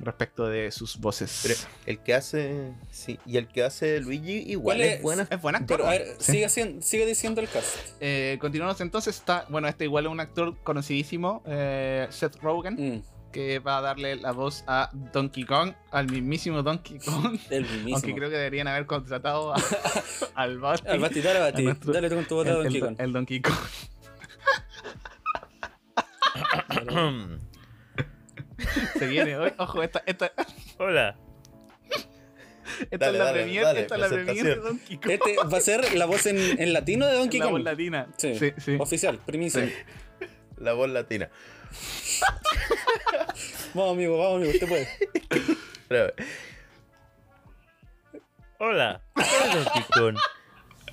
respecto 0.00 0.46
de 0.46 0.70
sus 0.72 0.98
voces. 0.98 1.40
Pero 1.42 1.54
el 1.86 1.98
que 2.00 2.12
hace 2.14 2.72
sí, 2.90 3.18
y 3.24 3.38
el 3.38 3.48
que 3.48 3.62
hace 3.64 4.00
Luigi 4.00 4.44
igual 4.50 4.76
¿Cuál 4.76 4.80
es 4.88 4.96
es? 4.96 5.02
buena. 5.02 5.26
es 5.30 5.40
buen 5.40 5.54
actor. 5.56 5.78
Pero 5.78 5.88
a 5.88 5.92
ver, 5.92 6.06
Sí. 6.18 6.32
sigue, 6.32 6.44
haciendo- 6.44 6.82
sigue 6.82 7.06
diciendo 7.06 7.40
el 7.40 7.48
cast. 7.48 7.93
Eh, 8.00 8.38
continuamos 8.40 8.80
entonces. 8.80 9.16
Está, 9.16 9.46
bueno, 9.48 9.68
este 9.68 9.84
igual 9.84 10.06
es 10.06 10.12
un 10.12 10.20
actor 10.20 10.56
conocidísimo, 10.62 11.42
eh, 11.46 12.06
Seth 12.10 12.36
Rogen, 12.42 12.74
Mm, 12.96 13.02
que 13.32 13.58
va 13.58 13.78
a 13.78 13.80
darle 13.80 14.16
la 14.16 14.32
voz 14.32 14.64
a 14.66 14.90
Donkey 15.12 15.44
Kong, 15.44 15.72
al 15.90 16.10
mismísimo 16.10 16.62
Donkey 16.62 16.98
Kong. 16.98 17.38
el 17.50 17.62
mismísimo. 17.62 17.96
Aunque 17.96 18.14
creo 18.14 18.30
que 18.30 18.36
deberían 18.36 18.68
haber 18.68 18.86
contratado 18.86 19.54
a- 19.54 19.56
al 20.34 20.58
Basti. 20.58 20.88
Al 20.88 21.00
Bati, 21.00 21.20
dale, 21.20 21.40
Bati. 21.40 21.62
A 21.62 21.64
nuestro- 21.64 21.92
Dale 21.92 22.08
tú 22.10 22.14
con 22.16 22.24
tu 22.26 22.42
de 22.42 22.50
el, 22.50 22.56
Donkey 22.62 22.76
el- 22.76 22.82
Kong. 22.82 22.96
el 22.98 23.12
Donkey 23.12 23.42
Kong. 23.42 23.54
Se 28.98 29.06
viene 29.06 29.36
hoy. 29.36 29.52
Ojo, 29.58 29.82
esta, 29.82 30.02
esta, 30.06 30.32
Hola. 30.78 31.16
esta 32.90 32.96
Dale, 32.98 33.12
es 33.12 33.18
la 33.18 33.24
dale, 33.24 33.38
premier, 33.42 33.64
dale, 33.64 33.80
esta 33.80 33.94
es 33.94 34.00
la 34.00 34.08
premier 34.08 34.44
de. 34.44 34.56
Donkey 34.56 34.96
Kong. 34.98 35.10
Este 35.10 35.36
va 35.36 35.58
a 35.58 35.60
ser 35.60 35.94
la 35.94 36.06
voz 36.06 36.26
en, 36.26 36.38
en 36.60 36.72
latino 36.72 37.06
de 37.06 37.14
Donkey 37.14 37.40
la 37.40 37.46
voz 37.46 37.54
Kong. 37.54 37.64
latina. 37.64 38.06
Sí. 38.16 38.34
Sí, 38.38 38.52
sí. 38.58 38.76
Oficial, 38.78 39.18
primicia. 39.24 39.66
Sí. 39.66 39.72
La 40.58 40.72
voz 40.72 40.88
latina. 40.90 41.28
Vamos, 43.74 43.94
amigo, 43.94 44.16
vamos, 44.16 44.36
amigo, 44.36 44.52
usted 44.52 44.68
puede. 44.68 44.88
Hola, 48.58 49.00
soy 49.16 49.50
Donkey 49.64 49.82
Kong. 49.92 50.16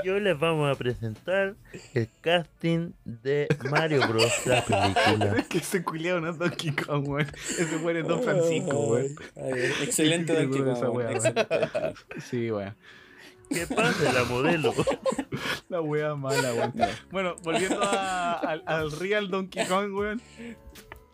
Y 0.03 0.09
hoy 0.09 0.19
les 0.21 0.37
vamos 0.39 0.71
a 0.71 0.75
presentar 0.77 1.55
el 1.93 2.09
casting 2.21 2.91
de 3.05 3.47
Mario 3.69 4.07
Bros. 4.07 4.31
la 4.45 4.63
película. 4.65 5.35
Es 5.37 5.47
que 5.47 5.57
ese 5.59 5.83
culiao 5.83 6.19
no 6.19 6.29
es 6.31 6.37
Donkey 6.37 6.71
Kong, 6.71 7.07
weón. 7.07 7.27
Ese 7.59 7.77
weón 7.77 7.97
es 7.97 8.07
Don 8.07 8.23
Francisco, 8.23 8.79
weón. 8.87 9.15
Excelente 9.83 10.35
Sí, 10.35 10.41
Donkey 10.45 10.61
Kong. 10.63 11.95
Sí, 12.29 12.51
weón. 12.51 12.75
¿Qué 13.49 13.67
pasa, 13.67 14.13
la 14.13 14.23
modelo? 14.23 14.73
La 15.69 15.81
wea 15.81 16.15
mala, 16.15 16.53
weón. 16.53 16.73
Bueno, 17.11 17.35
volviendo 17.43 17.81
a- 17.83 18.33
al, 18.39 18.63
al 18.65 18.91
real 18.93 19.29
Donkey 19.29 19.67
Kong, 19.67 19.93
weón. 19.93 20.21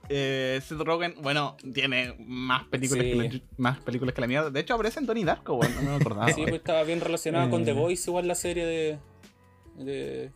Eh, 0.10 0.60
Seth 0.64 0.80
Rogen, 0.80 1.16
bueno, 1.22 1.58
tiene 1.74 2.16
más 2.20 2.64
películas, 2.66 3.06
Sí. 3.06 3.12
que 3.12 3.18
la, 3.38 3.42
más 3.58 3.80
películas 3.80 4.16
que 4.16 4.22
la 4.22 4.28
mierda. 4.28 4.50
De 4.50 4.60
hecho, 4.60 4.74
aparece 4.76 5.00
en 5.00 5.06
Donnie 5.06 5.26
Darko. 5.26 5.60
No 5.64 5.82
me 5.82 5.96
acordaba. 5.96 6.28
Sí, 6.34 6.42
pues 6.44 6.56
estaba 6.56 6.84
bien 6.84 7.02
relacionado 7.02 7.50
con 7.50 7.66
The 7.66 7.72
Eh. 7.72 7.74
Voice, 7.74 8.10
igual 8.10 8.28
la 8.28 8.36
serie 8.36 8.66
de, 8.66 9.00
de, 9.76 10.32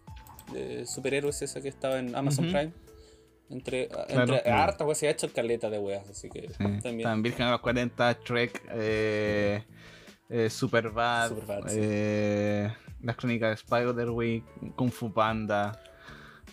de 0.53 0.85
superhéroes 0.85 1.41
esa 1.41 1.61
que 1.61 1.69
estaba 1.69 1.99
en 1.99 2.15
Amazon. 2.15 2.45
Prime. 2.45 2.73
Entre, 3.49 3.87
Claro. 3.89 4.33
entre 4.35 4.49
harta, 4.51 4.85
pues 4.85 4.97
se 4.97 5.07
ha 5.07 5.11
hecho 5.11 5.31
caleta 5.33 5.69
de 5.69 5.77
weas, 5.77 6.09
así 6.09 6.29
que 6.29 6.47
Sí. 6.49 6.53
también. 6.57 6.99
Están 6.99 7.21
Virgen 7.21 7.47
a 7.47 7.51
los 7.51 7.59
40, 7.59 8.13
Trek, 8.19 8.61
eh, 8.71 9.63
eh, 10.29 10.49
Superbad, 10.49 11.29
Superbad, 11.29 11.67
sí. 11.67 11.77
eh, 11.81 12.73
Las 13.01 13.15
Crónicas 13.17 13.49
de 13.49 13.53
Spider-Week, 13.55 14.43
Kung 14.77 14.89
Fu 14.91 15.11
Panda, 15.11 15.77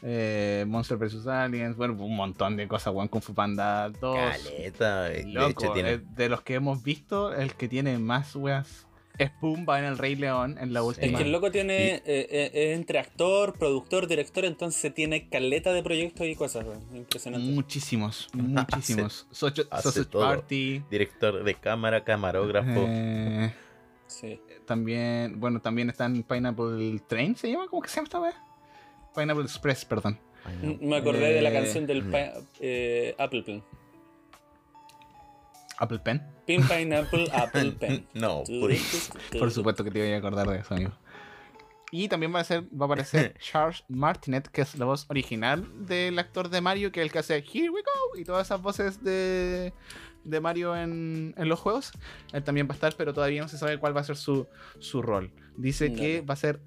eh, 0.03 0.65
Monster 0.69 0.97
vs. 0.99 1.27
Aliens, 1.27 1.77
bueno, 1.77 1.95
un 1.95 2.17
montón 2.17 2.57
de 2.57 2.67
cosas, 2.69 2.95
weón. 2.95 3.09
Kung 3.09 3.23
Fu 3.23 3.35
Panda 3.35 3.89
2. 3.91 4.17
caleta. 4.17 5.03
De 5.05 5.25
Loco, 5.25 5.49
hecho, 5.65 5.73
tiene. 5.73 5.93
eh, 5.95 6.01
de 6.15 6.29
los 6.29 6.43
que 6.43 6.55
hemos 6.55 6.83
visto, 6.83 7.35
el 7.35 7.55
que 7.55 7.69
tiene 7.69 7.99
más 7.99 8.35
weas 8.37 8.87
es 9.19 9.31
Pumba 9.41 9.81
en 9.81 9.85
el 9.85 9.99
Rey 9.99 10.15
León, 10.15 10.59
en 10.61 10.73
la 10.73 10.79
Es 10.79 10.87
última. 10.87 11.19
que 11.19 11.25
el 11.25 11.33
loco 11.33 11.51
tiene 11.51 11.97
eh, 11.97 12.03
eh, 12.07 12.51
es 12.53 12.77
entre 12.79 13.01
actor, 13.01 13.53
productor, 13.59 14.07
director, 14.07 14.45
entonces 14.45 14.95
tiene 14.95 15.29
caleta 15.29 15.73
de 15.73 15.83
proyectos 15.83 16.25
y 16.29 16.37
cosas, 16.37 16.65
weón. 16.65 16.81
Impresionante. 16.95 17.51
Muchísimos, 17.51 18.29
muchísimos. 18.35 19.27
Hace 19.33 19.65
Sausage 19.83 20.05
todo. 20.05 20.23
Party. 20.23 20.85
Director 20.89 21.43
de 21.43 21.55
cámara, 21.55 22.05
camarógrafo. 22.05 22.85
eh, 22.89 23.53
Sí. 24.07 24.41
También, 24.67 25.39
bueno, 25.41 25.61
también 25.61 25.91
está 25.91 26.07
en 26.07 26.23
Pineapple 26.23 27.01
Train, 27.09 27.35
¿se 27.37 27.51
llama? 27.51 27.67
¿Cómo 27.69 27.83
que 27.83 27.89
se 27.89 27.97
llama 27.97 28.05
esta 28.05 28.21
vez? 28.21 28.35
Pineapple 29.19 29.45
Express, 29.45 29.85
perdón. 29.85 30.19
Me 30.81 30.97
acordé 30.97 31.33
de 31.35 31.43
la 31.43 31.51
Eh, 31.51 31.53
canción 31.53 31.87
del 31.87 32.05
mm. 32.05 32.15
eh, 32.61 33.15
Apple 33.19 33.43
Pen. 33.43 33.63
Apple 35.79 35.99
Pen. 36.01 36.23
Pin 36.47 36.67
Pineapple 36.67 37.29
Apple 37.33 37.73
Pen. 37.73 38.07
No, 38.15 38.43
por 39.39 39.51
supuesto 39.51 39.85
que 39.85 39.91
te 39.91 39.99
iba 40.07 40.17
a 40.17 40.19
acordar 40.19 40.49
de 40.49 40.59
eso, 40.59 40.75
amigo. 40.75 40.93
Y 41.91 42.09
también 42.09 42.35
va 42.35 42.41
a, 42.41 42.45
ser, 42.45 42.65
va 42.65 42.85
a 42.85 42.87
aparecer 42.87 43.35
Charles 43.41 43.85
Martinet, 43.89 44.49
que 44.49 44.61
es 44.63 44.75
la 44.77 44.85
voz 44.85 45.07
original 45.09 45.67
del 45.87 46.19
actor 46.19 46.49
de 46.51 46.61
Mario, 46.61 46.93
que 46.93 47.01
es 47.01 47.07
el 47.07 47.13
que 47.13 47.19
hace 47.21 47.37
Here 47.39 47.71
We 47.71 47.81
Go 47.83 48.19
y 48.19 48.25
todas 48.25 48.47
esas 48.49 48.61
voces 48.61 49.03
de, 49.03 49.73
de 50.25 50.41
Mario 50.41 50.77
en, 50.77 51.35
en 51.37 51.49
los 51.49 51.59
juegos. 51.61 51.93
Él 52.33 52.43
también 52.43 52.67
va 52.69 52.73
a 52.73 52.75
estar, 52.75 52.95
pero 52.97 53.15
todavía 53.15 53.41
no 53.41 53.49
se 53.49 53.57
sabe 53.57 53.79
cuál 53.79 53.97
va 53.97 54.03
a 54.03 54.05
ser 54.05 54.17
su, 54.17 54.47
su 54.81 55.01
rol. 55.01 55.31
Dice 55.57 55.95
que 55.95 56.21
va 56.21 56.35
a 56.35 56.37
ser 56.37 56.61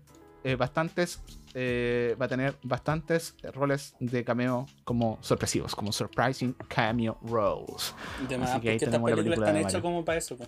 eh, 0.44 0.56
bastantes, 0.56 1.22
eh, 1.54 2.16
va 2.20 2.26
a 2.26 2.30
tener 2.30 2.58
bastantes 2.64 3.36
roles 3.54 3.96
de 4.00 4.24
cameo 4.24 4.66
como 4.84 5.18
sorpresivos, 5.22 5.76
como 5.76 5.92
surprising 5.92 6.54
cameo 6.68 7.18
roles. 7.24 7.94
De 8.28 8.38
más, 8.38 8.52
Así 8.52 8.62
que 8.62 8.70
ahí 8.70 8.76
porque 8.76 8.86
estas 8.86 8.90
tenemos 8.90 9.10
la 9.10 9.16
películas 9.16 9.40
película 9.40 9.48
están 9.48 9.54
de 9.56 9.60
hechas 9.62 9.74
Mario. 9.74 9.82
como 9.82 10.06
para 10.06 10.18
eso, 10.18 10.38
po. 10.38 10.46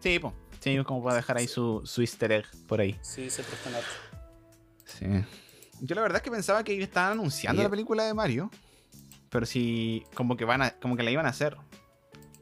Sí, 0.00 0.18
po. 0.18 0.34
Sí, 0.60 0.78
como 0.84 1.02
para 1.02 1.16
dejar 1.16 1.36
ahí 1.38 1.46
su, 1.48 1.82
su 1.84 2.00
easter 2.00 2.32
egg 2.32 2.46
por 2.66 2.80
ahí. 2.80 2.98
Sí, 3.02 3.30
se 3.30 3.42
prestan 3.42 3.74
harto. 3.74 3.88
Sí. 4.84 5.06
Yo 5.80 5.94
la 5.94 6.02
verdad 6.02 6.16
es 6.16 6.22
que 6.22 6.30
pensaba 6.30 6.64
que 6.64 6.80
estaban 6.82 7.12
anunciando 7.12 7.62
la 7.62 7.68
película 7.68 8.04
de 8.04 8.14
Mario. 8.14 8.50
Pero 9.30 9.44
sí, 9.44 10.04
como 10.14 10.36
que 10.36 10.44
van 10.44 10.62
a, 10.62 10.70
como 10.70 10.96
que 10.96 11.02
la 11.02 11.10
iban 11.10 11.26
a 11.26 11.30
hacer. 11.30 11.56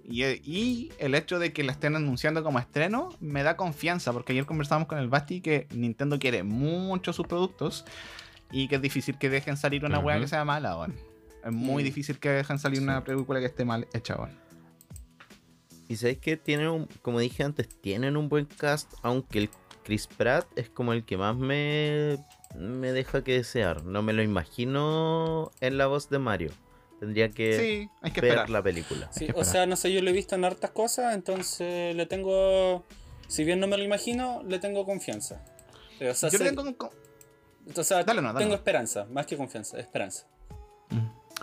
Y, 0.06 0.22
y 0.24 0.92
el 0.98 1.14
hecho 1.14 1.38
de 1.38 1.52
que 1.54 1.64
la 1.64 1.72
estén 1.72 1.96
anunciando 1.96 2.42
como 2.44 2.58
estreno 2.58 3.08
me 3.20 3.42
da 3.42 3.56
confianza, 3.56 4.12
porque 4.12 4.32
ayer 4.32 4.44
conversamos 4.44 4.86
con 4.86 4.98
el 4.98 5.08
Basti 5.08 5.40
que 5.40 5.66
Nintendo 5.74 6.18
quiere 6.18 6.42
mucho 6.42 7.12
sus 7.14 7.26
productos 7.26 7.84
y 8.52 8.68
que 8.68 8.76
es 8.76 8.82
difícil 8.82 9.16
que 9.18 9.30
dejen 9.30 9.56
salir 9.56 9.84
una 9.84 9.98
weá 9.98 10.16
Ujú. 10.16 10.24
que 10.24 10.28
sea 10.28 10.44
mala, 10.44 10.76
weón. 10.76 10.94
Es 11.44 11.52
muy 11.52 11.82
Mm. 11.82 11.86
difícil 11.86 12.18
que 12.18 12.28
dejen 12.30 12.58
salir 12.58 12.80
una 12.82 13.02
película 13.02 13.40
que 13.40 13.46
esté 13.46 13.64
mal 13.64 13.86
hecha, 13.94 14.16
weón. 14.16 14.36
Y 15.88 15.96
sabéis 15.96 16.18
que 16.18 16.36
tienen, 16.36 16.68
un- 16.68 16.88
como 17.02 17.18
dije 17.20 17.42
antes, 17.42 17.68
tienen 17.80 18.16
un 18.16 18.28
buen 18.28 18.44
cast, 18.46 18.92
aunque 19.02 19.38
el 19.38 19.50
Chris 19.84 20.06
Pratt 20.06 20.46
es 20.56 20.68
como 20.70 20.92
el 20.94 21.04
que 21.04 21.16
más 21.18 21.36
me, 21.36 22.18
me 22.58 22.92
deja 22.92 23.22
que 23.24 23.32
desear. 23.32 23.84
No 23.84 24.02
me 24.02 24.12
lo 24.14 24.22
imagino 24.22 25.50
en 25.60 25.76
la 25.78 25.86
voz 25.86 26.08
de 26.08 26.18
Mario. 26.18 26.50
Tendría 27.04 27.30
que 27.30 27.58
Sí, 27.58 27.90
hay 28.02 28.10
que 28.12 28.20
ver 28.20 28.30
esperar. 28.30 28.50
la 28.50 28.62
película. 28.62 29.08
Sí, 29.12 29.26
que 29.26 29.32
o 29.36 29.44
sea, 29.44 29.66
no 29.66 29.76
sé, 29.76 29.92
yo 29.92 30.00
lo 30.02 30.10
he 30.10 30.12
visto 30.12 30.34
en 30.34 30.44
hartas 30.44 30.70
cosas, 30.70 31.14
entonces 31.14 31.94
le 31.94 32.06
tengo. 32.06 32.84
Si 33.28 33.44
bien 33.44 33.60
no 33.60 33.66
me 33.66 33.76
lo 33.76 33.84
imagino, 33.84 34.42
le 34.46 34.58
tengo 34.58 34.84
confianza. 34.84 35.44
Eh, 36.00 36.08
O 36.10 36.14
sea, 36.14 36.28
Yo 36.30 36.38
sé- 36.38 36.44
le 36.44 36.50
tengo 36.50 36.62
Dale, 38.04 38.20
no, 38.20 38.28
dale, 38.28 38.38
tengo 38.40 38.50
no. 38.50 38.54
esperanza, 38.56 39.06
más 39.10 39.26
que 39.26 39.36
confianza, 39.36 39.78
esperanza. 39.78 40.26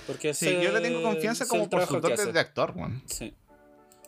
Porque 0.08 0.34
Sí, 0.34 0.46
sé- 0.46 0.64
yo 0.64 0.72
le 0.72 0.82
tengo 0.82 1.02
confianza 1.02 1.46
como 1.48 1.68
hace. 2.24 2.32
de 2.34 2.40
actor, 2.40 2.74
weón. 2.76 3.02
Sí. 3.06 3.34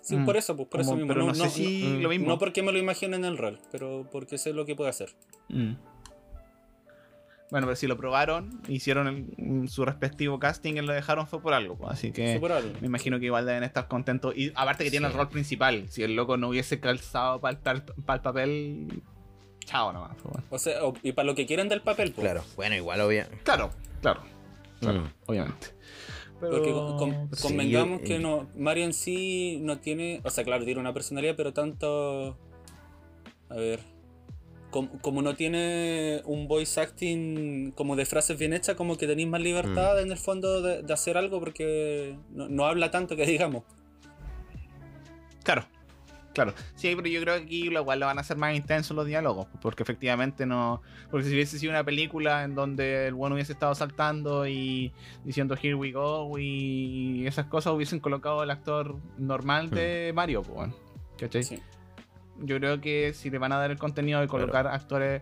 Sí, 0.01 0.17
Mm. 0.17 0.25
por 0.25 0.35
eso, 0.37 0.55
pues 0.57 0.67
por 0.67 0.81
eso 0.81 0.95
mismo. 0.95 1.07
pero 1.07 1.25
no, 1.25 1.33
sé 1.33 1.43
no, 1.43 1.49
si 1.49 1.83
no- 1.83 1.99
lo 2.01 2.09
mismo. 2.09 2.27
no 2.27 2.37
porque 2.37 2.61
me 2.61 2.71
lo 2.73 2.77
imagino 2.79 3.15
en 3.15 3.23
el 3.25 3.37
rol, 3.37 3.59
pero 3.71 4.07
porque 4.11 4.37
sé 4.37 4.51
lo 4.53 4.65
que 4.65 4.75
puede 4.75 4.89
hacer. 4.89 5.15
Mm. 5.49 5.73
Bueno, 7.53 7.67
pero 7.67 7.75
si 7.75 7.85
lo 7.85 7.95
probaron, 7.97 8.59
hicieron 8.67 9.07
el- 9.37 9.69
su 9.69 9.85
respectivo 9.85 10.39
casting 10.39 10.73
y 10.73 10.81
lo 10.81 10.91
dejaron 10.91 11.27
fue 11.27 11.39
por 11.39 11.53
algo, 11.53 11.77
pues, 11.77 11.91
así 11.91 12.11
que 12.11 12.31
Fue 12.31 12.39
por 12.39 12.51
algo. 12.51 12.71
me 12.81 12.87
imagino 12.87 13.19
que 13.19 13.27
igual 13.27 13.45
deben 13.45 13.61
estar 13.63 13.87
contentos. 13.87 14.35
Y 14.35 14.51
aparte 14.55 14.83
que 14.83 14.89
tiene 14.89 15.05
el 15.05 15.13
rol 15.13 15.29
principal, 15.29 15.85
si 15.87 16.01
el 16.01 16.15
loco 16.15 16.35
no 16.35 16.49
hubiese 16.49 16.79
calzado 16.79 17.39
para 17.39 17.59
el, 17.73 18.21
papel, 18.23 19.03
chao 19.59 19.93
nomás. 19.93 20.13
pues, 20.15 20.33
bueno. 20.33 20.47
O 20.49 20.57
sea, 20.57 20.83
o- 20.83 20.95
y 21.03 21.11
para 21.11 21.27
lo 21.27 21.35
que 21.35 21.45
quieren 21.45 21.69
del 21.69 21.81
papel, 21.81 22.11
pues. 22.11 22.25
Claro, 22.25 22.43
bueno, 22.55 22.75
igual 22.75 22.99
obvio. 23.01 23.25
Claro, 23.43 23.69
claro, 24.01 24.21
claro, 24.79 25.01
Mm. 25.01 25.07
obviamente. 25.27 25.67
Porque 26.39 26.59
Pero- 26.59 26.97
con- 26.97 27.13
con- 27.27 27.35
sí, 27.35 27.41
convengamos 27.43 27.99
yo- 28.01 28.05
que 28.07 28.17
no, 28.17 28.47
Mario 28.57 28.85
en 28.85 28.93
sí 28.93 29.59
no 29.61 29.77
tiene, 29.77 30.21
o 30.23 30.29
sea, 30.31 30.43
claro, 30.43 30.65
tiene 30.65 30.79
una 30.81 30.91
personalidad, 30.91 31.35
pero 31.37 31.53
tanto, 31.53 32.35
a 33.49 33.53
ver, 33.55 33.79
com- 34.73 34.89
como, 34.99 35.21
no 35.21 35.35
tiene 35.35 36.21
un 36.25 36.47
voice 36.49 36.81
acting 36.81 37.71
como 37.71 37.95
de 37.95 38.05
frases 38.05 38.37
bien 38.37 38.51
hechas, 38.51 38.75
como 38.75 38.97
que 38.97 39.07
tenéis 39.07 39.29
más 39.29 39.39
libertad 39.39 40.01
en 40.01 40.11
el 40.11 40.17
fondo 40.17 40.61
de, 40.61 40.81
de 40.81 40.93
hacer 40.93 41.15
algo 41.15 41.39
porque 41.39 42.17
no, 42.31 42.49
no 42.49 42.65
habla 42.65 42.91
tanto 42.91 43.15
que 43.15 43.25
digamos. 43.25 43.63
Claro, 45.43 45.63
claro. 46.33 46.53
Sí, 46.75 46.93
pero 46.95 47.07
yo 47.07 47.21
creo 47.21 47.35
que 47.37 47.43
aquí 47.43 47.69
lo 47.69 47.81
igual 47.81 47.99
lo 47.99 48.07
van 48.07 48.17
a 48.17 48.21
hacer 48.21 48.37
más 48.37 48.55
intensos 48.55 48.95
los 48.95 49.05
diálogos, 49.05 49.47
porque 49.61 49.83
efectivamente 49.83 50.45
no. 50.45 50.81
Porque 51.11 51.27
si 51.27 51.33
hubiese 51.33 51.59
sido 51.59 51.71
una 51.71 51.83
película 51.83 52.43
en 52.43 52.55
donde 52.55 53.07
el 53.07 53.13
bueno 53.13 53.35
hubiese 53.35 53.53
estado 53.53 53.75
saltando 53.75 54.47
y 54.47 54.91
diciendo 55.23 55.55
here 55.55 55.75
we 55.75 55.91
go 55.91 56.37
y 56.39 57.27
esas 57.27 57.45
cosas 57.45 57.73
hubiesen 57.73 57.99
colocado 57.99 58.41
el 58.41 58.49
actor 58.49 58.97
normal 59.17 59.69
de 59.69 60.11
Mario, 60.15 60.41
pues, 60.41 60.71
¿cachai? 61.17 61.43
Sí. 61.43 61.59
Yo 62.39 62.57
creo 62.57 62.81
que 62.81 63.13
si 63.13 63.29
le 63.29 63.37
van 63.37 63.51
a 63.51 63.57
dar 63.57 63.71
el 63.71 63.77
contenido 63.77 64.19
de 64.19 64.27
colocar 64.27 64.67
actores 64.67 65.21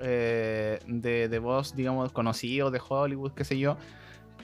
eh, 0.00 0.78
de, 0.86 1.28
de 1.28 1.38
voz, 1.38 1.74
digamos, 1.76 2.12
conocidos 2.12 2.72
de 2.72 2.80
Hollywood, 2.86 3.32
qué 3.32 3.44
sé 3.44 3.58
yo, 3.58 3.76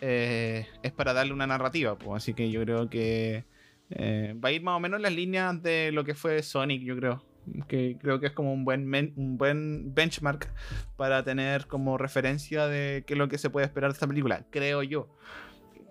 eh, 0.01 0.67
es 0.83 0.93
para 0.93 1.13
darle 1.13 1.33
una 1.33 1.47
narrativa. 1.47 1.97
Pues. 1.97 2.23
Así 2.23 2.35
que 2.35 2.51
yo 2.51 2.63
creo 2.63 2.89
que 2.91 3.45
eh, 3.91 4.35
va 4.43 4.49
a 4.51 4.53
ir 4.53 4.63
más 4.63 4.77
o 4.77 4.81
menos 4.81 4.99
en 4.99 5.03
las 5.03 5.13
líneas 5.15 5.63
de 5.63 5.91
lo 5.93 6.05
que 6.05 6.15
fue 6.15 6.43
Sonic, 6.43 6.83
yo 6.83 6.97
creo. 6.97 7.25
Que 7.69 7.97
creo 8.01 8.21
que 8.21 8.27
es 8.27 8.33
como 8.33 8.53
un 8.53 8.65
buen, 8.65 8.87
men- 8.87 9.13
un 9.17 9.37
buen 9.39 9.95
benchmark 9.95 10.49
para 10.97 11.25
tener 11.25 11.67
como 11.67 11.97
referencia 11.99 12.67
de 12.67 13.03
qué 13.07 13.15
es 13.15 13.19
lo 13.19 13.29
que 13.29 13.39
se 13.39 13.51
puede 13.51 13.67
esperar 13.67 13.91
de 13.91 13.95
esta 13.95 14.07
película, 14.07 14.45
creo 14.51 14.83
yo. 14.83 15.09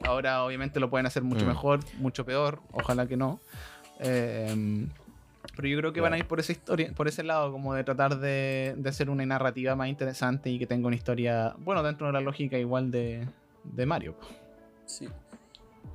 Ahora 0.04 0.44
obviamente 0.46 0.80
lo 0.80 0.90
pueden 0.90 1.06
hacer 1.08 1.24
mucho 1.24 1.46
Mm. 1.46 1.50
mejor, 1.50 1.80
mucho 1.98 2.24
peor, 2.26 2.62
ojalá 2.72 3.08
que 3.08 3.18
no. 3.18 3.42
Eh, 4.00 4.88
pero 5.56 5.68
yo 5.68 5.78
creo 5.78 5.94
que 5.94 6.02
van 6.02 6.14
a 6.14 6.18
ir 6.18 6.26
por 6.26 6.40
esa 6.40 6.52
historia, 6.52 6.92
por 6.96 7.08
ese 7.08 7.24
lado, 7.24 7.52
como 7.52 7.74
de 7.74 7.84
tratar 7.84 8.20
de, 8.20 8.74
de 8.78 8.90
hacer 8.90 9.10
una 9.10 9.26
narrativa 9.26 9.76
más 9.76 9.88
interesante 9.90 10.50
y 10.50 10.60
que 10.60 10.66
tenga 10.68 10.88
una 10.88 10.96
historia, 10.96 11.54
bueno, 11.60 11.84
dentro 11.84 12.08
de 12.08 12.14
la 12.14 12.22
lógica 12.22 12.58
igual 12.58 12.92
de, 12.92 13.28
de 13.64 13.86
Mario. 13.86 14.16
Sí. 14.86 15.08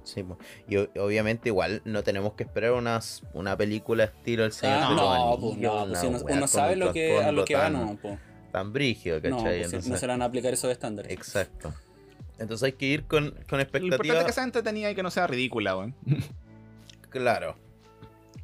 Sí, 0.03 0.23
y 0.69 0.77
obviamente 0.99 1.49
igual 1.49 1.81
no 1.87 2.03
tenemos 2.03 2.35
que 2.35 2.43
esperar 2.43 2.73
unas, 2.73 3.23
una 3.33 3.57
película 3.57 4.05
estilo 4.05 4.45
El 4.45 4.53
Señor 4.53 4.79
Ah, 4.83 4.89
de 4.91 4.95
los 4.95 5.01
no, 5.03 5.37
pues 5.41 5.53
Anillos, 5.55 5.73
no, 5.75 5.87
pues 5.89 6.01
si 6.01 6.07
uno, 6.37 6.47
sabe 6.47 6.77
lo 6.77 6.93
que, 6.93 7.23
a 7.23 7.33
lo 7.33 7.45
que 7.47 7.55
va, 7.55 7.63
tan- 7.63 7.73
no, 7.73 7.97
pues. 8.01 8.19
Tan 8.53 8.73
brígido, 8.73 9.17
No, 9.17 9.23
¿cachai? 9.23 9.43
pues, 9.43 9.65
Entonces- 9.65 9.91
no 9.91 9.97
se 9.97 10.07
le 10.07 10.13
van 10.13 10.23
a 10.23 10.27
aplicar 10.27 10.53
esos 10.53 10.71
estándares. 10.71 11.11
Exacto. 11.11 11.73
Entonces 12.39 12.65
hay 12.65 12.73
que 12.73 12.85
ir 12.87 13.05
con, 13.05 13.31
con 13.49 13.59
Lo 13.59 13.79
importante 13.79 14.19
es 14.19 14.25
que 14.25 14.33
sea 14.33 14.45
entretenida 14.45 14.91
y 14.91 14.95
que 14.95 15.03
no 15.03 15.11
sea 15.11 15.27
ridícula, 15.27 15.77
weón. 15.77 15.95
Claro. 17.09 17.57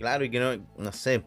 Claro, 0.00 0.24
y 0.24 0.30
que 0.30 0.40
no, 0.40 0.56
no 0.78 0.92
sé, 0.92 1.22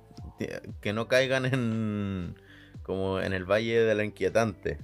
que 0.81 0.91
no 0.91 1.07
caigan 1.07 1.45
en 1.45 2.35
como 2.81 3.21
en 3.21 3.31
el 3.31 3.45
valle 3.45 3.79
de 3.81 3.95
la 3.95 4.03
inquietante. 4.03 4.77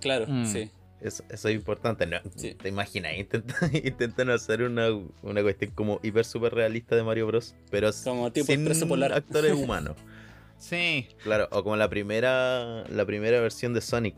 Claro, 0.00 0.26
Mm. 0.28 0.44
sí. 0.44 0.70
Eso, 1.00 1.22
eso 1.30 1.48
es 1.48 1.54
importante. 1.54 2.06
¿no? 2.06 2.18
Sí. 2.34 2.54
¿Te 2.54 2.68
imaginas? 2.68 3.14
Intentan, 3.16 3.70
intentan 3.84 4.30
hacer 4.30 4.62
una, 4.62 4.88
una 5.22 5.42
cuestión 5.42 5.70
como 5.72 6.00
hiper 6.02 6.24
super 6.24 6.54
realista 6.54 6.96
de 6.96 7.02
Mario 7.04 7.26
Bros. 7.28 7.54
Pero 7.70 7.90
Como 8.04 8.30
tipo 8.32 8.46
sin 8.46 8.88
Polar. 8.88 9.12
actores 9.12 9.52
humanos. 9.52 9.96
Sí, 10.58 11.06
Claro, 11.22 11.48
o 11.52 11.62
como 11.62 11.76
la 11.76 11.88
primera 11.90 12.82
la 12.88 13.04
primera 13.04 13.40
versión 13.42 13.74
de 13.74 13.82
Sonic. 13.82 14.16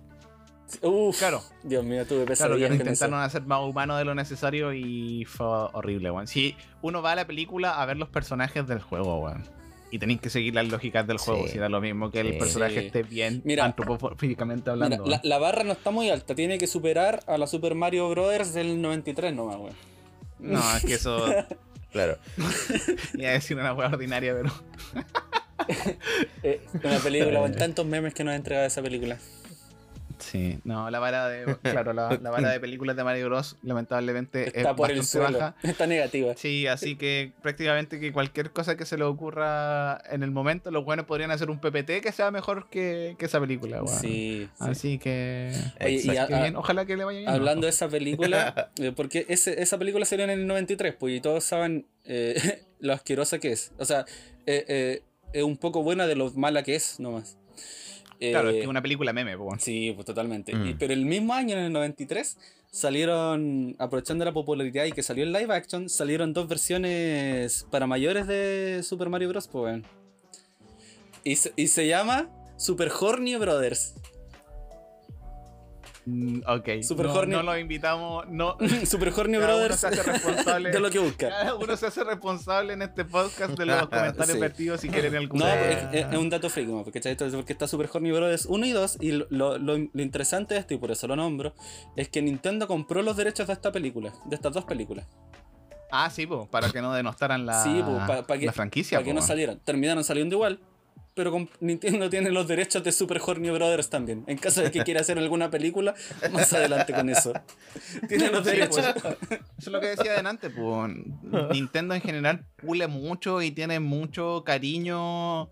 Uf, 0.82 1.18
Claro. 1.18 1.42
Dios 1.62 1.84
mío, 1.84 2.04
tuve 2.06 2.24
claro, 2.24 2.26
que 2.26 2.32
pesadillas 2.32 2.68
con 2.68 2.76
eso. 2.76 2.82
intentaron 2.90 3.20
hacer 3.20 3.42
más 3.42 3.60
humano 3.60 3.96
de 3.96 4.04
lo 4.04 4.14
necesario 4.14 4.72
y 4.74 5.24
fue 5.24 5.46
horrible, 5.46 6.10
weón. 6.10 6.26
Si 6.26 6.56
uno 6.82 7.00
va 7.02 7.12
a 7.12 7.16
la 7.16 7.26
película 7.26 7.80
a 7.80 7.86
ver 7.86 7.96
los 7.96 8.08
personajes 8.08 8.66
del 8.66 8.80
juego, 8.80 9.18
weón. 9.20 9.44
Y 9.90 9.98
tenéis 9.98 10.20
que 10.20 10.28
seguir 10.28 10.54
las 10.54 10.68
lógicas 10.68 11.06
del 11.06 11.16
juego, 11.16 11.44
Sí. 11.46 11.52
si 11.52 11.56
era 11.58 11.70
lo 11.70 11.80
mismo 11.80 12.10
que 12.10 12.20
el 12.20 12.36
personaje 12.36 12.80
Sí. 12.80 12.86
esté 12.88 13.02
bien 13.04 13.40
Mira. 13.46 13.64
antropomórficamente 13.64 14.70
Mira, 14.72 14.84
hablando. 14.84 15.20
la 15.22 15.38
barra 15.38 15.64
no 15.64 15.72
está 15.72 15.90
muy 15.90 16.10
alta, 16.10 16.34
tiene 16.34 16.58
que 16.58 16.66
superar 16.66 17.22
a 17.26 17.38
la 17.38 17.46
Super 17.46 17.74
Mario 17.74 18.10
Brothers 18.10 18.52
del 18.52 18.82
93 18.82 19.32
nomás, 19.34 19.56
weón. 19.56 19.74
No, 20.38 20.60
es 20.76 20.84
que 20.84 20.94
eso 20.94 21.24
Claro. 21.92 22.18
iba 23.14 23.30
a 23.30 23.32
decir 23.32 23.56
una 23.56 23.72
weá 23.72 23.88
ordinaria, 23.88 24.34
pero. 24.36 24.52
Eh, 26.42 26.60
una 26.84 26.98
película 26.98 27.40
con 27.40 27.54
tantos 27.54 27.84
memes 27.84 28.14
que 28.14 28.24
nos 28.24 28.32
ha 28.32 28.36
entregado 28.36 28.66
esa 28.66 28.80
película. 28.80 29.18
Sí, 30.18 30.58
no, 30.64 30.90
la 30.90 30.98
vara 30.98 31.28
de. 31.28 31.56
Claro, 31.62 31.92
la, 31.92 32.18
la 32.22 32.30
vara 32.30 32.50
de 32.50 32.60
películas 32.60 32.96
de 32.96 33.04
Mario 33.04 33.26
Bros. 33.26 33.56
lamentablemente 33.62 34.48
Está 34.48 34.70
es 34.70 34.76
por 34.76 34.90
el 34.90 35.04
suelo, 35.04 35.38
baja. 35.38 35.54
está 35.62 35.86
negativa. 35.86 36.34
Sí, 36.36 36.66
así 36.66 36.96
que 36.96 37.32
prácticamente 37.42 38.00
que 38.00 38.12
cualquier 38.12 38.50
cosa 38.50 38.76
que 38.76 38.84
se 38.84 38.96
le 38.98 39.04
ocurra 39.04 40.00
en 40.10 40.22
el 40.22 40.30
momento, 40.30 40.70
los 40.70 40.84
buenos 40.84 41.06
podrían 41.06 41.30
hacer 41.30 41.50
un 41.50 41.58
PPT 41.60 42.00
que 42.02 42.12
sea 42.12 42.30
mejor 42.30 42.68
que, 42.70 43.16
que 43.18 43.26
esa 43.26 43.40
película. 43.40 43.80
Sí, 43.86 44.48
sí. 44.48 44.48
Así 44.58 44.98
que. 44.98 45.52
Oye, 45.80 45.90
y 45.92 45.96
Exacto. 46.10 46.22
a- 46.22 46.26
que 46.38 46.42
bien, 46.42 46.56
ojalá 46.56 46.84
que 46.86 46.96
le 46.96 47.04
vaya 47.04 47.18
bien. 47.20 47.30
Hablando 47.30 47.60
¿no? 47.62 47.66
de 47.66 47.70
esa 47.70 47.88
película, 47.88 48.70
eh, 48.78 48.92
porque 48.94 49.26
ese- 49.28 49.60
esa 49.62 49.78
película 49.78 50.04
salió 50.04 50.24
en 50.24 50.30
el 50.30 50.46
93, 50.46 50.94
pues, 50.98 51.14
y 51.16 51.20
todos 51.20 51.44
saben 51.44 51.86
eh, 52.04 52.62
lo 52.80 52.92
asquerosa 52.92 53.38
que 53.38 53.52
es. 53.52 53.72
O 53.78 53.84
sea, 53.84 54.04
eh, 54.46 54.64
eh, 54.68 55.02
es 55.32 55.42
un 55.42 55.56
poco 55.56 55.82
buena 55.82 56.06
de 56.06 56.16
lo 56.16 56.30
mala 56.32 56.62
que 56.62 56.74
es, 56.74 56.98
nomás. 57.00 57.36
Eh, 58.20 58.30
Claro, 58.32 58.48
es 58.48 58.56
que 58.56 58.60
es 58.62 58.66
una 58.66 58.82
película 58.82 59.12
meme, 59.12 59.36
pues, 59.36 59.46
weón. 59.46 59.60
Sí, 59.60 59.92
pues 59.94 60.04
totalmente. 60.06 60.54
Mm. 60.54 60.66
Y- 60.66 60.74
pero 60.74 60.92
el 60.92 61.04
mismo 61.04 61.34
año, 61.34 61.56
en 61.56 61.64
el 61.64 61.72
93, 61.72 62.36
salieron, 62.70 63.76
aprovechando 63.78 64.24
la 64.24 64.32
popularidad 64.32 64.84
y 64.86 64.92
que 64.92 65.02
salió 65.02 65.24
el 65.24 65.32
live 65.32 65.54
action, 65.54 65.88
salieron 65.88 66.32
dos 66.32 66.48
versiones 66.48 67.66
para 67.70 67.86
mayores 67.86 68.26
de 68.26 68.80
Super 68.82 69.08
Mario 69.08 69.28
Bros. 69.28 69.46
Pues, 69.48 69.62
weón. 69.64 69.84
y, 71.24 71.36
se, 71.36 71.52
y 71.56 71.68
se 71.68 71.86
llama 71.86 72.28
Super 72.56 72.90
Horny 72.98 73.36
Brothers. 73.36 73.94
Mm, 76.10 76.40
ok. 76.46 76.82
Super 76.82 77.06
no, 77.06 77.12
horny. 77.14 77.32
no 77.34 77.42
lo 77.42 77.58
invitamos. 77.58 78.26
No. 78.28 78.56
Super 78.86 79.12
Horny 79.14 79.34
Cada 79.38 79.46
uno 79.46 79.58
Brothers 79.58 79.80
se 79.80 79.86
hace 79.88 80.02
responsable. 80.02 80.70
de 80.72 80.80
lo 80.80 80.90
que 80.90 80.98
busca. 80.98 81.28
Cada 81.28 81.54
uno 81.54 81.76
se 81.76 81.86
hace 81.86 82.02
responsable 82.04 82.72
en 82.72 82.82
este 82.82 83.04
podcast 83.04 83.58
de 83.58 83.66
los 83.66 83.88
comentarios 83.88 84.34
Sí. 84.34 84.38
vertidos 84.40 84.80
si 84.80 84.88
quieren 84.88 85.14
algún 85.16 85.38
No, 85.40 85.46
es, 85.46 85.78
es- 85.92 86.06
es 86.10 86.16
un 86.16 86.30
dato 86.30 86.48
freak, 86.48 86.68
¿no? 86.68 86.82
porque, 86.84 86.98
está 86.98 87.68
Super 87.68 87.90
Horny 87.92 88.10
Brothers 88.12 88.46
1 88.46 88.66
y 88.66 88.70
2, 88.72 88.98
y 89.00 89.12
lo, 89.12 89.26
lo- 89.30 89.58
lo 89.58 89.76
interesante 90.02 90.54
de 90.54 90.60
esto, 90.60 90.74
y 90.74 90.78
por 90.78 90.90
eso 90.90 91.06
lo 91.06 91.16
nombro, 91.16 91.54
es 91.96 92.08
que 92.08 92.22
Nintendo 92.22 92.66
compró 92.66 93.02
los 93.02 93.16
derechos 93.16 93.46
de 93.48 93.52
esta 93.52 93.70
película, 93.72 94.12
de 94.24 94.36
estas 94.36 94.52
dos 94.52 94.64
películas. 94.64 95.06
Ah, 95.90 96.10
sí, 96.10 96.26
pues, 96.26 96.48
para 96.48 96.70
que 96.70 96.80
no 96.82 96.92
denostaran 96.92 97.46
la, 97.46 97.62
Sí, 97.62 97.82
pues, 97.84 97.98
pa- 98.06 98.26
pa 98.26 98.38
que- 98.38 98.46
la 98.46 98.52
franquicia. 98.52 98.98
para 98.98 99.04
que 99.04 99.10
po, 99.12 99.20
no 99.20 99.26
salieran. 99.26 99.58
Terminaron 99.64 100.04
saliendo 100.04 100.36
igual, 100.36 100.60
pero 101.18 101.32
con- 101.32 101.50
Nintendo 101.58 102.08
tiene 102.10 102.30
los 102.30 102.46
derechos 102.46 102.84
de 102.84 102.92
Super 102.92 103.20
Horny 103.26 103.50
Brothers 103.50 103.90
también. 103.90 104.22
En 104.28 104.38
caso 104.38 104.62
de 104.62 104.70
que 104.70 104.84
quiera 104.84 105.00
hacer 105.00 105.18
alguna 105.18 105.50
película, 105.50 105.96
más 106.30 106.52
adelante 106.52 106.92
con 106.92 107.08
eso. 107.10 107.32
Tiene 108.08 108.30
los 108.30 108.44
Sí, 108.44 108.52
derechos. 108.52 108.86
pues, 109.02 109.16
Eso 109.32 109.40
es 109.58 109.66
lo 109.66 109.80
que 109.80 109.88
decía 109.88 110.12
delante, 110.12 110.48
pues 110.48 110.92
Nintendo 111.52 111.94
en 111.96 112.00
general 112.02 112.46
pule 112.56 112.86
mucho 112.86 113.42
y 113.42 113.50
tiene 113.50 113.80
mucho 113.80 114.44
cariño, 114.46 115.50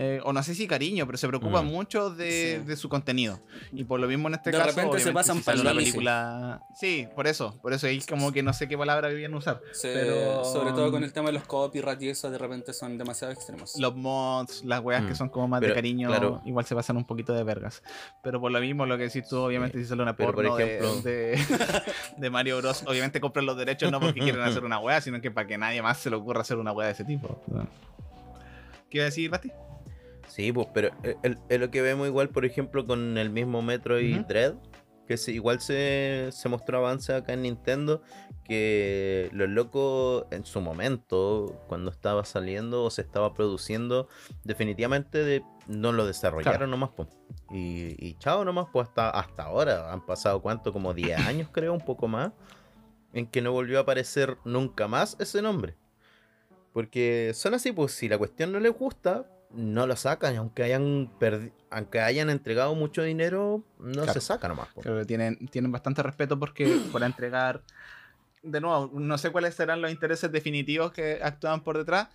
eh, 0.00 0.20
o 0.22 0.32
no 0.32 0.40
sé 0.44 0.54
si 0.54 0.68
cariño, 0.68 1.06
pero 1.06 1.18
se 1.18 1.26
preocupa 1.26 1.60
Mm. 1.60 1.66
mucho 1.66 2.10
de, 2.10 2.58
Sí. 2.60 2.64
de 2.66 2.76
su 2.76 2.88
contenido. 2.88 3.40
Y 3.72 3.82
por 3.82 3.98
lo 3.98 4.06
mismo 4.06 4.28
en 4.28 4.34
este 4.34 4.52
De 4.52 4.58
caso, 4.58 4.70
repente 4.70 5.00
se 5.00 5.10
pasan 5.10 5.42
si 5.42 5.50
una 5.50 5.56
límite. 5.72 5.74
película. 5.90 6.62
Sí, 6.78 7.08
por 7.16 7.26
eso, 7.26 7.58
por 7.60 7.72
eso 7.72 7.88
ahí 7.88 8.00
como 8.08 8.30
que 8.30 8.44
no 8.44 8.52
sé 8.52 8.68
qué 8.68 8.78
palabra 8.78 9.08
debían 9.08 9.34
usar. 9.34 9.60
Pero- 9.82 10.44
Sobre 10.44 10.70
todo 10.70 10.92
con 10.92 11.02
el 11.02 11.12
tema 11.12 11.26
de 11.26 11.32
los 11.32 11.42
copyright 11.44 12.00
y 12.02 12.10
eso, 12.10 12.30
de 12.30 12.38
repente 12.38 12.72
son 12.72 12.96
demasiado 12.96 13.32
extremos. 13.32 13.74
Los 13.76 13.96
mods, 13.96 14.64
las 14.64 14.80
weas 14.80 15.04
que 15.04 15.12
Mm. 15.14 15.16
son 15.16 15.28
como 15.30 15.48
más 15.48 15.58
Pero, 15.60 15.72
de 15.72 15.74
cariño, 15.74 16.06
claro. 16.08 16.42
igual 16.44 16.64
se 16.64 16.76
pasan 16.76 16.96
un 16.96 17.04
poquito 17.04 17.32
de 17.34 17.42
vergas. 17.42 17.82
Pero 18.22 18.40
por 18.40 18.52
lo 18.52 18.60
mismo, 18.60 18.86
lo 18.86 18.96
que 18.96 19.02
decís 19.04 19.28
tú, 19.28 19.38
obviamente, 19.38 19.78
si 19.78 19.84
sale 19.84 20.02
una 20.02 20.14
Pero, 20.14 20.28
por 20.32 20.44
porno 20.44 20.56
de- 20.56 20.78
ejemplo- 20.78 21.02
de, 21.02 21.32
de 22.18 22.30
Mario 22.30 22.58
Bros. 22.58 22.84
Obviamente 22.86 23.20
compran 23.20 23.46
los 23.46 23.56
derechos 23.56 23.90
no 23.90 23.98
porque 23.98 24.20
quieren 24.20 24.42
hacer 24.42 24.64
una 24.64 24.78
wea, 24.78 25.00
sino 25.00 25.20
que 25.20 25.32
para 25.32 25.48
que 25.48 25.58
nadie 25.58 25.82
más 25.82 25.98
se 25.98 26.08
le 26.08 26.14
ocurra 26.14 26.42
hacer 26.42 26.56
una 26.58 26.70
wea 26.70 26.86
de 26.86 26.92
ese 26.92 27.04
tipo. 27.04 27.42
¿Qué 28.90 28.98
iba 28.98 29.02
a 29.02 29.06
decir, 29.06 29.28
Basti? 29.28 29.50
Sí, 30.38 30.52
pues, 30.52 30.68
pero 30.72 30.90
es- 31.02 31.36
es 31.48 31.58
lo 31.58 31.68
que 31.72 31.82
vemos 31.82 32.06
igual, 32.06 32.28
por 32.28 32.44
ejemplo, 32.44 32.86
con 32.86 33.18
el 33.18 33.28
mismo 33.28 33.60
Metroid 33.60 34.18
Ujú. 34.20 34.28
Dread, 34.28 34.54
que 35.08 35.16
se- 35.16 35.32
igual 35.32 35.60
se, 35.60 36.28
se 36.30 36.48
mostró 36.48 36.78
avance 36.78 37.12
acá 37.12 37.32
en 37.32 37.42
Nintendo, 37.42 38.02
que 38.44 39.30
los 39.32 39.48
locos 39.48 40.26
en 40.30 40.44
su 40.44 40.60
momento, 40.60 41.60
cuando 41.66 41.90
estaba 41.90 42.24
saliendo 42.24 42.84
o 42.84 42.90
se 42.90 43.02
estaba 43.02 43.34
produciendo, 43.34 44.06
definitivamente 44.44 45.24
de- 45.24 45.42
no 45.66 45.90
lo 45.90 46.06
desarrollaron 46.06 46.56
Claro. 46.58 46.66
nomás, 46.68 46.90
pues. 46.94 47.08
Y, 47.50 47.96
y 47.98 48.14
chao 48.20 48.44
nomás, 48.44 48.66
pues 48.72 48.86
hasta, 48.86 49.10
hasta 49.10 49.42
ahora, 49.42 49.92
han 49.92 50.06
pasado 50.06 50.40
cuánto, 50.40 50.72
como 50.72 50.94
10 50.94 51.18
años 51.18 51.48
creo, 51.50 51.72
un 51.72 51.80
poco 51.84 52.06
más, 52.06 52.30
en 53.12 53.26
que 53.26 53.42
no 53.42 53.50
volvió 53.50 53.78
a 53.78 53.82
aparecer 53.82 54.36
nunca 54.44 54.86
más 54.86 55.16
ese 55.18 55.42
nombre. 55.42 55.74
Porque 56.72 57.32
son 57.34 57.54
así, 57.54 57.72
pues 57.72 57.90
si 57.90 58.08
la 58.08 58.18
cuestión 58.18 58.52
no 58.52 58.60
les 58.60 58.72
gusta, 58.72 59.26
no 59.50 59.86
lo 59.86 59.96
sacan. 59.96 60.34
y 60.34 60.36
Aunque 60.36 60.62
hayan 60.62 61.10
perdi- 61.18 61.52
aunque 61.70 62.00
hayan 62.00 62.30
entregado 62.30 62.74
mucho 62.74 63.02
dinero, 63.02 63.62
no 63.78 63.92
Claro. 63.92 64.12
se 64.12 64.20
saca 64.20 64.48
nomás. 64.48 64.68
po. 64.68 64.80
Creo 64.80 64.98
que 64.98 65.04
tienen, 65.04 65.48
tienen 65.48 65.70
bastante 65.72 66.02
respeto 66.02 66.38
porque 66.38 66.66
para 66.92 67.06
entregar. 67.06 67.62
De 68.42 68.60
nuevo, 68.60 68.90
no 68.94 69.18
sé 69.18 69.30
cuáles 69.30 69.54
serán 69.54 69.82
los 69.82 69.90
intereses 69.90 70.30
definitivos 70.30 70.92
que 70.92 71.18
actúan 71.22 71.62
por 71.62 71.76
detrás, 71.76 72.08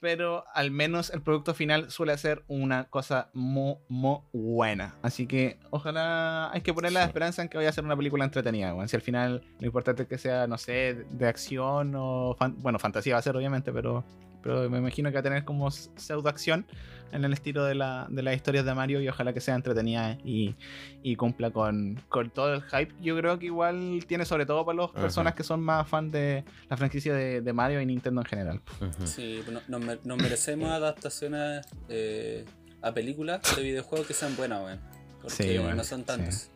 pero 0.00 0.44
al 0.54 0.70
menos 0.70 1.10
el 1.10 1.22
producto 1.22 1.54
final 1.54 1.90
suele 1.90 2.16
ser 2.18 2.44
una 2.46 2.84
cosa 2.84 3.30
muy, 3.32 3.74
muy 3.88 4.18
buena. 4.32 4.94
Así 5.02 5.26
que 5.26 5.58
ojalá 5.70 6.52
hay 6.52 6.60
que 6.60 6.72
poner 6.72 6.92
la 6.92 7.00
Sí. 7.02 7.06
esperanza 7.08 7.42
en 7.42 7.48
que 7.48 7.56
vaya 7.58 7.70
a 7.70 7.72
ser 7.72 7.84
una 7.84 7.96
película 7.96 8.24
entretenida. 8.24 8.74
weón. 8.74 8.88
Si 8.88 8.94
al 8.94 9.02
final 9.02 9.42
lo 9.58 9.66
importante 9.66 10.04
es 10.04 10.08
que 10.08 10.18
sea, 10.18 10.46
no 10.46 10.56
sé, 10.56 10.72
de, 10.94 11.04
de 11.10 11.26
acción 11.26 11.94
o. 11.96 12.36
fan- 12.38 12.56
bueno, 12.60 12.78
fantasía 12.78 13.14
va 13.14 13.18
a 13.18 13.22
ser, 13.22 13.36
obviamente, 13.36 13.72
pero. 13.72 14.04
Pero 14.46 14.70
me 14.70 14.78
imagino 14.78 15.10
que 15.10 15.14
va 15.14 15.20
a 15.20 15.22
tener 15.24 15.44
como 15.44 15.68
pseudo 15.72 16.28
acción 16.28 16.64
en 17.10 17.24
el 17.24 17.32
estilo 17.32 17.64
de, 17.64 17.74
la, 17.74 18.06
de 18.08 18.22
las 18.22 18.36
historias 18.36 18.64
de 18.64 18.74
Mario 18.74 19.00
y 19.00 19.08
ojalá 19.08 19.32
que 19.32 19.40
sea 19.40 19.56
entretenida 19.56 20.18
y, 20.24 20.54
y 21.02 21.16
cumpla 21.16 21.50
con, 21.50 22.00
con 22.08 22.30
todo 22.30 22.54
el 22.54 22.62
hype. 22.62 22.94
Yo 23.00 23.16
creo 23.16 23.38
que 23.40 23.46
igual 23.46 24.04
tiene 24.06 24.24
sobre 24.24 24.46
todo 24.46 24.64
para 24.64 24.76
las 24.78 24.90
Ajá. 24.90 25.00
personas 25.00 25.34
que 25.34 25.42
son 25.42 25.60
más 25.60 25.88
fan 25.88 26.10
de 26.12 26.44
la 26.68 26.76
franquicia 26.76 27.12
de, 27.12 27.40
de 27.40 27.52
Mario 27.52 27.80
y 27.80 27.86
Nintendo 27.86 28.20
en 28.20 28.26
general. 28.26 28.60
Ujú. 28.80 29.06
Sí, 29.06 29.42
no- 29.50 29.60
nos, 29.66 29.80
me- 29.80 29.98
nos 30.04 30.16
merecemos 30.18 30.70
adaptaciones 30.70 31.66
eh, 31.88 32.44
a 32.82 32.92
películas 32.92 33.40
de 33.56 33.62
videojuegos 33.62 34.06
que 34.06 34.14
sean 34.14 34.36
buenas, 34.36 34.62
weón. 34.64 34.80
Porque 35.22 35.58
Sí, 35.58 35.58
no 35.58 35.82
son 35.82 36.04
tantas. 36.04 36.52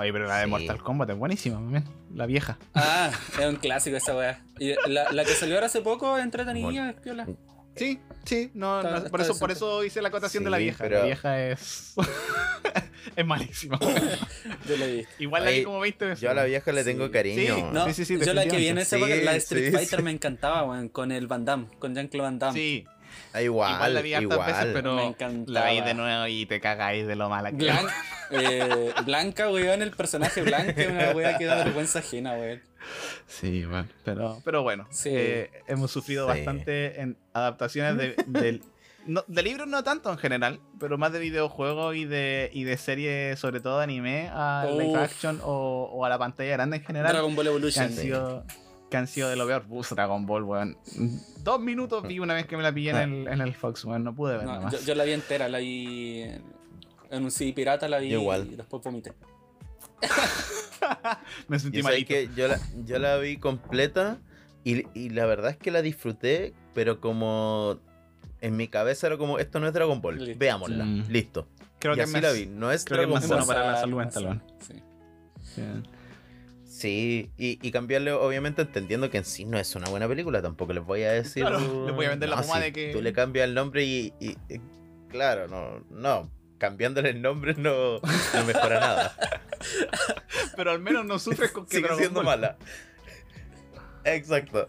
Oye, 0.00 0.12
pero 0.12 0.26
la 0.26 0.38
de 0.38 0.44
Sí. 0.44 0.50
Mortal 0.50 0.82
Kombat 0.82 1.10
es 1.10 1.16
buenísima, 1.16 1.60
man, 1.60 1.84
la 2.14 2.26
vieja. 2.26 2.58
Ah, 2.74 3.10
es 3.38 3.46
un 3.46 3.56
clásico 3.56 3.96
esa 3.96 4.16
weá. 4.16 4.42
Y 4.58 4.72
la, 4.88 5.12
la 5.12 5.24
que 5.24 5.32
salió 5.34 5.54
ahora 5.56 5.66
hace 5.66 5.82
poco, 5.82 6.18
entretenida, 6.18 6.90
es 6.90 6.96
piola. 7.00 7.26
Sí, 7.76 8.00
sí, 8.24 8.50
no, 8.54 8.78
Está- 8.80 8.90
no, 8.90 8.96
está 8.96 9.10
por, 9.10 9.20
eso, 9.20 9.38
por 9.38 9.50
eso 9.52 9.84
hice 9.84 10.02
la 10.02 10.08
acotación 10.08 10.42
de 10.42 10.50
la 10.50 10.58
vieja. 10.58 10.78
pero- 10.82 10.98
La 11.00 11.04
vieja 11.04 11.46
es. 11.50 11.94
es 13.16 13.26
malísima. 13.26 13.78
Yo 14.68 14.76
la 14.76 14.86
vi. 14.86 15.04
Igual 15.18 15.44
la 15.44 15.50
vi 15.50 15.62
como 15.62 15.80
20 15.80 16.04
veces. 16.06 16.20
Yo 16.20 16.30
a 16.30 16.34
la 16.34 16.44
vieja 16.44 16.72
le 16.72 16.82
Sí. 16.82 16.90
tengo 16.90 17.10
cariño. 17.10 17.56
Sí, 17.56 17.62
No, 17.72 17.92
sí, 17.92 18.04
sí, 18.04 18.18
yo 18.18 18.32
la 18.34 18.46
que 18.46 18.56
vi 18.56 18.68
en 18.68 18.78
esa 18.78 18.96
época, 18.96 19.14
Sí, 19.14 19.22
la 19.22 19.32
de 19.32 19.38
Street 19.38 19.66
sí, 19.66 19.72
Fighter 19.72 19.98
sí. 20.00 20.04
me 20.04 20.10
encantaba, 20.10 20.64
weón, 20.64 20.88
con 20.88 21.12
el 21.12 21.26
Van 21.26 21.44
Damme, 21.44 21.66
con 21.78 21.94
Jean-Claude 21.94 22.24
Van 22.30 22.38
Damme. 22.38 22.58
Sí, 22.58 22.84
igual, 23.42 23.74
igual 23.74 23.94
la 23.94 24.00
vi 24.02 24.14
hartas 24.14 24.32
igual. 24.32 24.52
veces, 24.52 24.66
pero 24.72 25.16
la 25.46 25.64
veis 25.64 25.84
de 25.84 25.94
nuevo 25.94 26.26
y 26.26 26.46
te 26.46 26.60
cagáis 26.60 27.06
de 27.06 27.16
lo 27.16 27.28
mala 27.28 27.50
que 27.52 27.56
Blan- 27.58 27.88
eh, 28.30 28.92
Blanca, 29.04 29.48
weón, 29.50 29.82
el 29.82 29.90
personaje 29.92 30.42
Blanca 30.42 30.82
una 30.88 31.10
weá 31.10 31.38
que 31.38 31.44
da 31.46 31.56
vergüenza 31.64 31.98
ajena, 32.00 32.32
weón. 32.34 32.62
Sí, 33.26 33.48
igual. 33.48 33.86
Pero, 34.04 34.40
pero 34.44 34.62
bueno, 34.62 34.86
Sí. 34.90 35.10
eh, 35.12 35.50
hemos 35.68 35.90
sufrido 35.90 36.24
Sí. 36.32 36.38
bastante 36.38 37.00
en 37.00 37.16
adaptaciones 37.34 37.96
de, 37.96 38.14
del- 38.26 38.62
no- 39.06 39.24
de 39.26 39.42
libros, 39.42 39.66
no 39.68 39.82
tanto 39.84 40.10
en 40.10 40.18
general, 40.18 40.60
pero 40.78 40.98
más 40.98 41.12
de 41.12 41.18
videojuegos 41.20 41.96
y 41.96 42.04
de, 42.04 42.50
y 42.52 42.64
de 42.64 42.76
series, 42.76 43.38
sobre 43.38 43.60
todo 43.60 43.78
de 43.78 43.84
anime, 43.84 44.28
a 44.32 44.66
live 44.70 44.88
Uf. 44.92 44.98
action 44.98 45.40
o, 45.44 45.90
o 45.92 46.04
a 46.04 46.08
la 46.08 46.18
pantalla 46.18 46.52
grande 46.52 46.78
en 46.78 46.84
general. 46.84 47.12
Dragon 47.12 47.34
Ball 47.36 47.44
que 47.44 47.48
Evolution. 47.50 47.88
Que 48.90 48.96
han 48.96 49.06
sido 49.06 49.28
de 49.30 49.36
lo 49.36 49.46
peor. 49.46 49.64
Bus 49.66 49.90
Dragon 49.90 50.26
Ball, 50.26 50.42
weón. 50.42 50.76
Dos 51.44 51.60
minutos 51.60 52.02
vi 52.06 52.18
una 52.18 52.34
vez 52.34 52.46
que 52.46 52.56
me 52.56 52.62
la 52.62 52.72
pillé 52.72 52.90
en 52.90 52.96
el, 52.96 53.28
en 53.28 53.40
el 53.40 53.54
Fox, 53.54 53.84
weón. 53.84 54.02
No 54.04 54.14
pude 54.14 54.34
ver 54.36 54.44
No, 54.44 54.52
nada 54.52 54.64
más. 54.64 54.72
yo, 54.72 54.80
yo 54.80 54.94
la 54.94 55.04
vi 55.04 55.12
entera, 55.12 55.48
la 55.48 55.58
vi 55.58 56.22
en, 57.10 57.24
un 57.24 57.30
CD 57.30 57.52
pirata, 57.52 57.88
la 57.88 57.98
vi 57.98 58.12
Igual. 58.12 58.48
y 58.52 58.56
después 58.56 58.82
vomité. 58.82 59.12
me 61.48 61.58
sentí 61.58 61.82
que 62.04 62.28
yo, 62.34 62.48
la, 62.48 62.58
yo 62.84 62.98
la 62.98 63.16
vi 63.18 63.36
completa 63.36 64.18
y, 64.64 64.86
y 64.98 65.10
la 65.10 65.26
verdad 65.26 65.50
es 65.50 65.56
que 65.56 65.70
la 65.70 65.82
disfruté, 65.82 66.54
pero 66.74 67.00
como 67.00 67.78
en 68.40 68.56
mi 68.56 68.68
cabeza 68.68 69.06
era 69.06 69.16
como, 69.18 69.38
esto 69.38 69.60
no 69.60 69.66
es 69.66 69.72
Dragon 69.72 70.00
Ball, 70.00 70.18
Listo. 70.24 70.38
veámosla, 70.38 70.84
Mm. 70.84 71.04
listo. 71.08 71.46
Creo 71.78 71.92
y 71.94 71.96
que 71.96 72.02
así 72.02 72.12
me- 72.12 72.20
la 72.22 72.32
vi, 72.32 72.46
no 72.46 72.70
es 72.72 72.84
creo 72.84 72.98
que 73.00 73.06
Dragon 73.06 73.20
más 73.20 73.28
Ball. 73.28 73.46
para 73.46 73.72
la 73.72 73.80
salud 73.80 73.98
mental, 73.98 74.42
sí. 74.60 74.74
Sí. 75.42 75.62
Sí, 76.80 77.30
y, 77.36 77.58
y 77.60 77.70
cambiarle, 77.72 78.12
obviamente 78.12 78.62
entendiendo 78.62 79.10
que 79.10 79.18
en 79.18 79.26
sí 79.26 79.44
no 79.44 79.58
es 79.58 79.74
una 79.74 79.90
buena 79.90 80.08
película, 80.08 80.40
tampoco 80.40 80.72
les 80.72 80.82
voy 80.82 81.02
a 81.02 81.12
decir. 81.12 81.42
Claro, 81.44 81.58
les 81.86 81.94
voy 81.94 82.06
a 82.06 82.08
vender 82.08 82.30
la 82.30 82.36
no, 82.36 82.42
pomada 82.42 82.62
de 82.64 82.72
que- 82.72 82.90
Tú 82.92 83.02
le 83.02 83.12
cambias 83.12 83.44
el 83.46 83.54
nombre 83.54 83.84
y, 83.84 84.14
y- 84.18 84.30
y- 84.48 84.60
claro, 85.10 85.46
no, 85.46 85.84
no, 85.90 86.30
cambiándole 86.56 87.10
el 87.10 87.20
nombre 87.20 87.52
no, 87.54 87.98
no 88.00 88.44
mejora 88.46 88.80
nada. 88.80 89.16
Pero 90.56 90.70
al 90.70 90.78
menos 90.80 91.04
no 91.04 91.18
sufres 91.18 91.52
con 91.52 91.66
que 91.66 91.72
Sigue 91.76 91.82
Dragon 91.82 91.98
siendo 91.98 92.20
Ball. 92.20 92.24
mala. 92.40 92.56
Exacto, 94.04 94.66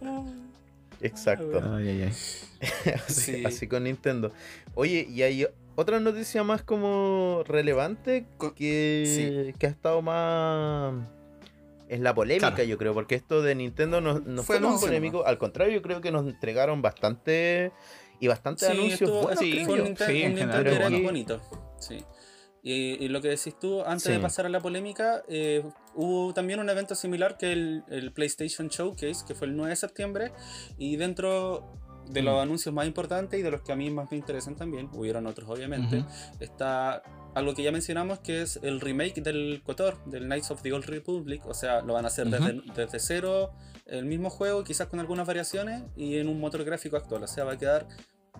exacto. 0.99 1.61
Ay, 1.77 1.87
ay, 1.87 2.01
ay. 2.03 2.09
así, 3.07 3.35
Sí. 3.35 3.45
así 3.45 3.67
con 3.67 3.85
Nintendo. 3.85 4.33
Oye, 4.75 5.07
y 5.09 5.21
hay 5.21 5.47
otra 5.75 6.01
noticia 6.01 6.43
más 6.43 6.61
como 6.61 7.43
relevante 7.47 8.25
que, 8.57 9.53
que 9.57 9.65
ha 9.65 9.69
estado 9.69 10.01
más 10.01 10.93
en 11.91 12.03
la 12.03 12.15
polémica, 12.15 12.49
Claro. 12.55 12.63
yo 12.63 12.77
creo, 12.77 12.93
porque 12.93 13.15
esto 13.15 13.41
de 13.41 13.53
Nintendo 13.53 13.99
no, 14.01 14.19
no 14.19 14.43
Fue 14.43 14.57
fue 14.59 14.67
tan 14.67 14.79
polémico, 14.79 15.25
al 15.25 15.37
contrario, 15.37 15.73
yo 15.75 15.81
creo 15.81 16.01
que 16.01 16.11
nos 16.11 16.25
entregaron 16.25 16.81
bastante 16.81 17.71
y 18.19 18.27
bastantes 18.27 18.67
Sí, 18.67 18.73
anuncios 18.73 19.01
estuvo- 19.01 19.21
buenos, 19.23 19.39
sí, 19.39 19.51
creo 19.51 19.65
fue 19.65 19.77
yo. 19.77 19.83
un, 19.83 19.89
Ninten- 19.95 20.07
Sí, 20.07 20.21
en 20.23 20.31
un 20.31 20.37
general, 20.37 21.01
bonito. 21.03 21.41
Sí. 21.79 21.97
Y, 22.63 23.03
y 23.03 23.07
lo 23.09 23.21
que 23.21 23.29
decís 23.29 23.57
tú, 23.59 23.81
antes 23.83 24.05
de 24.05 24.19
pasar 24.19 24.45
a 24.45 24.49
la 24.49 24.59
polémica, 24.61 25.23
eh, 25.27 25.63
hubo 25.95 26.31
también 26.33 26.59
un 26.59 26.69
evento 26.69 26.93
similar 26.95 27.35
que 27.37 27.51
el, 27.51 27.83
el 27.89 28.13
PlayStation 28.13 28.67
Showcase, 28.69 29.25
que 29.27 29.33
fue 29.33 29.47
el 29.47 29.55
9 29.57 29.71
de 29.71 29.75
septiembre, 29.75 30.31
y 30.77 30.95
dentro 30.95 31.73
de 32.07 32.21
los 32.21 32.35
Mm. 32.35 32.39
anuncios 32.39 32.73
más 32.75 32.85
importantes 32.87 33.39
y 33.39 33.43
de 33.43 33.49
los 33.51 33.61
que 33.61 33.71
a 33.71 33.75
mí 33.75 33.89
más 33.89 34.11
me 34.11 34.17
interesan 34.17 34.55
también, 34.55 34.89
hubieron 34.93 35.25
otros 35.27 35.49
obviamente, 35.49 36.05
está 36.39 37.01
algo 37.33 37.53
que 37.53 37.63
ya 37.63 37.71
mencionamos 37.71 38.19
que 38.19 38.41
es 38.41 38.59
el 38.61 38.81
remake 38.81 39.21
del 39.21 39.61
KOTOR, 39.65 40.03
del 40.05 40.23
Knights 40.25 40.51
of 40.51 40.61
the 40.61 40.73
Old 40.73 40.85
Republic, 40.85 41.45
o 41.45 41.53
sea, 41.53 41.81
lo 41.81 41.93
van 41.93 42.05
a 42.05 42.07
hacer 42.09 42.27
desde 42.27 42.99
cero, 42.99 43.51
el 43.85 44.05
mismo 44.05 44.29
juego, 44.29 44.63
quizás 44.63 44.87
con 44.87 44.99
algunas 44.99 45.25
variaciones, 45.27 45.83
y 45.95 46.17
en 46.17 46.27
un 46.27 46.39
motor 46.39 46.63
gráfico 46.63 46.97
actual, 46.97 47.23
o 47.23 47.27
sea, 47.27 47.43
va 47.43 47.53
a 47.53 47.57
quedar 47.57 47.87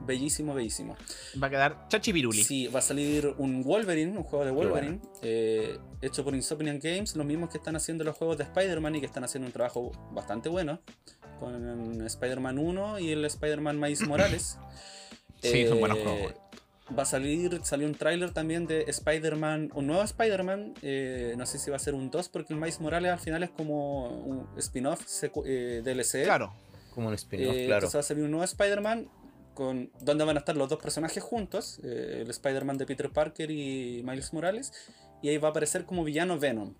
bellísimo, 0.06 0.54
bellísimo. 0.54 0.96
Va 1.42 1.48
a 1.48 1.50
quedar 1.50 1.88
chachipiruli. 1.90 2.44
Sí, 2.44 2.68
va 2.68 2.80
a 2.80 2.82
salir 2.82 3.34
un 3.38 3.62
Wolverine, 3.64 4.18
un 4.18 4.24
juego 4.24 4.46
de 4.46 4.52
Wolverine, 4.52 5.00
eh, 5.22 5.78
hecho 6.02 6.24
por 6.24 6.34
Insomniac 6.34 6.82
Games, 6.82 7.16
los 7.16 7.26
mismos 7.26 7.50
que 7.50 7.58
están 7.58 7.76
haciendo 7.76 8.04
los 8.04 8.16
juegos 8.16 8.38
de 8.38 8.44
Spider-Man 8.46 8.96
y 8.96 9.00
que 9.00 9.06
están 9.06 9.24
haciendo 9.24 9.48
un 9.48 9.54
trabajo 9.54 9.92
bastante 10.12 10.50
bueno, 10.50 10.82
con 11.40 12.02
Spider-Man 12.06 12.58
1 12.58 13.00
y 13.00 13.12
el 13.12 13.26
Spider-Man 13.26 13.80
Miles 13.80 14.08
Morales. 14.08 14.58
Sí, 15.42 15.68
son 15.68 15.80
buenos 15.80 15.98
Eh, 15.98 16.04
juegos. 16.04 16.34
Va 16.98 17.04
a 17.04 17.06
salir, 17.06 17.60
salió 17.64 17.88
un 17.88 17.96
tráiler 17.96 18.32
también 18.32 18.68
de 18.68 18.82
Spider-Man, 18.88 19.72
un 19.74 19.88
nuevo 19.88 20.04
Spider-Man, 20.04 20.74
eh, 20.82 21.36
no 21.38 21.46
sé 21.46 21.58
si 21.58 21.70
va 21.70 21.78
a 21.78 21.80
ser 21.80 21.94
un 21.94 22.10
2 22.12 22.30
porque 22.30 22.54
el 22.54 22.60
Miles 22.60 22.82
Morales 22.82 23.12
al 23.12 23.20
final 23.20 23.44
es 23.44 23.50
como 23.50 24.10
un 24.10 24.48
spin-off 24.58 25.02
eh, 25.46 25.82
DLC. 25.84 26.24
Claro. 26.24 26.54
Como 26.94 27.08
un 27.08 27.14
spin-off, 27.14 27.56
Eh, 27.56 27.66
claro. 27.68 27.76
Entonces 27.76 27.96
va 27.96 28.00
a 28.02 28.04
salir 28.04 28.24
un 28.24 28.32
nuevo 28.32 28.44
Spider-Man 28.44 29.08
con 29.54 29.90
donde 30.02 30.24
van 30.26 30.36
a 30.38 30.40
estar 30.40 30.56
los 30.58 30.70
dos 30.70 30.80
personajes 30.80 31.24
juntos, 31.24 31.80
eh, 31.84 32.20
el 32.22 32.30
Spider-Man 32.30 32.78
de 32.78 32.86
Peter 32.86 33.10
Parker 33.10 33.52
y 33.52 34.02
Miles 34.04 34.34
Morales, 34.34 34.74
y 35.22 35.30
ahí 35.30 35.38
va 35.38 35.50
a 35.50 35.52
aparecer 35.52 35.86
como 35.86 36.04
villano 36.04 36.40
Venom. 36.40 36.74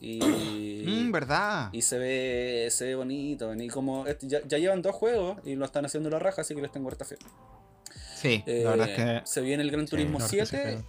Y, 0.00 0.20
Mm, 0.86 1.12
¿Verdad? 1.12 1.68
y 1.72 1.82
se 1.82 1.98
ve 1.98 2.68
se 2.70 2.86
ve 2.86 2.94
bonito. 2.94 3.54
Y 3.54 3.68
como 3.68 4.06
ya, 4.22 4.40
ya 4.46 4.58
llevan 4.58 4.82
dos 4.82 4.94
juegos 4.94 5.38
y 5.44 5.56
lo 5.56 5.64
están 5.64 5.84
haciendo 5.84 6.08
la 6.10 6.18
raja, 6.18 6.40
así 6.40 6.54
que 6.54 6.62
les 6.62 6.72
tengo 6.72 6.88
harta 6.88 7.04
fe. 7.04 7.16
Sí, 8.20 8.42
Eh, 8.46 8.62
la 8.64 8.70
verdad 8.70 8.88
es 8.90 8.96
que. 8.96 9.26
Se 9.26 9.40
viene 9.40 9.62
el 9.62 9.70
Gran 9.70 9.86
Turismo 9.86 10.20
sí, 10.20 10.26
7, 10.30 10.58
pero- 10.62 10.84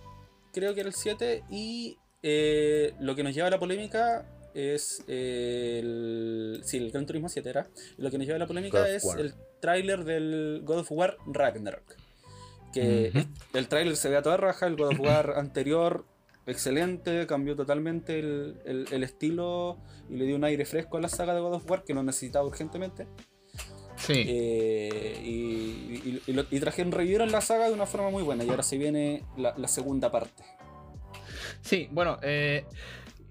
creo 0.53 0.73
que 0.73 0.79
era 0.81 0.89
el 0.89 0.95
7, 0.95 1.43
y 1.49 1.97
eh, 2.23 2.93
lo 2.99 3.15
que 3.15 3.23
nos 3.23 3.33
lleva 3.33 3.47
a 3.47 3.51
la 3.51 3.59
polémica 3.59 4.25
es 4.53 5.03
el... 5.07 6.61
Sí, 6.63 6.77
el 6.77 6.91
Gran 6.91 7.05
Turismo 7.05 7.29
7 7.29 7.49
era. 7.49 7.67
Lo 7.97 8.11
que 8.11 8.17
nos 8.17 8.27
lleva 8.27 8.35
a 8.35 8.39
la 8.39 8.47
polémica 8.47 8.87
es 8.87 9.03
War. 9.05 9.19
el 9.19 9.33
tráiler 9.61 10.03
del 10.03 10.61
God 10.65 10.79
of 10.79 10.91
War 10.91 11.17
Ragnarok. 11.25 11.95
Que 12.73 13.11
el 13.53 13.67
tráiler 13.67 13.95
se 13.97 14.09
ve 14.09 14.17
a 14.17 14.21
toda 14.21 14.37
raja, 14.37 14.67
el 14.67 14.75
God 14.75 14.93
of 14.93 14.99
War 14.99 15.33
anterior 15.37 16.05
excelente, 16.47 17.27
cambió 17.27 17.55
totalmente 17.55 18.19
el, 18.19 18.57
el- 18.65 18.87
el 18.91 19.03
estilo 19.03 19.77
y 20.09 20.15
le 20.17 20.25
dio 20.25 20.35
un 20.35 20.43
aire 20.43 20.65
fresco 20.65 20.97
a 20.97 21.01
la 21.01 21.07
saga 21.09 21.33
de 21.33 21.39
God 21.41 21.53
of 21.55 21.69
War 21.69 21.83
que 21.83 21.93
lo 21.93 22.03
necesitaba 22.03 22.45
urgentemente. 22.45 23.07
Sí. 24.05 24.25
Eh, 24.27 25.21
y, 25.23 25.29
y, 25.29 26.21
y 26.27 26.45
y 26.49 26.59
trajeron, 26.59 26.91
revivieron 26.91 27.31
la 27.31 27.41
saga 27.41 27.67
de 27.67 27.73
una 27.73 27.85
forma 27.85 28.09
muy 28.09 28.23
buena 28.23 28.43
y 28.43 28.49
ahora 28.49 28.63
se 28.63 28.77
viene 28.77 29.23
la, 29.37 29.53
la 29.57 29.67
segunda 29.67 30.11
parte. 30.11 30.43
Sí, 31.61 31.87
bueno, 31.91 32.17
eh, 32.21 32.65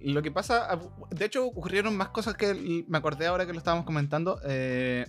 lo 0.01 0.23
que 0.23 0.31
pasa, 0.31 0.79
de 1.11 1.25
hecho 1.25 1.45
ocurrieron 1.47 1.97
más 1.97 2.09
cosas 2.09 2.35
que 2.35 2.85
me 2.87 2.99
acordé 2.99 3.27
ahora 3.27 3.47
que 3.47 3.53
lo 3.53 3.59
estábamos 3.59 3.85
comentando, 3.85 4.41
eh, 4.47 5.07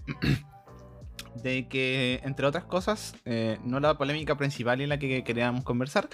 de 1.44 1.68
que, 1.68 2.20
entre 2.24 2.46
otras 2.46 2.66
cosas, 2.66 3.16
eh, 3.26 3.58
no 3.64 3.80
la 3.80 3.98
polémica 3.98 4.36
principal 4.36 4.82
en 4.82 4.90
la 4.90 5.00
que 5.00 5.24
queríamos 5.24 5.64
conversar, 5.64 6.10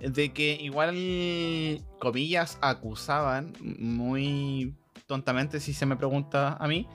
de 0.00 0.32
que 0.32 0.58
igual, 0.60 1.84
comillas, 2.00 2.58
acusaban 2.62 3.52
muy 3.60 4.74
tontamente, 5.06 5.60
si 5.60 5.72
se 5.72 5.86
me 5.86 5.96
pregunta 5.96 6.56
a 6.58 6.66
mí, 6.66 6.88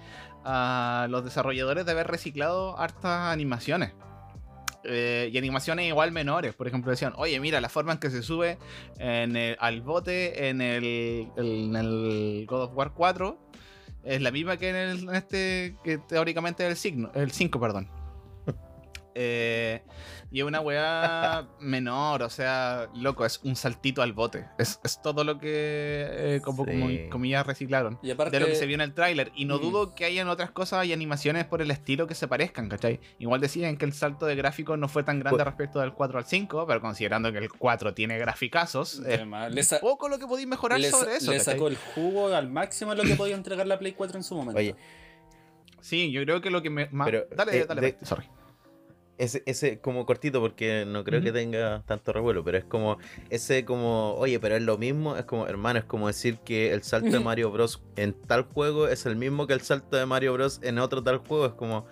a 0.46 1.08
los 1.10 1.24
desarrolladores 1.24 1.86
de 1.86 1.92
haber 1.92 2.08
reciclado 2.08 2.78
hartas 2.80 3.32
animaciones. 3.34 3.94
Eh, 4.84 5.30
y 5.32 5.38
animaciones 5.38 5.86
igual 5.88 6.12
menores. 6.12 6.56
Por 6.56 6.68
ejemplo, 6.68 6.90
decían, 6.90 7.14
oye, 7.16 7.40
mira, 7.40 7.62
la 7.62 7.70
forma 7.70 7.92
en 7.94 8.00
que 8.00 8.10
se 8.10 8.24
sube 8.24 8.58
en 8.98 9.36
el- 9.36 9.56
al 9.60 9.82
bote 9.82 10.50
en 10.50 10.60
el, 10.62 11.28
en 11.38 11.76
el 11.76 12.46
God 12.48 12.64
of 12.64 12.72
War 12.76 12.92
4 12.96 13.38
es 14.04 14.22
la 14.22 14.32
misma 14.32 14.58
que 14.58 14.70
en, 14.70 14.76
el, 14.76 15.00
en 15.10 15.16
este, 15.16 15.76
que 15.84 16.00
teóricamente 16.00 16.64
es 16.66 16.72
el, 16.72 16.78
signo, 16.78 17.12
el 17.14 17.32
5, 17.32 17.60
perdón. 17.60 17.88
Eh, 19.14 19.82
y 20.32 20.40
es 20.40 20.46
una 20.46 20.62
weá 20.62 21.46
menor, 21.60 22.24
o 22.24 22.30
sea, 22.30 22.88
loco, 22.96 23.26
es 23.26 23.42
un 23.44 23.56
saltito 23.58 24.02
al 24.02 24.14
bote. 24.14 24.46
Es, 24.58 24.80
es 24.84 25.02
todo 25.02 25.24
lo 25.26 25.38
que, 25.38 26.08
eh, 26.10 26.42
como, 26.44 26.66
como 26.66 26.88
Sí. 26.88 27.10
comillas, 27.10 27.46
reciclaron 27.46 28.00
Y 28.02 28.12
aparte, 28.12 28.38
de 28.38 28.40
lo 28.40 28.46
que 28.48 28.56
se 28.56 28.66
vio 28.66 28.76
en 28.76 28.82
el 28.82 28.94
tráiler. 28.94 29.32
Y 29.36 29.44
no 29.46 29.58
Mm. 29.58 29.62
dudo 29.62 29.96
que 29.96 30.06
hayan 30.06 30.30
otras 30.30 30.52
cosas 30.52 30.86
y 30.86 30.94
animaciones 30.94 31.44
por 31.46 31.62
el 31.62 31.70
estilo 31.72 32.08
que 32.08 32.16
se 32.16 32.28
parezcan, 32.30 32.70
¿cachai? 32.70 33.02
Igual 33.20 33.42
decían 33.42 33.76
que 33.76 33.84
el 33.86 33.92
salto 33.94 34.26
de 34.26 34.36
gráficos 34.36 34.78
no 34.80 34.88
fue 34.88 35.04
tan 35.04 35.20
grande 35.20 35.36
Pues- 35.38 35.46
respecto 35.46 35.80
del 35.82 35.92
4 35.94 36.18
al 36.20 36.26
5, 36.26 36.66
pero 36.66 36.80
considerando 36.80 37.32
que 37.34 37.40
el 37.40 37.50
4 37.50 37.94
tiene 37.94 38.18
graficazos, 38.18 39.02
es 39.06 39.68
sa- 39.68 39.80
poco 39.82 40.08
lo 40.08 40.18
que 40.20 40.28
podéis 40.28 40.48
mejorar 40.48 40.80
le 40.80 40.90
sobre 40.90 41.16
eso. 41.18 41.32
le 41.32 41.38
¿cachai? 41.40 41.54
sacó 41.56 41.68
el 41.68 41.76
jugo 41.76 42.28
al 42.34 42.50
máximo 42.50 42.92
a 42.92 42.96
lo 42.96 43.04
que 43.04 43.16
podía 43.16 43.36
entregar 43.36 43.68
la 43.68 43.78
Play 43.78 43.92
4 43.92 44.18
en 44.18 44.24
su 44.24 44.36
momento. 44.36 44.58
Oye, 44.60 44.76
Sí, 45.82 46.12
yo 46.12 46.22
creo 46.24 46.42
que 46.42 46.52
lo 46.52 46.62
que 46.62 46.70
me... 46.70 46.88
más- 46.92 47.08
Pero, 47.08 47.26
dale, 47.36 47.58
eh, 47.58 47.66
dale, 47.68 47.82
de- 47.82 47.88
Berti, 47.94 48.06
sorry. 48.06 48.26
Ese, 49.22 49.44
ese 49.46 49.80
como 49.80 50.06
cortito 50.06 50.42
porque 50.42 50.84
no 50.88 51.04
creo 51.04 51.22
que 51.22 51.32
tenga 51.32 51.84
tanto 51.86 52.12
revuelo, 52.12 52.44
pero 52.44 52.58
es 52.58 52.64
como 52.66 52.98
ese 53.30 53.64
como, 53.66 54.16
oye, 54.16 54.40
pero 54.40 54.56
es 54.56 54.64
lo 54.64 54.78
mismo, 54.78 55.16
es 55.16 55.26
como, 55.26 55.48
hermano, 55.48 55.80
es 55.80 55.86
como 55.86 56.08
decir 56.08 56.38
que 56.40 56.74
el 56.74 56.84
salto 56.84 57.10
de 57.12 57.20
Mario 57.24 57.52
Bros. 57.52 57.82
en 57.96 58.14
tal 58.14 58.44
juego 58.44 58.88
es 58.88 59.06
el 59.06 59.16
mismo 59.16 59.46
que 59.48 59.54
el 59.54 59.62
salto 59.62 59.96
de 59.96 60.06
Mario 60.06 60.34
Bros. 60.34 60.60
en 60.64 60.80
otro 60.80 61.04
tal 61.04 61.18
juego, 61.20 61.46
es 61.46 61.54
como 61.54 61.86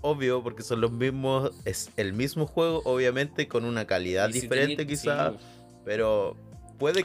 obvio 0.00 0.42
porque 0.42 0.62
son 0.62 0.80
los 0.80 0.92
mismos, 0.92 1.50
es 1.64 1.90
el 1.96 2.12
mismo 2.12 2.46
juego, 2.46 2.82
obviamente 2.84 3.48
con 3.48 3.64
una 3.64 3.86
calidad 3.86 4.28
Y 4.28 4.34
si 4.34 4.40
diferente 4.42 4.84
tení- 4.84 4.88
quizá, 4.88 5.30
sí, 5.32 5.36
pero 5.84 6.36
puede 6.78 7.04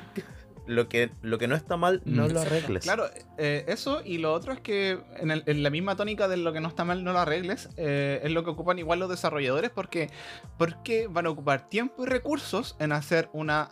lo 0.69 0.87
que 0.87 1.09
lo 1.21 1.37
que 1.37 1.47
no 1.47 1.55
está 1.55 1.77
mal 1.77 2.01
no 2.05 2.27
Mm. 2.27 2.31
lo 2.31 2.41
arregles. 2.41 2.83
Claro, 2.83 3.05
eh, 3.37 3.65
eso 3.67 4.01
y 4.05 4.19
lo 4.19 4.31
otro 4.33 4.53
es 4.53 4.59
que 4.59 4.99
en, 5.17 5.31
el- 5.31 5.43
en 5.47 5.63
la 5.63 5.69
misma 5.69 5.95
tónica 5.95 6.27
de 6.27 6.37
lo 6.37 6.53
que 6.53 6.61
no 6.61 6.67
está 6.67 6.83
mal 6.85 7.03
no 7.03 7.11
lo 7.11 7.19
arregles, 7.19 7.69
eh, 7.77 8.21
es 8.23 8.31
lo 8.31 8.43
que 8.43 8.51
ocupan 8.51 8.77
igual 8.79 8.99
los 8.99 9.09
desarrolladores 9.09 9.71
porque, 9.71 10.09
porque 10.57 11.07
van 11.07 11.25
a 11.25 11.29
ocupar 11.31 11.67
tiempo 11.69 12.03
y 12.03 12.05
recursos 12.07 12.75
en 12.79 12.91
hacer 12.91 13.29
una, 13.33 13.69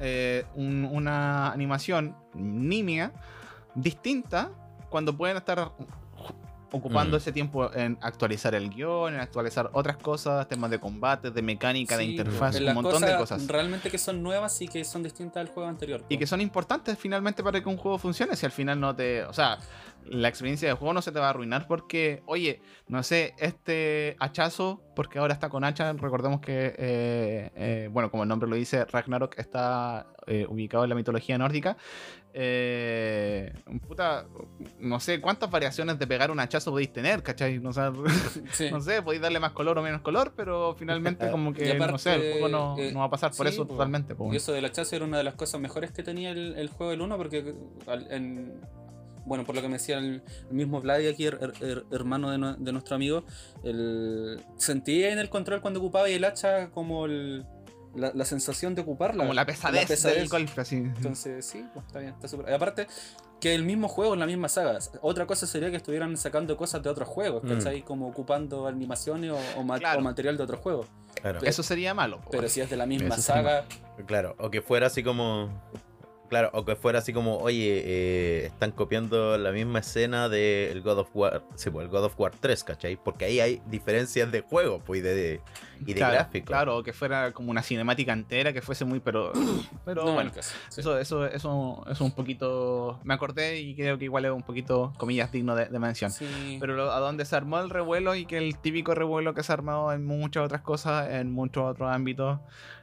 eh, 0.00 0.44
un- 0.54 0.84
una 0.92 1.50
animación 1.50 2.14
nimia 2.34 3.12
distinta 3.74 4.50
cuando 4.90 5.16
pueden 5.16 5.36
estar 5.36 5.72
ocupando 6.72 7.16
Mm. 7.16 7.20
ese 7.20 7.32
tiempo 7.32 7.72
en 7.74 7.98
actualizar 8.00 8.54
el 8.54 8.70
guion, 8.70 9.14
en 9.14 9.20
actualizar 9.20 9.70
otras 9.72 9.96
cosas, 9.96 10.48
temas 10.48 10.70
de 10.70 10.78
combate, 10.78 11.30
de 11.30 11.42
mecánica, 11.42 11.96
de 11.96 12.04
sí, 12.04 12.10
interfaz, 12.10 12.56
en 12.56 12.68
un 12.68 12.74
montón 12.74 13.02
de 13.02 13.16
cosas. 13.16 13.46
Realmente 13.46 13.90
que 13.90 13.98
son 13.98 14.22
nuevas 14.22 14.60
y 14.60 14.68
que 14.68 14.84
son 14.84 15.02
distintas 15.02 15.40
al 15.40 15.48
juego 15.48 15.68
anterior. 15.68 16.04
Y 16.08 16.18
que 16.18 16.26
son 16.26 16.40
importantes 16.40 16.98
finalmente 16.98 17.42
para 17.42 17.60
que 17.60 17.68
un 17.68 17.76
juego 17.76 17.98
funcione. 17.98 18.36
Si 18.36 18.46
al 18.46 18.52
final 18.52 18.78
no 18.80 18.94
te. 18.94 19.24
O 19.24 19.32
sea, 19.32 19.58
la 20.04 20.28
experiencia 20.28 20.68
de 20.68 20.74
juego 20.74 20.94
no 20.94 21.02
se 21.02 21.12
te 21.12 21.18
va 21.18 21.26
a 21.26 21.30
arruinar 21.30 21.66
porque, 21.66 22.22
oye, 22.26 22.62
no 22.86 23.02
sé, 23.02 23.34
este 23.38 24.16
hachazo, 24.20 24.80
porque 24.94 25.18
ahora 25.18 25.34
está 25.34 25.48
con 25.48 25.64
hacha, 25.64 25.92
recordemos 25.92 26.40
que, 26.40 26.74
eh, 26.78 27.50
eh, 27.56 27.88
bueno, 27.92 28.10
como 28.10 28.22
el 28.22 28.28
nombre 28.28 28.48
lo 28.48 28.56
dice, 28.56 28.84
Ragnarok 28.86 29.38
está 29.38 30.06
eh, 30.26 30.46
ubicado 30.48 30.84
en 30.84 30.90
la 30.90 30.96
mitología 30.96 31.36
nórdica. 31.38 31.76
Eh, 32.34 33.52
puta, 33.86 34.26
no 34.78 35.00
sé 35.00 35.20
cuántas 35.20 35.50
variaciones 35.50 35.98
de 35.98 36.06
pegar 36.06 36.30
un 36.30 36.40
hachazo 36.40 36.70
podéis 36.70 36.92
tener, 36.92 37.22
¿cachai? 37.22 37.58
No, 37.58 37.72
sé, 37.72 37.80
Sí. 38.52 38.70
no 38.70 38.80
sé, 38.80 39.02
podéis 39.02 39.22
darle 39.22 39.40
más 39.40 39.52
color 39.52 39.78
o 39.78 39.82
menos 39.82 40.02
color, 40.02 40.32
pero 40.36 40.74
finalmente 40.78 41.28
como 41.30 41.52
que, 41.52 41.72
aparte, 41.72 41.92
no 41.92 41.98
sé, 41.98 42.14
el 42.14 42.32
juego 42.32 42.48
no, 42.48 42.78
eh, 42.78 42.92
no 42.92 43.00
va 43.00 43.06
a 43.06 43.10
pasar 43.10 43.32
por 43.36 43.46
sí, 43.48 43.54
eso 43.54 43.66
totalmente. 43.66 44.14
Y 44.32 44.36
eso 44.36 44.52
del 44.52 44.64
hachazo 44.64 44.96
era 44.96 45.04
una 45.04 45.18
de 45.18 45.24
las 45.24 45.34
cosas 45.34 45.60
mejores 45.60 45.90
que 45.90 46.02
tenía 46.02 46.30
el, 46.30 46.56
el 46.56 46.68
juego 46.68 46.90
del 46.90 47.00
1 47.00 47.16
porque 47.16 47.54
al- 47.86 48.10
en- 48.12 48.60
bueno, 49.24 49.44
por 49.44 49.54
lo 49.54 49.60
que 49.60 49.68
me 49.68 49.74
decía 49.74 49.98
el, 49.98 50.22
el 50.48 50.54
mismo 50.56 50.80
Vladi 50.80 51.06
aquí, 51.06 51.24
her- 51.26 51.38
her- 51.38 51.52
her- 51.60 51.84
hermano 51.90 52.30
de, 52.30 52.38
nue- 52.38 52.56
de 52.56 52.72
nuestro 52.72 52.96
amigo, 52.96 53.24
el, 53.62 54.40
sentía 54.56 55.12
en 55.12 55.18
el 55.18 55.28
control 55.28 55.60
cuando 55.60 55.80
ocupaba 55.80 56.08
el 56.08 56.24
hacha 56.24 56.70
como 56.70 57.04
el- 57.04 57.44
la, 57.94 58.12
la 58.14 58.24
sensación 58.24 58.74
de 58.74 58.82
ocuparla. 58.82 59.22
como 59.24 59.34
la 59.34 59.46
pesadez, 59.46 59.86
pesadez. 59.86 60.16
del 60.18 60.28
golpe, 60.28 60.60
así. 60.60 60.76
Entonces, 60.76 61.44
sí, 61.46 61.64
pues, 61.74 61.86
está 61.86 61.98
bien, 62.00 62.12
está 62.14 62.28
súper. 62.28 62.50
Y 62.50 62.54
Aparte, 62.54 62.86
que 63.40 63.54
el 63.54 63.64
mismo 63.64 63.88
juego 63.88 64.14
en 64.14 64.20
la 64.20 64.26
misma 64.26 64.48
saga. 64.48 64.78
Otra 65.00 65.26
cosa 65.26 65.46
sería 65.46 65.70
que 65.70 65.76
estuvieran 65.76 66.16
sacando 66.16 66.56
cosas 66.56 66.82
de 66.82 66.90
otros 66.90 67.08
juegos, 67.08 67.44
Mm. 67.44 67.48
¿cachai? 67.48 67.82
Como 67.82 68.08
ocupando 68.08 68.66
animaciones 68.66 69.30
o, 69.32 69.38
o 69.60 69.62
ma- 69.62 69.78
Claro. 69.78 70.00
o 70.00 70.02
material 70.02 70.36
de 70.36 70.42
otros 70.42 70.60
juegos. 70.60 70.86
Claro. 71.14 71.40
Eso 71.42 71.62
sería 71.62 71.94
malo. 71.94 72.20
Pero 72.30 72.48
si 72.48 72.60
es 72.60 72.70
de 72.70 72.76
la 72.76 72.86
misma 72.86 73.14
Eso 73.14 73.22
saga, 73.22 73.64
Claro, 74.06 74.34
o 74.38 74.50
que 74.50 74.62
fuera 74.62 74.86
así 74.88 75.02
como. 75.02 75.48
Claro, 76.28 76.50
o 76.52 76.64
que 76.64 76.76
fuera 76.76 76.98
así 76.98 77.12
como, 77.12 77.38
oye, 77.38 77.82
eh, 77.84 78.46
están 78.46 78.70
copiando 78.72 79.38
la 79.38 79.50
misma 79.50 79.78
escena 79.78 80.28
del 80.28 80.82
God 80.82 80.98
of 80.98 81.08
War. 81.14 81.42
Sí, 81.54 81.70
pues 81.70 81.84
el 81.84 81.90
God 81.90 82.04
of 82.04 82.20
War 82.20 82.32
3, 82.38 82.64
¿cachai? 82.64 82.96
Porque 83.02 83.24
ahí 83.24 83.40
hay 83.40 83.62
diferencias 83.66 84.30
de 84.30 84.42
juego, 84.42 84.80
pues, 84.84 85.00
y 85.00 85.02
de, 85.02 85.40
y 85.80 85.84
de 85.86 85.94
claro, 85.94 86.14
gráfico. 86.14 86.46
Claro, 86.46 86.76
o 86.76 86.82
que 86.82 86.92
fuera 86.92 87.32
como 87.32 87.50
una 87.50 87.62
cinemática 87.62 88.12
entera, 88.12 88.52
que 88.52 88.60
fuese 88.60 88.84
muy, 88.84 89.00
pero. 89.00 89.32
Pero 89.84 90.04
no, 90.04 90.12
bueno. 90.12 90.28
en 90.30 90.36
caso, 90.36 90.54
sí. 90.68 90.80
Eso, 90.80 90.98
eso, 90.98 91.24
eso 91.26 91.84
es 91.90 92.00
un 92.02 92.12
poquito. 92.12 93.00
Me 93.04 93.14
acordé 93.14 93.60
y 93.60 93.74
creo 93.74 93.96
que 93.96 94.04
igual 94.04 94.26
es 94.26 94.30
un 94.32 94.42
poquito, 94.42 94.92
comillas, 94.98 95.32
digno 95.32 95.54
de, 95.56 95.64
de 95.66 95.78
mención. 95.78 96.10
Sí. 96.10 96.58
Pero 96.60 96.74
lo- 96.76 96.92
a 96.92 97.00
donde 97.00 97.24
se 97.24 97.36
armó 97.36 97.58
el 97.58 97.70
revuelo 97.70 98.14
y 98.14 98.26
que 98.26 98.36
el 98.36 98.58
típico 98.58 98.94
revuelo 98.94 99.32
que 99.32 99.42
se 99.42 99.50
ha 99.52 99.54
armado 99.54 99.92
en 99.94 100.04
muchas 100.04 100.44
otras 100.44 100.60
cosas, 100.60 101.08
en 101.10 101.32
muchos 101.32 101.64
otros 101.64 101.90
ámbitos, 101.90 102.38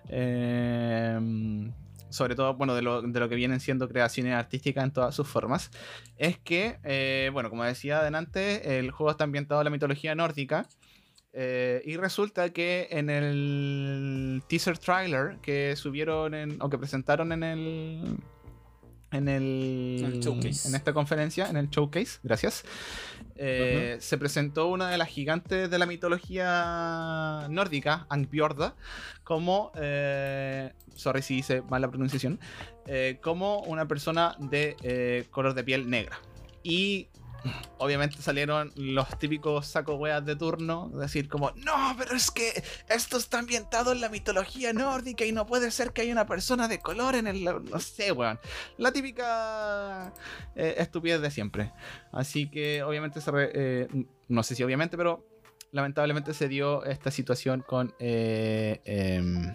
eh, 0.10 1.20
sobre 2.10 2.36
todo, 2.36 2.54
bueno, 2.56 2.76
de 2.76 2.82
lo, 2.82 3.02
de 3.02 3.20
lo 3.20 3.28
que 3.30 3.36
vienen 3.36 3.60
siendo 3.60 3.88
creaciones 3.88 4.34
artísticas 4.34 4.84
en 4.84 4.92
todas 4.92 5.14
sus 5.16 5.28
formas, 5.28 5.72
es 6.18 6.38
que, 6.40 6.78
eh, 6.84 7.30
bueno, 7.34 7.50
como 7.50 7.64
decía 7.64 8.00
adelante, 8.00 8.80
el 8.80 8.92
juego 8.92 9.12
está 9.12 9.24
ambientado 9.26 9.62
en 9.62 9.66
la 9.66 9.72
mitología 9.72 10.16
nórdica. 10.16 10.68
eh, 11.38 11.82
y 11.86 11.98
resulta 11.98 12.50
que 12.52 12.88
en 12.92 13.10
el 13.10 14.42
teaser 14.48 14.78
trailer 14.78 15.38
que 15.42 15.76
subieron 15.76 16.34
en, 16.34 16.58
o 16.62 16.70
que 16.70 16.78
presentaron 16.78 17.34
en 17.34 17.44
el 17.44 18.18
en 19.16 19.28
el, 19.28 19.98
En 20.00 20.06
el 20.06 20.20
showcase. 20.20 20.68
en 20.70 20.76
esta 20.76 20.94
conferencia, 20.94 21.50
en 21.50 21.58
el 21.58 21.70
showcase, 21.70 22.20
gracias. 22.24 22.64
eh, 23.38 23.98
Se 24.00 24.18
presentó 24.18 24.68
una 24.68 24.90
de 24.90 24.98
las 24.98 25.10
gigantes 25.10 25.70
de 25.70 25.78
la 25.80 25.86
mitología 25.86 27.48
nórdica, 27.50 28.06
Angbjorda, 28.10 28.76
como, 29.24 29.72
eh, 29.76 30.72
sorry 30.96 31.22
si 31.22 31.38
hice 31.40 31.62
mal 31.64 31.82
la 31.82 31.90
pronunciación, 31.90 32.40
eh, 32.88 33.20
como 33.22 33.60
una 33.62 33.88
persona 33.88 34.36
de 34.40 35.26
color 35.32 35.54
de 35.54 35.64
piel 35.64 35.90
negra. 35.90 36.20
Y 36.64 37.10
obviamente 37.78 38.22
salieron 38.22 38.72
los 38.76 39.08
típicos 39.20 39.68
saco 39.68 39.96
weas 39.96 40.26
de 40.26 40.36
turno, 40.36 40.90
decir 40.90 41.28
como, 41.28 41.52
no, 41.52 41.96
pero 41.98 42.16
es 42.16 42.32
que 42.32 42.64
esto 42.90 43.18
está 43.18 43.40
ambientado 43.40 43.92
en 43.92 44.02
la 44.02 44.10
mitología 44.10 44.74
nórdica 44.74 45.26
y 45.26 45.32
no 45.32 45.46
puede 45.46 45.72
ser 45.72 45.92
que 45.92 46.02
haya 46.02 46.12
una 46.12 46.26
persona 46.26 46.68
de 46.68 46.80
color 46.80 47.16
en 47.16 47.28
el... 47.28 47.44
No 47.44 47.80
sé, 47.80 48.12
weón. 48.12 48.40
La 48.78 48.92
típica 48.92 50.14
eh, 50.56 50.76
estupidez 50.78 51.22
de 51.22 51.32
siempre. 51.32 51.72
Así 52.12 52.50
que 52.50 52.84
obviamente 52.84 53.22
se... 53.22 53.32
re- 53.32 53.52
eh, 53.54 53.88
no 54.28 54.44
sé 54.44 54.56
si 54.56 54.64
obviamente, 54.64 54.98
pero 54.98 55.26
lamentablemente 55.72 56.34
se 56.34 56.48
dio 56.48 56.84
esta 56.86 57.12
situación 57.12 57.64
con... 57.66 57.94
eh, 58.00 58.82
em, 58.86 59.54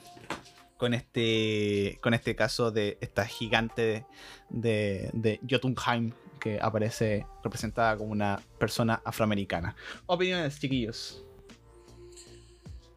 con 0.77 0.95
este, 0.95 1.99
con 2.03 2.15
este 2.15 2.35
caso 2.35 2.71
de 2.71 2.97
esta 3.03 3.27
gigante 3.27 4.07
de, 4.49 5.11
de 5.13 5.39
Jotunheim 5.47 6.13
que 6.41 6.59
aparece 6.61 7.27
representada 7.45 7.97
como 7.97 8.11
una 8.11 8.41
persona 8.59 9.01
afroamericana. 9.05 9.77
Opiniones, 10.07 10.59
chiquillos. 10.59 11.25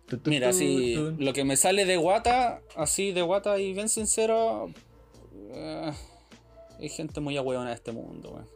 Tu, 0.07 0.17
tu, 0.17 0.29
Mira, 0.29 0.51
tu, 0.51 0.57
si 0.57 0.95
tu. 0.95 1.15
lo 1.19 1.33
que 1.33 1.43
me 1.43 1.55
sale 1.57 1.85
de 1.85 1.97
guata, 1.97 2.61
así 2.75 3.11
de 3.11 3.21
guata 3.21 3.59
y 3.59 3.73
bien 3.73 3.89
sincero, 3.89 4.71
eh, 5.51 5.91
hay 6.79 6.89
gente 6.89 7.19
muy 7.19 7.37
ahueona 7.37 7.69
en 7.69 7.75
este 7.75 7.91
mundo, 7.91 8.31
weón. 8.31 8.47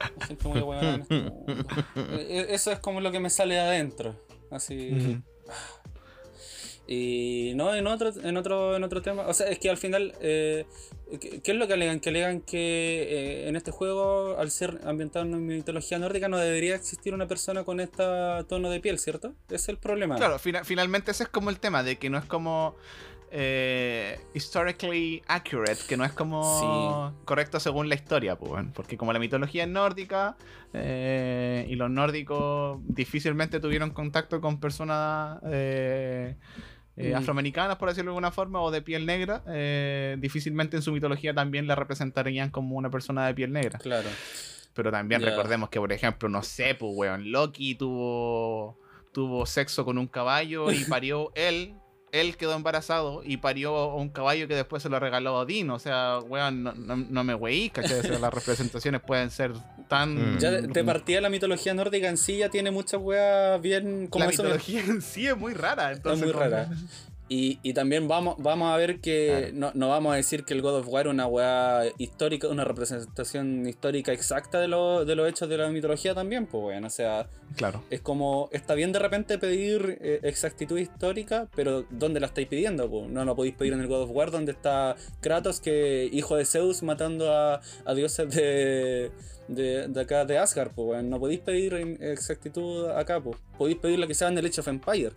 Hay 0.00 0.26
gente 0.28 0.48
muy 0.48 0.58
ahueona 0.58 0.94
en 0.94 1.00
este 1.02 1.20
mundo. 1.22 1.46
Eh, 1.96 2.46
Eso 2.50 2.70
es 2.72 2.78
como 2.78 3.00
lo 3.00 3.10
que 3.10 3.20
me 3.20 3.30
sale 3.30 3.54
de 3.54 3.60
adentro. 3.60 4.16
Así. 4.50 5.20
Y 6.86 7.52
no, 7.56 7.74
en 7.74 7.86
otro, 7.86 8.12
en 8.22 8.36
otro, 8.36 8.76
en 8.76 8.84
otro 8.84 9.00
tema. 9.00 9.22
O 9.26 9.32
sea, 9.32 9.48
es 9.48 9.58
que 9.58 9.70
al 9.70 9.78
final, 9.78 10.12
eh, 10.20 10.66
¿qué, 11.20 11.40
qué 11.40 11.52
es 11.52 11.56
lo 11.56 11.66
que 11.66 11.72
alegan? 11.72 11.98
Que 12.00 12.10
alegan 12.10 12.40
que 12.42 12.58
eh, 13.08 13.48
en 13.48 13.56
este 13.56 13.70
juego, 13.70 14.36
al 14.38 14.50
ser 14.50 14.80
ambientado 14.84 15.24
en 15.24 15.46
mitología 15.46 15.98
nórdica, 15.98 16.28
no 16.28 16.36
debería 16.36 16.74
existir 16.74 17.14
una 17.14 17.26
persona 17.26 17.64
con 17.64 17.80
este 17.80 18.02
tono 18.48 18.68
de 18.68 18.80
piel, 18.80 18.98
¿cierto? 18.98 19.32
Ese 19.46 19.54
es 19.56 19.68
el 19.70 19.78
problema. 19.78 20.16
Claro, 20.16 20.38
fina- 20.38 20.62
finalmente 20.64 21.10
ese 21.12 21.22
es 21.22 21.28
como 21.30 21.48
el 21.48 21.58
tema 21.58 21.82
de 21.82 21.96
que 21.96 22.10
no 22.10 22.18
es 22.18 22.24
como 22.26 22.76
eh, 23.36 24.20
historically 24.34 25.22
accurate, 25.26 25.78
que 25.88 25.96
no 25.96 26.04
es 26.04 26.12
como 26.12 27.12
correcto 27.24 27.58
según 27.58 27.88
la 27.88 27.94
historia, 27.96 28.36
pues, 28.36 28.64
porque 28.74 28.96
como 28.96 29.12
la 29.12 29.18
mitología 29.18 29.64
es 29.64 29.68
nórdica 29.70 30.36
eh, 30.72 31.66
y 31.68 31.74
los 31.74 31.90
nórdicos 31.90 32.78
difícilmente 32.86 33.58
tuvieron 33.58 33.90
contacto 33.90 34.40
con 34.40 34.60
personas 34.60 35.40
eh, 35.46 36.36
eh, 36.96 37.12
Mm. 37.12 37.16
afroamericanas, 37.16 37.76
por 37.76 37.88
decirlo 37.88 38.10
de 38.10 38.12
alguna 38.14 38.30
forma, 38.30 38.60
o 38.60 38.70
de 38.70 38.82
piel 38.82 39.04
negra, 39.06 39.42
eh, 39.48 40.16
difícilmente 40.20 40.76
en 40.76 40.82
su 40.82 40.92
mitología 40.92 41.34
también 41.34 41.66
la 41.66 41.74
representarían 41.74 42.50
como 42.50 42.76
una 42.76 42.90
persona 42.90 43.26
de 43.26 43.34
piel 43.34 43.52
negra. 43.52 43.78
Claro. 43.78 44.08
Pero 44.74 44.90
también 44.90 45.22
recordemos 45.22 45.68
que, 45.68 45.78
por 45.78 45.92
ejemplo, 45.92 46.28
no 46.28 46.42
sé, 46.42 46.74
pues, 46.74 46.92
weón, 46.94 47.30
Loki 47.30 47.74
tuvo, 47.76 48.76
tuvo 49.12 49.46
sexo 49.46 49.84
con 49.84 49.98
un 49.98 50.06
caballo 50.08 50.70
y 50.72 50.84
parió 50.84 51.30
él. 51.36 51.74
Él 52.20 52.36
quedó 52.36 52.54
embarazado 52.54 53.22
y 53.24 53.36
parió 53.38 53.76
a 53.76 53.94
un 53.96 54.08
caballo 54.08 54.46
que 54.48 54.54
después 54.54 54.82
se 54.82 54.88
lo 54.88 54.98
regaló 55.00 55.30
a 55.36 55.40
Odín. 55.40 55.70
O 55.70 55.78
sea, 55.78 56.18
weón, 56.26 56.62
no, 56.62 56.72
no, 56.74 56.96
no 56.96 57.24
me 57.24 57.34
weí, 57.34 57.70
¿cachai? 57.70 57.98
O 57.98 58.02
sea, 58.02 58.18
las 58.18 58.32
representaciones 58.32 59.00
pueden 59.00 59.30
ser 59.30 59.52
tan... 59.88 60.36
Mm. 60.36 60.38
Ya 60.38 60.50
de, 60.50 60.62
de 60.62 60.84
partida 60.84 61.20
la 61.20 61.28
mitología 61.30 61.74
nórdica 61.74 62.08
en 62.08 62.16
sí 62.16 62.38
ya 62.38 62.48
tiene 62.48 62.70
muchas 62.70 63.00
weas 63.02 63.60
bien 63.60 64.06
como 64.06 64.24
la 64.24 64.30
eso 64.30 64.42
me- 64.42 64.48
mitología 64.50 64.80
en 64.80 65.02
sí 65.02 65.26
es 65.26 65.36
muy 65.36 65.54
rara. 65.54 65.92
Entonces, 65.92 66.24
muy 66.24 66.32
como- 66.32 66.44
rara. 66.44 66.68
Y, 67.26 67.58
y 67.62 67.72
también 67.72 68.06
vamos, 68.06 68.36
vamos 68.38 68.70
a 68.72 68.76
ver 68.76 69.00
que 69.00 69.50
no, 69.54 69.70
no 69.74 69.88
vamos 69.88 70.12
a 70.12 70.16
decir 70.16 70.44
que 70.44 70.52
el 70.52 70.60
God 70.60 70.80
of 70.80 70.88
War 70.88 71.06
es 71.06 71.10
una 71.10 71.26
weá 71.26 71.84
histórica, 71.96 72.48
una 72.48 72.64
representación 72.64 73.66
histórica 73.66 74.12
exacta 74.12 74.60
de, 74.60 74.68
lo- 74.68 75.06
de 75.06 75.14
los 75.14 75.26
hechos 75.28 75.48
de 75.48 75.56
la 75.56 75.70
mitología 75.70 76.14
también, 76.14 76.44
pues 76.46 76.62
weón. 76.64 76.84
O 76.84 76.90
sea, 76.90 77.26
Claro. 77.56 77.82
es 77.88 78.02
como, 78.02 78.50
está 78.52 78.74
bien 78.74 78.92
de 78.92 78.98
repente 78.98 79.38
pedir 79.38 79.98
eh, 80.02 80.20
exactitud 80.22 80.76
histórica, 80.78 81.48
pero 81.56 81.86
¿dónde 81.90 82.20
la 82.20 82.26
estáis 82.26 82.46
pidiendo? 82.46 82.90
po? 82.90 83.06
No 83.08 83.24
lo 83.24 83.34
podéis 83.34 83.54
pedir 83.54 83.72
en 83.72 83.80
el 83.80 83.86
God 83.88 84.02
of 84.02 84.10
War, 84.12 84.30
donde 84.30 84.52
está 84.52 84.94
Kratos, 85.22 85.60
que 85.60 86.10
hijo 86.12 86.36
de 86.36 86.44
Zeus, 86.44 86.82
matando 86.82 87.32
a, 87.32 87.62
a 87.86 87.94
dioses 87.94 88.28
de, 88.34 89.10
de, 89.48 89.88
de 89.88 90.00
acá 90.00 90.26
de 90.26 90.36
Asgard, 90.36 90.72
pues 90.74 90.88
weón. 90.88 91.08
No 91.08 91.18
podéis 91.18 91.40
pedir 91.40 91.72
exactitud 92.00 92.90
acá, 92.90 93.18
pues. 93.20 93.38
Podéis 93.56 93.78
pedir 93.78 93.98
la 93.98 94.06
que 94.06 94.14
sea 94.14 94.28
en 94.28 94.36
el 94.36 94.44
Age 94.46 94.60
of 94.60 94.68
Empire. 94.68 95.12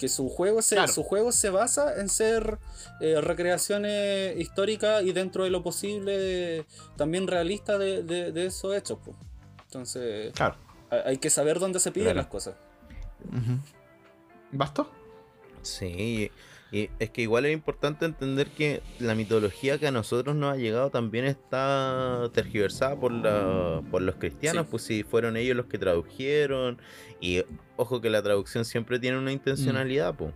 Que 0.00 0.08
su 0.08 0.30
juego 0.30 0.62
se, 0.62 0.76
Claro. 0.76 0.90
su 0.90 1.02
juego 1.02 1.30
se 1.30 1.50
basa 1.50 2.00
en 2.00 2.08
ser 2.08 2.58
eh, 3.02 3.20
recreaciones 3.20 4.34
históricas 4.40 5.02
y 5.04 5.12
dentro 5.12 5.44
de 5.44 5.50
lo 5.50 5.62
posible 5.62 6.64
también 6.96 7.26
realista 7.26 7.76
de, 7.76 8.02
de- 8.02 8.32
de 8.32 8.46
esos 8.46 8.74
hechos, 8.74 8.98
pues. 9.04 9.14
Entonces, 9.66 10.32
Claro. 10.32 10.56
hay 11.04 11.18
que 11.18 11.28
saber 11.28 11.58
dónde 11.58 11.78
se 11.80 11.92
piden 11.92 12.06
Claro. 12.14 12.16
las 12.20 12.26
cosas. 12.28 12.54
¿Basto? 14.52 14.90
Sí, 15.62 16.30
y 16.72 16.88
es 17.00 17.10
que 17.10 17.22
igual 17.22 17.46
es 17.46 17.52
importante 17.52 18.04
entender 18.04 18.48
que 18.48 18.80
la 19.00 19.14
mitología 19.14 19.78
que 19.78 19.88
a 19.88 19.90
nosotros 19.90 20.36
nos 20.36 20.54
ha 20.54 20.56
llegado 20.56 20.90
también 20.90 21.24
está 21.24 22.30
tergiversada 22.32 22.94
por, 22.94 23.10
la, 23.12 23.82
por 23.90 24.02
los 24.02 24.14
cristianos, 24.16 24.66
Sí. 24.66 24.68
pues 24.70 24.82
si 24.84 25.02
fueron 25.02 25.36
ellos 25.36 25.56
los 25.56 25.66
que 25.66 25.78
tradujeron, 25.78 26.78
y 27.20 27.42
ojo 27.76 28.00
que 28.00 28.08
la 28.10 28.22
traducción 28.22 28.64
siempre 28.64 28.98
tiene 29.00 29.18
una 29.18 29.32
intencionalidad, 29.32 30.14
pues. 30.14 30.32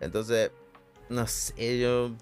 Entonces, 0.00 0.50
no 1.08 1.26
sé, 1.26 1.78
yo... 1.80 2.12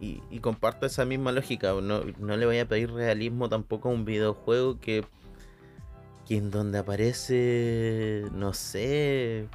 Y, 0.00 0.20
y 0.30 0.40
comparto 0.40 0.86
esa 0.86 1.04
misma 1.04 1.30
lógica, 1.32 1.72
no, 1.80 2.02
no 2.18 2.36
le 2.36 2.46
voy 2.46 2.58
a 2.58 2.66
pedir 2.68 2.90
realismo 2.92 3.48
tampoco 3.48 3.88
a 3.88 3.92
un 3.92 4.04
videojuego 4.04 4.78
que... 4.80 5.04
Que 6.26 6.36
en 6.38 6.50
donde 6.50 6.78
aparece, 6.78 8.24
no 8.32 8.54
sé, 8.54 9.46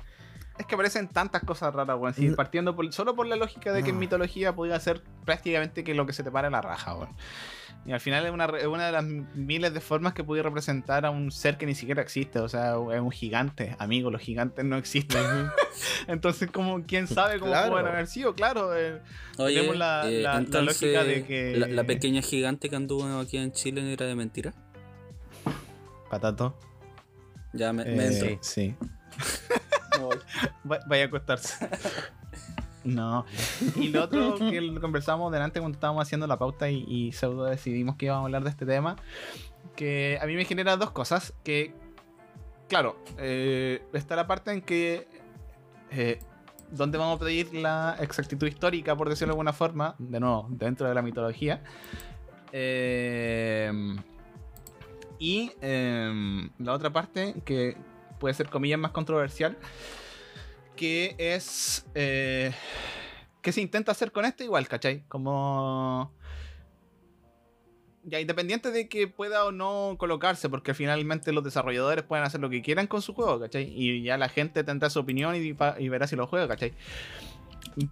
Es 0.59 0.65
que 0.65 0.75
aparecen 0.75 1.07
tantas 1.07 1.41
cosas 1.43 1.73
raras, 1.73 1.97
weón. 1.97 2.13
Si 2.13 2.29
partiendo 2.31 2.75
por- 2.75 2.91
solo 2.93 3.15
por 3.15 3.25
la 3.25 3.35
lógica 3.37 3.71
de 3.73 3.81
que 3.81 3.89
en 3.89 3.97
mitología 3.97 4.53
podía 4.53 4.79
ser 4.79 5.01
prácticamente 5.25 5.83
que 5.83 5.93
lo 5.95 6.05
que 6.05 6.13
se 6.13 6.21
te 6.21 6.29
pare 6.31 6.49
la 6.51 6.61
raja, 6.61 6.93
weón. 6.95 7.09
Y 7.85 7.93
al 7.93 8.01
final 8.01 8.25
es 8.25 8.31
una, 8.33 8.45
re- 8.45 8.59
es 8.59 8.67
una 8.67 8.85
de 8.87 8.91
las 8.91 9.03
miles 9.05 9.73
de 9.73 9.79
formas 9.79 10.13
que 10.13 10.21
puede 10.23 10.43
representar 10.43 11.05
a 11.05 11.11
un 11.11 11.31
ser 11.31 11.57
que 11.57 11.65
ni 11.65 11.73
siquiera 11.75 12.01
existe. 12.01 12.39
O 12.39 12.49
sea, 12.49 12.71
es 12.73 12.99
un 12.99 13.09
gigante. 13.09 13.77
Amigo, 13.79 14.11
los 14.11 14.21
gigantes 14.21 14.65
no 14.65 14.75
existen. 14.75 15.23
Entonces, 16.07 16.51
como, 16.51 16.83
¿quién 16.83 17.07
sabe 17.07 17.39
cómo 17.39 17.51
Claro. 17.51 17.71
pueden 17.71 17.87
haber 17.87 18.07
sido? 18.07 18.35
Claro, 18.35 18.75
eh, 18.77 19.01
Oye, 19.37 19.55
Tenemos 19.55 19.77
la- 19.77 20.09
eh, 20.09 20.21
la- 20.21 20.33
la 20.33 20.39
entonces, 20.39 20.81
lógica 20.81 21.03
de 21.05 21.23
que- 21.25 21.55
la, 21.55 21.67
la 21.67 21.83
pequeña 21.85 22.21
gigante 22.21 22.69
que 22.69 22.75
anduvo 22.75 23.05
aquí 23.19 23.37
en 23.37 23.53
Chile 23.53 23.93
era 23.93 24.05
de 24.05 24.15
mentira. 24.15 24.53
patato. 26.09 26.57
Ya 27.53 27.71
me, 27.71 27.83
Eh, 27.83 27.95
me 27.95 28.05
entro. 28.07 28.37
sí. 28.41 28.75
Vaya 30.63 31.03
a 31.03 31.07
acostarse. 31.07 31.69
No. 32.85 33.25
Y 33.75 33.89
lo 33.89 34.05
otro 34.05 34.35
que 34.37 34.79
conversamos 34.79 35.33
delante 35.33 35.59
cuando 35.59 35.75
estábamos 35.75 36.01
haciendo 36.01 36.27
la 36.27 36.39
pauta 36.39 36.69
y, 36.69 36.85
y 36.87 37.11
pseudo 37.11 37.43
decidimos 37.43 37.97
que 37.97 38.05
íbamos 38.05 38.23
a 38.23 38.25
hablar 38.27 38.43
de 38.45 38.49
este 38.49 38.65
tema, 38.65 38.95
que 39.75 40.17
a 40.21 40.25
mí 40.25 40.33
me 40.33 40.45
genera 40.45 40.77
dos 40.77 40.91
cosas, 40.91 41.33
que 41.43 41.73
claro, 42.69 42.95
eh, 43.17 43.83
está 43.91 44.15
la 44.15 44.27
parte 44.27 44.53
en 44.53 44.61
que 44.61 45.07
eh, 45.91 46.19
donde 46.71 46.97
vamos 46.97 47.17
a 47.17 47.25
pedir 47.25 47.53
la 47.53 47.97
exactitud 47.99 48.47
histórica, 48.47 48.95
por 48.95 49.09
decirlo 49.09 49.33
de 49.33 49.33
alguna 49.33 49.53
forma, 49.53 49.95
de 49.97 50.19
nuevo, 50.19 50.47
dentro 50.49 50.87
de 50.87 50.93
la 50.93 51.01
mitología. 51.01 51.61
Eh, 52.51 53.71
y 55.17 55.51
eh, 55.61 56.49
la 56.59 56.73
otra 56.73 56.91
parte, 56.91 57.35
que 57.43 57.75
puede 58.19 58.33
ser 58.33 58.49
comillas 58.49 58.79
más 58.79 58.91
controversial, 58.91 59.57
que 60.79 61.13
es... 61.17 61.85
eh, 61.93 62.53
que 63.41 63.51
se 63.51 63.59
intenta 63.59 63.91
hacer 63.91 64.13
con 64.13 64.23
esto 64.23 64.45
igual, 64.45 64.65
¿cachai? 64.69 65.03
Como... 65.09 66.13
Ya, 68.05 68.21
independiente 68.21 68.71
de 68.71 68.87
que 68.87 69.09
pueda 69.09 69.43
o 69.43 69.51
no 69.51 69.97
colocarse, 69.99 70.47
porque 70.47 70.73
finalmente 70.73 71.33
los 71.33 71.43
desarrolladores 71.43 72.05
pueden 72.05 72.23
hacer 72.25 72.39
lo 72.39 72.49
que 72.49 72.61
quieran 72.61 72.87
con 72.87 73.01
su 73.01 73.13
juego, 73.13 73.41
¿cachai? 73.41 73.73
Y 73.75 74.03
ya 74.03 74.17
la 74.17 74.29
gente 74.29 74.63
tendrá 74.63 74.89
su 74.89 74.99
opinión 74.99 75.35
y, 75.35 75.51
verá 75.89 76.07
si 76.07 76.15
lo 76.15 76.27
juega, 76.27 76.47
¿cachai? 76.47 76.73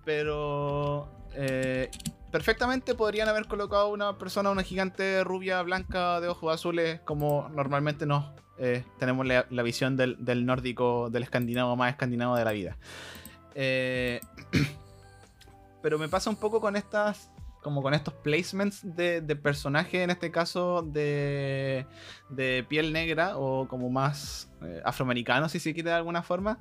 Pero... 0.05 1.09
eh, 1.33 1.91
perfectamente 2.31 2.95
podrían 2.95 3.27
haber 3.27 3.47
colocado 3.47 3.89
una 3.89 4.17
persona, 4.17 4.49
una 4.49 4.63
gigante 4.63 5.25
rubia, 5.25 5.61
blanca, 5.61 6.21
de 6.21 6.29
ojos 6.29 6.53
azules, 6.53 7.01
como 7.01 7.49
normalmente 7.49 8.05
nos 8.05 8.25
eh, 8.59 8.83
tenemos 8.99 9.25
la, 9.25 9.45
la 9.49 9.63
visión 9.63 9.97
del, 9.97 10.23
del 10.23 10.45
nórdico, 10.45 11.09
del 11.09 11.23
escandinavo 11.23 11.75
más 11.75 11.91
escandinavo 11.91 12.35
de 12.35 12.45
la 12.45 12.51
vida. 12.51 12.77
Eh, 13.55 14.19
pero 15.81 15.99
me 15.99 16.09
pasa 16.09 16.29
un 16.29 16.35
poco 16.37 16.59
con 16.59 16.75
estas, 16.75 17.31
como 17.61 17.81
con 17.81 17.93
estos 17.93 18.13
placements 18.15 18.81
de, 18.95 19.21
de 19.21 19.35
personajes, 19.35 20.01
en 20.01 20.09
este 20.09 20.31
caso 20.31 20.81
de, 20.81 21.85
de 22.29 22.65
piel 22.67 22.93
negra 22.93 23.37
o 23.37 23.67
como 23.67 23.89
más 23.89 24.49
eh, 24.63 24.81
afroamericano, 24.83 25.49
si 25.49 25.59
se 25.59 25.73
quiere 25.73 25.91
de 25.91 25.95
alguna 25.95 26.23
forma. 26.23 26.59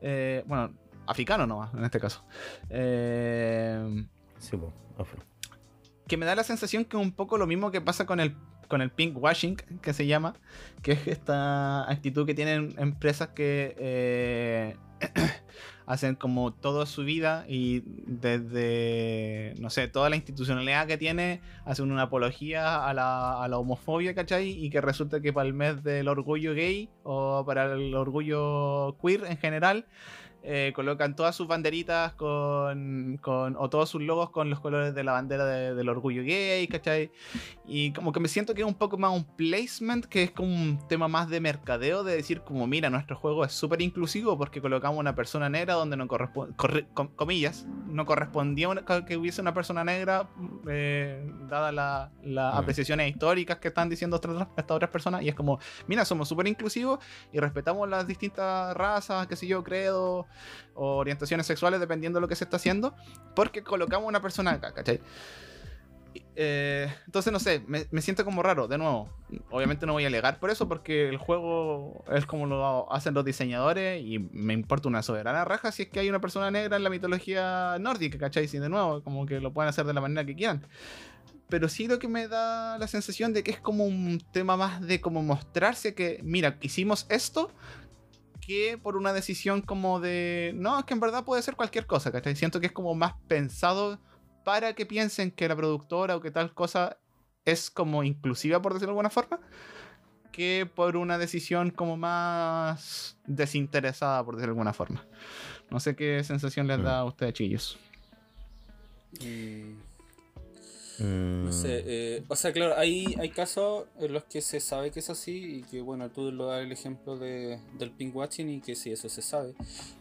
Bueno, 0.00 0.72
africano 1.06 1.46
nomás, 1.46 1.74
en 1.74 1.84
este 1.84 2.00
caso. 2.00 2.24
Sí, 4.38 4.56
po, 4.56 4.72
afro. 4.98 5.20
que 6.08 6.16
me 6.16 6.24
da 6.24 6.34
la 6.34 6.44
sensación 6.44 6.86
que 6.86 6.96
es 6.96 7.02
un 7.02 7.12
poco 7.12 7.36
lo 7.36 7.46
mismo 7.46 7.70
que 7.70 7.82
pasa 7.82 8.06
con 8.06 8.18
el 8.20 8.34
con 8.70 8.80
el 8.80 8.90
pink 8.90 9.22
washing, 9.22 9.56
que 9.82 9.92
se 9.92 10.06
llama, 10.06 10.34
que 10.82 10.92
es 10.92 11.06
esta 11.08 11.90
actitud 11.90 12.24
que 12.24 12.34
tienen 12.34 12.74
empresas 12.78 13.28
que 13.28 13.74
eh, 13.78 14.76
hacen 15.86 16.14
como 16.14 16.52
toda 16.52 16.86
su 16.86 17.04
vida 17.04 17.44
y 17.48 17.82
desde, 18.06 19.54
no 19.58 19.70
sé, 19.70 19.88
toda 19.88 20.08
la 20.08 20.16
institucionalidad 20.16 20.86
que 20.86 20.96
tiene, 20.96 21.40
hacen 21.64 21.90
una 21.90 22.02
apología 22.02 22.86
a 22.86 22.94
la, 22.94 23.42
a 23.42 23.48
la 23.48 23.58
homofobia, 23.58 24.14
¿cachai? 24.14 24.50
Y 24.50 24.70
que 24.70 24.80
resulta 24.80 25.20
que 25.20 25.32
para 25.32 25.48
el 25.48 25.52
mes 25.52 25.82
del 25.82 26.06
orgullo 26.06 26.54
gay 26.54 26.88
o 27.02 27.44
para 27.44 27.72
el 27.74 27.94
orgullo 27.94 28.96
queer 29.02 29.24
en 29.24 29.36
general, 29.36 29.86
eh, 30.42 30.72
colocan 30.74 31.14
todas 31.14 31.36
sus 31.36 31.46
banderitas 31.46 32.14
con, 32.14 33.18
con, 33.22 33.56
o 33.58 33.68
todos 33.68 33.88
sus 33.90 34.00
logos 34.02 34.30
con 34.30 34.48
los 34.50 34.60
colores 34.60 34.94
de 34.94 35.04
la 35.04 35.12
bandera 35.12 35.44
de- 35.44 35.74
del 35.74 35.88
orgullo 35.88 36.22
gay, 36.22 36.66
¿cachai? 36.68 37.10
Y 37.66 37.92
como 37.92 38.10
que 38.12 38.20
me 38.20 38.28
siento 38.28 38.54
que 38.54 38.62
es 38.62 38.66
un 38.66 38.74
poco 38.74 38.96
más 38.98 39.12
un 39.14 39.24
placement, 39.36 40.06
que 40.06 40.22
es 40.24 40.30
como 40.30 40.48
un 40.48 40.78
tema 40.88 41.08
más 41.08 41.28
de 41.28 41.40
mercadeo, 41.40 42.04
de 42.04 42.16
decir 42.16 42.40
como, 42.42 42.66
mira, 42.66 42.88
nuestro 42.90 43.16
juego 43.16 43.44
es 43.44 43.52
súper 43.52 43.82
inclusivo 43.82 44.36
porque 44.38 44.60
colocamos 44.60 44.98
una 44.98 45.14
persona 45.14 45.48
negra 45.48 45.74
donde 45.74 45.96
no 45.96 46.08
corresponde, 46.08 46.54
comillas, 47.16 47.66
no 47.86 48.06
correspondía 48.06 48.68
una- 48.68 48.84
que 49.04 49.16
hubiese 49.16 49.40
una 49.42 49.52
persona 49.54 49.84
negra, 49.84 50.28
eh, 50.68 51.22
dadas 51.48 51.74
la- 51.74 52.10
las 52.22 52.54
Mm. 52.54 52.58
apreciaciones 52.58 53.10
históricas 53.10 53.58
que 53.58 53.68
están 53.68 53.88
diciendo 53.88 54.16
otras, 54.16 54.48
estas 54.56 54.74
otras 54.76 54.90
personas, 54.90 55.22
y 55.22 55.28
es 55.28 55.34
como, 55.34 55.58
mira, 55.86 56.04
somos 56.04 56.28
súper 56.28 56.46
inclusivos 56.48 56.98
y 57.32 57.38
respetamos 57.38 57.88
las 57.88 58.06
distintas 58.06 58.74
razas, 58.76 59.26
qué 59.26 59.36
sé 59.36 59.46
yo, 59.46 59.62
credo, 59.62 60.26
o 60.74 60.96
orientaciones 60.96 61.46
sexuales, 61.46 61.80
dependiendo 61.80 62.18
de 62.18 62.22
lo 62.22 62.28
que 62.28 62.36
se 62.36 62.44
está 62.44 62.56
haciendo, 62.56 62.94
porque 63.34 63.62
colocamos 63.62 64.08
una 64.08 64.20
persona 64.20 64.52
acá, 64.52 64.72
¿cachai? 64.72 65.00
Y, 66.12 66.24
eh, 66.34 66.92
entonces, 67.06 67.32
no 67.32 67.38
sé, 67.38 67.62
me, 67.66 68.02
siento 68.02 68.24
como 68.24 68.42
raro, 68.42 68.66
de 68.66 68.78
nuevo. 68.78 69.08
Obviamente 69.50 69.86
no 69.86 69.92
voy 69.92 70.04
a 70.04 70.06
alegar 70.08 70.40
por 70.40 70.50
eso, 70.50 70.68
porque 70.68 71.08
el 71.08 71.18
juego 71.18 72.04
es 72.12 72.26
como 72.26 72.46
lo 72.46 72.92
hacen 72.92 73.14
los 73.14 73.24
diseñadores 73.24 74.02
y 74.02 74.18
me 74.18 74.54
importa 74.54 74.88
una 74.88 75.02
soberana 75.02 75.44
raja 75.44 75.70
si 75.70 75.82
es 75.82 75.88
que 75.88 76.00
hay 76.00 76.08
una 76.08 76.20
persona 76.20 76.50
negra 76.50 76.76
en 76.76 76.84
la 76.84 76.90
mitología 76.90 77.76
nórdica, 77.78 78.18
¿cachai? 78.18 78.48
Si 78.48 78.58
de 78.58 78.68
nuevo, 78.68 79.02
como 79.02 79.26
que 79.26 79.40
lo 79.40 79.52
pueden 79.52 79.68
hacer 79.68 79.86
de 79.86 79.94
la 79.94 80.00
manera 80.00 80.24
que 80.24 80.34
quieran. 80.34 80.66
Pero 81.48 81.68
sí 81.68 81.88
lo 81.88 81.98
que 81.98 82.08
me 82.08 82.28
da 82.28 82.78
la 82.78 82.86
sensación 82.86 83.32
de 83.32 83.42
que 83.42 83.50
es 83.50 83.60
como 83.60 83.84
un 83.84 84.22
tema 84.32 84.56
más 84.56 84.80
de 84.80 85.00
como 85.00 85.22
mostrarse 85.22 85.94
que, 85.94 86.20
mira, 86.22 86.56
hicimos 86.60 87.06
esto, 87.08 87.50
que 88.50 88.76
por 88.76 88.96
una 88.96 89.12
decisión 89.12 89.60
como 89.60 90.00
de. 90.00 90.50
No, 90.56 90.76
es 90.76 90.84
que 90.84 90.92
en 90.92 90.98
verdad 90.98 91.24
puede 91.24 91.40
ser 91.40 91.54
cualquier 91.54 91.86
cosa, 91.86 92.10
¿cachai? 92.10 92.34
Siento 92.34 92.58
que 92.58 92.66
es 92.66 92.72
como 92.72 92.96
más 92.96 93.14
pensado 93.28 94.00
para 94.44 94.72
que 94.72 94.86
piensen 94.86 95.30
que 95.30 95.46
la 95.46 95.54
productora 95.54 96.16
o 96.16 96.20
que 96.20 96.32
tal 96.32 96.52
cosa 96.52 96.98
es 97.44 97.70
como 97.70 98.02
inclusiva, 98.02 98.60
por 98.60 98.72
decirlo 98.74 98.88
de 98.88 98.98
alguna 98.98 99.10
forma, 99.10 99.38
que 100.32 100.68
por 100.74 100.96
una 100.96 101.16
decisión 101.16 101.70
como 101.70 101.96
más 101.96 103.16
desinteresada, 103.24 104.24
por 104.24 104.34
decirlo 104.34 104.54
de 104.54 104.58
alguna 104.58 104.72
forma. 104.72 105.06
No 105.70 105.78
sé 105.78 105.94
qué 105.94 106.24
sensación 106.24 106.66
les 106.66 106.82
da 106.82 106.98
a 106.98 107.04
ustedes, 107.04 107.34
chillos. 107.34 107.78
Mm, 109.20 109.74
Mm, 109.74 109.89
No 111.04 111.52
sé, 111.52 111.82
eh, 111.86 112.22
o 112.28 112.36
sea, 112.36 112.52
claro, 112.52 112.74
hay, 112.76 113.14
hay 113.18 113.30
casos 113.30 113.84
en 113.98 114.12
los 114.12 114.24
que 114.24 114.40
se 114.40 114.60
sabe 114.60 114.90
que 114.90 115.00
es 115.00 115.10
así 115.10 115.58
y 115.58 115.62
que, 115.62 115.80
bueno, 115.80 116.10
tú 116.10 116.30
lo 116.32 116.46
das 116.46 116.62
el 116.62 116.72
ejemplo 116.72 117.16
de, 117.16 117.58
del 117.78 117.90
pink 117.90 118.14
watching 118.14 118.48
y 118.50 118.60
que 118.60 118.74
sí, 118.76 118.90
eso 118.92 119.08
se 119.08 119.22
sabe. 119.22 119.54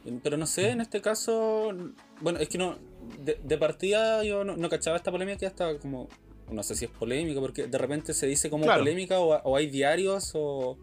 Eh, 0.05 0.19
Pero 0.21 0.37
no 0.37 0.45
sé, 0.45 0.69
en 0.69 0.81
este 0.81 1.01
caso, 1.01 1.73
bueno, 2.21 2.39
es 2.39 2.49
que 2.49 2.57
no, 2.57 2.77
de, 3.23 3.39
de 3.43 3.57
partida 3.57 4.23
yo 4.23 4.43
no, 4.43 4.57
no 4.57 4.69
cachaba 4.69 4.97
esta 4.97 5.11
polémica 5.11 5.47
hasta 5.47 5.77
como, 5.79 6.07
no 6.51 6.63
sé 6.63 6.75
si 6.75 6.85
es 6.85 6.91
polémica, 6.91 7.39
porque 7.39 7.67
de 7.67 7.77
repente 7.77 8.13
se 8.13 8.27
dice 8.27 8.49
como 8.49 8.65
Claro. 8.65 8.81
polémica 8.81 9.19
o, 9.19 9.35
o 9.43 9.55
hay 9.55 9.67
diarios 9.67 10.31
o, 10.35 10.77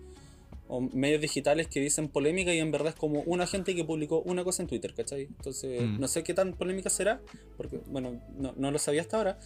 o 0.69 0.81
medios 0.81 1.21
digitales 1.21 1.69
que 1.69 1.81
dicen 1.81 2.09
polémica 2.09 2.53
y 2.53 2.59
en 2.59 2.71
verdad 2.73 2.89
es 2.89 2.95
como 2.95 3.21
una 3.23 3.47
gente 3.47 3.75
que 3.75 3.85
publicó 3.85 4.21
una 4.23 4.43
cosa 4.45 4.63
en 4.63 4.69
Twitter, 4.69 4.95
¿cachai? 4.95 5.23
Entonces, 5.23 5.83
Mm. 5.83 6.01
no 6.01 6.09
sé 6.09 6.23
qué 6.25 6.35
tan 6.35 6.53
polémica 6.55 6.91
será, 6.91 7.21
porque, 7.57 7.81
bueno, 7.87 8.21
no, 8.37 8.53
no 8.57 8.71
lo 8.71 8.79
sabía 8.79 9.01
hasta 9.03 9.17
ahora. 9.17 9.39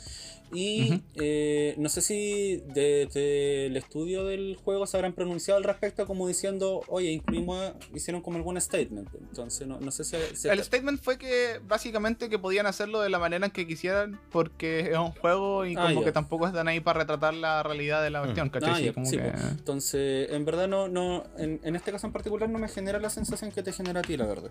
Y 0.52 0.90
Ujú. 0.94 1.02
eh, 1.14 1.74
no 1.78 1.88
sé 1.88 2.00
si 2.02 2.62
desde 2.74 3.66
el 3.66 3.76
estudio 3.76 4.24
del 4.24 4.56
juego 4.56 4.86
se 4.86 4.96
habrán 4.96 5.12
pronunciado 5.12 5.58
al 5.58 5.64
respecto 5.64 6.06
como 6.06 6.26
diciendo, 6.26 6.80
oye, 6.88 7.10
incluimos, 7.12 7.72
hicieron 7.94 8.20
como 8.22 8.36
algún 8.38 8.60
statement. 8.60 9.08
Entonces, 9.14 9.66
no, 9.68 9.78
no 9.80 9.90
sé 9.92 10.02
si... 10.04 10.16
si 10.34 10.48
El 10.48 10.62
statement 10.64 11.00
fue 11.00 11.18
que 11.18 11.60
básicamente 11.68 12.28
que 12.28 12.38
podían 12.38 12.66
hacerlo 12.66 13.00
de 13.00 13.10
la 13.10 13.18
manera 13.18 13.46
en 13.46 13.52
que 13.52 13.66
quisieran 13.66 14.20
porque 14.32 14.80
es 14.90 14.96
un 14.98 15.12
juego 15.12 15.66
y 15.66 15.74
Ah, 15.76 15.88
como 15.88 16.04
que 16.04 16.12
tampoco 16.12 16.46
están 16.48 16.66
ahí 16.66 16.80
para 16.80 17.00
retratar 17.00 17.34
la 17.34 17.62
realidad 17.62 18.02
de 18.02 18.10
la 18.10 18.22
cuestión, 18.22 18.48
¿cachai? 18.50 18.70
Ah, 18.70 18.76
Sí, 18.78 18.84
ya, 18.86 18.92
como 18.92 19.06
sí, 19.06 19.16
que- 19.18 19.22
pues. 19.22 19.42
Entonces, 19.52 20.30
en 20.32 20.44
verdad 20.44 20.66
no, 20.68 20.88
no 20.88 21.09
en, 21.38 21.60
en 21.62 21.76
este 21.76 21.90
caso 21.92 22.06
en 22.06 22.12
particular 22.12 22.48
no 22.48 22.58
me 22.58 22.68
genera 22.68 22.98
la 22.98 23.10
sensación 23.10 23.50
que 23.52 23.62
te 23.62 23.72
genera 23.72 24.00
a 24.00 24.02
ti, 24.02 24.16
la 24.16 24.26
verdad. 24.26 24.50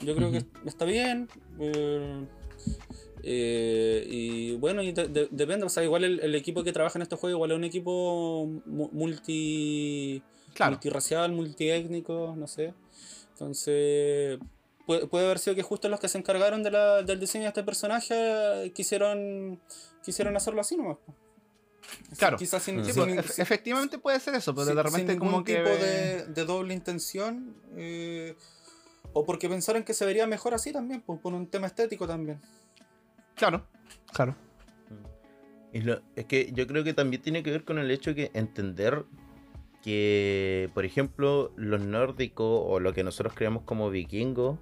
Yo 0.00 0.14
creo 0.16 0.30
que 0.30 0.44
está 0.66 0.84
bien. 0.84 1.28
eh, 1.60 2.24
eh, 3.22 4.06
y 4.08 4.56
bueno, 4.56 4.82
y 4.82 4.92
de- 4.92 5.08
de- 5.08 5.28
depende, 5.30 5.66
o 5.66 5.68
sea, 5.68 5.82
igual 5.82 6.04
el, 6.04 6.20
el 6.20 6.34
equipo 6.34 6.62
que 6.62 6.72
trabaja 6.72 6.98
en 6.98 7.02
estos 7.02 7.18
juegos 7.18 7.36
igual 7.36 7.50
es 7.50 7.56
un 7.56 7.64
equipo 7.64 8.46
mu- 8.66 8.90
multi 8.92 10.22
Claro. 10.54 10.72
multirracial, 10.72 11.32
multiétnico, 11.32 12.34
no 12.36 12.46
sé. 12.46 12.74
Entonces, 13.32 14.38
puede, 14.86 15.06
puede 15.06 15.26
haber 15.26 15.38
sido 15.38 15.56
que 15.56 15.62
justo 15.62 15.88
los 15.88 16.00
que 16.00 16.08
se 16.08 16.18
encargaron 16.18 16.62
de 16.62 16.70
la- 16.70 17.02
del 17.02 17.18
diseño 17.20 17.42
de 17.44 17.48
este 17.48 17.62
personaje 17.64 18.72
quisieron 18.74 19.60
quisieron 20.04 20.36
hacerlo 20.36 20.60
así 20.60 20.76
nomás. 20.76 20.96
Claro. 22.18 22.36
Quizás 22.36 22.62
sin, 22.62 22.84
Sí, 22.84 22.92
Sí, 22.92 23.00
sin- 23.00 23.18
ef- 23.18 23.24
sin- 23.28 23.42
efectivamente 23.42 23.98
puede 23.98 24.20
ser 24.20 24.34
eso, 24.34 24.54
pero 24.54 24.66
sin- 24.66 24.76
de 24.76 24.82
repente 24.82 25.16
como 25.18 25.42
que... 25.44 25.56
tipo 25.56 25.68
de, 25.70 26.26
de 26.26 26.44
doble 26.44 26.74
intención 26.74 27.54
eh, 27.76 28.36
o 29.12 29.24
porque 29.24 29.48
pensaron 29.48 29.84
que 29.84 29.94
se 29.94 30.04
vería 30.04 30.26
mejor 30.26 30.52
así 30.54 30.72
también, 30.72 31.00
pues, 31.00 31.18
por 31.20 31.32
un 31.32 31.46
tema 31.46 31.66
estético 31.66 32.06
también. 32.06 32.40
Claro, 33.36 33.64
claro. 34.12 34.34
Y 35.72 35.80
lo- 35.80 36.00
es 36.16 36.24
que 36.26 36.50
yo 36.52 36.66
creo 36.66 36.82
que 36.84 36.94
también 36.94 37.22
tiene 37.22 37.42
que 37.42 37.50
ver 37.50 37.64
con 37.64 37.78
el 37.78 37.90
hecho 37.90 38.14
que 38.14 38.30
entender 38.34 39.04
que, 39.82 40.70
por 40.74 40.84
ejemplo, 40.84 41.52
los 41.56 41.80
nórdicos 41.80 42.62
o 42.66 42.80
lo 42.80 42.92
que 42.92 43.04
nosotros 43.04 43.34
creamos 43.34 43.62
como 43.64 43.90
vikingos, 43.90 44.58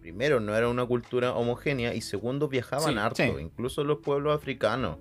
primero 0.00 0.40
no 0.40 0.54
era 0.56 0.68
una 0.68 0.84
cultura 0.84 1.32
homogénea 1.34 1.94
y 1.94 2.00
segundo 2.02 2.48
viajaban 2.48 2.92
Sí, 2.92 2.98
harto, 2.98 3.22
sí. 3.22 3.32
incluso 3.40 3.82
los 3.84 3.98
pueblos 3.98 4.34
africanos. 4.36 4.98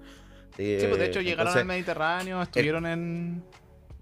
Sí, 0.57 0.77
pues 0.87 0.99
de 0.99 1.05
hecho 1.05 1.19
Eh, 1.19 1.23
llegaron 1.23 1.57
al 1.57 1.65
Mediterráneo, 1.65 2.41
estuvieron 2.41 2.85
en... 2.85 3.43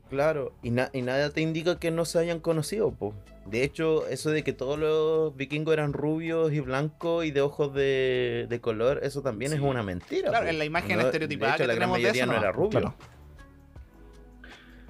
Claro, 0.10 0.54
y, 0.64 0.72
na- 0.72 0.90
y 0.92 1.04
nada 1.04 1.30
te 1.30 1.42
indica 1.42 1.80
que 1.80 1.92
no 1.92 2.04
se 2.06 2.18
hayan 2.20 2.40
conocido, 2.40 2.92
po. 2.92 3.14
De 3.46 3.64
hecho, 3.64 4.08
eso 4.08 4.32
de 4.32 4.44
que 4.44 4.54
todos 4.54 4.78
los 4.80 5.36
vikingos 5.36 5.72
eran 5.74 5.94
rubios 5.94 6.52
y 6.52 6.60
blancos 6.60 7.26
y 7.26 7.32
de 7.32 7.42
ojos 7.42 7.74
de, 7.74 8.48
de 8.50 8.60
color, 8.62 9.00
eso 9.04 9.22
también 9.22 9.54
es 9.54 9.60
una 9.60 9.84
mentira. 9.84 10.30
Claro, 10.30 10.46
po. 10.46 10.50
en 10.52 10.58
la 10.60 10.66
imagen 10.66 10.98
No- 10.98 11.06
estereotipada 11.06 11.52
de 11.52 11.56
hecho, 11.58 11.64
que 11.64 11.68
la 11.68 11.74
gran 11.76 11.80
tenemos 11.92 11.98
de 11.98 12.04
mayoría 12.04 12.24
eso, 12.24 12.32
no 12.32 12.38
no, 12.38 12.44
era 12.44 12.52
rubio. 12.52 12.70
claro. 12.72 12.96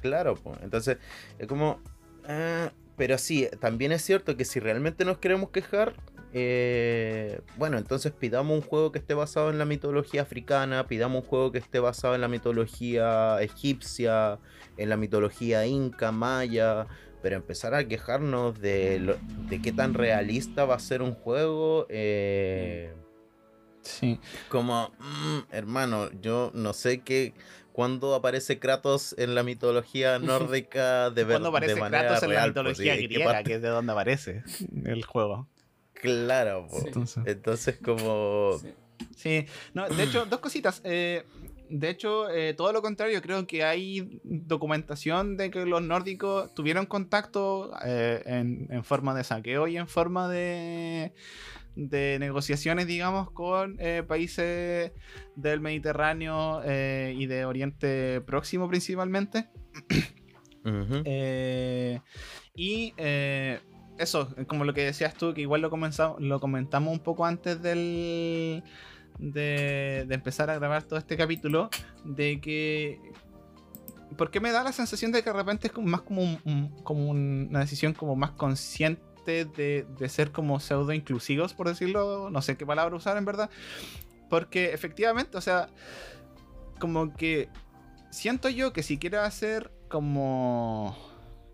Claro, 0.02 0.36
pues. 0.36 0.58
Entonces, 0.64 0.98
es 1.38 1.48
como. 1.48 1.80
ah, 2.28 2.72
pero 2.96 3.18
sí, 3.18 3.48
también 3.60 3.92
es 3.92 4.02
cierto 4.04 4.36
que 4.38 4.46
si 4.46 4.60
realmente 4.60 5.06
nos 5.06 5.18
queremos 5.18 5.50
quejar, 5.52 5.94
eh, 6.34 7.42
bueno, 7.58 7.78
entonces 7.78 8.12
pidamos 8.12 8.56
un 8.56 8.62
juego 8.68 8.92
que 8.92 9.00
esté 9.00 9.14
basado 9.14 9.50
en 9.50 9.58
la 9.58 9.66
mitología 9.66 10.22
africana, 10.22 10.88
pidamos 10.88 11.24
un 11.24 11.28
juego 11.30 11.52
que 11.52 11.58
esté 11.60 11.80
basado 11.80 12.16
en 12.16 12.22
la 12.22 12.28
mitología 12.28 13.42
egipcia, 13.42 14.40
en 14.78 14.90
la 14.90 14.98
mitología 14.98 15.66
inca, 15.66 16.12
maya, 16.12 16.88
pero 17.22 17.36
empezar 17.36 17.74
a 17.74 17.88
quejarnos 17.88 18.60
de, 18.62 19.00
lo- 19.00 19.18
de 19.50 19.62
qué 19.62 19.72
tan 19.72 19.94
realista 19.94 20.66
va 20.66 20.76
a 20.76 20.80
ser 20.80 21.02
un 21.02 21.14
juego, 21.14 21.86
eh, 21.90 22.94
Sí. 23.82 24.20
como, 24.50 24.92
mm, 25.00 25.40
hermano, 25.52 26.10
yo 26.22 26.52
no 26.54 26.74
sé 26.74 27.02
qué. 27.02 27.34
¿Cuándo 27.72 28.14
aparece 28.14 28.60
Kratos 28.60 29.16
en 29.18 29.36
la 29.36 29.42
mitología 29.44 30.20
nórdica 30.60 31.10
de, 31.10 31.24
ver, 31.24 31.36
Cuando 31.36 31.50
aparece 31.50 31.76
de 31.76 31.80
manera 31.80 32.04
Kratos 32.04 32.24
en 32.24 32.30
la 32.30 32.36
real, 32.36 32.54
pues, 32.54 32.78
mitología 32.80 32.96
¿y 32.96 33.04
en 33.04 33.10
qué 33.10 33.14
griega, 33.16 33.44
que 33.44 33.54
es 33.56 33.62
de 33.62 33.70
donde 33.70 33.92
aparece 33.94 34.44
el 34.86 35.06
juego. 35.06 35.48
Claro. 36.00 36.68
Sí. 36.70 36.84
Entonces... 36.88 37.24
entonces 37.26 37.78
como... 37.84 38.58
Sí. 38.60 38.74
Sí, 39.16 39.46
no, 39.74 39.88
de 39.88 40.04
hecho, 40.04 40.26
dos 40.26 40.40
cositas. 40.40 40.82
eh, 40.84 41.24
de 41.70 41.90
hecho, 41.90 42.30
eh, 42.32 42.54
todo 42.54 42.74
lo 42.74 42.82
contrario, 42.82 43.22
creo 43.22 43.46
que 43.46 43.64
hay 43.64 44.20
documentación 44.24 45.38
de 45.38 45.52
que 45.52 45.66
los 45.66 45.82
nórdicos 45.82 46.54
tuvieron 46.56 46.86
contacto 46.86 47.72
eh, 47.86 48.24
en, 48.26 48.68
en 48.72 48.84
forma 48.84 49.14
de 49.14 49.24
saqueo 49.24 49.68
y 49.68 49.78
en 49.78 49.88
forma 49.88 50.28
de, 50.30 51.14
de 51.76 52.18
negociaciones, 52.20 52.88
digamos, 52.88 53.30
con 53.32 53.78
eh, 53.80 54.04
países 54.08 54.92
del 55.36 55.62
Mediterráneo 55.62 56.62
eh, 56.66 57.14
y 57.16 57.28
de 57.28 57.46
Oriente 57.46 58.22
Próximo 58.22 58.68
principalmente. 58.68 59.50
Eh, 60.66 62.02
y 62.56 62.94
eh, 62.98 63.60
eso, 64.00 64.34
como 64.48 64.64
lo 64.64 64.74
que 64.74 64.86
decías 64.86 65.14
tú, 65.14 65.34
que 65.34 65.42
igual 65.42 65.62
lo, 65.62 65.70
lo 66.20 66.40
comentamos 66.40 66.94
un 66.94 67.00
poco 67.00 67.26
antes 67.26 67.62
del, 67.62 68.64
de, 69.20 70.08
empezar 70.10 70.50
a 70.50 70.56
grabar 70.56 70.84
todo 70.84 70.98
este 70.98 71.18
capítulo, 71.18 71.70
de 72.04 72.40
que 72.42 73.00
porque 74.18 74.40
me 74.40 74.52
da 74.52 74.64
la 74.64 74.72
sensación 74.72 75.12
de 75.12 75.22
que 75.22 75.30
de 75.30 75.36
repente 75.36 75.68
es 75.68 75.78
más 75.78 76.02
como, 76.02 76.40
como 76.84 77.10
una 77.10 77.60
decisión 77.60 77.94
como 77.94 78.16
más 78.16 78.32
consciente 78.32 79.46
de, 79.46 79.86
de 79.98 80.10
ser 80.10 80.32
como 80.32 80.60
pseudo 80.60 80.94
inclusivos, 80.94 81.54
por 81.54 81.68
decirlo, 81.68 82.30
no 82.30 82.42
sé 82.42 82.58
qué 82.58 82.66
palabra 82.66 82.96
usar 82.96 83.18
en 83.18 83.26
verdad. 83.26 83.50
Porque 84.30 84.74
efectivamente, 84.74 85.38
o 85.38 85.42
sea, 85.42 85.70
como 86.80 87.16
que 87.16 87.50
siento 88.10 88.50
yo 88.50 88.74
que 88.74 88.84
si 88.84 88.98
quieres 88.98 89.22
hacer 89.22 89.72
como 89.90 90.96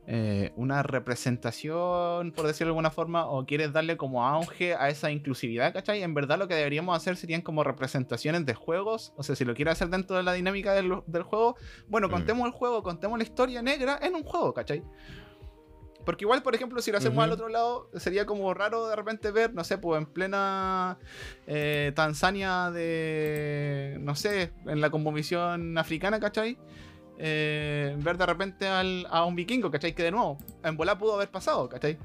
eh, 0.07 0.51
una 0.55 0.83
representación, 0.83 2.31
por 2.31 2.47
decirlo 2.47 2.67
de 2.67 2.71
alguna 2.77 2.91
forma, 2.91 3.25
o 3.27 3.45
quieres 3.45 3.73
darle 3.73 3.97
como 3.97 4.25
auge 4.25 4.75
a 4.75 4.89
esa 4.89 5.11
inclusividad, 5.11 5.73
¿cachai? 5.73 6.03
En 6.03 6.13
verdad 6.13 6.37
lo 6.37 6.47
que 6.47 6.55
deberíamos 6.55 6.95
hacer 6.95 7.15
serían 7.17 7.41
como 7.41 7.63
representaciones 7.63 8.45
de 8.45 8.53
juegos, 8.53 9.13
o 9.17 9.23
sea, 9.23 9.35
si 9.35 9.45
lo 9.45 9.53
quieres 9.55 9.73
hacer 9.73 9.89
dentro 9.89 10.15
de 10.15 10.23
la 10.23 10.33
dinámica 10.33 10.73
del, 10.73 11.01
del 11.07 11.23
juego, 11.23 11.55
bueno, 11.87 12.07
Mm. 12.07 12.11
contemos 12.11 12.45
el 12.47 12.51
juego, 12.53 12.83
contemos 12.83 13.17
la 13.17 13.23
historia 13.23 13.61
negra 13.61 13.99
en 14.01 14.15
un 14.15 14.23
juego, 14.23 14.53
¿cachai? 14.53 14.83
Porque 16.05 16.23
igual, 16.23 16.43
por 16.43 16.53
ejemplo, 16.53 16.79
si 16.83 16.91
lo 16.91 16.99
hacemos 16.99 17.23
al 17.23 17.31
otro 17.31 17.49
lado, 17.49 17.89
sería 17.95 18.27
como 18.27 18.53
raro 18.53 18.87
de 18.87 18.95
repente 18.95 19.31
ver, 19.31 19.55
no 19.55 19.63
sé, 19.63 19.79
pues 19.79 19.99
en 19.99 20.05
plena 20.05 20.99
eh, 21.47 21.93
Tanzania 21.95 22.69
de, 22.69 23.97
no 24.01 24.13
sé, 24.13 24.53
en 24.67 24.81
la 24.81 24.91
conmovisión 24.91 25.75
africana, 25.79 26.19
¿cachai? 26.19 26.59
Eh, 27.17 27.95
ver 27.99 28.17
de 28.17 28.25
repente 28.25 28.67
al- 28.67 29.07
a 29.09 29.23
un 29.25 29.35
vikingo, 29.35 29.71
¿cachai? 29.71 29.95
Que 29.95 30.03
de 30.03 30.11
nuevo, 30.11 30.37
en 30.63 30.75
bola 30.75 30.97
pudo 30.97 31.13
haber 31.15 31.29
pasado, 31.31 31.69
¿cachai? 31.69 31.97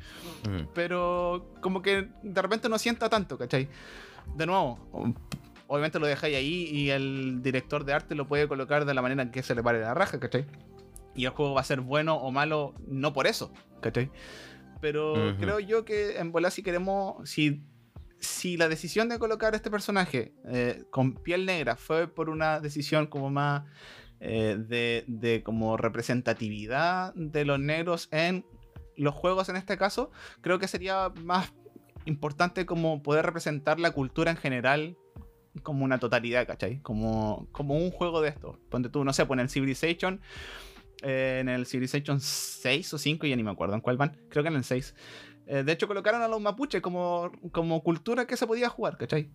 Mm. 0.49 0.69
Pero 0.75 1.51
como 1.61 1.83
que 1.83 2.09
de 2.23 2.43
repente 2.43 2.69
no 2.69 2.79
sienta 2.79 3.09
tanto, 3.09 3.37
¿cachai? 3.37 3.69
De 4.37 4.47
nuevo, 4.47 4.79
obviamente 5.67 5.99
lo 5.99 6.07
dejáis 6.07 6.37
ahí 6.37 6.69
y 6.71 6.91
el 6.91 7.43
director 7.43 7.85
de 7.85 7.93
arte 7.93 8.15
lo 8.15 8.29
puede 8.29 8.47
colocar 8.47 8.85
de 8.85 8.95
la 8.95 9.03
manera 9.03 9.23
en 9.23 9.31
que 9.31 9.43
se 9.43 9.55
le 9.55 9.63
pare 9.63 9.81
la 9.81 9.95
raja, 9.95 10.21
¿cachai? 10.21 10.47
Y 11.15 11.25
el 11.25 11.31
juego 11.31 11.55
va 11.55 11.61
a 11.63 11.65
ser 11.65 11.81
bueno 11.81 12.15
o 12.17 12.31
malo, 12.31 12.75
no 12.87 13.13
por 13.13 13.27
eso, 13.27 13.53
¿cachai? 13.81 14.11
Pero 14.81 15.37
creo 15.39 15.59
yo 15.61 15.85
que 15.85 16.19
en 16.19 16.33
bola 16.33 16.51
si 16.51 16.63
queremos, 16.63 17.29
si, 17.29 17.63
si 18.19 18.57
la 18.57 18.69
decisión 18.69 19.09
de 19.09 19.19
colocar 19.19 19.55
este 19.55 19.71
personaje 19.71 20.33
eh, 20.47 20.85
con 20.91 21.15
piel 21.15 21.45
negra 21.45 21.77
fue 21.77 22.07
por 22.09 22.31
una 22.31 22.61
decisión 22.61 23.07
como 23.07 23.29
más 23.29 23.65
eh, 24.21 24.57
de, 24.59 25.05
de 25.07 25.43
como 25.43 25.77
representatividad 25.77 27.15
de 27.15 27.45
los 27.45 27.59
negros 27.59 28.09
en 28.13 28.45
los 28.97 29.15
juegos 29.15 29.49
en 29.49 29.57
este 29.57 29.79
caso, 29.79 30.11
creo 30.43 30.59
que 30.59 30.69
sería 30.69 31.11
más 31.23 31.53
importante 32.05 32.67
como 32.67 33.03
poder 33.03 33.25
representar 33.27 33.81
la 33.81 33.93
cultura 33.93 34.31
en 34.31 34.37
general 34.37 34.97
como 35.63 35.85
una 35.85 35.99
totalidad, 35.99 36.47
¿cachai? 36.47 36.81
Como, 36.81 37.49
como 37.53 37.77
un 37.77 37.91
juego 37.91 38.21
de 38.21 38.29
esto. 38.29 38.59
Ponte 38.69 38.89
tú, 38.89 39.05
no 39.05 39.13
sé, 39.13 39.27
pon 39.27 39.41
el 39.41 39.49
Civilization, 39.49 40.21
eh, 41.03 41.39
en 41.41 41.49
el 41.49 41.67
Civilization 41.67 42.21
6 42.21 42.95
o 42.95 42.99
5, 42.99 43.27
ya 43.27 43.37
ni 43.37 43.43
me 43.43 43.51
acuerdo 43.51 43.75
en 43.75 43.81
cuál 43.81 43.97
van, 43.97 44.17
creo 44.29 44.43
que 44.43 44.49
en 44.49 44.57
el 44.57 44.65
6. 44.65 44.95
Eh, 45.47 45.63
de 45.65 45.73
hecho, 45.73 45.89
colocaron 45.89 46.23
a 46.23 46.29
los 46.29 46.41
mapuches 46.41 46.81
como, 46.81 47.33
como 47.53 47.83
cultura 47.83 48.27
que 48.27 48.37
se 48.37 48.47
podía 48.47 48.69
jugar, 48.69 48.97
¿cachai? 48.97 49.31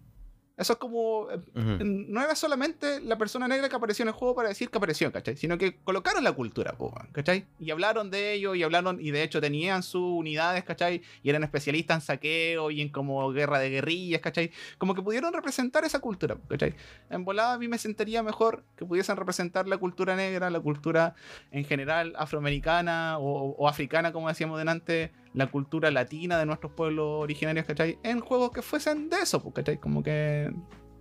Eso 0.58 0.74
es 0.74 0.80
como. 0.80 1.28
eh, 1.30 1.40
no 1.84 2.24
era 2.24 2.34
solamente 2.36 3.02
la 3.02 3.18
persona 3.18 3.48
negra 3.48 3.68
que 3.68 3.76
apareció 3.76 4.04
en 4.04 4.10
el 4.10 4.14
juego 4.14 4.36
para 4.36 4.48
decir 4.48 4.70
que 4.70 4.78
apareció, 4.78 5.12
¿cachai? 5.12 5.36
Sino 5.36 5.58
que 5.58 5.76
colocaron 5.84 6.24
la 6.24 6.32
cultura, 6.32 6.76
¿cachai? 7.12 7.46
Y 7.60 7.72
hablaron 7.72 8.10
de 8.10 8.34
ello 8.34 8.56
y 8.56 8.64
hablaron, 8.64 9.00
y 9.02 9.12
de 9.12 9.24
hecho 9.24 9.42
tenían 9.42 9.84
sus 9.84 10.02
unidades, 10.02 10.64
¿cachai? 10.64 11.02
Y 11.24 11.30
eran 11.30 11.44
especialistas 11.44 11.98
en 11.98 12.02
saqueo 12.02 12.72
y 12.72 12.82
en 12.82 12.90
como 12.90 13.30
guerra 13.32 13.60
de 13.60 13.70
guerrillas, 13.70 14.22
¿cachai? 14.22 14.52
Como 14.78 14.96
que 14.96 15.02
pudieron 15.02 15.34
representar 15.34 15.84
esa 15.84 16.00
cultura, 16.00 16.38
¿cachai? 16.48 16.74
En 17.10 17.26
volada 17.26 17.54
a 17.54 17.58
mí 17.58 17.68
me 17.68 17.78
sentiría 17.78 18.24
mejor 18.24 18.64
que 18.78 18.86
pudiesen 18.86 19.18
representar 19.18 19.68
la 19.68 19.78
cultura 19.78 20.16
negra, 20.16 20.50
la 20.50 20.60
cultura 20.62 21.16
en 21.52 21.66
general 21.66 22.14
afroamericana 22.18 23.18
o, 23.20 23.56
o 23.58 23.68
africana, 23.68 24.14
como 24.14 24.30
decíamos 24.30 24.58
delante, 24.58 25.12
la 25.36 25.52
cultura 25.52 25.92
latina 25.92 26.40
de 26.40 26.46
nuestros 26.46 26.72
pueblos 26.72 27.06
originarios, 27.24 27.66
¿cachai? 27.66 28.00
En 28.04 28.20
juegos 28.22 28.52
que 28.52 28.62
fuesen 28.62 29.10
de 29.10 29.18
eso, 29.18 29.42
pues, 29.44 29.54
¿cachai? 29.54 29.78
Como 29.78 30.02
que 30.02 30.52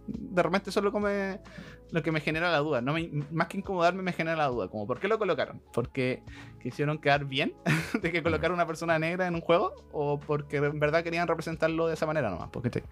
de 0.06 0.43
repente 0.43 0.69
eso 0.69 0.81
es 0.81 0.85
lo 0.85 0.93
que 0.93 1.01
me, 1.01 1.40
lo 1.90 2.02
que 2.02 2.12
me 2.12 2.20
genera 2.20 2.51
la 2.52 2.59
duda. 2.59 2.82
No 2.82 2.93
me- 2.93 3.09
más 3.31 3.47
que 3.48 3.56
incomodarme, 3.59 4.02
me 4.02 4.12
genera 4.12 4.36
la 4.36 4.48
duda. 4.48 4.69
Como, 4.69 4.86
¿por 4.86 5.01
qué 5.01 5.09
lo 5.09 5.19
colocaron? 5.19 5.62
¿Porque 5.73 6.23
quisieron 6.61 6.98
quedar 6.98 7.24
bien 7.24 7.55
de 8.02 8.12
que 8.12 8.23
colocaron 8.23 8.56
una 8.56 8.66
persona 8.66 8.98
negra 8.98 9.27
en 9.27 9.35
un 9.36 9.40
juego? 9.40 9.73
¿O 9.93 10.20
porque 10.20 10.56
en 10.59 10.78
verdad 10.81 11.02
querían 11.02 11.27
representarlo 11.28 11.86
de 11.86 11.94
esa 11.94 12.05
manera 12.06 12.28
nomás? 12.28 12.51
Porque 12.51 12.82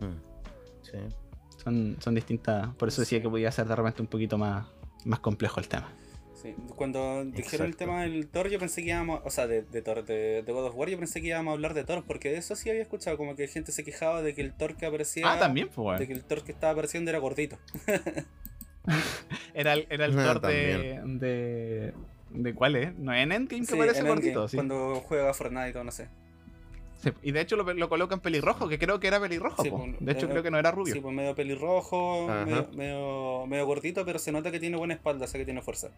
Mm. 0.00 0.16
Sí. 0.82 0.98
son, 1.62 1.96
son 2.00 2.14
distintas. 2.14 2.74
Por 2.74 2.88
eso 2.88 3.00
decía 3.02 3.22
que 3.22 3.28
podía 3.28 3.50
ser 3.52 3.66
de 3.66 3.76
repente 3.76 4.02
un 4.02 4.08
poquito 4.08 4.36
más, 4.36 4.66
más 5.04 5.20
complejo 5.20 5.60
el 5.60 5.68
tema. 5.68 5.88
Sí, 6.42 6.54
Cuando 6.74 7.24
dijeron 7.24 7.68
el 7.68 7.76
tema 7.76 8.02
del 8.02 8.26
Thor, 8.28 8.48
yo 8.50 8.58
pensé 8.58 8.82
que 8.82 8.88
íbamos, 8.88 9.20
o 9.24 9.30
sea, 9.30 9.46
de, 9.46 9.62
de 9.62 9.80
Thor, 9.80 10.04
de, 10.04 10.42
de 10.42 10.52
God 10.52 10.66
of 10.66 10.74
War, 10.74 10.88
yo 10.88 10.98
pensé 10.98 11.20
que 11.20 11.28
íbamos 11.28 11.52
a 11.52 11.54
hablar 11.54 11.72
de 11.74 11.84
Thor, 11.84 12.02
porque 12.04 12.30
de 12.30 12.38
eso 12.38 12.56
sí 12.56 12.68
había 12.68 12.82
escuchado, 12.82 13.16
como 13.16 13.36
que 13.36 13.46
gente 13.46 13.70
se 13.70 13.84
quejaba 13.84 14.22
de 14.22 14.34
que 14.34 14.40
el 14.42 14.52
Thor 14.52 14.76
que 14.76 14.86
aparecía. 14.86 15.30
Ah, 15.32 15.38
también, 15.38 15.68
pues, 15.68 15.76
De 15.76 15.82
bueno. 15.82 16.06
que 16.06 16.12
el 16.12 16.24
Thor 16.24 16.42
que 16.42 16.50
estaba 16.52 16.72
apareciendo 16.72 17.10
era 17.10 17.18
gordito. 17.20 17.58
Era 19.54 19.74
el, 19.74 19.86
era 19.90 20.06
el 20.06 20.18
Ah, 20.18 20.24
Thor 20.24 20.40
de, 20.40 21.00
de. 21.04 21.94
¿De 22.30 22.54
cuál 22.54 22.76
es? 22.76 22.94
¿No 22.98 23.12
es 23.12 23.22
en 23.22 23.30
Endgame 23.32 23.60
que 23.66 23.72
Sí, 23.72 23.78
parece 23.78 24.00
en 24.00 24.06
gordito? 24.08 24.28
Endgame, 24.30 24.48
Sí. 24.48 24.56
Cuando 24.56 24.94
juega 25.06 25.34
Fortnite 25.34 25.68
y 25.68 25.72
todo, 25.72 25.84
no 25.84 25.92
sé. 25.92 26.08
Sí, 27.02 27.10
Y 27.22 27.32
de 27.32 27.40
hecho 27.40 27.56
lo, 27.56 27.64
lo 27.74 27.88
colocan 27.88 28.20
pelirrojo, 28.20 28.68
que 28.68 28.78
creo 28.78 29.00
que 29.00 29.08
era 29.08 29.18
pelirrojo. 29.20 29.62
Sí, 29.62 29.70
po. 29.70 29.78
pues, 29.78 29.96
de 29.98 30.12
hecho, 30.12 30.26
eh, 30.26 30.28
creo 30.30 30.42
que 30.42 30.50
no 30.50 30.58
era 30.58 30.70
rubio. 30.70 30.94
Sí, 30.94 31.00
pues 31.00 31.14
medio 31.14 31.34
pelirrojo, 31.34 32.28
medio, 32.46 32.68
medio, 32.74 33.46
medio 33.46 33.66
gordito, 33.66 34.04
pero 34.04 34.18
se 34.18 34.30
nota 34.32 34.50
que 34.52 34.60
tiene 34.60 34.76
buena 34.76 34.94
espalda, 34.94 35.24
o 35.24 35.28
sea 35.28 35.38
que 35.38 35.44
tiene 35.44 35.62
fuerza. 35.62 35.90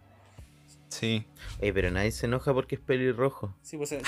Sí. 0.89 1.27
Ey, 1.61 1.73
pero 1.73 1.91
nadie 1.91 2.13
se 2.13 2.27
enoja 2.27 2.55
porque 2.55 2.77
es 2.77 2.81
pelirrojo. 2.81 3.53
Sí, 3.63 3.77
pues 3.77 3.89
se- 3.91 4.01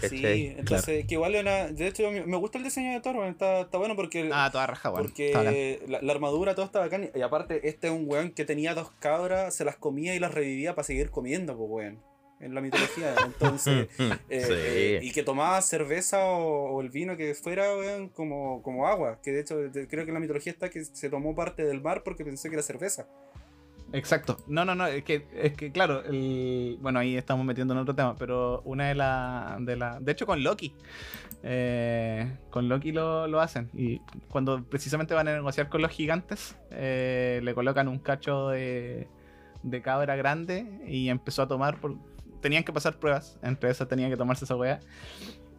se- 0.00 0.08
sí, 0.10 0.54
entonces, 0.58 1.06
que 1.06 1.14
igual 1.14 1.34
era, 1.34 1.68
de 1.68 1.86
hecho 1.86 2.10
me 2.10 2.36
gusta 2.36 2.58
el 2.58 2.64
diseño 2.64 2.92
de 2.92 3.00
Thor, 3.00 3.24
está, 3.24 3.60
está 3.62 3.78
bueno 3.78 3.96
porque, 3.96 4.20
el- 4.20 4.32
Ah, 4.32 4.50
toda 4.52 4.66
raja, 4.66 4.90
bueno. 4.90 5.06
Porque 5.08 5.80
la, 5.88 6.00
la 6.02 6.12
armadura 6.12 6.54
todo 6.54 6.66
está 6.66 6.80
bacán 6.80 7.10
y 7.14 7.20
aparte 7.22 7.66
este 7.68 7.86
es 7.88 7.92
un 7.92 8.04
weón 8.06 8.30
que 8.32 8.44
tenía 8.44 8.74
dos 8.74 8.90
cabras, 9.00 9.54
se 9.54 9.64
las 9.64 9.76
comía 9.76 10.14
y 10.14 10.18
las 10.18 10.32
revivía 10.34 10.74
para 10.74 10.84
seguir 10.84 11.10
comiendo, 11.10 11.56
pues 11.56 11.70
weón, 11.70 11.98
en 12.40 12.54
la 12.54 12.60
mitología, 12.60 13.14
entonces... 13.24 13.88
Eh, 14.30 14.42
sí. 14.44 14.52
eh, 14.52 15.00
y 15.02 15.12
que 15.12 15.22
tomaba 15.22 15.60
cerveza 15.62 16.24
o, 16.24 16.70
o 16.76 16.80
el 16.80 16.90
vino 16.90 17.16
que 17.16 17.34
fuera 17.34 17.74
weón, 17.76 18.08
como, 18.10 18.62
como 18.62 18.86
agua. 18.86 19.18
Que 19.22 19.32
de 19.32 19.40
hecho 19.40 19.56
de- 19.56 19.88
creo 19.88 20.04
que 20.04 20.10
en 20.10 20.14
la 20.14 20.20
mitología 20.20 20.52
está 20.52 20.68
que 20.70 20.84
se 20.84 21.08
tomó 21.10 21.34
parte 21.34 21.64
del 21.64 21.80
mar 21.80 22.02
porque 22.04 22.24
pensó 22.24 22.48
que 22.48 22.54
era 22.56 22.62
cerveza. 22.62 23.06
Exacto. 23.92 24.36
No, 24.46 24.66
no, 24.66 24.74
no. 24.74 24.86
Es 24.86 25.02
que, 25.02 25.26
es 25.34 25.54
que 25.54 25.72
claro, 25.72 26.04
el, 26.04 26.76
bueno, 26.82 26.98
ahí 26.98 27.16
estamos 27.16 27.46
metiendo 27.46 27.72
en 27.72 27.80
otro 27.80 27.94
tema, 27.94 28.14
pero 28.16 28.60
una 28.66 28.88
de 28.88 28.94
las. 28.94 29.64
De, 29.64 29.76
la, 29.76 29.98
de 29.98 30.12
hecho, 30.12 30.26
con 30.26 30.42
Loki. 30.42 30.74
eh, 31.42 32.30
con 32.50 32.68
Loki 32.68 32.92
lo, 32.92 33.26
lo 33.26 33.40
hacen. 33.40 33.70
Y 33.72 34.00
cuando 34.28 34.62
precisamente 34.64 35.14
van 35.14 35.28
a 35.28 35.32
negociar 35.34 35.68
con 35.70 35.80
los 35.82 35.90
gigantes, 35.90 36.56
eh, 36.70 37.40
le 37.42 37.54
colocan 37.54 37.88
un 37.88 37.98
cacho 37.98 38.48
de, 38.50 39.08
de 39.62 39.82
cabra 39.82 40.16
grande 40.16 40.66
y 40.86 41.08
empezó 41.08 41.42
a 41.42 41.48
tomar. 41.48 41.80
Por, 41.80 41.96
tenían 42.40 42.64
que 42.64 42.72
pasar 42.72 42.98
pruebas. 42.98 43.38
Entre 43.42 43.70
esas 43.70 43.88
tenía 43.88 44.08
que 44.08 44.16
tomarse 44.16 44.44
esa 44.44 44.56
weá. 44.56 44.80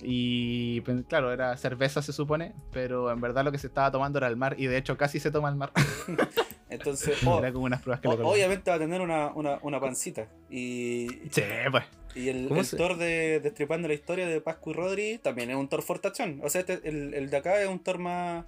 Y 0.02 0.80
pues, 0.82 1.04
claro, 1.10 1.34
era 1.34 1.56
cerveza 1.58 2.02
se 2.02 2.14
supone, 2.14 2.54
pero 2.72 3.12
en 3.12 3.20
verdad 3.20 3.44
lo 3.44 3.52
que 3.52 3.58
se 3.58 3.68
estaba 3.68 3.92
tomando 3.92 4.18
era 4.18 4.28
el 4.28 4.38
mar 4.38 4.56
y 4.58 4.68
de 4.68 4.78
hecho 4.78 4.98
casi 4.98 5.20
se 5.20 5.30
toma 5.32 5.50
el 5.50 5.56
mar. 5.56 5.72
Entonces, 6.70 7.22
o- 7.26 7.40
era 7.40 7.52
como 7.52 7.66
unas 7.66 7.82
pruebas 7.82 8.00
que 8.00 8.08
o- 8.08 8.12
le 8.12 8.18
colocan. 8.18 8.34
obviamente 8.36 8.70
va 8.72 8.78
a 8.78 8.80
tener 8.80 9.02
una, 9.02 9.28
una, 9.34 9.60
una 9.62 9.80
pancita. 9.82 10.28
Y, 10.50 11.08
Sí, 11.32 11.42
pues. 11.72 11.84
y 12.16 12.30
el, 12.30 12.48
¿Cómo 12.48 12.62
el 12.62 12.70
Thor 12.70 12.98
de 12.98 13.40
Destripando 13.42 13.88
la 13.90 13.94
historia 13.94 14.28
de 14.28 14.40
Pascu 14.40 14.70
y 14.72 14.74
Rodri 14.74 15.18
también 15.18 15.50
es 15.50 15.58
un 15.58 15.68
Thor 15.68 15.82
fortachón. 15.82 16.40
O 16.44 16.50
sea, 16.50 16.62
este- 16.62 16.88
el, 16.88 17.14
el 17.14 17.30
de 17.30 17.38
acá 17.38 17.62
es 17.62 17.68
un 17.68 17.80
Thor 17.80 17.98
más. 17.98 18.46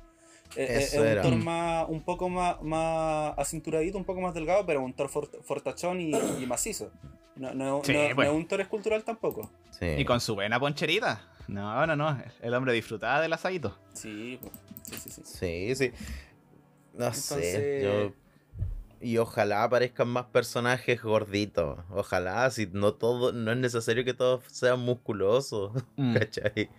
Eh, 0.56 0.66
eh, 0.70 0.78
es 0.84 0.94
un 0.94 1.06
era. 1.06 1.22
Thor 1.22 1.36
más, 1.38 1.86
un 1.90 2.02
poco 2.02 2.30
más, 2.30 2.62
más 2.62 3.34
acinturadito, 3.38 3.98
un 3.98 4.06
poco 4.06 4.22
más 4.22 4.34
delgado, 4.34 4.66
pero 4.66 4.82
un 4.82 4.94
Thor 4.94 5.10
fort- 5.10 5.42
fortachón 5.44 6.00
y, 6.02 6.12
y 6.12 6.46
macizo. 6.48 6.92
No, 7.36 7.54
no, 7.54 7.82
Sí, 7.84 7.94
no- 7.94 8.10
no 8.10 8.16
pues. 8.16 8.28
es 8.30 8.34
un 8.34 8.48
Thor 8.48 8.62
escultural 8.62 9.04
tampoco. 9.04 9.50
Sí. 9.72 9.86
Y 9.98 10.06
con 10.06 10.20
su 10.22 10.36
buena 10.36 10.60
poncherita. 10.60 11.28
No, 11.48 11.86
no, 11.88 11.96
no. 11.96 12.18
El 12.42 12.54
hombre 12.54 12.74
disfrutaba 12.74 13.20
del 13.22 13.34
asadito. 13.34 13.78
Sí, 13.94 14.40
pues, 14.42 14.54
sí, 15.02 15.10
sí, 15.10 15.10
sí. 15.10 15.22
Sí, 15.26 15.76
sí. 15.76 15.92
No 16.94 17.14
sé. 17.14 17.82
Yo... 17.84 18.22
Y 19.04 19.18
ojalá 19.18 19.64
aparezcan 19.64 20.08
más 20.10 20.26
personajes 20.26 21.02
gorditos. 21.02 21.80
Ojalá, 21.90 22.52
si 22.52 22.68
no 22.68 22.94
todo, 22.94 23.32
no 23.32 23.52
es 23.52 23.58
necesario 23.58 24.06
que 24.06 24.14
todos 24.14 24.44
sean 24.52 24.80
musculosos. 24.82 25.72
Mm. 25.96 26.14
¿Cachai? 26.20 26.70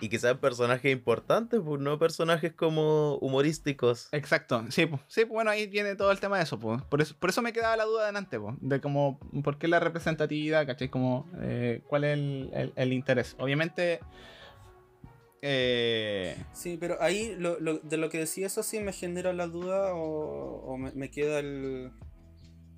Y 0.00 0.08
que 0.08 0.18
sean 0.18 0.38
personajes 0.38 0.90
importantes, 0.92 1.60
pues 1.64 1.80
no 1.80 1.98
personajes 1.98 2.52
como 2.52 3.16
humorísticos. 3.16 4.08
Exacto. 4.12 4.64
Sí, 4.70 4.86
pues, 4.86 5.00
sí, 5.08 5.22
pues, 5.22 5.30
bueno, 5.30 5.50
ahí 5.50 5.66
viene 5.66 5.94
todo 5.96 6.10
el 6.12 6.20
tema 6.20 6.36
de 6.38 6.44
eso, 6.44 6.58
pues. 6.58 6.80
Por 6.82 7.00
eso, 7.02 7.14
por 7.18 7.30
eso 7.30 7.42
me 7.42 7.52
quedaba 7.52 7.76
la 7.76 7.84
duda 7.84 8.06
delante, 8.06 8.38
pues. 8.40 8.54
De 8.60 8.80
como, 8.80 9.18
¿por 9.42 9.58
qué 9.58 9.68
la 9.68 9.80
representatividad, 9.80 10.66
cachai? 10.66 10.88
Como, 10.88 11.28
eh, 11.42 11.82
¿cuál 11.86 12.04
es 12.04 12.14
el, 12.14 12.50
el- 12.54 12.72
el 12.76 12.92
interés? 12.92 13.36
Obviamente, 13.38 14.00
eh, 15.42 16.36
Sí, 16.52 16.76
pero 16.78 16.96
ahí 17.00 17.34
lo, 17.38 17.58
lo- 17.60 17.78
de 17.78 17.96
lo 17.96 18.10
que 18.10 18.18
decía 18.18 18.46
eso 18.46 18.62
sí 18.62 18.78
me 18.80 18.92
genera 18.92 19.32
la 19.32 19.46
duda 19.46 19.94
o, 19.94 20.62
o 20.66 20.76
me, 20.76 20.92
me 20.92 21.10
queda 21.10 21.38
el, 21.38 21.92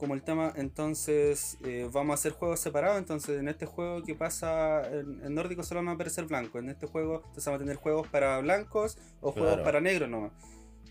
como 0.02 0.14
el 0.14 0.22
tema, 0.22 0.52
entonces 0.56 1.58
eh, 1.64 1.88
vamos 1.92 2.10
a 2.10 2.14
hacer 2.14 2.32
juegos 2.32 2.58
separados. 2.58 2.98
Entonces, 2.98 3.38
en 3.38 3.46
este 3.46 3.66
juego 3.66 4.02
que 4.02 4.16
pasa 4.16 4.84
en, 4.90 5.22
en 5.24 5.32
nórdico 5.32 5.62
solo 5.62 5.78
van 5.80 5.90
a 5.90 5.92
aparecer 5.92 6.24
blancos. 6.24 6.60
En 6.60 6.70
este 6.70 6.88
juego, 6.88 7.22
entonces 7.26 7.44
vamos 7.46 7.60
a 7.60 7.64
tener 7.64 7.76
juegos 7.76 8.08
para 8.08 8.40
blancos 8.40 8.98
o 9.20 9.30
juegos 9.30 9.52
Claro. 9.52 9.62
para 9.64 9.80
negros 9.80 10.10
nomás. 10.10 10.32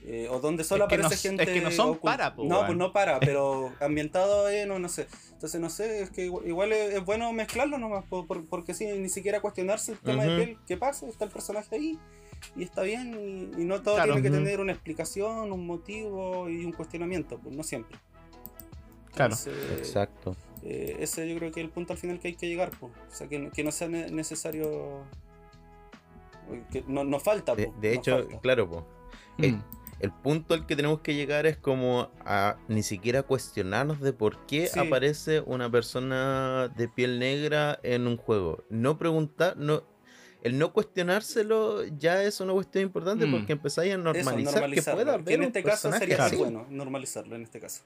Eh, 0.04 0.30
o 0.32 0.40
donde 0.40 0.64
solo 0.64 0.86
Es 0.86 0.90
que 0.90 0.96
aparece 0.96 1.28
gente. 1.28 1.44
es 1.44 1.50
que 1.50 1.60
no 1.62 1.72
son 1.72 1.98
para, 2.00 2.34
po, 2.34 2.46
No, 2.46 2.66
pues 2.66 2.78
no 2.78 2.94
para, 2.94 3.20
pero 3.20 3.74
ambientado 3.82 4.50
en, 4.50 4.70
no, 4.70 4.80
no 4.80 4.88
sé. 4.88 5.08
Entonces, 5.34 5.60
no 5.60 5.70
sé, 5.70 6.04
es 6.04 6.10
que 6.10 6.26
igual, 6.28 6.48
igual 6.48 6.72
es, 6.72 6.94
es 6.94 7.04
bueno 7.04 7.34
mezclarlo 7.34 7.78
nomás, 7.78 8.06
po- 8.06 8.26
por- 8.26 8.46
porque 8.48 8.74
sí, 8.74 8.86
ni 8.98 9.10
siquiera 9.10 9.42
cuestionarse 9.42 9.92
el 9.92 10.00
tema 10.00 10.24
de 10.24 10.36
piel. 10.38 10.58
¿Qué 10.66 10.78
pasa? 10.78 11.06
Está 11.08 11.26
el 11.26 11.32
personaje 11.32 11.76
ahí 11.76 12.00
y 12.56 12.64
está 12.64 12.82
bien, 12.82 13.14
y, 13.58 13.62
y 13.62 13.66
no 13.66 13.82
todo 13.82 13.96
Claro. 13.96 14.14
tiene 14.14 14.28
que 14.30 14.34
tener 14.36 14.62
una 14.62 14.72
explicación, 14.72 15.52
un 15.52 15.68
motivo 15.68 16.50
y 16.50 16.64
un 16.64 16.72
cuestionamiento, 16.72 17.38
pues 17.38 17.54
no 17.54 17.62
siempre. 17.62 18.00
Claro. 19.14 19.34
Entonces, 19.36 19.54
Exacto. 19.78 20.36
eh, 20.64 20.98
ese 21.00 21.28
yo 21.30 21.38
creo 21.38 21.52
que 21.52 21.60
es 21.62 21.66
el 21.66 21.72
punto 21.72 21.94
al 21.94 22.00
final 22.00 22.20
que 22.20 22.30
hay 22.30 22.36
que 22.36 22.48
llegar, 22.48 22.72
pues. 22.80 22.92
O 22.94 23.16
sea, 23.16 23.28
que, 23.28 23.40
no- 23.40 23.52
que 23.52 23.64
no 23.64 23.72
sea 23.72 23.88
ne- 23.88 24.10
necesario. 24.12 25.04
Que 26.72 26.84
no, 26.88 27.04
no 27.04 27.20
falta, 27.20 27.56
De, 27.56 27.68
po, 27.68 27.76
de 27.80 27.94
no 27.96 28.00
hecho, 28.00 28.18
falta. 28.20 28.40
claro, 28.40 28.70
po. 28.70 28.86
Eh, 29.38 29.52
Mm. 29.54 29.64
El 30.02 30.12
punto 30.12 30.56
al 30.56 30.66
que 30.66 30.76
tenemos 30.76 31.02
que 31.02 31.14
llegar 31.14 31.46
es 31.46 31.58
como 31.58 32.10
a 32.26 32.58
ni 32.68 32.82
siquiera 32.82 33.22
cuestionarnos 33.22 34.02
de 34.02 34.14
por 34.14 34.48
qué 34.48 34.66
Sí. 34.66 34.80
aparece 34.80 35.42
una 35.42 35.70
persona 35.70 36.70
de 36.76 36.88
piel 36.88 37.20
negra 37.20 37.80
en 37.84 38.08
un 38.08 38.18
juego. 38.18 38.64
No 38.72 38.98
preguntar, 38.98 39.58
no, 39.58 39.84
el 40.42 40.58
no 40.58 40.74
cuestionárselo 40.74 41.84
ya 42.00 42.24
es 42.24 42.42
una 42.42 42.52
cuestión 42.54 42.86
importante 42.86 43.28
Mm. 43.28 43.32
porque 43.32 43.52
empezáis 43.54 43.92
a 43.92 43.94
Eso, 43.94 44.04
normalizar 44.04 44.34
que 44.54 44.60
normalizarlo, 44.60 44.98
pueda 45.04 45.12
que 45.18 45.22
haber 45.22 45.34
en 45.36 45.40
un 45.42 45.46
este 45.48 45.64
caso 45.64 45.90
personaje 45.90 46.00
sería 46.10 46.26
así. 46.26 46.36
bueno 46.36 46.66
normalizarlo 46.72 47.36
en 47.36 47.44
este 47.44 47.60
caso. 47.60 47.84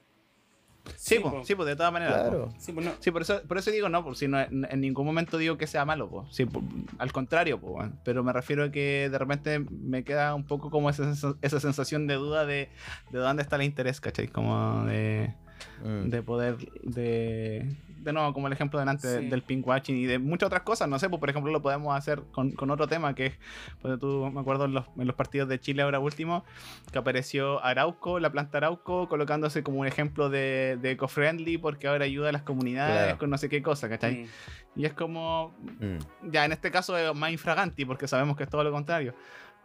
Sí, 0.96 1.16
Sí, 1.16 1.20
po, 1.20 1.30
po. 1.30 1.44
sí, 1.44 1.54
pues 1.54 1.66
de 1.66 1.76
todas 1.76 1.92
maneras. 1.92 2.14
po. 2.14 2.20
Claro. 2.28 2.54
Sí, 2.58 2.72
pues 2.72 2.86
no. 2.86 2.92
Sí, 3.00 3.10
por 3.10 3.22
eso, 3.22 3.40
por 3.48 3.58
eso 3.58 3.70
digo 3.70 3.88
no, 3.88 4.04
por 4.04 4.16
si 4.16 4.28
no 4.28 4.40
en, 4.40 4.66
en 4.70 4.80
ningún 4.80 5.04
momento 5.06 5.38
digo 5.38 5.56
que 5.58 5.66
sea 5.66 5.84
malo, 5.84 6.08
po. 6.08 6.26
Sí, 6.30 6.44
po, 6.46 6.62
al 6.98 7.12
contrario, 7.12 7.60
po, 7.60 7.72
weón. 7.72 7.98
pero 8.04 8.22
me 8.24 8.32
refiero 8.32 8.64
a 8.64 8.70
que 8.70 9.08
de 9.10 9.18
repente 9.18 9.58
me 9.70 10.04
queda 10.04 10.34
un 10.34 10.44
poco 10.44 10.70
como 10.70 10.90
esa, 10.90 11.12
esa 11.42 11.60
sensación 11.60 12.06
de 12.06 12.14
duda 12.14 12.46
de, 12.46 12.68
de 13.10 13.18
dónde 13.18 13.42
está 13.42 13.56
el 13.56 13.62
interés, 13.62 14.00
¿cachai? 14.00 14.28
Como 14.28 14.84
de, 14.86 15.34
Mm. 15.82 16.10
de 16.10 16.22
poder, 16.22 16.56
de, 16.82 17.66
de 17.98 18.12
nuevo, 18.12 18.32
como 18.32 18.46
el 18.46 18.52
ejemplo 18.52 18.78
delante 18.78 19.20
Sí. 19.20 19.26
del 19.28 19.42
pink 19.42 19.66
watching 19.66 19.96
y 19.96 20.04
de 20.06 20.18
muchas 20.18 20.46
otras 20.48 20.62
cosas, 20.62 20.88
no 20.88 20.98
sé, 20.98 21.08
pues 21.08 21.18
por 21.20 21.30
ejemplo 21.30 21.50
lo 21.52 21.60
podemos 21.62 21.96
hacer 21.96 22.22
con, 22.32 22.52
con 22.52 22.70
otro 22.70 22.86
tema 22.86 23.14
que 23.14 23.26
es, 23.26 23.34
pues 23.82 23.98
tú, 23.98 24.30
me 24.32 24.40
acuerdo 24.40 24.66
en 24.66 24.74
los, 24.74 24.84
en 24.96 25.06
los 25.06 25.16
partidos 25.16 25.48
de 25.48 25.58
Chile 25.60 25.82
ahora 25.82 25.98
último, 25.98 26.44
que 26.92 26.98
apareció 26.98 27.64
Arauco, 27.64 28.18
la 28.20 28.30
planta 28.30 28.58
Arauco, 28.58 29.08
colocándose 29.08 29.62
como 29.62 29.80
un 29.80 29.86
ejemplo 29.86 30.28
de, 30.30 30.78
de 30.80 30.92
eco-friendly 30.92 31.58
porque 31.58 31.88
ahora 31.88 32.04
ayuda 32.04 32.28
a 32.28 32.32
las 32.32 32.42
comunidades 32.42 33.02
Claro. 33.04 33.18
con 33.18 33.30
no 33.30 33.38
sé 33.38 33.48
qué 33.48 33.62
cosa, 33.62 33.88
¿cachai? 33.88 34.24
Mm. 34.24 34.80
Y 34.80 34.84
es 34.84 34.92
como, 34.92 35.54
Mm. 35.80 36.30
ya 36.30 36.44
en 36.44 36.52
este 36.52 36.70
caso 36.70 36.96
es 36.98 37.14
más 37.14 37.30
infraganti 37.30 37.84
porque 37.84 38.06
sabemos 38.06 38.36
que 38.36 38.44
es 38.44 38.50
todo 38.50 38.62
lo 38.62 38.70
contrario. 38.72 39.14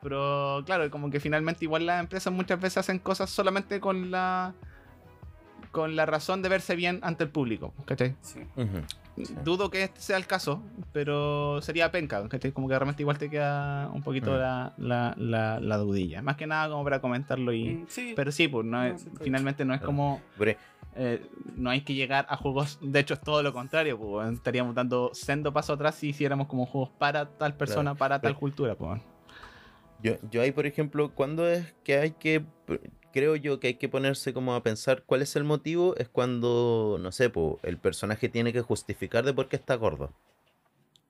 Pero 0.02 0.64
claro, 0.66 0.90
como 0.90 1.10
que 1.12 1.20
finalmente 1.20 1.66
igual 1.66 1.86
las 1.86 2.00
empresas 2.00 2.34
muchas 2.34 2.60
veces 2.60 2.78
hacen 2.80 2.98
cosas 3.00 3.30
solamente 3.30 3.80
con 3.80 4.10
la 4.10 4.54
con 5.72 5.96
la 5.96 6.06
razón 6.06 6.42
de 6.42 6.50
verse 6.50 6.76
bien 6.76 7.00
ante 7.02 7.24
el 7.24 7.30
público, 7.30 7.74
¿cachai? 7.86 8.16
Sí. 8.22 8.42
Dudo 9.44 9.70
que 9.70 9.84
este 9.84 10.00
sea 10.02 10.18
el 10.18 10.26
caso, 10.26 10.64
pero 10.94 11.62
sería 11.62 11.92
penca, 11.92 12.28
¿cachai? 12.30 12.52
Como 12.52 12.68
que 12.68 12.76
realmente 12.78 13.04
igual 13.04 13.18
te 13.18 13.30
queda 13.30 13.90
un 13.94 14.02
poquito 14.04 14.32
Mm. 14.32 14.36
la, 14.38 14.74
la, 14.78 15.14
la, 15.18 15.60
la 15.60 15.78
dudilla. 15.78 16.22
Más 16.22 16.38
que 16.38 16.48
nada 16.48 16.70
como 16.70 16.84
para 16.84 17.02
comentarlo 17.02 17.52
y... 17.54 17.70
Mm, 17.70 17.86
sí. 17.88 18.14
Pero 18.16 18.32
sí, 18.32 18.48
pues 18.48 18.66
no 18.66 18.84
es- 18.84 19.06
finalmente 19.22 19.66
no 19.66 19.74
es 19.74 19.80
Claro. 19.80 19.88
como... 19.88 20.22
Eh, 20.96 21.26
no 21.56 21.70
hay 21.70 21.82
que 21.82 21.94
llegar 21.94 22.26
a 22.30 22.36
juegos. 22.36 22.78
De 22.82 23.00
hecho, 23.00 23.14
es 23.14 23.22
todo 23.22 23.42
lo 23.44 23.54
contrario. 23.54 23.98
Pues, 23.98 24.34
estaríamos 24.34 24.76
dando 24.76 25.12
sendo 25.14 25.54
paso 25.54 25.74
atrás 25.74 25.96
si 25.96 26.10
hiciéramos 26.10 26.48
como 26.48 26.66
juegos 26.66 26.90
para 26.98 27.26
tal 27.30 27.56
persona, 27.56 27.96
para 27.96 28.20
tal 28.20 28.32
Pero- 28.32 28.40
cultura. 28.40 28.76
Pues. 28.76 29.02
Yo, 30.04 30.14
yo 30.32 30.42
ahí, 30.42 30.52
por 30.52 30.66
ejemplo, 30.66 31.12
cuando 31.14 31.48
es 31.48 31.74
que 31.84 31.98
hay 31.98 32.12
que, 32.12 32.44
creo 33.12 33.36
yo 33.36 33.60
que 33.60 33.68
hay 33.68 33.74
que 33.76 33.90
ponerse 33.90 34.34
como 34.34 34.56
a 34.56 34.64
pensar 34.64 35.04
cuál 35.06 35.22
es 35.22 35.36
el 35.36 35.44
motivo, 35.44 35.96
es 35.98 36.10
cuando, 36.10 36.98
no 37.00 37.12
sé, 37.12 37.30
po, 37.30 37.60
el 37.64 37.78
personaje 37.78 38.30
tiene 38.30 38.54
que 38.54 38.62
justificar 38.62 39.26
de 39.26 39.34
por 39.34 39.50
qué 39.50 39.56
está 39.56 39.76
gordo. 39.76 40.14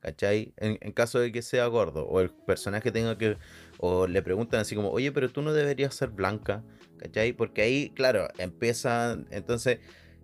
¿Cachai? 0.01 0.53
En, 0.57 0.77
caso 0.93 1.19
de 1.19 1.31
que 1.31 1.43
sea 1.43 1.67
gordo, 1.67 2.07
o 2.07 2.21
el 2.21 2.31
personaje 2.31 2.91
tenga 2.91 3.19
que, 3.19 3.37
o 3.77 4.07
le 4.07 4.23
preguntan 4.23 4.61
así 4.61 4.75
como, 4.75 4.89
oye, 4.89 5.11
pero 5.11 5.29
tú 5.29 5.43
no 5.43 5.53
deberías 5.53 5.93
ser 5.93 6.09
blanca, 6.09 6.63
¿cachai? 6.97 7.33
Porque 7.33 7.61
ahí, 7.61 7.91
claro, 7.91 8.27
empiezan, 8.39 9.27
entonces 9.29 9.77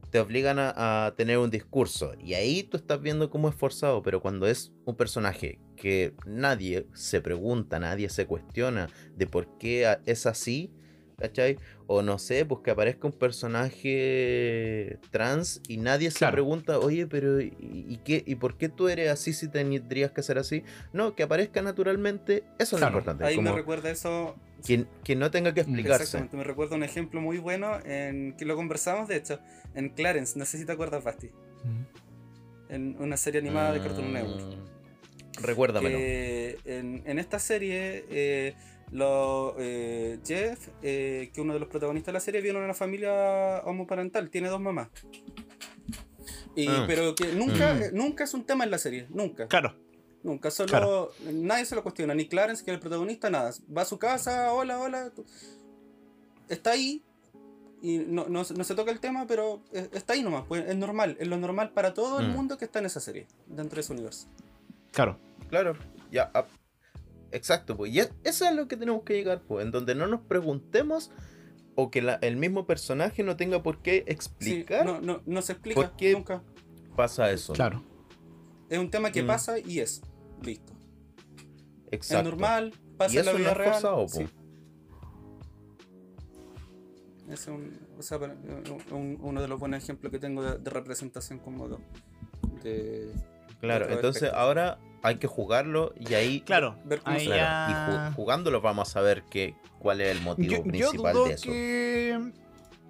te 0.09 0.19
obligan 0.19 0.57
a, 0.57 1.05
a 1.05 1.15
tener 1.15 1.37
un 1.37 1.51
discurso, 1.51 2.13
y 2.19 2.33
ahí 2.33 2.63
tú 2.63 2.77
estás 2.77 2.99
viendo 3.03 3.29
cómo 3.29 3.49
es 3.49 3.55
forzado, 3.55 4.01
pero 4.01 4.19
cuando 4.19 4.47
es 4.47 4.71
un 4.85 4.95
personaje 4.95 5.59
que 5.75 6.15
nadie 6.25 6.87
se 6.93 7.21
pregunta, 7.21 7.79
nadie 7.79 8.09
se 8.09 8.25
cuestiona 8.25 8.89
de 9.15 9.27
por 9.27 9.59
qué 9.59 9.97
es 10.07 10.25
así, 10.25 10.71
¿cachai? 11.21 11.57
O 11.87 12.01
no 12.03 12.19
sé, 12.19 12.45
pues 12.45 12.61
que 12.63 12.69
aparezca 12.71 13.07
un 13.07 13.13
personaje 13.13 14.99
trans 15.09 15.61
y 15.67 15.77
nadie 15.77 16.11
se 16.11 16.19
Claro. 16.19 16.33
pregunta, 16.33 16.77
oye, 16.79 17.07
pero 17.07 17.41
¿y, 17.41 17.53
y 17.59 17.99
qué, 18.05 18.23
¿y 18.25 18.35
por 18.35 18.55
qué 18.57 18.69
tú 18.69 18.87
eres 18.87 19.09
así 19.09 19.33
si 19.33 19.47
tendrías 19.47 20.11
que 20.11 20.21
ser 20.21 20.37
así? 20.37 20.63
No, 20.93 21.15
que 21.15 21.23
aparezca 21.23 21.61
naturalmente, 21.63 22.43
eso 22.59 22.75
es 22.75 22.79
Claro, 22.81 22.93
lo 22.93 22.99
importante. 22.99 23.25
Ahí 23.25 23.39
me 23.39 23.51
recuerda 23.51 23.89
eso. 23.89 24.35
que, 24.65 24.85
que 25.03 25.15
no 25.15 25.31
tenga 25.31 25.53
que 25.55 25.61
explicarse. 25.61 26.03
Exactamente, 26.03 26.37
me 26.37 26.43
recuerda 26.43 26.75
un 26.75 26.83
ejemplo 26.83 27.19
muy 27.19 27.39
bueno 27.39 27.79
en 27.83 28.33
que 28.37 28.45
lo 28.45 28.55
conversamos, 28.55 29.07
de 29.07 29.15
hecho, 29.17 29.39
en 29.73 29.89
Clarence. 29.89 30.37
No 30.37 30.45
sé 30.45 30.59
si 30.59 30.65
te 30.65 30.73
acuerdas, 30.73 31.03
Basti. 31.03 31.31
En 32.69 32.95
una 32.99 33.17
serie 33.17 33.39
animada 33.41 33.73
de 33.73 33.79
Cartoon 33.81 34.13
Network. 34.13 34.45
Mm, 34.45 35.41
Recuérdamelo. 35.43 35.97
que 35.97 36.57
en, 36.65 37.01
en 37.05 37.17
esta 37.19 37.39
serie 37.39 38.05
eh, 38.09 38.53
lo, 38.91 39.55
eh, 39.59 40.19
Jeff, 40.25 40.69
eh, 40.81 41.29
que 41.33 41.41
uno 41.41 41.53
de 41.53 41.59
los 41.59 41.69
protagonistas 41.69 42.07
de 42.07 42.13
la 42.13 42.19
serie, 42.19 42.41
viene 42.41 42.59
de 42.59 42.65
una 42.65 42.73
familia 42.73 43.61
homoparental, 43.65 44.29
tiene 44.29 44.47
dos 44.49 44.61
mamás. 44.61 44.89
Y, 46.55 46.67
Ah. 46.67 46.85
Pero 46.87 47.13
que 47.13 47.33
nunca, 47.33 47.73
Mm. 47.73 47.81
eh, 47.83 47.89
nunca 47.93 48.23
es 48.23 48.33
un 48.33 48.43
tema 48.43 48.63
en 48.63 48.71
la 48.71 48.77
serie, 48.77 49.07
nunca. 49.09 49.47
Claro, 49.47 49.75
Nunca, 50.23 50.49
solo 50.51 50.67
Claro. 50.69 51.11
nadie 51.31 51.63
se 51.63 51.75
lo 51.75 51.83
cuestiona, 51.83 52.13
ni 52.13 52.27
Clarence, 52.27 52.65
que 52.65 52.71
es 52.71 52.75
el 52.75 52.81
protagonista, 52.81 53.29
nada. 53.29 53.51
Va 53.75 53.83
a 53.83 53.85
su 53.85 53.97
casa, 53.99 54.51
hola, 54.51 54.77
hola. 54.79 55.11
tú- 55.15 55.23
Está 56.49 56.71
ahí 56.71 57.01
y 57.81 57.99
no, 57.99 58.25
no, 58.27 58.41
no 58.43 58.63
se 58.63 58.75
toca 58.75 58.91
el 58.91 58.99
tema, 58.99 59.25
pero 59.27 59.61
es- 59.71 59.89
está 59.93 60.13
ahí 60.13 60.23
nomás. 60.23 60.43
Pues 60.47 60.67
es 60.67 60.75
normal, 60.75 61.15
es 61.19 61.27
lo 61.27 61.37
normal 61.37 61.71
para 61.71 61.93
todo 61.93 62.19
el 62.19 62.29
Mm. 62.29 62.31
mundo 62.31 62.57
que 62.57 62.65
está 62.65 62.79
en 62.79 62.87
esa 62.87 62.99
serie, 62.99 63.27
dentro 63.45 63.75
de 63.75 63.81
ese 63.81 63.93
universo. 63.93 64.27
claro. 64.91 65.17
Claro, 65.49 65.77
ya. 66.11 66.29
Exacto, 67.37 67.77
pues. 67.77 67.93
Y 67.93 67.99
es- 67.99 68.11
eso 68.23 68.45
es 68.45 68.55
lo 68.55 68.67
que 68.67 68.75
tenemos 68.77 69.03
que 69.03 69.13
llegar, 69.13 69.41
pues. 69.43 69.65
En 69.65 69.71
donde 69.71 69.95
no 69.95 70.07
nos 70.07 70.21
preguntemos 70.21 71.11
o 71.75 71.89
que 71.91 72.01
la- 72.01 72.15
el 72.15 72.35
mismo 72.37 72.65
personaje 72.65 73.23
no 73.23 73.37
tenga 73.37 73.61
por 73.63 73.81
qué 73.81 74.03
Sí, 74.07 74.11
explicar 74.13 74.85
no, 74.85 74.99
no, 74.99 75.21
no 75.25 75.41
se 75.41 75.53
explica 75.53 75.81
¿Por 75.81 75.95
qué? 75.95 76.13
nunca. 76.13 76.43
pasa 76.95 77.29
eso. 77.31 77.53
Claro. 77.53 77.83
Es 78.69 78.79
un 78.79 78.89
tema 78.89 79.11
que 79.11 79.21
Mm. 79.23 79.27
pasa 79.27 79.59
y 79.59 79.79
es. 79.79 80.01
Listo. 80.41 80.73
Exacto. 81.91 82.27
Es 82.27 82.33
normal, 82.33 82.73
pasa 82.97 83.13
Y 83.15 83.17
en 83.19 83.25
la 83.25 83.31
eso 83.31 83.37
vida 83.37 83.47
no 83.47 83.51
es 83.51 83.57
real. 83.57 83.71
forzado, 83.73 84.07
sí. 84.09 84.25
Ese 87.29 87.33
es 87.33 87.47
un, 87.49 87.77
o 87.97 88.01
sea, 88.01 88.19
para- 88.19 88.35
un- 88.91 89.17
uno 89.21 89.41
de 89.41 89.47
los 89.47 89.59
buenos 89.59 89.83
ejemplos 89.83 90.11
que 90.11 90.19
tengo 90.19 90.43
de, 90.43 90.57
de 90.59 90.69
representación 90.69 91.39
como 91.39 91.67
de, 91.67 91.77
de- 92.63 93.11
Claro, 93.59 93.85
entonces 93.89 94.23
aspecto. 94.23 94.37
ahora 94.39 94.79
hay 95.07 95.15
que 95.17 95.27
jugarlo 95.27 95.93
y 95.99 96.13
ahí. 96.13 96.41
Claro. 96.41 96.75
Ver 96.85 97.01
cómo 97.01 97.15
ahí 97.17 97.27
y 97.29 98.13
jugándolo 98.15 98.61
vamos 98.61 98.95
a 98.95 99.01
ver 99.01 99.23
que, 99.23 99.55
cuál 99.79 100.01
es 100.01 100.15
el 100.15 100.21
motivo 100.21 100.51
Yo, 100.51 100.57
yo 100.57 100.63
principal 100.63 101.13
dudo 101.13 101.25
de 101.27 101.33
eso. 101.33 101.43
que, 101.49 102.31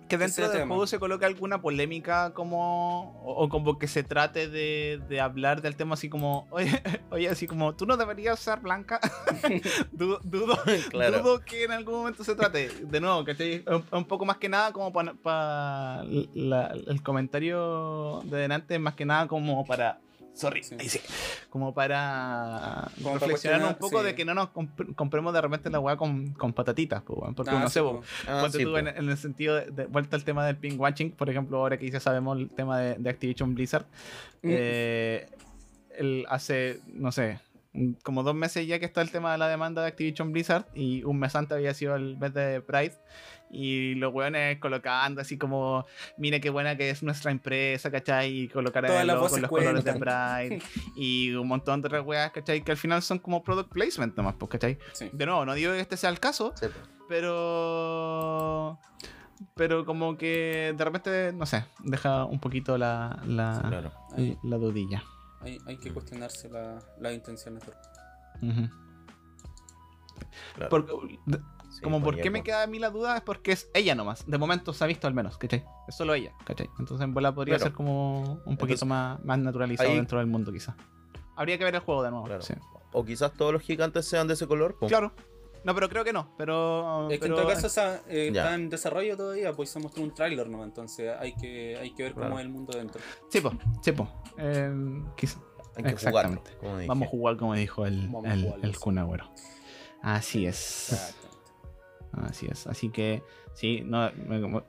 que 0.07 0.17
dentro 0.17 0.43
del 0.47 0.53
tema. 0.61 0.67
juego 0.67 0.87
se 0.87 0.99
coloque 0.99 1.25
alguna 1.25 1.61
polémica 1.61 2.33
como 2.33 3.11
o, 3.23 3.43
o 3.43 3.49
como 3.49 3.77
que 3.77 3.87
se 3.89 4.03
trate 4.03 4.47
de, 4.47 5.01
de 5.09 5.19
hablar 5.19 5.61
del 5.61 5.75
tema 5.75 5.95
así 5.95 6.07
como 6.09 6.47
oye, 6.49 6.81
oye 7.11 7.27
así 7.27 7.45
como 7.45 7.75
tú 7.75 7.85
no 7.85 7.97
deberías 7.97 8.39
ser 8.39 8.59
blanca 8.61 9.01
dudo, 9.91 10.19
dudo, 10.23 10.57
Claro. 10.91 11.19
dudo 11.21 11.39
que 11.41 11.65
en 11.65 11.71
algún 11.73 11.95
momento 11.95 12.23
se 12.23 12.35
trate 12.35 12.69
de 12.69 12.99
nuevo 13.01 13.25
¿cachai? 13.25 13.65
un, 13.67 13.83
un 13.91 14.05
poco 14.05 14.23
más 14.25 14.37
que 14.37 14.47
nada 14.47 14.71
como 14.71 14.93
para 14.93 16.03
el 16.03 17.03
comentario 17.03 18.21
de 18.25 18.37
delante 18.37 18.79
más 18.79 18.95
que 18.95 19.05
nada 19.05 19.27
como 19.27 19.65
para 19.65 19.99
Sorry, 20.37 20.63
Sí. 20.63 20.75
ahí 20.79 20.87
sí. 20.87 20.99
Como 21.49 21.73
para 21.73 22.89
Como 22.97 23.13
para 23.13 23.19
reflexionar 23.19 23.67
un 23.69 23.75
poco 23.75 23.99
sí. 24.01 24.05
de 24.05 24.15
que 24.15 24.23
no 24.25 24.33
nos 24.33 24.49
comp- 24.49 24.95
compremos 24.95 25.33
de 25.33 25.41
repente 25.41 25.69
la 25.69 25.79
weá 25.79 25.97
con, 25.97 26.33
con 26.33 26.53
patatitas, 26.53 27.01
pues, 27.01 27.19
weón. 27.19 27.33
porque 27.35 27.51
Ah, 27.51 27.59
no 27.59 27.69
sé, 27.69 27.81
po. 27.81 28.01
Ah, 28.27 28.39
Ponte 28.41 28.63
tú 28.63 28.77
en, 28.77 28.87
en 28.87 29.09
el 29.09 29.17
sentido 29.17 29.55
de, 29.55 29.71
de- 29.71 29.85
vuelta 29.85 30.15
al 30.15 30.23
tema 30.23 30.45
del 30.45 30.57
ping 30.57 30.77
watching, 30.79 31.11
por 31.11 31.29
ejemplo, 31.29 31.57
ahora 31.57 31.77
que 31.77 31.89
ya 31.89 31.99
sabemos 31.99 32.37
el 32.37 32.49
tema 32.49 32.79
de, 32.79 32.95
de 32.95 33.09
Activision 33.09 33.55
Blizzard, 33.55 33.85
Mm. 34.43 34.49
eh, 34.51 35.29
el- 35.97 36.25
hace, 36.29 36.79
no 36.93 37.11
sé, 37.11 37.39
como 38.03 38.23
dos 38.23 38.33
meses 38.35 38.65
ya 38.67 38.79
que 38.79 38.85
está 38.85 39.01
el 39.01 39.11
tema 39.11 39.31
de 39.31 39.37
la 39.39 39.47
demanda 39.47 39.81
de 39.81 39.87
Activision 39.89 40.31
Blizzard 40.31 40.65
y 40.73 41.03
un 41.03 41.19
mes 41.19 41.35
antes 41.35 41.55
había 41.55 41.73
sido 41.73 41.95
el 41.95 42.17
mes 42.17 42.33
de 42.33 42.61
Pride 42.61 42.93
Y 43.49 43.95
los 43.95 44.13
weones 44.13 44.59
colocando 44.59 45.21
así 45.21 45.37
como, 45.37 45.85
mire 46.17 46.41
qué 46.41 46.49
buena 46.49 46.75
que 46.75 46.89
es 46.89 47.01
nuestra 47.01 47.31
empresa, 47.31 47.89
¿cachai? 47.89 48.41
Y 48.41 48.47
colocar 48.49 48.85
el 48.85 49.07
logo 49.07 49.29
con 49.29 49.41
los 49.41 49.49
colores 49.49 49.83
de. 49.85 49.93
Pride. 49.93 50.61
y 50.97 51.33
un 51.33 51.47
montón 51.47 51.81
de 51.81 51.87
otras 51.87 52.05
weas, 52.05 52.31
¿cachai? 52.31 52.61
Que 52.61 52.71
al 52.71 52.77
final 52.77 53.01
son 53.01 53.19
como 53.19 53.41
product 53.43 53.71
placement 53.71 54.15
nomás, 54.17 54.35
pues, 54.37 54.51
¿cachai? 54.51 54.77
Sí. 54.93 55.09
De 55.13 55.25
nuevo, 55.25 55.45
no 55.45 55.53
digo 55.53 55.71
que 55.71 55.79
este 55.79 55.95
sea 55.97 56.09
el 56.09 56.19
caso, 56.19 56.53
Sí, 56.59 56.67
po. 56.67 56.73
pero... 57.07 58.79
Pero 59.55 59.85
como 59.85 60.17
que 60.17 60.73
de 60.75 60.83
repente, 60.83 61.31
no 61.31 61.45
sé, 61.45 61.63
deja 61.83 62.25
un 62.25 62.39
poquito 62.39 62.75
la, 62.77 63.21
la, 63.27 63.63
Claro. 63.67 63.91
Hay, 64.17 64.35
la 64.43 64.57
dudilla. 64.57 65.03
hay, 65.41 65.59
hay 65.67 65.77
que 65.77 65.93
cuestionarse 65.93 66.49
la- 66.49 66.79
las 66.99 67.13
intenciones. 67.13 67.63
de- 67.63 68.47
Ujú. 68.49 68.69
claro. 70.55 70.69
Por- 70.69 71.07
de- 71.25 71.39
Sí, 71.77 71.83
como 71.83 72.01
por 72.01 72.19
qué 72.19 72.29
me 72.31 72.41
queda 72.43 72.63
a 72.63 72.67
mí 72.67 72.79
la 72.79 72.89
duda 72.89 73.15
es 73.17 73.21
porque 73.21 73.51
es 73.51 73.69
ella 73.73 73.93
nomás. 73.95 74.25
De 74.25 74.37
momento 74.37 74.73
se 74.73 74.83
ha 74.83 74.87
visto 74.87 75.05
al 75.07 75.13
menos, 75.13 75.37
¿cachai? 75.37 75.63
Es 75.87 75.95
solo 75.95 76.13
ella, 76.15 76.33
¿cachai? 76.43 76.69
Entonces 76.79 77.03
en 77.03 77.13
bola 77.13 77.33
podría 77.35 77.57
Claro. 77.57 77.69
ser 77.69 77.75
como 77.75 78.21
un 78.45 78.57
poquito 78.57 78.83
Entonces, 78.83 78.87
más, 78.87 79.23
más 79.23 79.37
naturalizado 79.39 79.89
ahí- 79.89 79.95
dentro 79.95 80.17
del 80.19 80.27
mundo 80.27 80.51
quizás. 80.51 80.75
Habría 81.35 81.57
que 81.57 81.63
ver 81.63 81.75
el 81.75 81.81
juego 81.81 82.01
de 82.03 82.09
nuevo. 82.11 82.25
Claro. 82.25 82.41
sí. 82.41 82.53
O 82.93 83.05
quizás 83.05 83.31
todos 83.33 83.53
los 83.53 83.61
gigantes 83.61 84.07
sean 84.07 84.27
de 84.27 84.33
ese 84.33 84.47
color. 84.47 84.77
po. 84.79 84.87
Claro. 84.87 85.13
No, 85.63 85.75
pero 85.75 85.89
creo 85.89 86.03
que 86.03 86.13
no. 86.13 86.33
Pero. 86.37 87.09
Es 87.11 87.19
que 87.19 87.25
en 87.27 87.35
todo 87.35 87.47
caso 87.47 87.67
o 87.67 87.69
sea, 87.69 88.01
eh, 88.07 88.29
está 88.29 88.55
en 88.55 88.69
desarrollo 88.69 89.17
todavía, 89.17 89.51
pues 89.53 89.69
se 89.69 89.79
mostró 89.79 90.01
un 90.01 90.13
tráiler, 90.13 90.49
¿no? 90.49 90.63
Entonces 90.63 91.13
hay 91.19 91.35
que, 91.35 91.77
hay 91.79 91.91
que 91.93 92.03
ver 92.03 92.13
Claro. 92.13 92.29
cómo 92.29 92.39
es 92.39 92.45
el 92.45 92.51
mundo 92.51 92.77
dentro. 92.77 93.01
Sí, 93.29 93.41
po, 93.41 93.51
sí. 93.83 93.91
Eh, 94.37 94.71
Hay 94.71 95.13
que 95.15 95.27
jugarlo. 95.27 95.89
Exactamente. 95.91 96.51
como. 96.59 96.87
Vamos 96.87 97.07
a 97.07 97.11
jugar 97.11 97.37
como 97.37 97.53
dijo 97.53 97.85
el, 97.85 98.09
el, 98.23 98.53
el. 98.63 98.79
Kun 98.79 98.97
Agüero. 98.97 99.29
Así 100.01 100.45
es. 100.47 101.13
Así 102.23 102.47
es. 102.49 102.67
Así 102.67 102.89
que, 102.89 103.23
sí, 103.53 103.81
no, 103.85 104.11
me- 104.15 104.63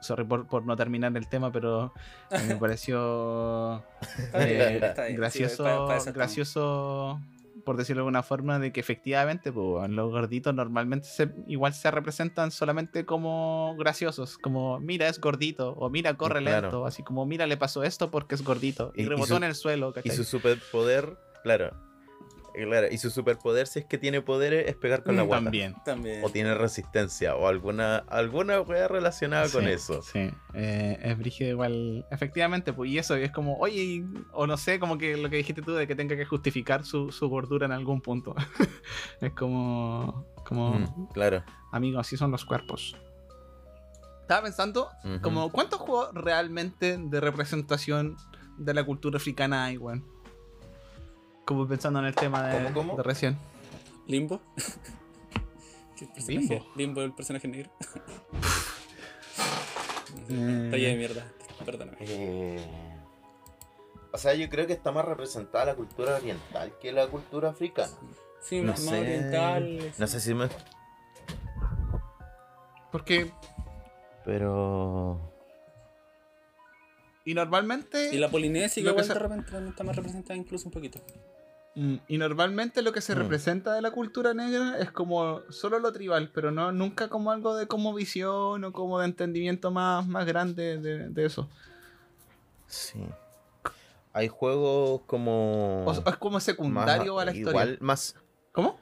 sorry 0.00 0.24
por, 0.24 0.46
por 0.46 0.64
no 0.64 0.76
terminar 0.76 1.14
el 1.16 1.28
tema, 1.28 1.50
pero 1.52 1.92
me 2.30 2.56
pareció 2.60 3.84
eh. 4.32 4.92
Sí, 4.96 5.14
gracioso, 5.14 5.64
para- 5.64 5.86
para 5.86 6.12
gracioso, 6.12 7.20
por 7.64 7.76
decirlo 7.76 8.00
de 8.00 8.04
alguna 8.06 8.22
forma, 8.22 8.58
de 8.58 8.72
que 8.72 8.80
efectivamente 8.80 9.52
pues, 9.52 9.90
los 9.90 10.10
gorditos 10.10 10.54
normalmente 10.54 11.06
se, 11.06 11.30
igual 11.46 11.74
se 11.74 11.90
representan 11.90 12.50
solamente 12.50 13.04
como 13.04 13.76
graciosos, 13.78 14.38
como 14.38 14.80
mira 14.80 15.08
es 15.08 15.20
gordito, 15.20 15.72
o 15.72 15.90
mira 15.90 16.14
corre 16.16 16.40
Claro. 16.40 16.68
lento, 16.68 16.86
así 16.86 17.02
como 17.02 17.26
mira 17.26 17.46
le 17.46 17.56
pasó 17.58 17.82
esto 17.82 18.10
porque 18.10 18.34
es 18.34 18.42
gordito, 18.42 18.92
y, 18.94 19.02
Y- 19.02 19.04
y 19.04 19.08
rebotó 19.08 19.26
su- 19.26 19.36
en 19.36 19.44
el 19.44 19.54
suelo, 19.54 19.92
Y 20.02 20.10
su 20.10 20.24
superpoder, 20.24 21.18
claro. 21.42 21.76
Y 22.54 22.64
claro, 22.64 22.88
y 22.90 22.98
su 22.98 23.10
superpoder, 23.10 23.66
si 23.66 23.80
es 23.80 23.84
que 23.84 23.96
tiene 23.98 24.20
poderes, 24.22 24.68
es 24.68 24.74
pegar 24.76 25.02
con 25.04 25.16
la 25.16 25.24
Mm, 25.24 25.26
guata. 25.26 25.44
También. 25.44 25.74
También. 25.84 26.24
O 26.24 26.30
tiene 26.30 26.54
resistencia, 26.54 27.36
o 27.36 27.46
alguna 27.46 27.96
alguna 28.08 28.60
wea 28.60 28.88
relacionada 28.88 29.48
con 29.50 29.68
eso. 29.68 30.02
Sí, 30.02 30.30
eh, 30.54 30.98
es 31.02 31.18
brígido 31.18 31.50
igual. 31.50 32.06
Efectivamente, 32.10 32.72
pues, 32.72 32.90
y 32.90 32.98
eso 32.98 33.16
y 33.18 33.22
es 33.22 33.32
como, 33.32 33.56
oye, 33.58 34.04
o 34.32 34.46
no 34.46 34.56
sé, 34.56 34.78
como 34.80 34.98
que 34.98 35.16
lo 35.16 35.30
que 35.30 35.36
dijiste 35.36 35.62
tú 35.62 35.72
de 35.74 35.86
que 35.86 35.94
tenga 35.94 36.16
que 36.16 36.24
justificar 36.24 36.84
su, 36.84 37.12
su 37.12 37.28
gordura 37.28 37.66
en 37.66 37.72
algún 37.72 38.00
punto. 38.00 38.34
es 39.20 39.32
como, 39.32 40.26
como, 40.44 40.78
Mm, 40.80 41.06
claro. 41.12 41.44
amigo, 41.72 41.98
así 42.00 42.16
son 42.16 42.30
los 42.30 42.44
cuerpos. 42.44 42.96
Estaba 44.22 44.42
pensando, 44.44 44.88
como, 45.22 45.50
¿cuántos 45.50 45.80
juegos 45.80 46.10
realmente 46.14 46.96
de 46.98 47.20
representación 47.20 48.16
de 48.58 48.74
la 48.74 48.84
cultura 48.84 49.16
africana 49.16 49.64
hay, 49.64 49.76
weón? 49.76 50.04
Como 51.44 51.66
pensando 51.66 51.98
en 52.00 52.06
el 52.06 52.14
tema 52.14 52.46
de, 52.48 52.64
¿Cómo, 52.64 52.74
cómo? 52.74 52.96
de 52.96 53.02
recién. 53.02 53.38
Limbo. 54.06 54.40
¿Qué 55.96 56.06
personaje? 56.06 56.48
Limbo. 56.48 56.66
Limbo, 56.76 57.02
el 57.02 57.12
personaje 57.12 57.48
negro. 57.48 57.70
Talla 60.28 60.88
de 60.88 60.96
mierda. 60.96 61.24
Perdóname. 61.64 61.96
Eh, 62.00 62.64
O 64.12 64.18
sea, 64.18 64.34
yo 64.34 64.48
creo 64.48 64.66
que 64.66 64.72
está 64.72 64.92
más 64.92 65.04
representada 65.04 65.64
la 65.66 65.74
cultura 65.74 66.16
oriental 66.16 66.72
que 66.80 66.92
la 66.92 67.06
cultura 67.08 67.50
africana. 67.50 67.92
Sí, 68.40 68.60
No 68.60 68.72
más, 68.72 68.80
sé. 68.80 68.90
más 68.90 69.00
oriental. 69.00 69.92
No 69.98 70.06
sé 70.06 70.20
si 70.20 70.34
me. 70.34 70.48
Porque, 72.90 73.30
Pero. 74.24 75.20
Y 77.24 77.34
normalmente... 77.34 78.14
Y 78.14 78.18
la 78.18 78.28
polinesia, 78.30 78.82
Lo 78.82 78.90
que 78.90 79.02
igual 79.02 79.04
se- 79.06 79.12
de 79.14 79.18
repente 79.18 79.50
también 79.50 79.70
está 79.70 79.84
más 79.84 79.96
representada 79.96 80.36
incluso 80.36 80.66
un 80.68 80.72
poquito. 80.72 81.00
Mm, 81.76 81.96
Y 82.08 82.18
normalmente 82.18 82.82
lo 82.82 82.92
que 82.92 83.00
se 83.00 83.14
Mm. 83.14 83.18
representa 83.18 83.74
de 83.74 83.80
la 83.82 83.90
cultura 83.92 84.34
negra 84.34 84.78
es 84.80 84.90
como 84.90 85.40
solo 85.50 85.78
lo 85.78 85.92
tribal, 85.92 86.30
pero 86.34 86.50
no 86.50 86.72
nunca 86.72 87.08
como 87.08 87.30
algo 87.30 87.54
de 87.54 87.66
como 87.68 87.94
visión 87.94 88.64
o 88.64 88.72
como 88.72 88.98
de 88.98 89.04
entendimiento 89.06 89.70
más, 89.70 90.06
más 90.06 90.26
grande 90.26 90.78
de, 90.78 91.08
de 91.10 91.24
eso. 91.26 91.48
Sí. 92.66 93.00
Hay 94.12 94.26
juegos 94.28 95.02
como. 95.06 95.84
O, 95.84 95.92
es 95.92 96.16
como 96.16 96.40
secundario 96.40 97.14
más- 97.14 97.22
a 97.22 97.24
la 97.26 97.30
historia. 97.36 97.50
Igual, 97.62 97.78
más. 97.80 98.16
¿Cómo? 98.52 98.76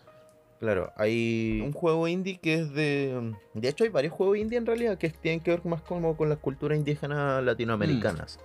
Claro, 0.58 0.92
hay 0.96 1.60
un 1.64 1.72
juego 1.72 2.08
indie 2.08 2.38
que 2.40 2.54
es 2.54 2.72
de. 2.72 3.32
De 3.54 3.68
hecho, 3.68 3.84
hay 3.84 3.90
varios 3.90 4.12
juegos 4.12 4.38
indie 4.38 4.58
en 4.58 4.66
realidad 4.66 4.98
que 4.98 5.08
tienen 5.10 5.40
que 5.40 5.52
ver 5.52 5.64
más 5.64 5.82
como 5.82 6.16
con 6.16 6.28
las 6.28 6.38
culturas 6.38 6.76
indígenas 6.76 7.42
latinoamericanas. 7.44 8.40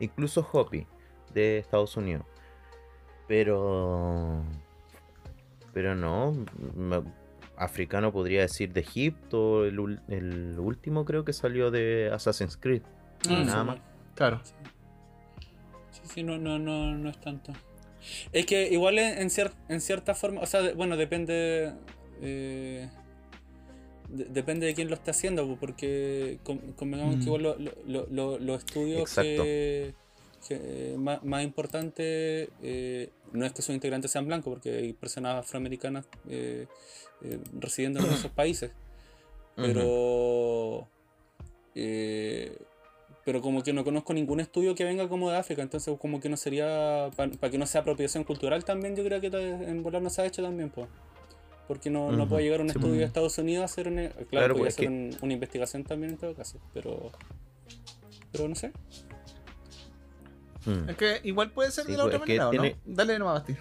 Incluso 0.00 0.46
Hopi, 0.52 0.86
de 1.32 1.58
Estados 1.58 1.96
Unidos. 1.96 2.24
Pero. 3.28 4.42
Pero 5.72 5.94
no. 5.94 6.34
me- 6.74 7.02
africano 7.56 8.10
podría 8.10 8.40
decir 8.40 8.72
de 8.72 8.80
Egipto. 8.80 9.64
El, 9.64 9.78
último 10.58 11.04
creo 11.04 11.24
que 11.24 11.32
salió 11.32 11.70
de 11.70 12.10
Assassin's 12.12 12.56
Creed. 12.56 12.82
Ah, 13.28 13.42
Nada 13.44 13.60
sí, 13.60 13.66
más. 13.66 13.78
Claro. 14.16 14.40
Sí, 15.92 16.00
sí, 16.04 16.22
no, 16.24 16.38
no, 16.38 16.58
no, 16.58 16.96
no 16.96 17.08
es 17.08 17.20
tanto. 17.20 17.52
Es 18.32 18.46
que 18.46 18.68
igual 18.72 18.98
en, 18.98 19.28
cier- 19.28 19.52
en 19.68 19.80
cierta 19.80 20.14
forma, 20.14 20.40
o 20.40 20.46
sea, 20.46 20.62
de- 20.62 20.72
bueno, 20.74 20.96
depende. 20.96 21.72
eh, 22.22 22.88
de- 24.08 24.24
depende 24.24 24.66
de 24.66 24.74
quién 24.74 24.88
lo 24.88 24.94
esté 24.94 25.10
haciendo, 25.12 25.46
po, 25.46 25.56
porque 25.56 26.38
con- 26.42 26.72
convengamos 26.72 27.16
Mm. 27.16 27.18
que 27.20 27.24
igual 27.26 27.42
lo- 27.42 27.58
lo- 27.58 27.72
lo- 27.86 28.06
lo- 28.10 28.38
los 28.38 28.58
estudios 28.64 29.08
que, 29.14 29.94
que, 30.48 30.54
eh, 30.92 30.96
más, 30.98 31.22
más 31.22 31.44
importantes 31.44 32.48
eh, 32.62 33.10
no 33.32 33.46
es 33.46 33.52
que 33.52 33.62
sus 33.62 33.74
integrantes 33.74 34.10
sean 34.10 34.26
blancos, 34.26 34.52
porque 34.52 34.70
hay 34.78 34.92
personas 34.94 35.36
afroamericanas 35.36 36.06
eh, 36.28 36.66
residiendo 37.58 38.00
en 38.00 38.06
esos 38.06 38.30
países. 38.34 38.72
Pero. 39.56 40.88
Pero 43.24 43.40
como 43.40 43.62
que 43.62 43.72
no 43.72 43.84
conozco 43.84 44.12
ningún 44.14 44.40
estudio 44.40 44.74
que 44.74 44.84
venga 44.84 45.08
como 45.08 45.30
de 45.30 45.36
África, 45.36 45.62
entonces 45.62 45.96
como 46.00 46.20
que 46.20 46.28
no 46.28 46.36
sería. 46.36 47.10
Para 47.16 47.50
que 47.50 47.58
no 47.58 47.66
sea 47.66 47.82
apropiación 47.82 48.24
cultural 48.24 48.64
también, 48.64 48.96
yo 48.96 49.04
creo 49.04 49.20
que 49.20 49.26
en 49.28 49.82
volar 49.82 50.02
no 50.02 50.10
se 50.10 50.22
ha 50.22 50.26
hecho 50.26 50.42
también, 50.42 50.70
pues. 50.70 50.88
Porque 51.68 51.88
no, 51.90 52.10
no 52.10 52.28
puede 52.28 52.42
llegar 52.44 52.60
un 52.60 52.68
Sí, 52.68 52.72
estudio 52.76 52.94
de 52.94 52.98
pues. 53.00 53.06
Estados 53.08 53.38
Unidos 53.38 53.62
a 53.62 53.64
hacer 53.66 53.86
una. 53.88 54.08
Claro, 54.08 54.26
Claro, 54.28 54.54
podría 54.54 54.58
pues, 54.64 54.68
es 54.68 54.74
hacer 54.78 54.88
que- 54.88 54.92
un- 54.94 55.16
una 55.22 55.32
investigación 55.34 55.84
también 55.84 56.12
en 56.12 56.18
todo 56.18 56.34
caso, 56.34 56.58
pero. 56.74 57.12
Pero 58.32 58.48
no 58.48 58.54
sé. 58.54 58.72
Mm. 60.66 60.88
Es 60.90 60.96
que 60.96 61.20
igual 61.24 61.52
puede 61.52 61.70
ser 61.70 61.84
Sí, 61.86 61.92
de 61.92 61.96
la 61.98 62.04
pues, 62.04 62.14
otra 62.14 62.26
manera, 62.26 62.48
¿o 62.48 62.50
tiene- 62.50 62.76
¿no? 62.84 62.94
Dale 62.96 63.18
nomás, 63.18 63.34
Basti. 63.46 63.56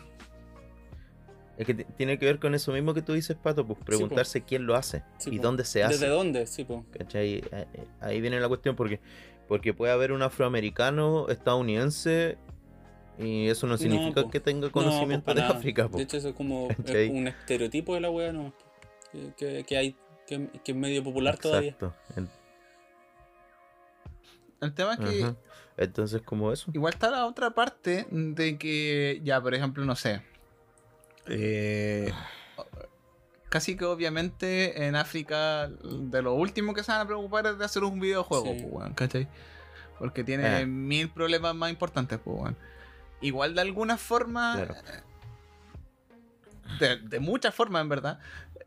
Es 1.57 1.65
que 1.65 1.73
tiene 1.73 2.17
que 2.17 2.25
ver 2.25 2.39
con 2.39 2.55
eso 2.55 2.71
mismo 2.71 2.93
que 2.93 3.01
tú 3.01 3.13
dices, 3.13 3.35
Pato, 3.35 3.67
pues 3.67 3.77
preguntarse 3.85 4.43
quién 4.43 4.65
lo 4.65 4.75
hace 4.75 5.03
Sí, 5.17 5.29
y 5.33 5.37
po. 5.37 5.43
dónde 5.43 5.65
se 5.65 5.83
hace. 5.83 5.93
¿Desde 5.95 6.07
dónde? 6.07 6.47
Sí, 6.47 6.63
pues. 6.63 6.83
¿Cachai? 6.97 7.35
Eh, 7.35 7.43
eh, 7.51 7.65
Ahí 7.99 8.21
viene 8.21 8.39
la 8.39 8.47
cuestión 8.47 8.75
porque, 8.77 9.01
porque 9.49 9.73
puede 9.73 9.91
haber 9.91 10.13
un 10.13 10.21
afroamericano 10.21 11.27
estadounidense 11.27 12.37
y 13.17 13.49
eso 13.49 13.67
no 13.67 13.77
significa 13.77 14.21
po. 14.23 14.29
que 14.29 14.39
tenga 14.39 14.67
No, 14.67 14.71
conocimiento 14.71 15.33
de 15.33 15.41
nada. 15.41 15.55
África. 15.57 15.89
po. 15.89 15.97
De 15.97 16.03
hecho, 16.03 16.15
eso 16.15 16.29
es 16.29 16.35
como 16.35 16.67
un 17.11 17.27
estereotipo 17.27 17.93
de 17.95 17.99
la 18.01 18.09
wea, 18.09 18.31
¿no? 18.31 18.53
Que, 19.11 19.33
que- 19.35 19.63
que 19.65 19.77
hay, 19.77 19.95
que, 20.25 20.47
que 20.63 20.71
es 20.71 20.77
medio 20.77 21.03
popular 21.03 21.37
todavía. 21.37 21.71
Exacto. 21.71 21.93
En- 22.15 22.29
El 24.61 24.73
tema 24.73 24.93
es 24.93 24.99
que 24.99 25.23
ajá. 25.23 25.35
Entonces, 25.77 26.21
como 26.21 26.51
eso. 26.51 26.69
Igual 26.73 26.93
está 26.93 27.09
la 27.09 27.25
otra 27.25 27.51
parte 27.51 28.05
de 28.11 28.57
que, 28.57 29.21
ya, 29.23 29.41
por 29.41 29.53
ejemplo, 29.55 29.85
no 29.85 29.95
sé. 29.95 30.21
eh, 31.27 32.11
casi 33.49 33.75
que 33.75 33.85
obviamente 33.85 34.85
en 34.85 34.95
África 34.95 35.67
de 35.67 36.21
lo 36.21 36.33
último 36.35 36.73
que 36.73 36.83
se 36.83 36.91
van 36.91 37.01
a 37.01 37.05
preocupar 37.05 37.47
es 37.47 37.57
de 37.57 37.65
hacer 37.65 37.83
un 37.83 37.99
videojuego, 37.99 38.45
Sí. 38.53 38.59
pues, 38.61 38.65
weón, 38.73 38.93
¿cachai? 38.93 39.27
Porque 39.97 40.23
tiene 40.23 40.61
Eh. 40.61 40.65
mil 40.65 41.09
problemas 41.09 41.53
más 41.55 41.69
importantes, 41.71 42.19
pues, 42.23 42.37
weón. 42.39 42.57
Igual 43.21 43.53
de 43.55 43.61
alguna 43.61 43.97
forma, 43.97 44.53
Claro. 44.55 44.75
de, 46.79 46.97
de 46.97 47.19
muchas 47.19 47.53
formas 47.53 47.81
en 47.81 47.89
verdad, 47.89 48.19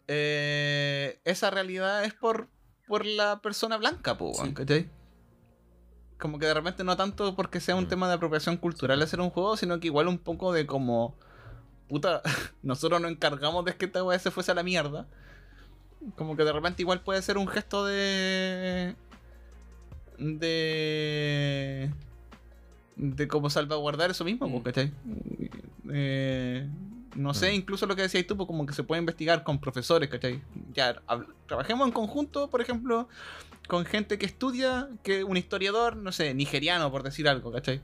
eh, 0.09 1.21
esa 1.25 1.51
realidad 1.51 2.05
es 2.05 2.15
por, 2.15 2.49
por 2.87 3.07
la 3.07 3.41
persona 3.41 3.77
blanca, 3.77 4.19
pues, 4.19 4.37
Sí. 4.39 4.53
¿cachai? 4.53 4.91
Como 6.19 6.39
que 6.39 6.47
de 6.47 6.55
repente 6.55 6.85
no 6.85 6.97
tanto 6.97 7.35
porque 7.35 7.61
sea 7.61 7.75
un 7.77 7.85
Mm. 7.85 7.89
tema 7.89 8.09
de 8.09 8.15
apropiación 8.15 8.57
cultural 8.57 9.01
hacer 9.03 9.21
un 9.21 9.31
juego, 9.31 9.57
sino 9.57 9.81
que 9.81 9.87
igual 9.89 10.09
un 10.09 10.19
poco 10.19 10.53
de 10.53 10.67
como, 10.67 11.17
puta, 11.93 12.23
nosotros 12.63 13.01
nos 13.01 13.11
encargamos 13.11 13.65
de 13.67 13.75
que 13.77 13.85
esta 13.85 14.03
weá 14.03 14.19
se 14.19 14.31
fuese 14.31 14.51
a 14.51 14.55
la 14.55 14.63
mierda. 14.63 15.07
Como 16.17 16.37
que 16.37 16.45
de 16.45 16.53
repente 16.53 16.83
igual 16.83 17.01
puede 17.03 17.23
ser 17.23 17.39
un 17.39 17.47
gesto 17.47 17.85
de. 17.85 18.97
de. 20.19 21.91
de 22.97 23.29
como 23.29 23.51
salvaguardar 23.51 24.11
eso 24.11 24.25
mismo, 24.25 24.47
Mm. 24.49 24.63
¿cachai? 24.63 24.93
Eh, 25.93 26.69
no 27.15 27.35
sé, 27.35 27.51
Mm. 27.53 27.55
incluso 27.55 27.87
lo 27.87 27.95
que 27.97 28.03
decías 28.03 28.27
tú, 28.27 28.37
pues, 28.37 28.47
como 28.47 28.67
que 28.67 28.73
se 28.73 28.83
puede 28.85 29.01
investigar 29.01 29.45
con 29.45 29.61
profesores, 29.61 30.09
¿cachai? 30.09 30.41
Ya, 30.73 31.01
trabajemos 31.47 31.87
en 31.87 31.93
conjunto, 31.93 32.49
por 32.51 32.61
ejemplo, 32.61 33.09
con 33.69 33.85
gente 33.85 34.19
que 34.19 34.27
estudia, 34.27 34.89
que 35.03 35.23
un 35.25 35.37
historiador, 35.37 35.97
no 35.97 36.11
sé, 36.13 36.35
nigeriano, 36.35 36.91
por 36.91 37.03
decir 37.03 37.29
algo, 37.29 37.53
¿cachai? 37.53 37.81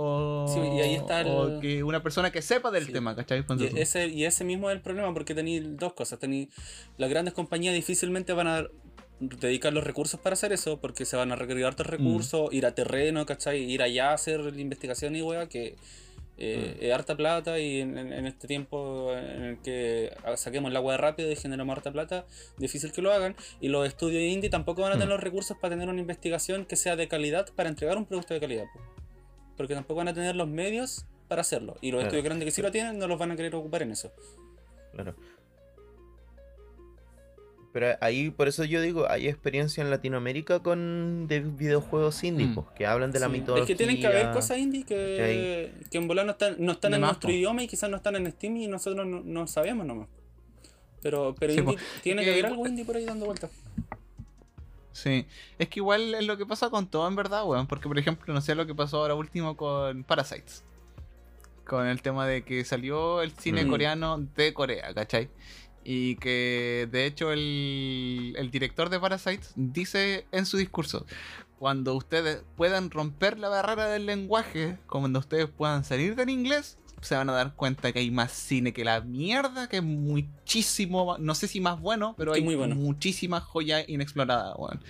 O, 0.00 0.46
Sí, 0.46 0.60
y 0.60 0.80
ahí 0.80 0.94
está 0.94 1.22
el- 1.22 1.26
o 1.28 1.60
que 1.60 1.82
una 1.82 2.02
persona 2.04 2.30
que 2.30 2.40
sepa 2.40 2.70
del 2.70 2.86
Sí. 2.86 2.92
tema, 2.92 3.16
¿cachai? 3.16 3.44
Y 3.58 3.80
ese, 3.80 4.06
y 4.06 4.24
ese 4.24 4.44
mismo 4.44 4.70
es 4.70 4.76
el 4.76 4.80
problema 4.82 5.12
porque 5.12 5.34
tenéis 5.34 5.76
dos 5.76 5.92
cosas. 5.94 6.20
Tenéis 6.20 6.48
las 6.98 7.10
grandes 7.10 7.34
compañías 7.34 7.74
difícilmente 7.74 8.32
van 8.32 8.46
a 8.46 8.66
dedicar 9.18 9.72
los 9.72 9.82
recursos 9.82 10.20
para 10.20 10.34
hacer 10.34 10.52
eso 10.52 10.80
porque 10.80 11.04
se 11.04 11.16
van 11.16 11.32
a 11.32 11.36
requerir 11.36 11.64
hartos 11.64 11.86
Mm. 11.88 11.90
recursos, 11.90 12.52
ir 12.52 12.64
a 12.66 12.76
terreno, 12.76 13.26
¿cachai? 13.26 13.60
Ir 13.64 13.82
allá 13.82 14.10
a 14.10 14.14
hacer 14.14 14.38
la 14.38 14.60
investigación 14.60 15.16
y 15.16 15.22
weá, 15.22 15.48
que 15.48 15.74
eh, 16.40 16.76
Mm. 16.80 16.84
es 16.84 16.92
harta 16.92 17.16
plata 17.16 17.58
y 17.58 17.80
en, 17.80 17.98
este 18.24 18.46
tiempo 18.46 19.12
en 19.12 19.42
el 19.42 19.58
que 19.60 20.12
saquemos 20.36 20.70
el 20.70 20.76
agua 20.76 20.96
rápido 20.96 21.32
y 21.32 21.34
generamos 21.34 21.76
harta 21.76 21.90
plata, 21.90 22.26
difícil 22.58 22.92
que 22.92 23.02
lo 23.02 23.12
hagan. 23.12 23.34
Y 23.60 23.66
los 23.70 23.84
estudios 23.88 24.22
indie 24.22 24.48
tampoco 24.48 24.82
van 24.82 24.92
a 24.92 24.94
tener 24.94 25.08
Mm. 25.08 25.10
los 25.14 25.20
recursos 25.20 25.56
para 25.60 25.74
tener 25.74 25.88
una 25.88 26.00
investigación 26.00 26.64
que 26.64 26.76
sea 26.76 26.94
de 26.94 27.08
calidad 27.08 27.48
para 27.56 27.68
entregar 27.68 27.96
un 27.98 28.04
producto 28.06 28.34
de 28.34 28.38
calidad. 28.40 28.66
Porque 29.58 29.74
tampoco 29.74 29.98
van 29.98 30.08
a 30.08 30.14
tener 30.14 30.34
los 30.36 30.48
medios 30.48 31.04
para 31.28 31.42
hacerlo. 31.42 31.76
Y 31.82 31.90
los 31.90 31.98
Claro. 31.98 32.06
estudios 32.06 32.24
grandes 32.24 32.46
que 32.46 32.50
sí 32.52 32.62
lo 32.62 32.70
tienen 32.70 32.98
no 32.98 33.06
los 33.06 33.18
van 33.18 33.32
a 33.32 33.36
querer 33.36 33.54
ocupar 33.54 33.82
en 33.82 33.90
eso. 33.90 34.10
Claro. 34.94 35.14
Pero 37.72 37.98
ahí, 38.00 38.30
por 38.30 38.48
eso 38.48 38.64
yo 38.64 38.80
digo, 38.80 39.08
hay 39.10 39.28
experiencia 39.28 39.82
en 39.84 39.90
Latinoamérica 39.90 40.60
con 40.60 41.26
de 41.28 41.40
videojuegos 41.40 42.24
indie, 42.24 42.46
Mm. 42.46 42.54
pues, 42.54 42.66
que 42.74 42.86
hablan 42.86 43.12
de 43.12 43.20
la 43.20 43.26
Sí. 43.26 43.32
mitología. 43.32 43.62
Es 43.64 43.68
que 43.68 43.74
tienen 43.76 44.00
que 44.00 44.06
haber 44.06 44.30
cosas 44.32 44.56
indie 44.58 44.84
que, 44.84 45.70
que 45.90 45.98
en 45.98 46.08
volar 46.08 46.24
no 46.24 46.32
están, 46.32 46.56
no 46.58 46.72
están 46.72 46.94
en 46.94 47.02
más, 47.02 47.10
nuestro 47.10 47.28
po. 47.28 47.34
idioma 47.34 47.62
y 47.62 47.68
quizás 47.68 47.90
no 47.90 47.98
están 47.98 48.16
en 48.16 48.30
Steam 48.32 48.56
y 48.56 48.66
nosotros 48.68 49.06
no, 49.06 49.20
no 49.20 49.46
sabemos 49.46 49.86
nomás. 49.86 50.08
Pero, 51.02 51.34
pero 51.38 51.52
Sí, 51.52 51.60
indie- 51.60 51.78
tiene 52.02 52.22
que 52.22 52.26
que 52.26 52.32
haber 52.32 52.46
algo 52.46 52.66
indie 52.66 52.84
por 52.86 52.96
ahí 52.96 53.04
dando 53.04 53.26
vueltas. 53.26 53.50
Sí, 55.02 55.26
es 55.58 55.68
que 55.68 55.78
igual 55.80 56.14
es 56.14 56.26
lo 56.26 56.36
que 56.36 56.44
pasa 56.44 56.70
con 56.70 56.88
todo 56.88 57.06
en 57.06 57.14
verdad, 57.14 57.44
weón. 57.44 57.66
Porque, 57.68 57.86
por 57.88 57.98
ejemplo, 57.98 58.34
no 58.34 58.40
sé 58.40 58.54
lo 58.56 58.66
que 58.66 58.74
pasó 58.74 58.98
ahora 58.98 59.14
último 59.14 59.56
con 59.56 60.02
Parasites. 60.02 60.64
Con 61.64 61.86
el 61.86 62.02
tema 62.02 62.26
de 62.26 62.42
que 62.42 62.64
salió 62.64 63.22
el 63.22 63.30
cine 63.32 63.64
Mm. 63.64 63.70
coreano 63.70 64.18
de 64.34 64.52
Corea, 64.54 64.92
¿cachai? 64.94 65.28
Y 65.84 66.16
que 66.16 66.88
de 66.90 67.06
hecho 67.06 67.30
el, 67.32 68.34
el 68.36 68.50
director 68.50 68.88
de 68.90 68.98
Parasites 68.98 69.52
dice 69.54 70.26
en 70.32 70.44
su 70.46 70.56
discurso, 70.56 71.06
cuando 71.58 71.94
ustedes 71.94 72.42
puedan 72.56 72.90
romper 72.90 73.38
la 73.38 73.48
barrera 73.48 73.86
del 73.88 74.06
lenguaje, 74.06 74.78
cuando 74.88 75.18
ustedes 75.20 75.48
puedan 75.48 75.84
salir 75.84 76.16
del 76.16 76.30
inglés, 76.30 76.78
se 77.00 77.14
van 77.16 77.30
a 77.30 77.32
dar 77.32 77.54
cuenta 77.54 77.92
que 77.92 78.00
hay 78.00 78.10
más 78.10 78.32
cine 78.32 78.72
que 78.72 78.84
la 78.84 79.00
mierda, 79.00 79.68
que 79.68 79.78
es 79.78 79.82
muchísimo, 79.82 81.16
no 81.18 81.34
sé 81.34 81.48
si 81.48 81.60
más 81.60 81.80
bueno, 81.80 82.14
pero 82.16 82.32
hay 82.32 82.42
muy 82.42 82.54
bueno. 82.54 82.74
muchísimas 82.74 83.42
joyas 83.42 83.88
inexploradas, 83.88 84.54
weón. 84.56 84.82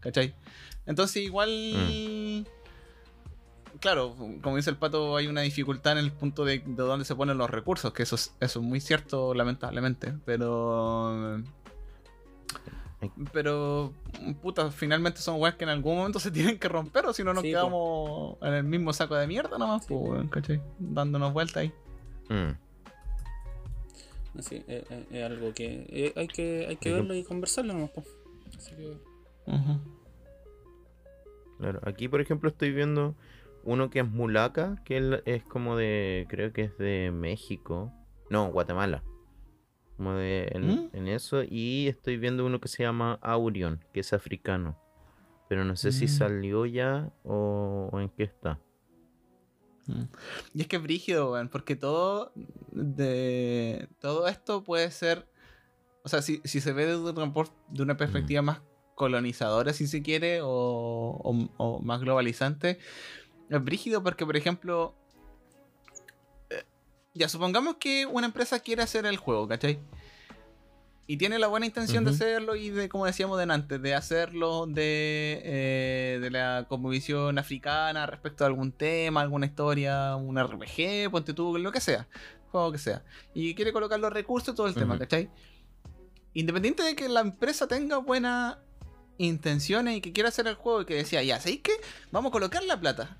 ¿Cachai? 0.00 0.34
Entonces 0.86 1.22
igual... 1.22 1.50
Mm. 1.74 2.44
Claro, 3.80 4.16
como 4.40 4.56
dice 4.56 4.70
el 4.70 4.76
pato, 4.76 5.16
hay 5.16 5.26
una 5.26 5.42
dificultad 5.42 5.92
en 5.92 5.98
el 5.98 6.10
punto 6.10 6.46
de, 6.46 6.60
de 6.60 6.82
dónde 6.82 7.04
se 7.04 7.14
ponen 7.14 7.36
los 7.36 7.50
recursos, 7.50 7.92
que 7.92 8.04
eso 8.04 8.14
es, 8.14 8.34
eso 8.40 8.60
es 8.60 8.64
muy 8.64 8.80
cierto, 8.80 9.34
lamentablemente. 9.34 10.14
Pero... 10.24 11.42
Pero, 13.32 13.92
puta, 14.40 14.70
finalmente 14.70 15.20
son 15.20 15.40
weas 15.40 15.54
que 15.56 15.64
en 15.64 15.70
algún 15.70 15.96
momento 15.96 16.18
se 16.18 16.30
tienen 16.30 16.58
que 16.58 16.68
romper, 16.68 17.04
o 17.06 17.12
si 17.12 17.22
no 17.22 17.34
nos 17.34 17.42
Sí, 17.42 17.52
po. 17.52 17.58
quedamos 17.58 18.36
en 18.42 18.54
el 18.54 18.64
mismo 18.64 18.92
saco 18.92 19.14
de 19.16 19.26
mierda 19.26 19.58
nomás, 19.58 19.84
Sí, 19.84 19.94
pues, 19.94 20.24
po. 20.24 20.30
¿cachai? 20.30 20.62
Dándonos 20.78 21.32
vueltas 21.32 21.56
ahí. 21.58 21.72
Mm. 22.30 22.52
Así, 24.38 24.56
eh, 24.68 24.84
eh, 24.90 25.06
es 25.10 25.24
algo 25.24 25.52
que 25.54 25.86
eh, 25.88 26.12
hay 26.16 26.28
que, 26.28 26.66
hay 26.68 26.76
que 26.76 26.92
verlo 26.92 27.14
y 27.14 27.22
conversarlo 27.24 27.72
nomás. 27.74 27.90
po. 27.90 28.02
Así 28.56 28.74
que. 28.76 28.96
Claro, 31.58 31.80
aquí 31.84 32.08
por 32.08 32.20
ejemplo 32.20 32.50
estoy 32.50 32.70
viendo 32.72 33.14
uno 33.64 33.88
que 33.88 34.00
es 34.00 34.08
Mulaka, 34.08 34.76
que 34.84 34.96
él 34.98 35.22
es 35.24 35.42
como 35.44 35.76
de, 35.76 36.26
creo 36.28 36.52
que 36.52 36.62
es 36.64 36.76
de 36.78 37.10
México, 37.12 37.92
no, 38.30 38.50
Guatemala, 38.52 39.02
como 39.96 40.12
de 40.14 40.48
en, 40.52 40.66
¿Mm? 40.68 40.90
en 40.92 41.08
eso, 41.08 41.42
y 41.42 41.88
estoy 41.88 42.16
viendo 42.16 42.44
uno 42.46 42.60
que 42.60 42.68
se 42.68 42.82
llama 42.82 43.18
Aurion, 43.22 43.84
que 43.92 44.00
es 44.00 44.12
africano, 44.12 44.78
pero 45.48 45.64
no 45.64 45.76
sé 45.76 45.92
si 45.92 46.04
Mm. 46.06 46.08
salió 46.08 46.66
ya 46.66 47.12
o, 47.24 47.88
o 47.92 48.00
en 48.00 48.08
qué 48.10 48.24
está. 48.24 48.60
Mm. 49.86 50.02
Y 50.54 50.60
es 50.62 50.66
que 50.68 50.76
es 50.76 50.82
brígido, 50.82 51.32
weón, 51.32 51.48
porque 51.48 51.76
todo 51.76 52.32
de 52.72 53.88
todo 54.00 54.26
esto 54.28 54.64
puede 54.64 54.90
ser, 54.90 55.28
o 56.02 56.08
sea, 56.08 56.22
si, 56.22 56.40
si 56.44 56.60
se 56.60 56.72
ve 56.72 56.86
desde 56.86 57.12
por- 57.30 57.48
de 57.68 57.82
una 57.82 57.96
perspectiva 57.96 58.42
más 58.42 58.62
colonizadora, 58.94 59.72
si 59.72 59.86
se 59.86 60.02
quiere, 60.02 60.40
o, 60.42 60.48
o- 60.48 61.48
o 61.58 61.80
más 61.80 62.00
globalizante, 62.00 62.78
es 63.48 63.64
brígido 63.64 64.02
porque, 64.02 64.26
por 64.26 64.36
ejemplo, 64.36 64.96
ya 67.16 67.28
supongamos 67.28 67.76
que 67.76 68.06
una 68.06 68.26
empresa 68.26 68.60
quiere 68.60 68.82
hacer 68.82 69.06
el 69.06 69.16
juego, 69.16 69.48
¿cachai? 69.48 69.78
Y 71.08 71.18
tiene 71.18 71.38
la 71.38 71.46
buena 71.46 71.66
intención 71.66 72.04
de 72.04 72.10
hacerlo 72.10 72.56
y 72.56 72.70
de, 72.70 72.88
como 72.88 73.06
decíamos 73.06 73.38
delante, 73.38 73.78
de 73.78 73.94
hacerlo 73.94 74.66
de, 74.66 75.40
eh, 75.44 76.18
de 76.20 76.30
la 76.30 76.66
conmovisión 76.68 77.38
africana 77.38 78.06
respecto 78.06 78.42
a 78.42 78.48
algún 78.48 78.72
tema, 78.72 79.20
alguna 79.20 79.46
historia, 79.46 80.16
un 80.16 80.36
RPG, 80.36 81.08
ponte 81.12 81.32
tú, 81.32 81.58
lo 81.58 81.70
que 81.70 81.80
sea, 81.80 82.08
juego 82.50 82.72
que 82.72 82.78
sea. 82.78 83.04
Y 83.34 83.54
quiere 83.54 83.72
colocar 83.72 84.00
los 84.00 84.12
recursos, 84.12 84.54
todo 84.56 84.66
el 84.66 84.74
tema, 84.74 84.94
Ujú. 84.94 85.02
¿cachai? 85.02 85.30
Independiente 86.34 86.82
de 86.82 86.96
que 86.96 87.08
la 87.08 87.20
empresa 87.20 87.68
tenga 87.68 87.98
buenas 87.98 88.56
intenciones 89.18 89.96
y 89.96 90.00
que 90.00 90.12
quiera 90.12 90.28
hacer 90.28 90.48
el 90.48 90.54
juego 90.54 90.82
y 90.82 90.86
que 90.86 90.94
decía, 90.94 91.22
ya, 91.22 91.38
¿sabéis 91.38 91.60
qué? 91.62 91.72
Vamos 92.10 92.30
a 92.30 92.32
colocar 92.32 92.64
la 92.64 92.80
plata. 92.80 93.16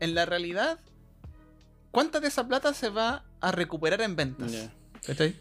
En 0.00 0.16
la 0.16 0.26
realidad, 0.26 0.80
¿cuánta 1.92 2.18
de 2.18 2.26
esa 2.28 2.48
plata 2.48 2.74
se 2.74 2.88
va 2.88 3.24
a 3.40 3.52
recuperar 3.52 4.00
en 4.00 4.16
ventas? 4.16 4.68
¿Cachai? 5.06 5.36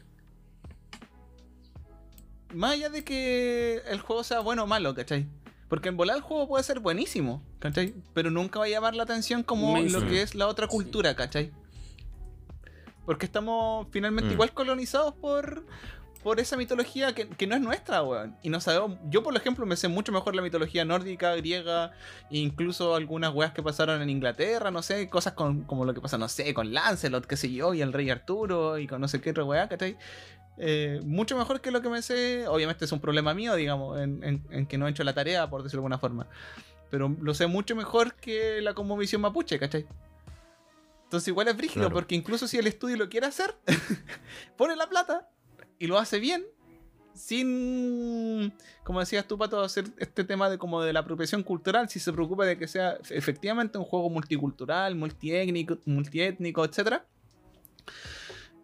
Más 2.54 2.74
allá 2.74 2.90
de 2.90 3.04
que 3.04 3.78
el 3.88 4.02
juego 4.02 4.24
sea 4.24 4.40
bueno 4.42 4.64
o 4.64 4.68
malo, 4.68 4.94
¿cachai? 4.94 5.26
Porque 5.70 5.88
en 5.90 5.96
volar 5.96 6.18
el 6.18 6.22
juego 6.22 6.48
puede 6.50 6.64
ser 6.66 6.80
buenísimo, 6.82 7.42
¿cachai? 7.60 7.96
Pero 8.14 8.30
nunca 8.30 8.60
va 8.60 8.66
a 8.66 8.70
llamar 8.70 8.94
la 8.94 9.04
atención 9.04 9.42
como 9.44 9.80
lo 9.80 10.06
que 10.06 10.22
es 10.22 10.36
la 10.36 10.48
otra 10.48 10.66
Sí. 10.68 10.72
cultura, 10.72 11.16
¿cachai? 11.16 11.52
Porque 13.06 13.26
estamos 13.26 13.88
finalmente 13.92 14.30
Mm. 14.32 14.34
igual 14.34 14.54
colonizados 14.54 15.14
por, 15.16 15.66
por 16.24 16.40
esa 16.40 16.56
mitología 16.58 17.14
que, 17.16 17.28
que 17.28 17.48
no 17.48 17.56
es 17.56 17.62
nuestra, 17.62 18.04
weón. 18.04 18.36
Y 18.44 18.50
no 18.50 18.60
sabemos. 18.62 18.98
Yo, 19.10 19.24
por 19.24 19.36
ejemplo, 19.36 19.66
me 19.66 19.76
sé 19.76 19.88
mucho 19.88 20.12
mejor 20.12 20.36
la 20.36 20.42
mitología 20.42 20.86
nórdica, 20.86 21.36
griega, 21.36 21.92
e 22.30 22.38
incluso 22.38 22.96
algunas 22.96 23.34
weas 23.34 23.54
que 23.54 23.64
pasaron 23.64 24.02
en 24.02 24.10
Inglaterra, 24.10 24.70
no 24.72 24.82
sé, 24.84 25.10
cosas 25.10 25.34
con, 25.34 25.64
como 25.64 25.86
lo 25.86 25.94
que 25.94 26.02
pasa, 26.02 26.18
no 26.18 26.28
sé, 26.30 26.54
con 26.54 26.74
Lancelot, 26.74 27.26
qué 27.26 27.38
sé 27.38 27.52
yo, 27.52 27.74
y 27.74 27.82
el 27.82 27.92
rey 27.94 28.10
Arturo, 28.10 28.78
y 28.78 28.88
con 28.88 29.02
no 29.02 29.08
sé 29.08 29.20
qué 29.22 29.32
otra 29.32 29.44
wea, 29.44 29.68
¿cachai? 29.68 29.98
Eh, 30.58 31.02
mucho 31.04 31.36
mejor 31.38 31.60
que 31.62 31.72
lo 31.72 31.82
que 31.82 31.90
me 31.90 32.02
sé. 32.02 32.48
Obviamente 32.48 32.86
es 32.86 32.92
un 32.92 33.00
problema 33.00 33.34
mío, 33.34 33.56
digamos, 33.56 34.00
en, 34.00 34.24
en- 34.24 34.46
en 34.52 34.66
que 34.68 34.78
no 34.78 34.88
he 34.88 34.92
hecho 34.92 35.04
la 35.04 35.14
tarea, 35.14 35.50
por 35.50 35.64
decirlo 35.64 35.80
de 35.82 35.86
alguna 35.86 35.98
forma. 35.98 36.28
Pero 36.92 37.16
lo 37.22 37.34
sé 37.34 37.48
mucho 37.48 37.76
mejor 37.76 38.14
que 38.16 38.62
la 38.62 38.74
conmovisión 38.74 39.22
mapuche, 39.22 39.58
¿cachai? 39.58 39.88
Entonces 41.06 41.28
igual 41.30 41.48
es 41.50 41.58
brígido, 41.58 41.82
Claro. 41.84 41.94
porque 41.96 42.16
incluso 42.16 42.48
si 42.48 42.58
el 42.58 42.68
estudio 42.68 42.96
lo 42.98 43.10
quiere 43.10 43.28
hacer, 43.28 43.56
pone 44.58 44.76
la 44.76 44.88
plata 44.88 45.28
y 45.82 45.88
lo 45.88 45.98
hace 45.98 46.20
bien, 46.20 46.46
sin, 47.14 48.54
como 48.84 49.00
decías 49.00 49.28
tú, 49.28 49.38
Pato, 49.38 49.62
hacer 49.62 49.86
este 49.98 50.24
tema 50.24 50.50
de 50.50 50.58
como 50.58 50.82
de 50.82 50.94
la 50.94 51.02
apropiación 51.02 51.44
cultural, 51.44 51.90
si 51.90 52.00
se 52.00 52.14
preocupa 52.14 52.46
de 52.46 52.58
que 52.58 52.68
sea 52.68 52.98
efectivamente 53.10 53.78
un 53.78 53.84
juego 53.84 54.10
multicultural, 54.10 54.96
multiétnico, 54.96 55.78
multiétnico, 55.86 56.64
etcétera. 56.66 57.06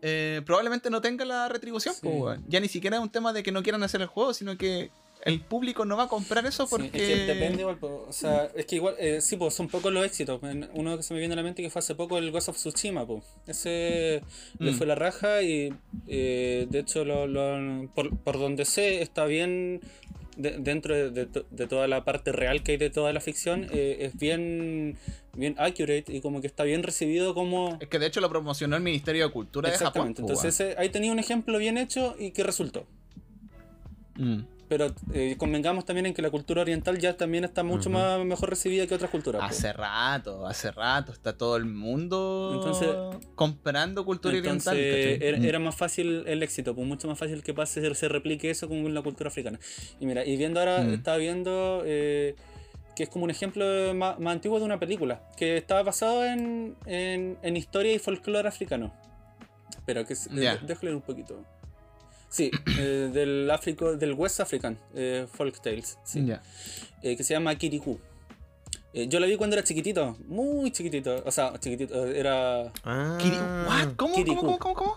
eh, 0.04 0.42
probablemente 0.46 0.92
no 0.92 1.02
tenga 1.02 1.26
la 1.26 1.50
retribución, 1.50 1.96
Sí. 1.96 2.08
weón. 2.08 2.46
ya 2.48 2.60
ni 2.60 2.68
siquiera 2.68 2.98
es 2.98 3.04
un 3.04 3.10
tema 3.10 3.34
de 3.34 3.42
que 3.42 3.52
no 3.52 3.64
quieran 3.64 3.82
hacer 3.82 4.00
el 4.02 4.08
juego, 4.08 4.32
sino 4.34 4.56
que 4.56 4.92
el 5.26 5.42
público 5.42 5.84
no 5.84 5.98
va 5.98 6.04
a 6.04 6.08
comprar 6.08 6.46
eso 6.46 6.66
Sí, 6.66 6.70
porque... 6.70 6.86
es 6.88 6.92
que 6.92 7.16
depende 7.26 7.62
igual, 7.62 7.78
po, 7.78 8.06
o 8.08 8.14
sea, 8.14 8.50
es 8.56 8.66
que 8.66 8.76
igual, 8.78 8.96
eh, 8.98 9.20
sí, 9.22 9.36
pues 9.36 9.54
son 9.54 9.68
pocos 9.68 9.92
los 9.92 10.06
éxitos. 10.06 10.40
Uno 10.74 10.96
que 10.98 11.04
se 11.04 11.14
me 11.14 11.20
viene 11.20 11.34
a 11.34 11.36
la 11.38 11.44
mente 11.44 11.62
que 11.62 11.70
fue 11.70 11.80
hace 11.80 11.96
poco 11.96 12.18
el 12.18 12.32
Ghost 12.32 12.50
of 12.50 12.56
Tsushima, 12.58 13.06
pues. 13.06 13.24
Ese 13.46 14.22
le 14.60 14.72
Mm. 14.72 14.76
fue 14.76 14.88
la 14.88 14.96
raja 14.96 15.42
y 15.42 15.74
eh, 16.08 16.68
de 16.70 16.80
hecho 16.80 17.04
lo, 17.04 17.28
lo- 17.28 17.90
por, 17.94 18.16
por 18.18 18.40
donde 18.40 18.64
sé 18.66 19.02
está 19.02 19.26
bien 19.26 19.82
de- 20.38 20.60
dentro 20.60 20.96
de, 20.96 21.10
de 21.12 21.26
to- 21.26 21.46
de 21.50 21.68
toda 21.68 21.88
la 21.88 22.06
parte 22.06 22.32
real 22.32 22.64
que 22.64 22.74
hay 22.74 22.78
de 22.78 22.90
toda 22.90 23.12
la 23.12 23.20
ficción, 23.20 23.68
eh, 23.72 23.98
es 24.02 24.18
bien, 24.18 24.98
bien 25.34 25.56
accurate 25.58 26.06
y 26.08 26.22
como 26.22 26.40
que 26.42 26.48
está 26.48 26.64
bien 26.64 26.84
recibido 26.84 27.34
como... 27.34 27.78
Es 27.82 27.88
que 27.90 28.00
de 28.00 28.06
hecho 28.06 28.22
lo 28.22 28.30
promocionó 28.30 28.76
el 28.78 28.84
Ministerio 28.84 29.26
de 29.28 29.34
Cultura 29.34 29.70
de 29.72 29.78
Japón. 29.78 30.14
Entonces 30.18 30.54
ese- 30.60 30.76
ahí 30.78 30.90
tenía 30.90 31.12
un 31.12 31.20
ejemplo 31.20 31.58
bien 31.58 31.78
hecho 31.78 32.16
y 32.20 32.32
que 32.32 32.44
resultó. 32.44 32.86
Mm. 34.16 34.42
Pero 34.70 34.94
eh, 35.14 35.36
convengamos 35.38 35.86
también 35.86 36.08
en 36.08 36.14
que 36.14 36.22
la 36.22 36.30
cultura 36.30 36.62
oriental 36.62 36.98
ya 37.00 37.16
también 37.16 37.46
está 37.46 37.64
mucho 37.64 37.90
más 37.90 38.20
mejor 38.26 38.50
recibida 38.50 38.86
que 38.86 38.96
otras 38.96 39.10
culturas. 39.10 39.42
Hace 39.42 39.72
rato, 39.72 40.46
hace 40.46 40.72
rato, 40.72 41.14
está 41.14 41.38
todo 41.38 41.56
el 41.56 41.64
mundo 41.66 42.52
Entonces- 42.56 43.22
comprando 43.36 44.04
cultura 44.04 44.36
Entonces 44.36 44.68
oriental. 44.74 45.24
era, 45.24 45.38
Mm. 45.38 45.46
era 45.46 45.60
más 45.60 45.76
fácil 45.76 46.24
el 46.28 46.44
éxito, 46.44 46.76
pues 46.76 46.86
mucho 46.86 47.08
más 47.08 47.18
fácil 47.18 47.44
que 47.44 47.54
pase, 47.54 47.96
se 47.96 48.10
replique 48.10 48.50
eso 48.50 48.68
con 48.68 48.94
la 48.94 49.02
cultura 49.02 49.30
africana. 49.30 49.58
Y 50.02 50.06
mira, 50.06 50.26
y 50.26 50.36
viendo 50.36 50.60
ahora, 50.60 50.82
Mm. 50.84 50.94
estaba 50.96 51.16
viendo 51.18 51.84
eh, 51.86 52.36
que 52.96 53.04
es 53.04 53.10
como 53.10 53.24
un 53.26 53.32
ejemplo 53.32 53.64
más, 53.94 54.20
más 54.20 54.34
antiguo 54.34 54.60
de 54.60 54.66
una 54.66 54.80
película, 54.80 55.22
que 55.38 55.56
estaba 55.56 55.82
basado 55.84 56.26
en, 56.26 56.76
en, 56.88 57.38
en 57.42 57.56
historia 57.56 57.94
y 57.94 58.00
folclore 58.00 58.48
africano. 58.50 58.94
Pero 59.86 60.04
que 60.06 60.14
eh, 60.14 60.58
déjale 60.66 60.94
un 60.94 61.02
poquito. 61.02 61.42
Sí, 62.30 62.52
eh, 62.78 63.10
del 63.14 63.50
Áfrico, 63.50 63.96
del 63.96 64.14
West 64.14 64.40
African 64.42 64.78
eh, 64.94 65.26
Folk 65.32 65.62
Tales, 65.62 65.98
sí, 66.04 66.26
Ya. 66.26 66.42
eh, 67.02 67.16
que 67.16 67.24
se 67.24 67.34
llama 67.34 67.56
Kirikou. 67.56 68.00
Eh, 68.94 69.08
yo 69.08 69.20
la 69.20 69.28
vi 69.28 69.38
cuando 69.38 69.56
era 69.56 69.64
chiquitito, 69.64 70.18
muy 70.28 70.72
chiquitito, 70.72 71.24
o 71.26 71.32
sea, 71.32 71.54
chiquitito, 71.60 72.06
era... 72.08 72.72
Ah, 72.84 73.18
Kiri- 73.22 73.38
What? 73.68 73.96
¿Cómo, 73.96 74.16
Kirikou. 74.16 74.36
¿Cómo, 74.42 74.60
cómo, 74.60 74.76
cómo, 74.76 74.94
cómo? 74.94 74.96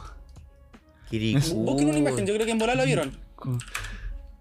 Kirikou. 1.11 1.65
Busquen 1.65 1.89
una 1.89 1.99
imagen, 1.99 2.27
yo 2.27 2.35
creo 2.35 2.47
que 2.47 2.53
en 2.53 2.59
volar 2.59 2.77
la 2.77 2.85
vieron. 2.85 3.13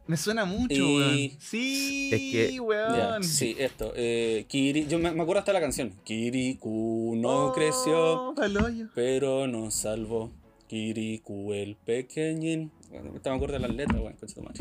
Me 0.07 0.17
suena 0.17 0.45
mucho, 0.45 0.73
Y- 0.73 0.97
weón. 0.97 1.39
Sí, 1.39 2.09
Es 2.11 2.49
que- 2.51 2.59
weón. 2.59 2.95
Ya, 2.95 3.17
sí, 3.21 3.55
esto. 3.59 3.93
Eh, 3.95 4.45
Kiri, 4.47 4.87
yo 4.87 4.97
me, 4.97 5.11
me 5.11 5.21
acuerdo 5.21 5.39
hasta 5.39 5.53
la 5.53 5.59
canción. 5.61 5.93
Kiriku 6.03 7.13
no 7.17 7.47
Oh, 7.47 7.53
creció, 7.53 8.33
pero 8.95 9.45
nos 9.47 9.75
salvó. 9.75 10.31
Kiriku 10.67 11.53
el 11.53 11.75
pequeñín. 11.75 12.71
Bueno, 12.89 13.11
me 13.11 13.19
acuerdo 13.19 13.53
de 13.53 13.59
las 13.59 13.71
letras, 13.75 13.99
weón, 14.01 14.13
concha 14.13 14.35
tu 14.35 14.41
madre. 14.41 14.59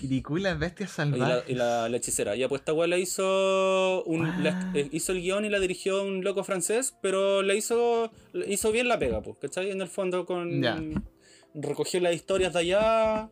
Kirikou 0.00 0.36
y 0.36 0.40
las 0.42 0.58
bestias 0.58 0.90
Y 0.98 1.00
la, 1.00 1.04
salvajes. 1.18 1.44
y 1.50 1.54
la, 1.54 1.88
la 1.88 1.96
hechicera. 1.96 2.36
Ya, 2.36 2.48
pues 2.48 2.60
esta 2.60 2.72
weá 2.72 2.86
la 2.88 2.98
hizo. 2.98 4.02
Un, 4.04 4.26
Ah. 4.26 4.38
la- 4.42 4.72
eh, 4.74 4.88
hizo 4.92 5.12
el 5.12 5.22
guion 5.22 5.44
y 5.44 5.48
la 5.48 5.60
dirigió 5.60 6.02
un 6.02 6.22
loco 6.24 6.44
francés, 6.44 6.94
pero 7.00 7.42
le 7.42 7.56
hizo, 7.56 8.10
hizo 8.48 8.70
bien 8.72 8.88
la 8.88 8.98
pega, 8.98 9.22
pues, 9.22 9.36
¿cachai? 9.40 9.70
En 9.70 9.80
el 9.80 9.88
fondo 9.88 10.26
con. 10.26 10.62
Recogió 11.54 12.00
las 12.00 12.14
historias 12.14 12.52
de 12.52 12.58
allá 12.58 13.30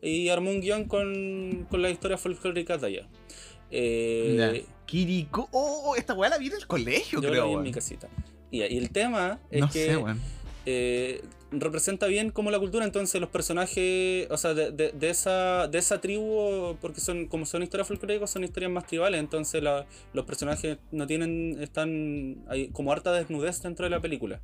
y 0.00 0.28
armó 0.28 0.50
un 0.50 0.60
guion 0.60 0.84
con, 0.84 1.66
con 1.68 1.82
las 1.82 1.90
historias 1.92 2.20
folclóricas 2.20 2.80
de 2.80 2.86
allá. 2.86 3.08
Eh. 3.70 4.64
Kirikou. 4.86 5.48
Oh, 5.52 5.94
esta 5.96 6.14
weá 6.14 6.30
la 6.30 6.38
vi 6.38 6.46
en 6.48 6.52
el 6.54 6.66
colegio, 6.66 7.20
Yo 7.20 7.28
creo, 7.30 7.42
lo 7.44 7.48
vi 7.50 7.54
en 7.56 7.62
mi 7.62 7.72
casita. 7.72 8.08
Y, 8.50 8.62
y 8.62 8.78
el 8.78 8.90
tema 8.90 9.40
es 9.50 9.60
No 9.62 9.66
que 9.68 9.86
sé, 9.86 9.96
weón. 9.96 10.20
eh, 10.66 11.22
representa 11.60 12.06
bien 12.06 12.30
como 12.30 12.50
la 12.50 12.58
cultura, 12.58 12.84
entonces 12.84 13.20
los 13.20 13.30
personajes, 13.30 14.26
o 14.30 14.36
sea, 14.36 14.54
de, 14.54 14.70
de- 14.72 14.92
de 14.92 15.10
esa, 15.10 15.68
de 15.68 15.78
esa 15.78 16.00
tribu, 16.00 16.76
porque 16.80 17.00
son 17.00 17.26
como 17.26 17.46
son 17.46 17.62
historias 17.62 17.88
folclóricas, 17.88 18.30
son 18.30 18.44
historias 18.44 18.70
más 18.72 18.86
tribales, 18.86 19.20
entonces 19.20 19.62
la- 19.62 19.86
los 20.12 20.24
personajes 20.24 20.78
no 20.92 21.06
tienen, 21.06 21.58
están, 21.60 22.44
hay 22.48 22.68
como 22.68 22.92
harta 22.92 23.12
desnudez 23.12 23.62
dentro 23.62 23.84
de 23.86 23.90
la 23.90 24.00
película. 24.00 24.40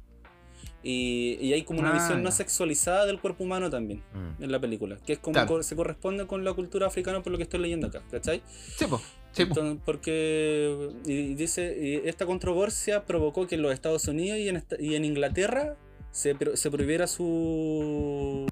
Y, 0.82 1.36
y 1.40 1.52
hay 1.52 1.62
como 1.62 1.80
una 1.80 1.90
Ah, 1.90 1.94
visión 1.94 2.22
no 2.22 2.30
ya. 2.30 2.36
sexualizada 2.36 3.04
del 3.04 3.20
cuerpo 3.20 3.44
humano 3.44 3.68
también 3.68 4.02
Mm. 4.14 4.42
en 4.44 4.52
la 4.52 4.58
película, 4.58 4.96
que 5.04 5.14
es 5.14 5.18
como 5.18 5.34
Claro. 5.34 5.62
se 5.62 5.76
corresponde 5.76 6.26
con 6.26 6.42
la 6.44 6.54
cultura 6.54 6.86
africana 6.86 7.22
por 7.22 7.32
lo 7.32 7.36
que 7.38 7.44
estoy 7.44 7.60
leyendo 7.60 7.86
acá, 7.88 8.02
¿cachai? 8.10 8.42
Sí, 8.76 8.86
po. 8.86 8.98
Sí, 9.32 9.44
po. 9.44 9.50
Entonces, 9.54 9.82
porque 9.84 10.90
y 11.06 11.34
dice 11.34 11.76
y 12.04 12.08
esta 12.08 12.24
controversia 12.26 13.04
provocó 13.04 13.46
que 13.46 13.56
en 13.56 13.62
los 13.62 13.72
Estados 13.74 14.08
Unidos 14.08 14.38
y 14.38 14.48
en, 14.48 14.56
esta- 14.56 14.76
y 14.80 14.94
en 14.94 15.04
Inglaterra 15.04 15.76
se, 16.10 16.34
pro- 16.34 16.56
se 16.56 16.70
prohibiera 16.70 17.06
su 17.06 18.46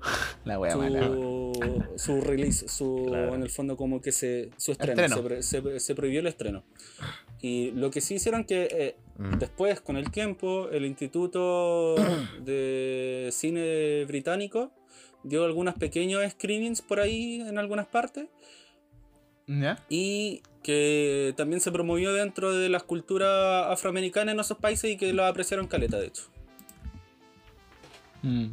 La 0.44 0.58
weá 0.58 0.76
mala. 0.76 1.06
su, 1.06 1.52
su 1.96 2.20
release, 2.20 2.68
su 2.68 3.06
Claro. 3.08 3.34
en 3.34 3.42
el 3.42 3.50
fondo 3.50 3.76
como 3.76 4.00
que 4.00 4.12
se 4.12 4.50
su 4.56 4.72
estreno, 4.72 5.02
Estreno. 5.02 5.16
Se, 5.16 5.22
pro- 5.62 5.72
se- 5.74 5.80
se 5.80 5.94
prohibió 5.94 6.20
el 6.20 6.26
estreno. 6.26 6.64
Y 7.40 7.70
lo 7.72 7.90
que 7.90 8.00
sí 8.00 8.14
hicieron 8.14 8.44
que 8.44 8.68
eh, 8.70 8.96
Mm. 9.18 9.38
después 9.40 9.80
con 9.80 9.96
el 9.96 10.12
tiempo 10.12 10.68
el 10.70 10.84
Instituto 10.86 11.96
de 12.44 13.30
Cine 13.32 14.04
Británico 14.06 14.70
dio 15.24 15.44
algunos 15.44 15.74
pequeños 15.74 16.22
screenings 16.30 16.82
por 16.82 17.00
ahí 17.00 17.40
en 17.40 17.58
algunas 17.58 17.88
partes 17.88 18.26
y 19.88 20.42
que 20.62 21.32
también 21.36 21.60
se 21.60 21.72
promovió 21.72 22.12
dentro 22.12 22.52
de 22.54 22.68
las 22.68 22.82
culturas 22.84 23.66
afroamericanas 23.72 24.34
en 24.34 24.40
esos 24.40 24.58
países 24.58 24.90
y 24.92 24.96
que 24.96 25.12
lo 25.12 25.24
apreciaron 25.24 25.66
caleta, 25.66 25.98
de 25.98 26.06
hecho. 26.08 26.24
Mm. 28.22 28.46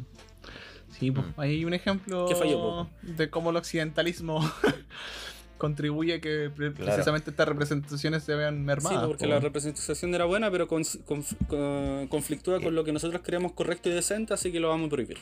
Sí, 0.98 1.10
pues 1.10 1.26
Mm. 1.26 1.40
hay 1.40 1.64
un 1.64 1.74
ejemplo 1.74 2.26
de 3.02 3.28
cómo 3.30 3.50
el 3.50 3.56
occidentalismo 3.56 4.40
contribuye 5.58 6.14
a 6.14 6.20
que 6.20 6.50
pre- 6.54 6.72
Claro. 6.72 6.92
precisamente 6.92 7.30
estas 7.30 7.48
representaciones 7.48 8.22
se 8.24 8.34
vean 8.34 8.64
mermadas. 8.64 9.00
sí, 9.00 9.06
porque 9.06 9.24
po. 9.24 9.30
la 9.30 9.40
representación 9.40 10.14
era 10.14 10.24
buena, 10.24 10.50
pero 10.50 10.68
con- 10.68 10.82
conf- 10.84 11.36
con- 11.48 12.08
conflictúa 12.08 12.60
con 12.60 12.74
lo 12.74 12.84
que 12.84 12.92
nosotros 12.92 13.22
creemos 13.24 13.52
correcto 13.52 13.88
y 13.88 13.92
decente, 13.92 14.32
así 14.34 14.52
que 14.52 14.60
lo 14.60 14.68
vamos 14.68 14.86
a 14.86 14.90
prohibir. 14.90 15.18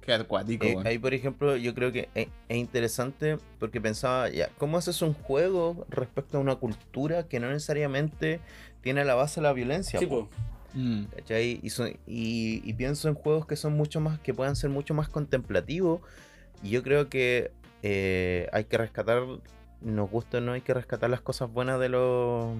Qué 0.00 0.12
acuático, 0.12 0.64
Eh, 0.64 0.76
ahí, 0.84 0.98
por 0.98 1.14
ejemplo, 1.14 1.56
yo 1.56 1.74
creo 1.74 1.90
que 1.90 2.08
es, 2.14 2.28
es 2.48 2.56
interesante 2.56 3.38
porque 3.58 3.80
pensaba, 3.80 4.28
ya, 4.30 4.50
¿cómo 4.56 4.78
haces 4.78 5.02
un 5.02 5.14
juego 5.14 5.84
respecto 5.90 6.38
a 6.38 6.40
una 6.40 6.54
cultura 6.56 7.26
que 7.26 7.40
no 7.40 7.48
necesariamente 7.50 8.38
tiene 8.82 9.00
a 9.00 9.04
la 9.04 9.16
base 9.16 9.40
la 9.40 9.52
violencia? 9.52 9.98
Sí, 9.98 10.06
po? 10.06 10.28
po. 10.28 10.30
Mm. 10.76 11.04
¿Cachai? 11.06 11.58
Y, 11.62 11.70
son- 11.70 11.96
y- 12.06 12.60
y 12.68 12.72
pienso 12.74 13.08
en 13.08 13.14
juegos 13.14 13.46
que 13.46 13.56
son 13.56 13.72
mucho 13.76 13.98
más, 14.00 14.20
que 14.20 14.34
puedan 14.34 14.56
ser 14.56 14.68
mucho 14.70 14.92
más 14.94 15.08
contemplativos. 15.08 16.00
Y 16.62 16.70
yo 16.70 16.82
creo 16.82 17.08
que 17.08 17.50
eh, 17.82 18.48
hay 18.52 18.64
que 18.64 18.76
rescatar, 18.78 19.22
nos 19.80 20.10
gusta 20.10 20.38
o 20.38 20.40
no, 20.40 20.52
hay 20.52 20.60
que 20.60 20.74
rescatar 20.74 21.08
las 21.10 21.20
cosas 21.20 21.50
buenas 21.52 21.78
de 21.80 21.88
lo, 21.88 22.54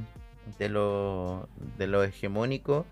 de 0.59 0.69
lo, 0.69 1.49
de 1.79 1.87
lo 1.87 2.03
hegemónico. 2.05 2.87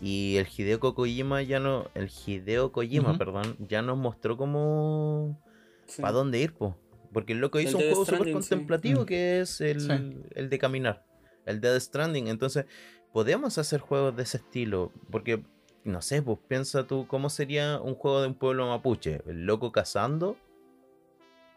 Y 0.00 0.36
el 0.36 0.46
Hideo 0.46 0.78
Kojima 0.80 1.42
ya 1.42 1.60
no, 1.60 1.90
el 1.94 2.08
Hideo 2.08 2.70
Kojima, 2.72 3.10
Ujú. 3.10 3.18
perdón, 3.18 3.56
ya 3.68 3.82
nos 3.82 3.96
mostró 3.98 4.36
cómo, 4.36 5.40
Sí. 5.86 6.02
para 6.02 6.12
dónde 6.12 6.38
ir, 6.40 6.52
po. 6.52 6.76
Porque 7.12 7.32
el 7.32 7.38
loco 7.40 7.58
El 7.58 7.64
hizo 7.66 7.78
un 7.78 7.82
Death 7.84 7.90
juego 7.94 8.04
súper 8.04 8.18
Stranding, 8.20 8.42
sí. 8.42 8.48
contemplativo 8.50 9.02
Mm. 9.02 9.06
que 9.06 9.40
es 9.40 9.60
el, 9.62 9.80
Sí. 9.80 9.88
el 10.34 10.50
de 10.50 10.58
caminar. 10.58 11.04
El 11.46 11.60
Dead 11.62 11.80
Stranding. 11.80 12.28
Entonces, 12.28 12.66
podemos 13.12 13.58
hacer 13.58 13.80
juegos 13.80 14.16
de 14.16 14.22
ese 14.22 14.38
estilo. 14.38 14.92
Porque, 15.10 15.42
no 15.84 16.02
sé, 16.02 16.22
pues 16.22 16.38
piensa 16.48 16.86
tú, 16.86 17.06
¿cómo 17.06 17.30
sería 17.30 17.80
un 17.80 17.94
juego 17.94 18.20
de 18.22 18.28
un 18.28 18.34
pueblo 18.34 18.68
mapuche? 18.68 19.22
¿El 19.26 19.46
loco 19.46 19.72
cazando? 19.72 20.36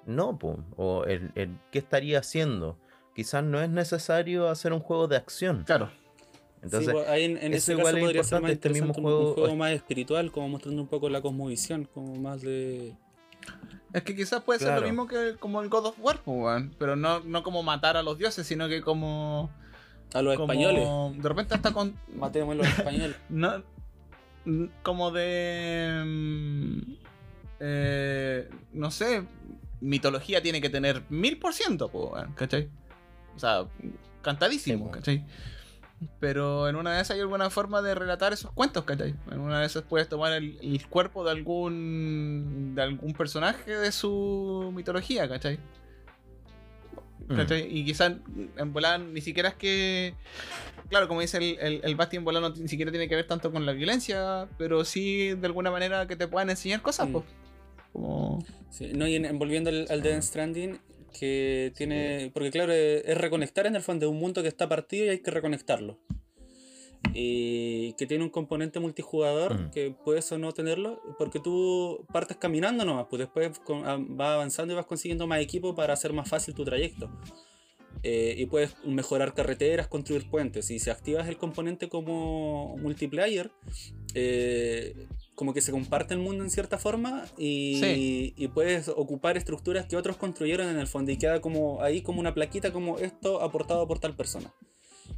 No, 0.06 0.38
pues. 0.38 0.58
O 0.78 1.04
el, 1.06 1.32
el 1.36 1.58
¿qué 1.72 1.80
estaría 1.80 2.20
haciendo? 2.20 2.78
Quizás 3.16 3.44
no 3.44 3.62
es 3.62 3.70
necesario 3.70 4.50
hacer 4.50 4.74
un 4.74 4.80
juego 4.80 5.08
de 5.08 5.18
acción. 5.18 5.64
Claro. 5.66 5.92
Entonces, 6.64 6.90
Sí, 6.90 6.94
po, 6.94 7.10
ahí 7.10 7.24
en, 7.26 7.38
en 7.38 7.54
eso 7.54 7.72
ese 7.72 7.72
igual 7.74 7.86
caso 7.86 7.98
es 7.98 8.04
podría 8.04 8.24
ser 8.24 8.42
más 8.42 8.52
este 8.52 8.70
mismo 8.70 8.88
interesante 8.90 9.00
un- 9.00 9.04
juego- 9.18 9.30
un 9.30 9.36
juego 9.36 9.56
más 9.56 9.72
espiritual, 9.72 10.32
como 10.32 10.50
mostrando 10.50 10.82
un 10.82 10.88
poco 10.88 11.10
la 11.10 11.22
cosmovisión, 11.22 11.86
como 11.86 12.16
más 12.16 12.42
de... 12.42 12.96
Es 13.94 14.04
que 14.04 14.16
quizás 14.16 14.42
puede 14.44 14.60
ser 14.60 14.80
lo 14.80 14.86
mismo 14.88 15.08
que 15.08 15.36
como 15.40 15.62
el 15.62 15.68
God 15.70 15.88
of 15.88 15.96
War, 16.00 16.22
weón. 16.26 16.74
Pero 16.80 16.96
no, 16.96 17.20
no 17.22 17.44
como 17.44 17.62
matar 17.64 17.98
a 17.98 18.04
los 18.04 18.18
dioses, 18.18 18.48
sino 18.48 18.70
que 18.70 18.82
como. 18.82 19.50
A 20.14 20.22
los 20.22 20.36
como- 20.36 20.52
españoles. 20.54 20.88
De 21.22 21.30
repente 21.30 21.56
hasta 21.56 21.72
con. 21.74 21.96
Matemos 22.16 22.54
a 22.54 22.56
los 22.58 22.68
españoles. 22.68 23.16
No, 23.30 23.64
como 24.84 25.12
de. 25.12 26.02
mm, 26.06 26.94
eh, 27.60 28.50
no 28.74 28.92
sé. 28.92 29.24
Mitología 29.82 30.42
tiene 30.42 30.62
que 30.62 30.70
tener 30.70 31.04
mil 31.10 31.40
por 31.40 31.54
ciento, 31.54 31.92
¿cachai? 32.36 32.70
O 33.36 33.40
sea, 33.40 33.66
cantadísimo, 34.22 34.86
Sí. 34.88 34.92
¿cachai? 34.92 35.26
Pero 36.20 36.68
en 36.68 36.76
una 36.76 36.94
de 36.96 37.02
esas 37.02 37.16
hay 37.16 37.22
alguna 37.22 37.50
forma 37.52 37.82
de 37.84 37.94
relatar 37.96 38.34
esos 38.34 38.52
cuentos, 38.52 38.84
¿cachai? 38.86 39.16
En 39.32 39.40
una 39.40 39.60
de 39.60 39.66
esas 39.68 39.84
puedes 39.84 40.08
tomar 40.10 40.34
el, 40.34 40.58
el 40.62 40.88
cuerpo 40.88 41.24
de 41.24 41.32
algún. 41.32 42.74
de 42.76 42.82
algún 42.82 43.14
personaje 43.14 43.72
de 43.76 43.92
su 43.92 44.72
mitología, 44.76 45.28
¿cachai? 45.30 45.60
Mm. 47.28 47.42
Y 47.70 47.86
quizás 47.86 48.14
en 48.58 48.74
volar 48.74 49.00
ni 49.00 49.22
siquiera 49.22 49.50
es 49.50 49.56
que. 49.56 50.14
Claro, 50.90 51.08
como 51.08 51.22
dice 51.22 51.38
el, 51.38 51.58
el, 51.60 51.82
el 51.84 51.96
Basti 51.96 52.18
en 52.18 52.26
volar, 52.26 52.42
no 52.42 52.50
ni 52.50 52.68
siquiera 52.68 52.92
tiene 52.92 53.08
que 53.08 53.16
ver 53.16 53.26
tanto 53.28 53.52
con 53.52 53.66
la 53.66 53.72
violencia, 53.72 54.48
pero 54.58 54.84
sí 54.84 55.34
de 55.36 55.46
alguna 55.48 55.72
manera 55.72 56.06
que 56.08 56.16
te 56.18 56.28
puedan 56.28 56.50
enseñar 56.50 56.82
cosas, 56.82 57.08
Mm. 57.08 57.12
pues. 57.14 57.26
Como. 57.94 58.46
Sí, 58.70 58.92
no, 58.94 59.08
y 59.08 59.16
en- 59.16 59.26
en- 59.26 59.40
volviendo 59.40 59.70
al, 59.70 59.86
al 59.90 60.02
Death 60.02 60.22
Stranding, 60.24 60.80
que 61.18 61.72
tiene. 61.76 62.32
Porque, 62.34 62.52
claro, 62.52 62.72
es, 62.74 63.04
es 63.06 63.18
reconectar 63.18 63.66
en 63.68 63.76
el 63.76 63.82
fondo 63.82 64.06
de 64.06 64.12
un 64.12 64.18
mundo 64.20 64.42
que 64.42 64.48
está 64.48 64.68
partido 64.70 65.06
y 65.06 65.10
hay 65.10 65.20
que 65.20 65.32
reconectarlo. 65.32 65.98
Y 67.14 67.94
que 67.94 68.06
tiene 68.08 68.24
un 68.24 68.30
componente 68.30 68.80
multijugador 68.80 69.60
Mm. 69.60 69.72
que 69.72 69.92
puedes 69.92 70.32
o 70.32 70.38
no 70.38 70.52
tenerlo, 70.54 71.02
porque 71.18 71.40
tú 71.40 72.06
partes 72.14 72.38
caminando 72.38 72.86
nomás, 72.86 73.08
pues 73.10 73.20
después 73.22 73.60
con- 73.60 73.86
a- 73.86 73.98
vas 74.00 74.30
avanzando 74.36 74.74
y 74.74 74.78
vas 74.78 74.86
consiguiendo 74.86 75.28
más 75.28 75.42
equipo 75.42 75.76
para 75.76 75.94
hacer 75.94 76.14
más 76.14 76.30
fácil 76.30 76.54
tu 76.54 76.64
trayecto. 76.64 77.10
Eh, 78.04 78.36
y 78.38 78.46
puedes 78.46 78.74
mejorar 78.86 79.34
carreteras, 79.34 79.88
construir 79.88 80.30
puentes. 80.30 80.72
Y 80.72 80.80
si 80.80 80.90
activas 80.90 81.28
el 81.28 81.38
componente 81.38 81.90
como 81.90 82.78
multiplayer, 82.78 83.52
eh, 84.16 85.08
como 85.36 85.54
que 85.54 85.62
se 85.62 85.72
comparte 85.72 86.14
el 86.14 86.20
mundo 86.20 86.44
en 86.44 86.50
cierta 86.50 86.78
forma 86.78 87.26
y, 87.38 87.80
Sí. 87.82 88.34
y 88.38 88.48
puedes 88.48 88.88
ocupar 88.90 89.38
estructuras 89.38 89.86
que 89.88 89.98
otros 89.98 90.18
construyeron 90.18 90.70
en 90.70 90.80
el 90.80 90.88
fondo 90.88 91.12
y 91.12 91.18
queda 91.18 91.42
como 91.42 91.82
ahí 91.84 92.02
como 92.02 92.20
una 92.20 92.34
plaquita 92.34 92.72
como 92.72 92.98
esto 93.00 93.42
aportado 93.42 93.88
por 93.88 94.00
tal 94.00 94.16
persona. 94.16 94.54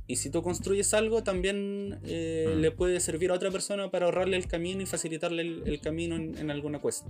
Y 0.07 0.17
si 0.17 0.29
tú 0.29 0.41
construyes 0.43 0.93
algo, 0.93 1.23
también 1.23 1.99
eh, 2.03 2.53
Mm. 2.55 2.59
le 2.59 2.71
puede 2.71 2.99
servir 2.99 3.31
a 3.31 3.35
otra 3.35 3.51
persona 3.51 3.89
para 3.89 4.05
ahorrarle 4.05 4.35
el 4.37 4.47
camino 4.47 4.81
y 4.81 4.85
facilitarle 4.85 5.41
el, 5.43 5.63
el 5.65 5.79
camino 5.81 6.15
en, 6.15 6.37
en 6.37 6.51
alguna 6.51 6.79
quest. 6.81 7.07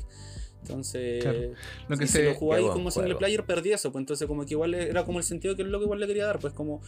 Entonces, 0.62 1.24
Claro. 1.24 1.40
Lo 1.90 1.98
que 1.98 2.08
si 2.08 2.14
se- 2.14 2.24
lo 2.26 2.34
jugáis 2.36 2.68
como 2.68 2.92
single 2.92 3.16
player, 3.16 3.46
perdí 3.46 3.72
eso. 3.74 3.92
Pues 3.92 4.02
entonces, 4.04 4.28
como 4.28 4.46
que 4.46 4.52
igual 4.54 4.74
era 4.76 5.04
como 5.06 5.18
el 5.20 5.26
sentido 5.26 5.56
que 5.56 5.64
es 5.64 5.68
lo 5.68 5.80
que 5.80 5.86
igual 5.86 6.00
le 6.00 6.08
quería 6.08 6.26
dar. 6.26 6.40
Pues 6.40 6.54
como, 6.54 6.82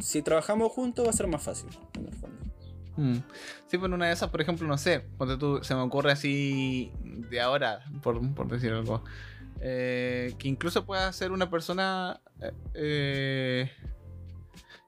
si 0.00 0.22
trabajamos 0.22 0.72
juntos 0.72 1.06
va 1.06 1.10
a 1.10 1.12
ser 1.14 1.26
más 1.28 1.42
fácil, 1.42 1.68
en 1.98 2.06
el 2.08 2.14
fondo. 2.14 2.36
Mm. 2.96 3.14
Sí, 3.68 3.78
pues 3.78 3.84
en 3.84 3.92
una 3.94 4.06
de 4.08 4.12
esas, 4.12 4.28
por 4.30 4.40
ejemplo, 4.40 4.66
no 4.66 4.76
sé, 4.76 5.00
ponte 5.16 5.36
tú, 5.36 5.60
se 5.62 5.74
me 5.74 5.80
ocurre 5.82 6.10
así 6.12 6.90
de 7.30 7.40
ahora, 7.40 7.84
por, 8.02 8.20
por 8.34 8.48
decir 8.48 8.72
algo. 8.72 9.04
eh, 9.60 10.34
que 10.38 10.48
incluso 10.48 10.84
pueda 10.84 11.12
ser 11.12 11.30
una 11.32 11.48
persona. 11.48 12.20
eh, 12.74 13.70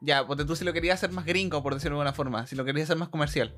ya, 0.01 0.27
ponte 0.27 0.45
tú 0.45 0.57
si 0.57 0.65
lo 0.65 0.73
querías 0.73 0.95
hacer 0.95 1.11
más 1.13 1.25
gringo, 1.25 1.63
por 1.63 1.75
decirlo 1.75 1.97
de 1.97 2.03
alguna 2.03 2.15
forma, 2.15 2.47
si 2.47 2.57
lo 2.57 2.65
querías 2.65 2.85
hacer 2.89 2.97
más 2.99 3.09
comercial. 3.09 3.55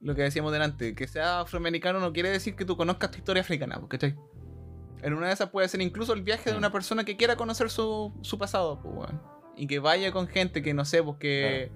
Lo 0.00 0.14
que 0.14 0.22
decíamos 0.22 0.52
delante, 0.52 0.94
que 0.94 1.06
sea 1.06 1.40
afroamericano 1.40 2.00
no 2.00 2.12
quiere 2.12 2.28
decir 2.30 2.56
que 2.56 2.64
tú 2.64 2.76
conozcas 2.76 3.10
tu 3.12 3.18
historia 3.18 3.42
africana, 3.42 3.80
¿cachai? 3.88 4.16
En 5.02 5.14
una 5.14 5.28
de 5.28 5.32
esas 5.32 5.50
puede 5.50 5.68
ser 5.68 5.80
incluso 5.80 6.12
el 6.12 6.22
viaje 6.22 6.50
de 6.50 6.54
Mm. 6.54 6.58
una 6.58 6.72
persona 6.72 7.04
que 7.04 7.16
quiera 7.16 7.36
conocer 7.36 7.70
su, 7.70 8.12
su 8.22 8.38
pasado, 8.38 8.80
pues. 8.82 9.10
Y 9.56 9.66
que 9.66 9.78
vaya 9.78 10.10
con 10.12 10.26
gente 10.28 10.62
que 10.62 10.74
no 10.74 10.84
sé, 10.84 11.02
pues 11.02 11.18
que, 11.18 11.70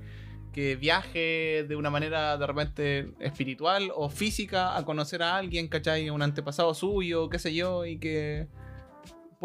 que 0.53 0.75
viaje 0.77 1.65
de 1.69 1.77
una 1.77 1.91
manera 1.91 2.37
de 2.37 2.47
repente 2.47 3.13
espiritual 3.21 3.91
o 3.95 4.09
física 4.11 4.77
a 4.77 4.85
conocer 4.85 5.23
a 5.23 5.37
alguien, 5.37 5.69
¿cachai? 5.69 6.09
Un 6.11 6.23
antepasado 6.23 6.73
suyo, 6.75 7.29
qué 7.29 7.39
sé 7.39 7.55
yo, 7.55 7.85
y 7.85 7.99
que 7.99 8.49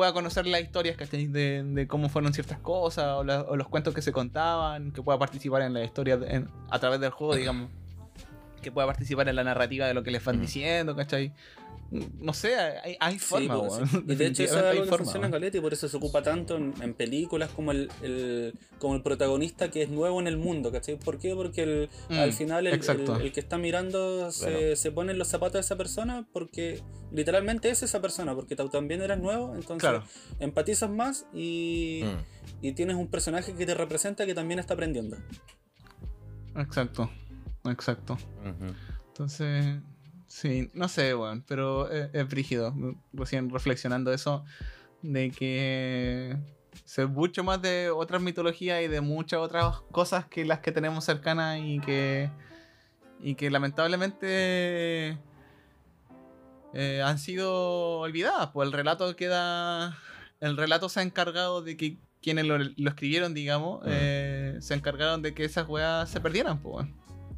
pueda 0.01 0.13
conocer 0.13 0.47
las 0.47 0.61
historias, 0.61 0.97
¿cachai? 0.97 1.27
De, 1.27 1.61
de 1.63 1.87
cómo 1.87 2.09
fueron 2.09 2.33
ciertas 2.33 2.57
cosas 2.57 3.05
o, 3.17 3.23
la- 3.23 3.41
o 3.41 3.55
los 3.55 3.67
cuentos 3.67 3.93
que 3.93 4.01
se 4.01 4.11
contaban, 4.11 4.91
que 4.91 5.03
pueda 5.03 5.19
participar 5.19 5.61
en 5.61 5.73
la 5.73 5.83
historia 5.83 6.19
en- 6.27 6.47
a 6.71 6.79
través 6.79 6.99
del 6.99 7.11
juego, 7.11 7.35
digamos. 7.35 7.69
Que 8.63 8.71
pueda 8.71 8.87
participar 8.87 9.27
en 9.29 9.35
la 9.35 9.43
narrativa 9.43 9.85
de 9.87 9.93
lo 9.93 10.01
que 10.03 10.09
les 10.11 10.23
van 10.25 10.41
diciendo, 10.41 10.95
¿cachai? 10.95 11.33
No 11.91 12.33
sé, 12.33 12.55
hay, 12.55 12.95
hay 13.01 13.13
Sí, 13.15 13.19
forma, 13.19 13.59
pues, 13.67 13.89
sí. 13.89 14.03
Y 14.07 14.15
de 14.15 14.27
hecho 14.27 14.43
eso 14.43 14.59
es 14.59 14.63
algo 14.65 14.83
que 14.85 14.97
funciona 14.97 15.25
en. 15.25 15.31
Caleta 15.33 15.57
y 15.57 15.61
por 15.61 15.73
eso 15.73 15.89
se 15.89 15.97
ocupa 15.97 16.23
tanto 16.23 16.55
en, 16.55 16.73
en 16.81 16.93
películas 16.93 17.49
como 17.49 17.71
el, 17.73 17.91
el- 18.01 18.53
como 18.79 18.95
el 18.95 19.01
protagonista 19.03 19.69
que 19.69 19.83
es 19.83 19.89
nuevo 19.89 20.21
en 20.21 20.27
el 20.27 20.37
mundo, 20.37 20.71
¿cachai? 20.71 20.97
¿Por 20.97 21.19
qué? 21.19 21.35
Porque 21.35 21.63
el- 21.63 21.89
Mm, 22.09 22.13
al 22.19 22.31
final 22.33 22.65
el, 22.67 22.79
que 23.33 23.39
está 23.41 23.57
mirando 23.57 24.31
se, 24.31 24.91
pone 24.93 25.11
en 25.11 25.17
los 25.19 25.27
zapatos 25.27 25.53
de 25.55 25.59
esa 25.59 25.75
persona 25.75 26.25
porque 26.31 26.81
literalmente 27.11 27.69
es 27.69 27.83
esa 27.83 28.01
persona, 28.01 28.33
porque 28.35 28.55
tú 28.55 28.69
también 28.69 29.01
eres 29.01 29.19
nuevo, 29.19 29.47
entonces 29.53 29.79
Claro. 29.89 30.03
empatizas 30.39 30.89
más 30.89 31.25
y, 31.33 32.03
Mm. 32.05 32.65
y 32.67 32.71
tienes 32.71 32.95
un 32.95 33.07
personaje 33.09 33.53
que 33.53 33.65
te 33.65 33.73
representa 33.75 34.25
que 34.25 34.33
también 34.33 34.59
está 34.59 34.75
aprendiendo. 34.75 35.17
Exacto, 36.55 37.09
exacto. 37.65 38.17
Entonces, 39.07 39.79
sí, 40.31 40.69
no 40.73 40.87
sé, 40.87 41.13
weón, 41.15 41.43
pero 41.47 41.89
es, 41.91 42.09
es 42.13 42.27
brígido. 42.29 42.73
Recién 43.13 43.49
reflexionando 43.49 44.13
eso, 44.13 44.43
de 45.01 45.29
que 45.31 46.37
sé 46.85 47.05
mucho 47.05 47.43
más 47.43 47.61
de 47.61 47.89
otras 47.89 48.21
mitologías 48.21 48.81
y 48.81 48.87
de 48.87 49.01
muchas 49.01 49.39
otras 49.39 49.81
cosas 49.91 50.25
que 50.25 50.45
las 50.45 50.59
que 50.59 50.71
tenemos 50.71 51.03
cercanas 51.03 51.59
y 51.61 51.79
que, 51.79 52.29
y 53.19 53.35
que 53.35 53.49
lamentablemente 53.51 55.17
eh, 56.73 57.01
han 57.03 57.19
sido 57.19 57.99
olvidadas. 57.99 58.49
Pues 58.53 58.67
el 58.67 58.73
relato 58.73 59.15
queda. 59.15 59.97
El 60.39 60.57
relato 60.57 60.89
se 60.89 61.01
ha 61.01 61.03
encargado 61.03 61.61
de 61.61 61.77
que 61.77 61.97
quienes 62.21 62.45
lo, 62.45 62.57
lo 62.57 62.89
escribieron, 62.89 63.33
digamos, 63.33 63.81
Mm. 63.81 63.87
eh, 63.89 64.57
se 64.61 64.73
encargaron 64.75 65.21
de 65.21 65.33
que 65.33 65.43
esas 65.43 65.67
weas 65.67 66.09
se 66.09 66.19
perdieran, 66.21 66.61
pues. 66.61 66.87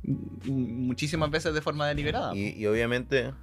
Muchísimas 0.03 1.29
veces 1.31 1.53
de 1.53 1.61
forma 1.61 1.87
deliberada. 1.87 2.35
Y, 2.35 2.49
y 2.57 2.65
obviamente, 2.67 3.33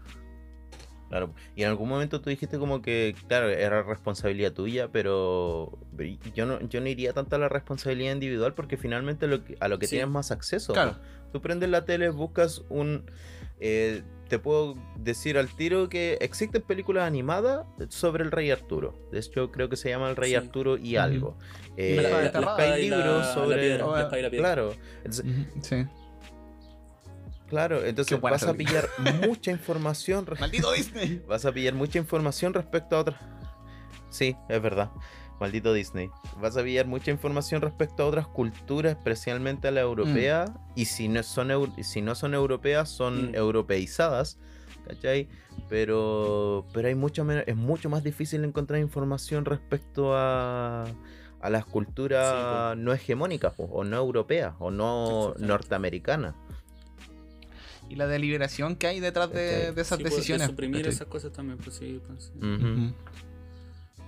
claro, 1.09 1.35
y 1.57 1.63
en 1.63 1.69
algún 1.69 1.89
momento 1.89 2.21
tú 2.21 2.31
dijiste 2.31 2.59
como 2.59 2.83
que, 2.83 3.15
claro, 3.29 3.49
era 3.49 3.83
responsabilidad 3.83 4.53
tuya, 4.53 4.89
pero 4.93 5.79
yo 6.35 6.47
no, 6.47 6.61
yo 6.69 6.81
no 6.81 6.89
iría 6.89 7.13
tanto 7.13 7.37
a 7.37 7.39
la 7.39 7.49
responsabilidad 7.49 8.13
individual 8.13 8.55
porque 8.55 8.77
finalmente 8.77 9.27
lo 9.27 9.45
que- 9.45 9.57
a 9.61 9.69
lo 9.69 9.79
que 9.79 9.87
Sí. 9.87 9.97
tienes 9.97 10.11
más 10.11 10.31
acceso. 10.31 10.73
Claro. 10.73 10.97
Tú 11.33 11.41
prendes 11.41 11.71
la 11.71 11.85
tele, 11.85 12.11
buscas 12.11 12.63
un... 12.69 13.11
eh, 13.61 14.03
te 14.29 14.39
puedo 14.39 14.77
decir 14.97 15.37
al 15.39 15.49
tiro 15.49 15.89
que 15.89 16.17
existen 16.21 16.63
películas 16.63 17.05
animadas 17.05 17.67
sobre 17.89 18.23
el 18.23 18.31
rey 18.31 18.51
Arturo. 18.53 18.97
De 19.11 19.19
hecho, 19.19 19.51
creo 19.51 19.69
que 19.69 19.77
se 19.77 19.89
llama 19.91 20.09
el 20.09 20.15
rey 20.17 20.31
Sí. 20.31 20.37
Arturo 20.37 20.77
y 20.79 20.97
algo. 20.97 21.37
Eh, 21.77 21.97
La 22.01 22.11
la 22.11 22.25
espada 22.27 22.57
hay 22.75 22.89
la- 22.89 22.97
libros 22.97 23.27
la 23.27 23.35
sobre... 23.35 23.57
piedra, 23.61 23.87
la 23.87 24.21
la. 24.23 24.31
Claro. 24.31 24.75
Sí. 25.63 25.85
Claro, 27.51 27.85
entonces 27.85 28.19
vas 28.21 28.45
a 28.45 28.55
pillar 28.55 28.89
mucha 29.27 29.51
información 29.51 30.25
¡Maldito 30.39 30.73
Disney! 30.73 31.23
Vas 31.29 31.45
a 31.45 31.53
pillar 31.53 31.75
mucha 31.75 31.99
información 31.99 32.55
respecto 32.55 32.97
a 32.97 33.01
otras. 33.01 33.21
Sí, 34.09 34.35
es 34.49 34.63
verdad. 34.63 34.91
Maldito 35.39 35.73
Disney. 35.73 36.11
Vas 36.41 36.57
a 36.57 36.63
pillar 36.63 36.87
mucha 36.87 37.11
información 37.11 37.61
respecto 37.63 38.03
a 38.03 38.07
otras 38.07 38.27
culturas, 38.27 38.97
especialmente 38.97 39.69
a 39.69 39.71
la 39.71 39.81
europea. 39.81 40.45
Y 40.75 40.85
si 40.87 41.09
no 41.09 41.23
son, 41.23 41.49
eu- 41.51 41.83
si 41.83 42.01
no 42.03 42.15
son 42.15 42.35
europeas, 42.35 42.89
son 42.89 43.31
Mm. 43.31 43.35
europeizadas. 43.35 44.39
¿Cachai? 44.87 45.29
Pero, 45.69 46.67
pero 46.73 46.89
hay 46.89 46.95
mucho 46.95 47.25
menos, 47.25 47.45
es 47.47 47.57
mucho 47.57 47.89
más 47.89 48.03
difícil 48.03 48.45
encontrar 48.45 48.81
información 48.81 49.45
respecto 49.45 50.15
a, 50.17 50.85
a 51.41 51.51
las 51.51 51.65
culturas 51.65 52.77
no 52.77 52.93
hegemónicas 52.93 53.55
o 53.57 53.85
no 53.85 53.97
europeas 53.97 54.55
o 54.59 54.71
no 54.71 55.35
norteamericanas. 55.39 56.35
Y 57.91 57.97
la 57.97 58.07
deliberación 58.07 58.77
que 58.77 58.87
hay 58.87 59.01
detrás 59.01 59.31
de, 59.31 59.73
de 59.73 59.83
esas 59.83 59.99
Sí, 59.99 60.05
pues, 60.05 60.13
de 60.15 60.17
decisiones. 60.17 60.47
suprimir 60.47 60.77
¿cachai? 60.83 60.93
esas 60.95 61.07
cosas 61.09 61.33
también, 61.33 61.59
pues 61.59 61.77
sí, 61.77 62.01
pues. 62.07 62.33
Ujú. 62.37 62.95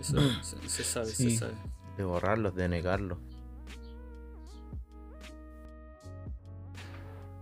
Eso 0.00 0.16
se, 0.42 0.68
se 0.68 0.84
sabe, 0.84 1.06
Sí. 1.06 1.32
se 1.32 1.38
sabe. 1.40 1.52
De 1.98 2.04
borrarlos, 2.04 2.54
de 2.54 2.68
negarlos. 2.68 3.18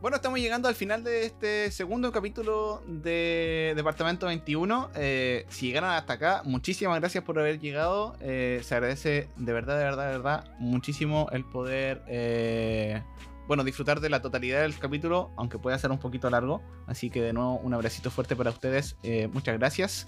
Bueno, 0.00 0.16
estamos 0.16 0.38
llegando 0.40 0.66
al 0.66 0.74
final 0.74 1.04
de 1.04 1.26
este 1.26 1.70
segundo 1.70 2.10
capítulo 2.10 2.82
de 2.86 3.74
Departamento 3.76 4.26
21. 4.26 4.88
Eh, 4.94 5.44
si 5.50 5.66
llegaron 5.66 5.90
hasta 5.90 6.14
acá, 6.14 6.40
muchísimas 6.46 6.98
gracias 7.00 7.22
por 7.22 7.38
haber 7.38 7.60
llegado. 7.60 8.16
Eh, 8.20 8.60
se 8.64 8.74
agradece 8.74 9.28
de 9.36 9.52
verdad, 9.52 9.76
de 9.76 9.84
verdad, 9.84 10.06
de 10.06 10.12
verdad, 10.16 10.54
muchísimo 10.58 11.28
el 11.32 11.44
poder, 11.44 12.00
eh, 12.08 13.02
bueno, 13.50 13.64
disfrutar 13.64 13.98
de 13.98 14.08
la 14.08 14.22
totalidad 14.22 14.62
del 14.62 14.78
capítulo, 14.78 15.32
aunque 15.36 15.58
pueda 15.58 15.76
ser 15.76 15.90
un 15.90 15.98
poquito 15.98 16.30
largo. 16.30 16.62
Así 16.86 17.10
que 17.10 17.20
de 17.20 17.32
nuevo, 17.32 17.58
un 17.58 17.74
abracito 17.74 18.08
fuerte 18.08 18.36
para 18.36 18.50
ustedes. 18.50 18.96
Eh, 19.02 19.26
muchas 19.26 19.58
gracias. 19.58 20.06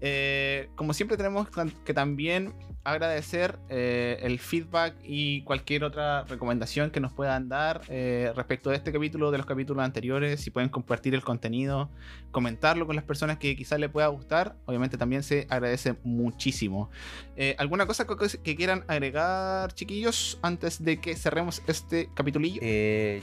Eh, 0.00 0.70
como 0.74 0.92
siempre 0.92 1.16
tenemos 1.16 1.46
que 1.84 1.94
también 1.94 2.52
agradecer 2.84 3.58
eh, 3.70 4.18
el 4.20 4.38
feedback 4.38 4.94
y 5.02 5.42
cualquier 5.42 5.84
otra 5.84 6.24
recomendación 6.24 6.90
que 6.90 7.00
nos 7.00 7.12
puedan 7.12 7.48
dar 7.48 7.80
eh, 7.88 8.30
respecto 8.36 8.70
de 8.70 8.76
este 8.76 8.92
capítulo, 8.92 9.30
de 9.30 9.38
los 9.38 9.46
capítulos 9.46 9.82
anteriores, 9.82 10.40
si 10.40 10.50
pueden 10.50 10.68
compartir 10.68 11.14
el 11.14 11.22
contenido, 11.22 11.90
comentarlo 12.30 12.86
con 12.86 12.94
las 12.94 13.04
personas 13.04 13.38
que 13.38 13.56
quizás 13.56 13.80
les 13.80 13.90
pueda 13.90 14.06
gustar, 14.08 14.56
obviamente 14.66 14.98
también 14.98 15.22
se 15.22 15.46
agradece 15.48 15.96
muchísimo. 16.04 16.90
Eh, 17.36 17.56
¿Alguna 17.58 17.86
cosa 17.86 18.06
que, 18.06 18.56
quieran 18.56 18.84
agregar, 18.86 19.72
chiquillos, 19.72 20.38
antes 20.42 20.84
de 20.84 21.00
que 21.00 21.16
cerremos 21.16 21.62
este 21.66 22.10
capitulillo? 22.14 22.60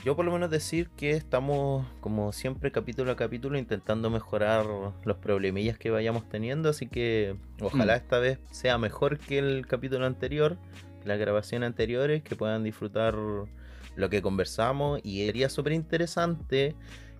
Yo 0.04 0.16
por 0.16 0.24
lo 0.24 0.32
menos 0.32 0.50
decir 0.50 0.90
que 0.96 1.12
estamos, 1.12 1.86
como 2.00 2.32
siempre, 2.32 2.72
capítulo 2.72 3.12
a 3.12 3.16
capítulo, 3.16 3.58
intentando 3.58 4.10
mejorar 4.10 4.66
los 5.04 5.16
problemillas 5.18 5.78
que 5.78 5.90
vayamos 5.90 6.28
teniendo, 6.28 6.68
así 6.68 6.88
que 6.88 7.36
ojalá 7.62 7.94
Mm. 7.94 7.96
esta 7.96 8.18
vez 8.18 8.38
sea 8.50 8.78
mejor 8.78 9.18
que 9.18 9.38
el 9.38 9.66
capítulo 9.66 10.06
anterior, 10.06 10.56
que 11.02 11.08
las 11.08 11.18
grabaciones 11.18 11.66
anteriores, 11.66 12.22
que 12.22 12.36
puedan 12.36 12.62
disfrutar 12.64 13.14
lo 13.14 14.08
que 14.10 14.22
conversamos 14.22 15.00
y 15.02 15.24
sería 15.26 15.48
súper 15.48 15.72
interesante 15.72 16.74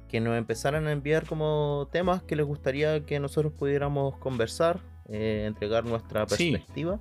que 0.08 0.20
nos 0.20 0.36
empezaran 0.36 0.86
a 0.86 0.92
enviar 0.92 1.26
como 1.26 1.88
temas 1.90 2.22
que 2.22 2.36
les 2.36 2.44
gustaría 2.46 3.04
que 3.06 3.18
nosotros 3.18 3.52
pudiéramos 3.52 4.16
conversar, 4.18 4.78
eh, 5.08 5.44
entregar 5.46 5.84
nuestra 5.84 6.26
Sí. 6.28 6.50
perspectiva. 6.52 7.00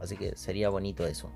Así 0.00 0.16
que 0.16 0.36
sería 0.36 0.68
bonito 0.68 1.06
eso. 1.06 1.30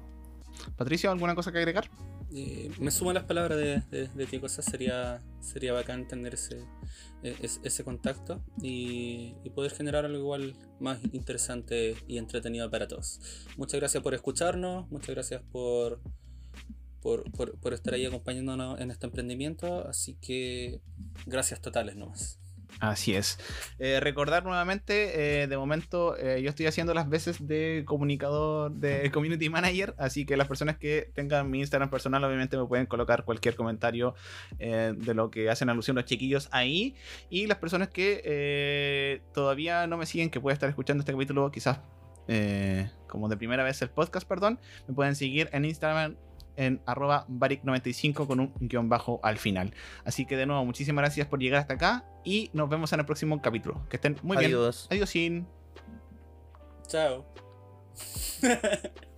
Patricio, 0.76 1.10
¿alguna 1.10 1.34
cosa 1.34 1.50
que 1.52 1.58
agregar? 1.58 1.88
Eh, 2.34 2.70
me 2.80 2.90
sumo 2.90 3.10
a 3.10 3.14
las 3.14 3.24
palabras 3.24 3.58
de, 3.58 3.82
de, 4.08 4.26
ti, 4.26 4.38
cosas. 4.38 4.64
Sería, 4.64 5.22
sería 5.40 5.72
bacán 5.72 6.08
tener 6.08 6.34
ese, 6.34 6.64
es- 7.22 7.60
ese 7.62 7.84
contacto 7.84 8.42
y, 8.62 9.34
y 9.44 9.50
poder 9.50 9.72
generar 9.72 10.04
algo 10.06 10.18
igual 10.18 10.54
más 10.80 10.98
interesante 11.12 11.96
y 12.08 12.18
entretenido 12.18 12.70
para 12.70 12.88
todos. 12.88 13.20
Muchas 13.56 13.78
gracias 13.80 14.02
por 14.02 14.14
escucharnos, 14.14 14.90
muchas 14.90 15.10
gracias 15.10 15.42
por, 15.52 16.00
por, 17.02 17.30
por, 17.32 17.58
por 17.58 17.74
estar 17.74 17.94
ahí 17.94 18.06
acompañándonos 18.06 18.80
en 18.80 18.90
este 18.90 19.06
emprendimiento. 19.06 19.86
Así 19.86 20.14
que 20.20 20.80
gracias 21.26 21.60
totales 21.60 21.96
nomás. 21.96 22.38
Así 22.80 23.14
es. 23.14 23.38
Eh, 23.78 24.00
recordar 24.00 24.44
nuevamente, 24.44 25.42
eh, 25.42 25.46
de 25.46 25.56
momento 25.56 26.16
eh, 26.16 26.42
yo 26.42 26.48
estoy 26.48 26.66
haciendo 26.66 26.94
las 26.94 27.08
veces 27.08 27.46
de 27.46 27.84
comunicador, 27.86 28.72
de 28.72 29.10
community 29.12 29.48
manager, 29.48 29.94
así 29.98 30.26
que 30.26 30.36
las 30.36 30.48
personas 30.48 30.78
que 30.78 31.10
tengan 31.14 31.50
mi 31.50 31.60
Instagram 31.60 31.90
personal 31.90 32.24
obviamente 32.24 32.56
me 32.56 32.66
pueden 32.66 32.86
colocar 32.86 33.24
cualquier 33.24 33.54
comentario 33.54 34.14
de 34.58 35.14
lo 35.14 35.30
que 35.30 35.50
hacen 35.50 35.68
alusión 35.68 35.96
los 35.96 36.04
chiquillos 36.04 36.48
ahí. 36.50 36.96
Y 37.30 37.46
las 37.46 37.58
personas 37.58 37.88
que 37.88 39.22
todavía 39.32 39.86
no 39.86 39.96
me 39.96 40.06
siguen, 40.06 40.30
que 40.30 40.40
pueden 40.40 40.54
estar 40.54 40.68
escuchando 40.68 41.02
este 41.02 41.12
capítulo 41.12 41.50
quizás 41.50 41.80
como 43.08 43.28
de 43.28 43.36
primera 43.36 43.62
vez 43.62 43.82
el 43.82 43.90
podcast, 43.90 44.26
perdón, 44.26 44.58
me 44.88 44.94
pueden 44.94 45.14
seguir 45.14 45.50
en 45.52 45.64
Instagram 45.64 46.16
en 46.56 46.80
arroba 46.86 47.26
baric95 47.28 48.26
con 48.26 48.40
un 48.40 48.52
guion 48.60 48.88
bajo 48.88 49.20
al 49.22 49.38
final. 49.38 49.74
Así 50.04 50.26
que 50.26 50.36
de 50.36 50.46
nuevo, 50.46 50.64
muchísimas 50.64 51.02
gracias 51.02 51.26
por 51.26 51.40
llegar 51.40 51.60
hasta 51.60 51.74
acá 51.74 52.04
y 52.24 52.50
nos 52.52 52.68
vemos 52.68 52.92
en 52.92 53.00
el 53.00 53.06
próximo 53.06 53.40
capítulo. 53.40 53.86
Que 53.88 53.96
estén 53.96 54.16
muy 54.22 54.36
bien. 54.36 54.50
Adiós. 54.50 54.86
Adiós, 54.90 55.10
sin. 55.10 55.46
Chao. 56.86 57.24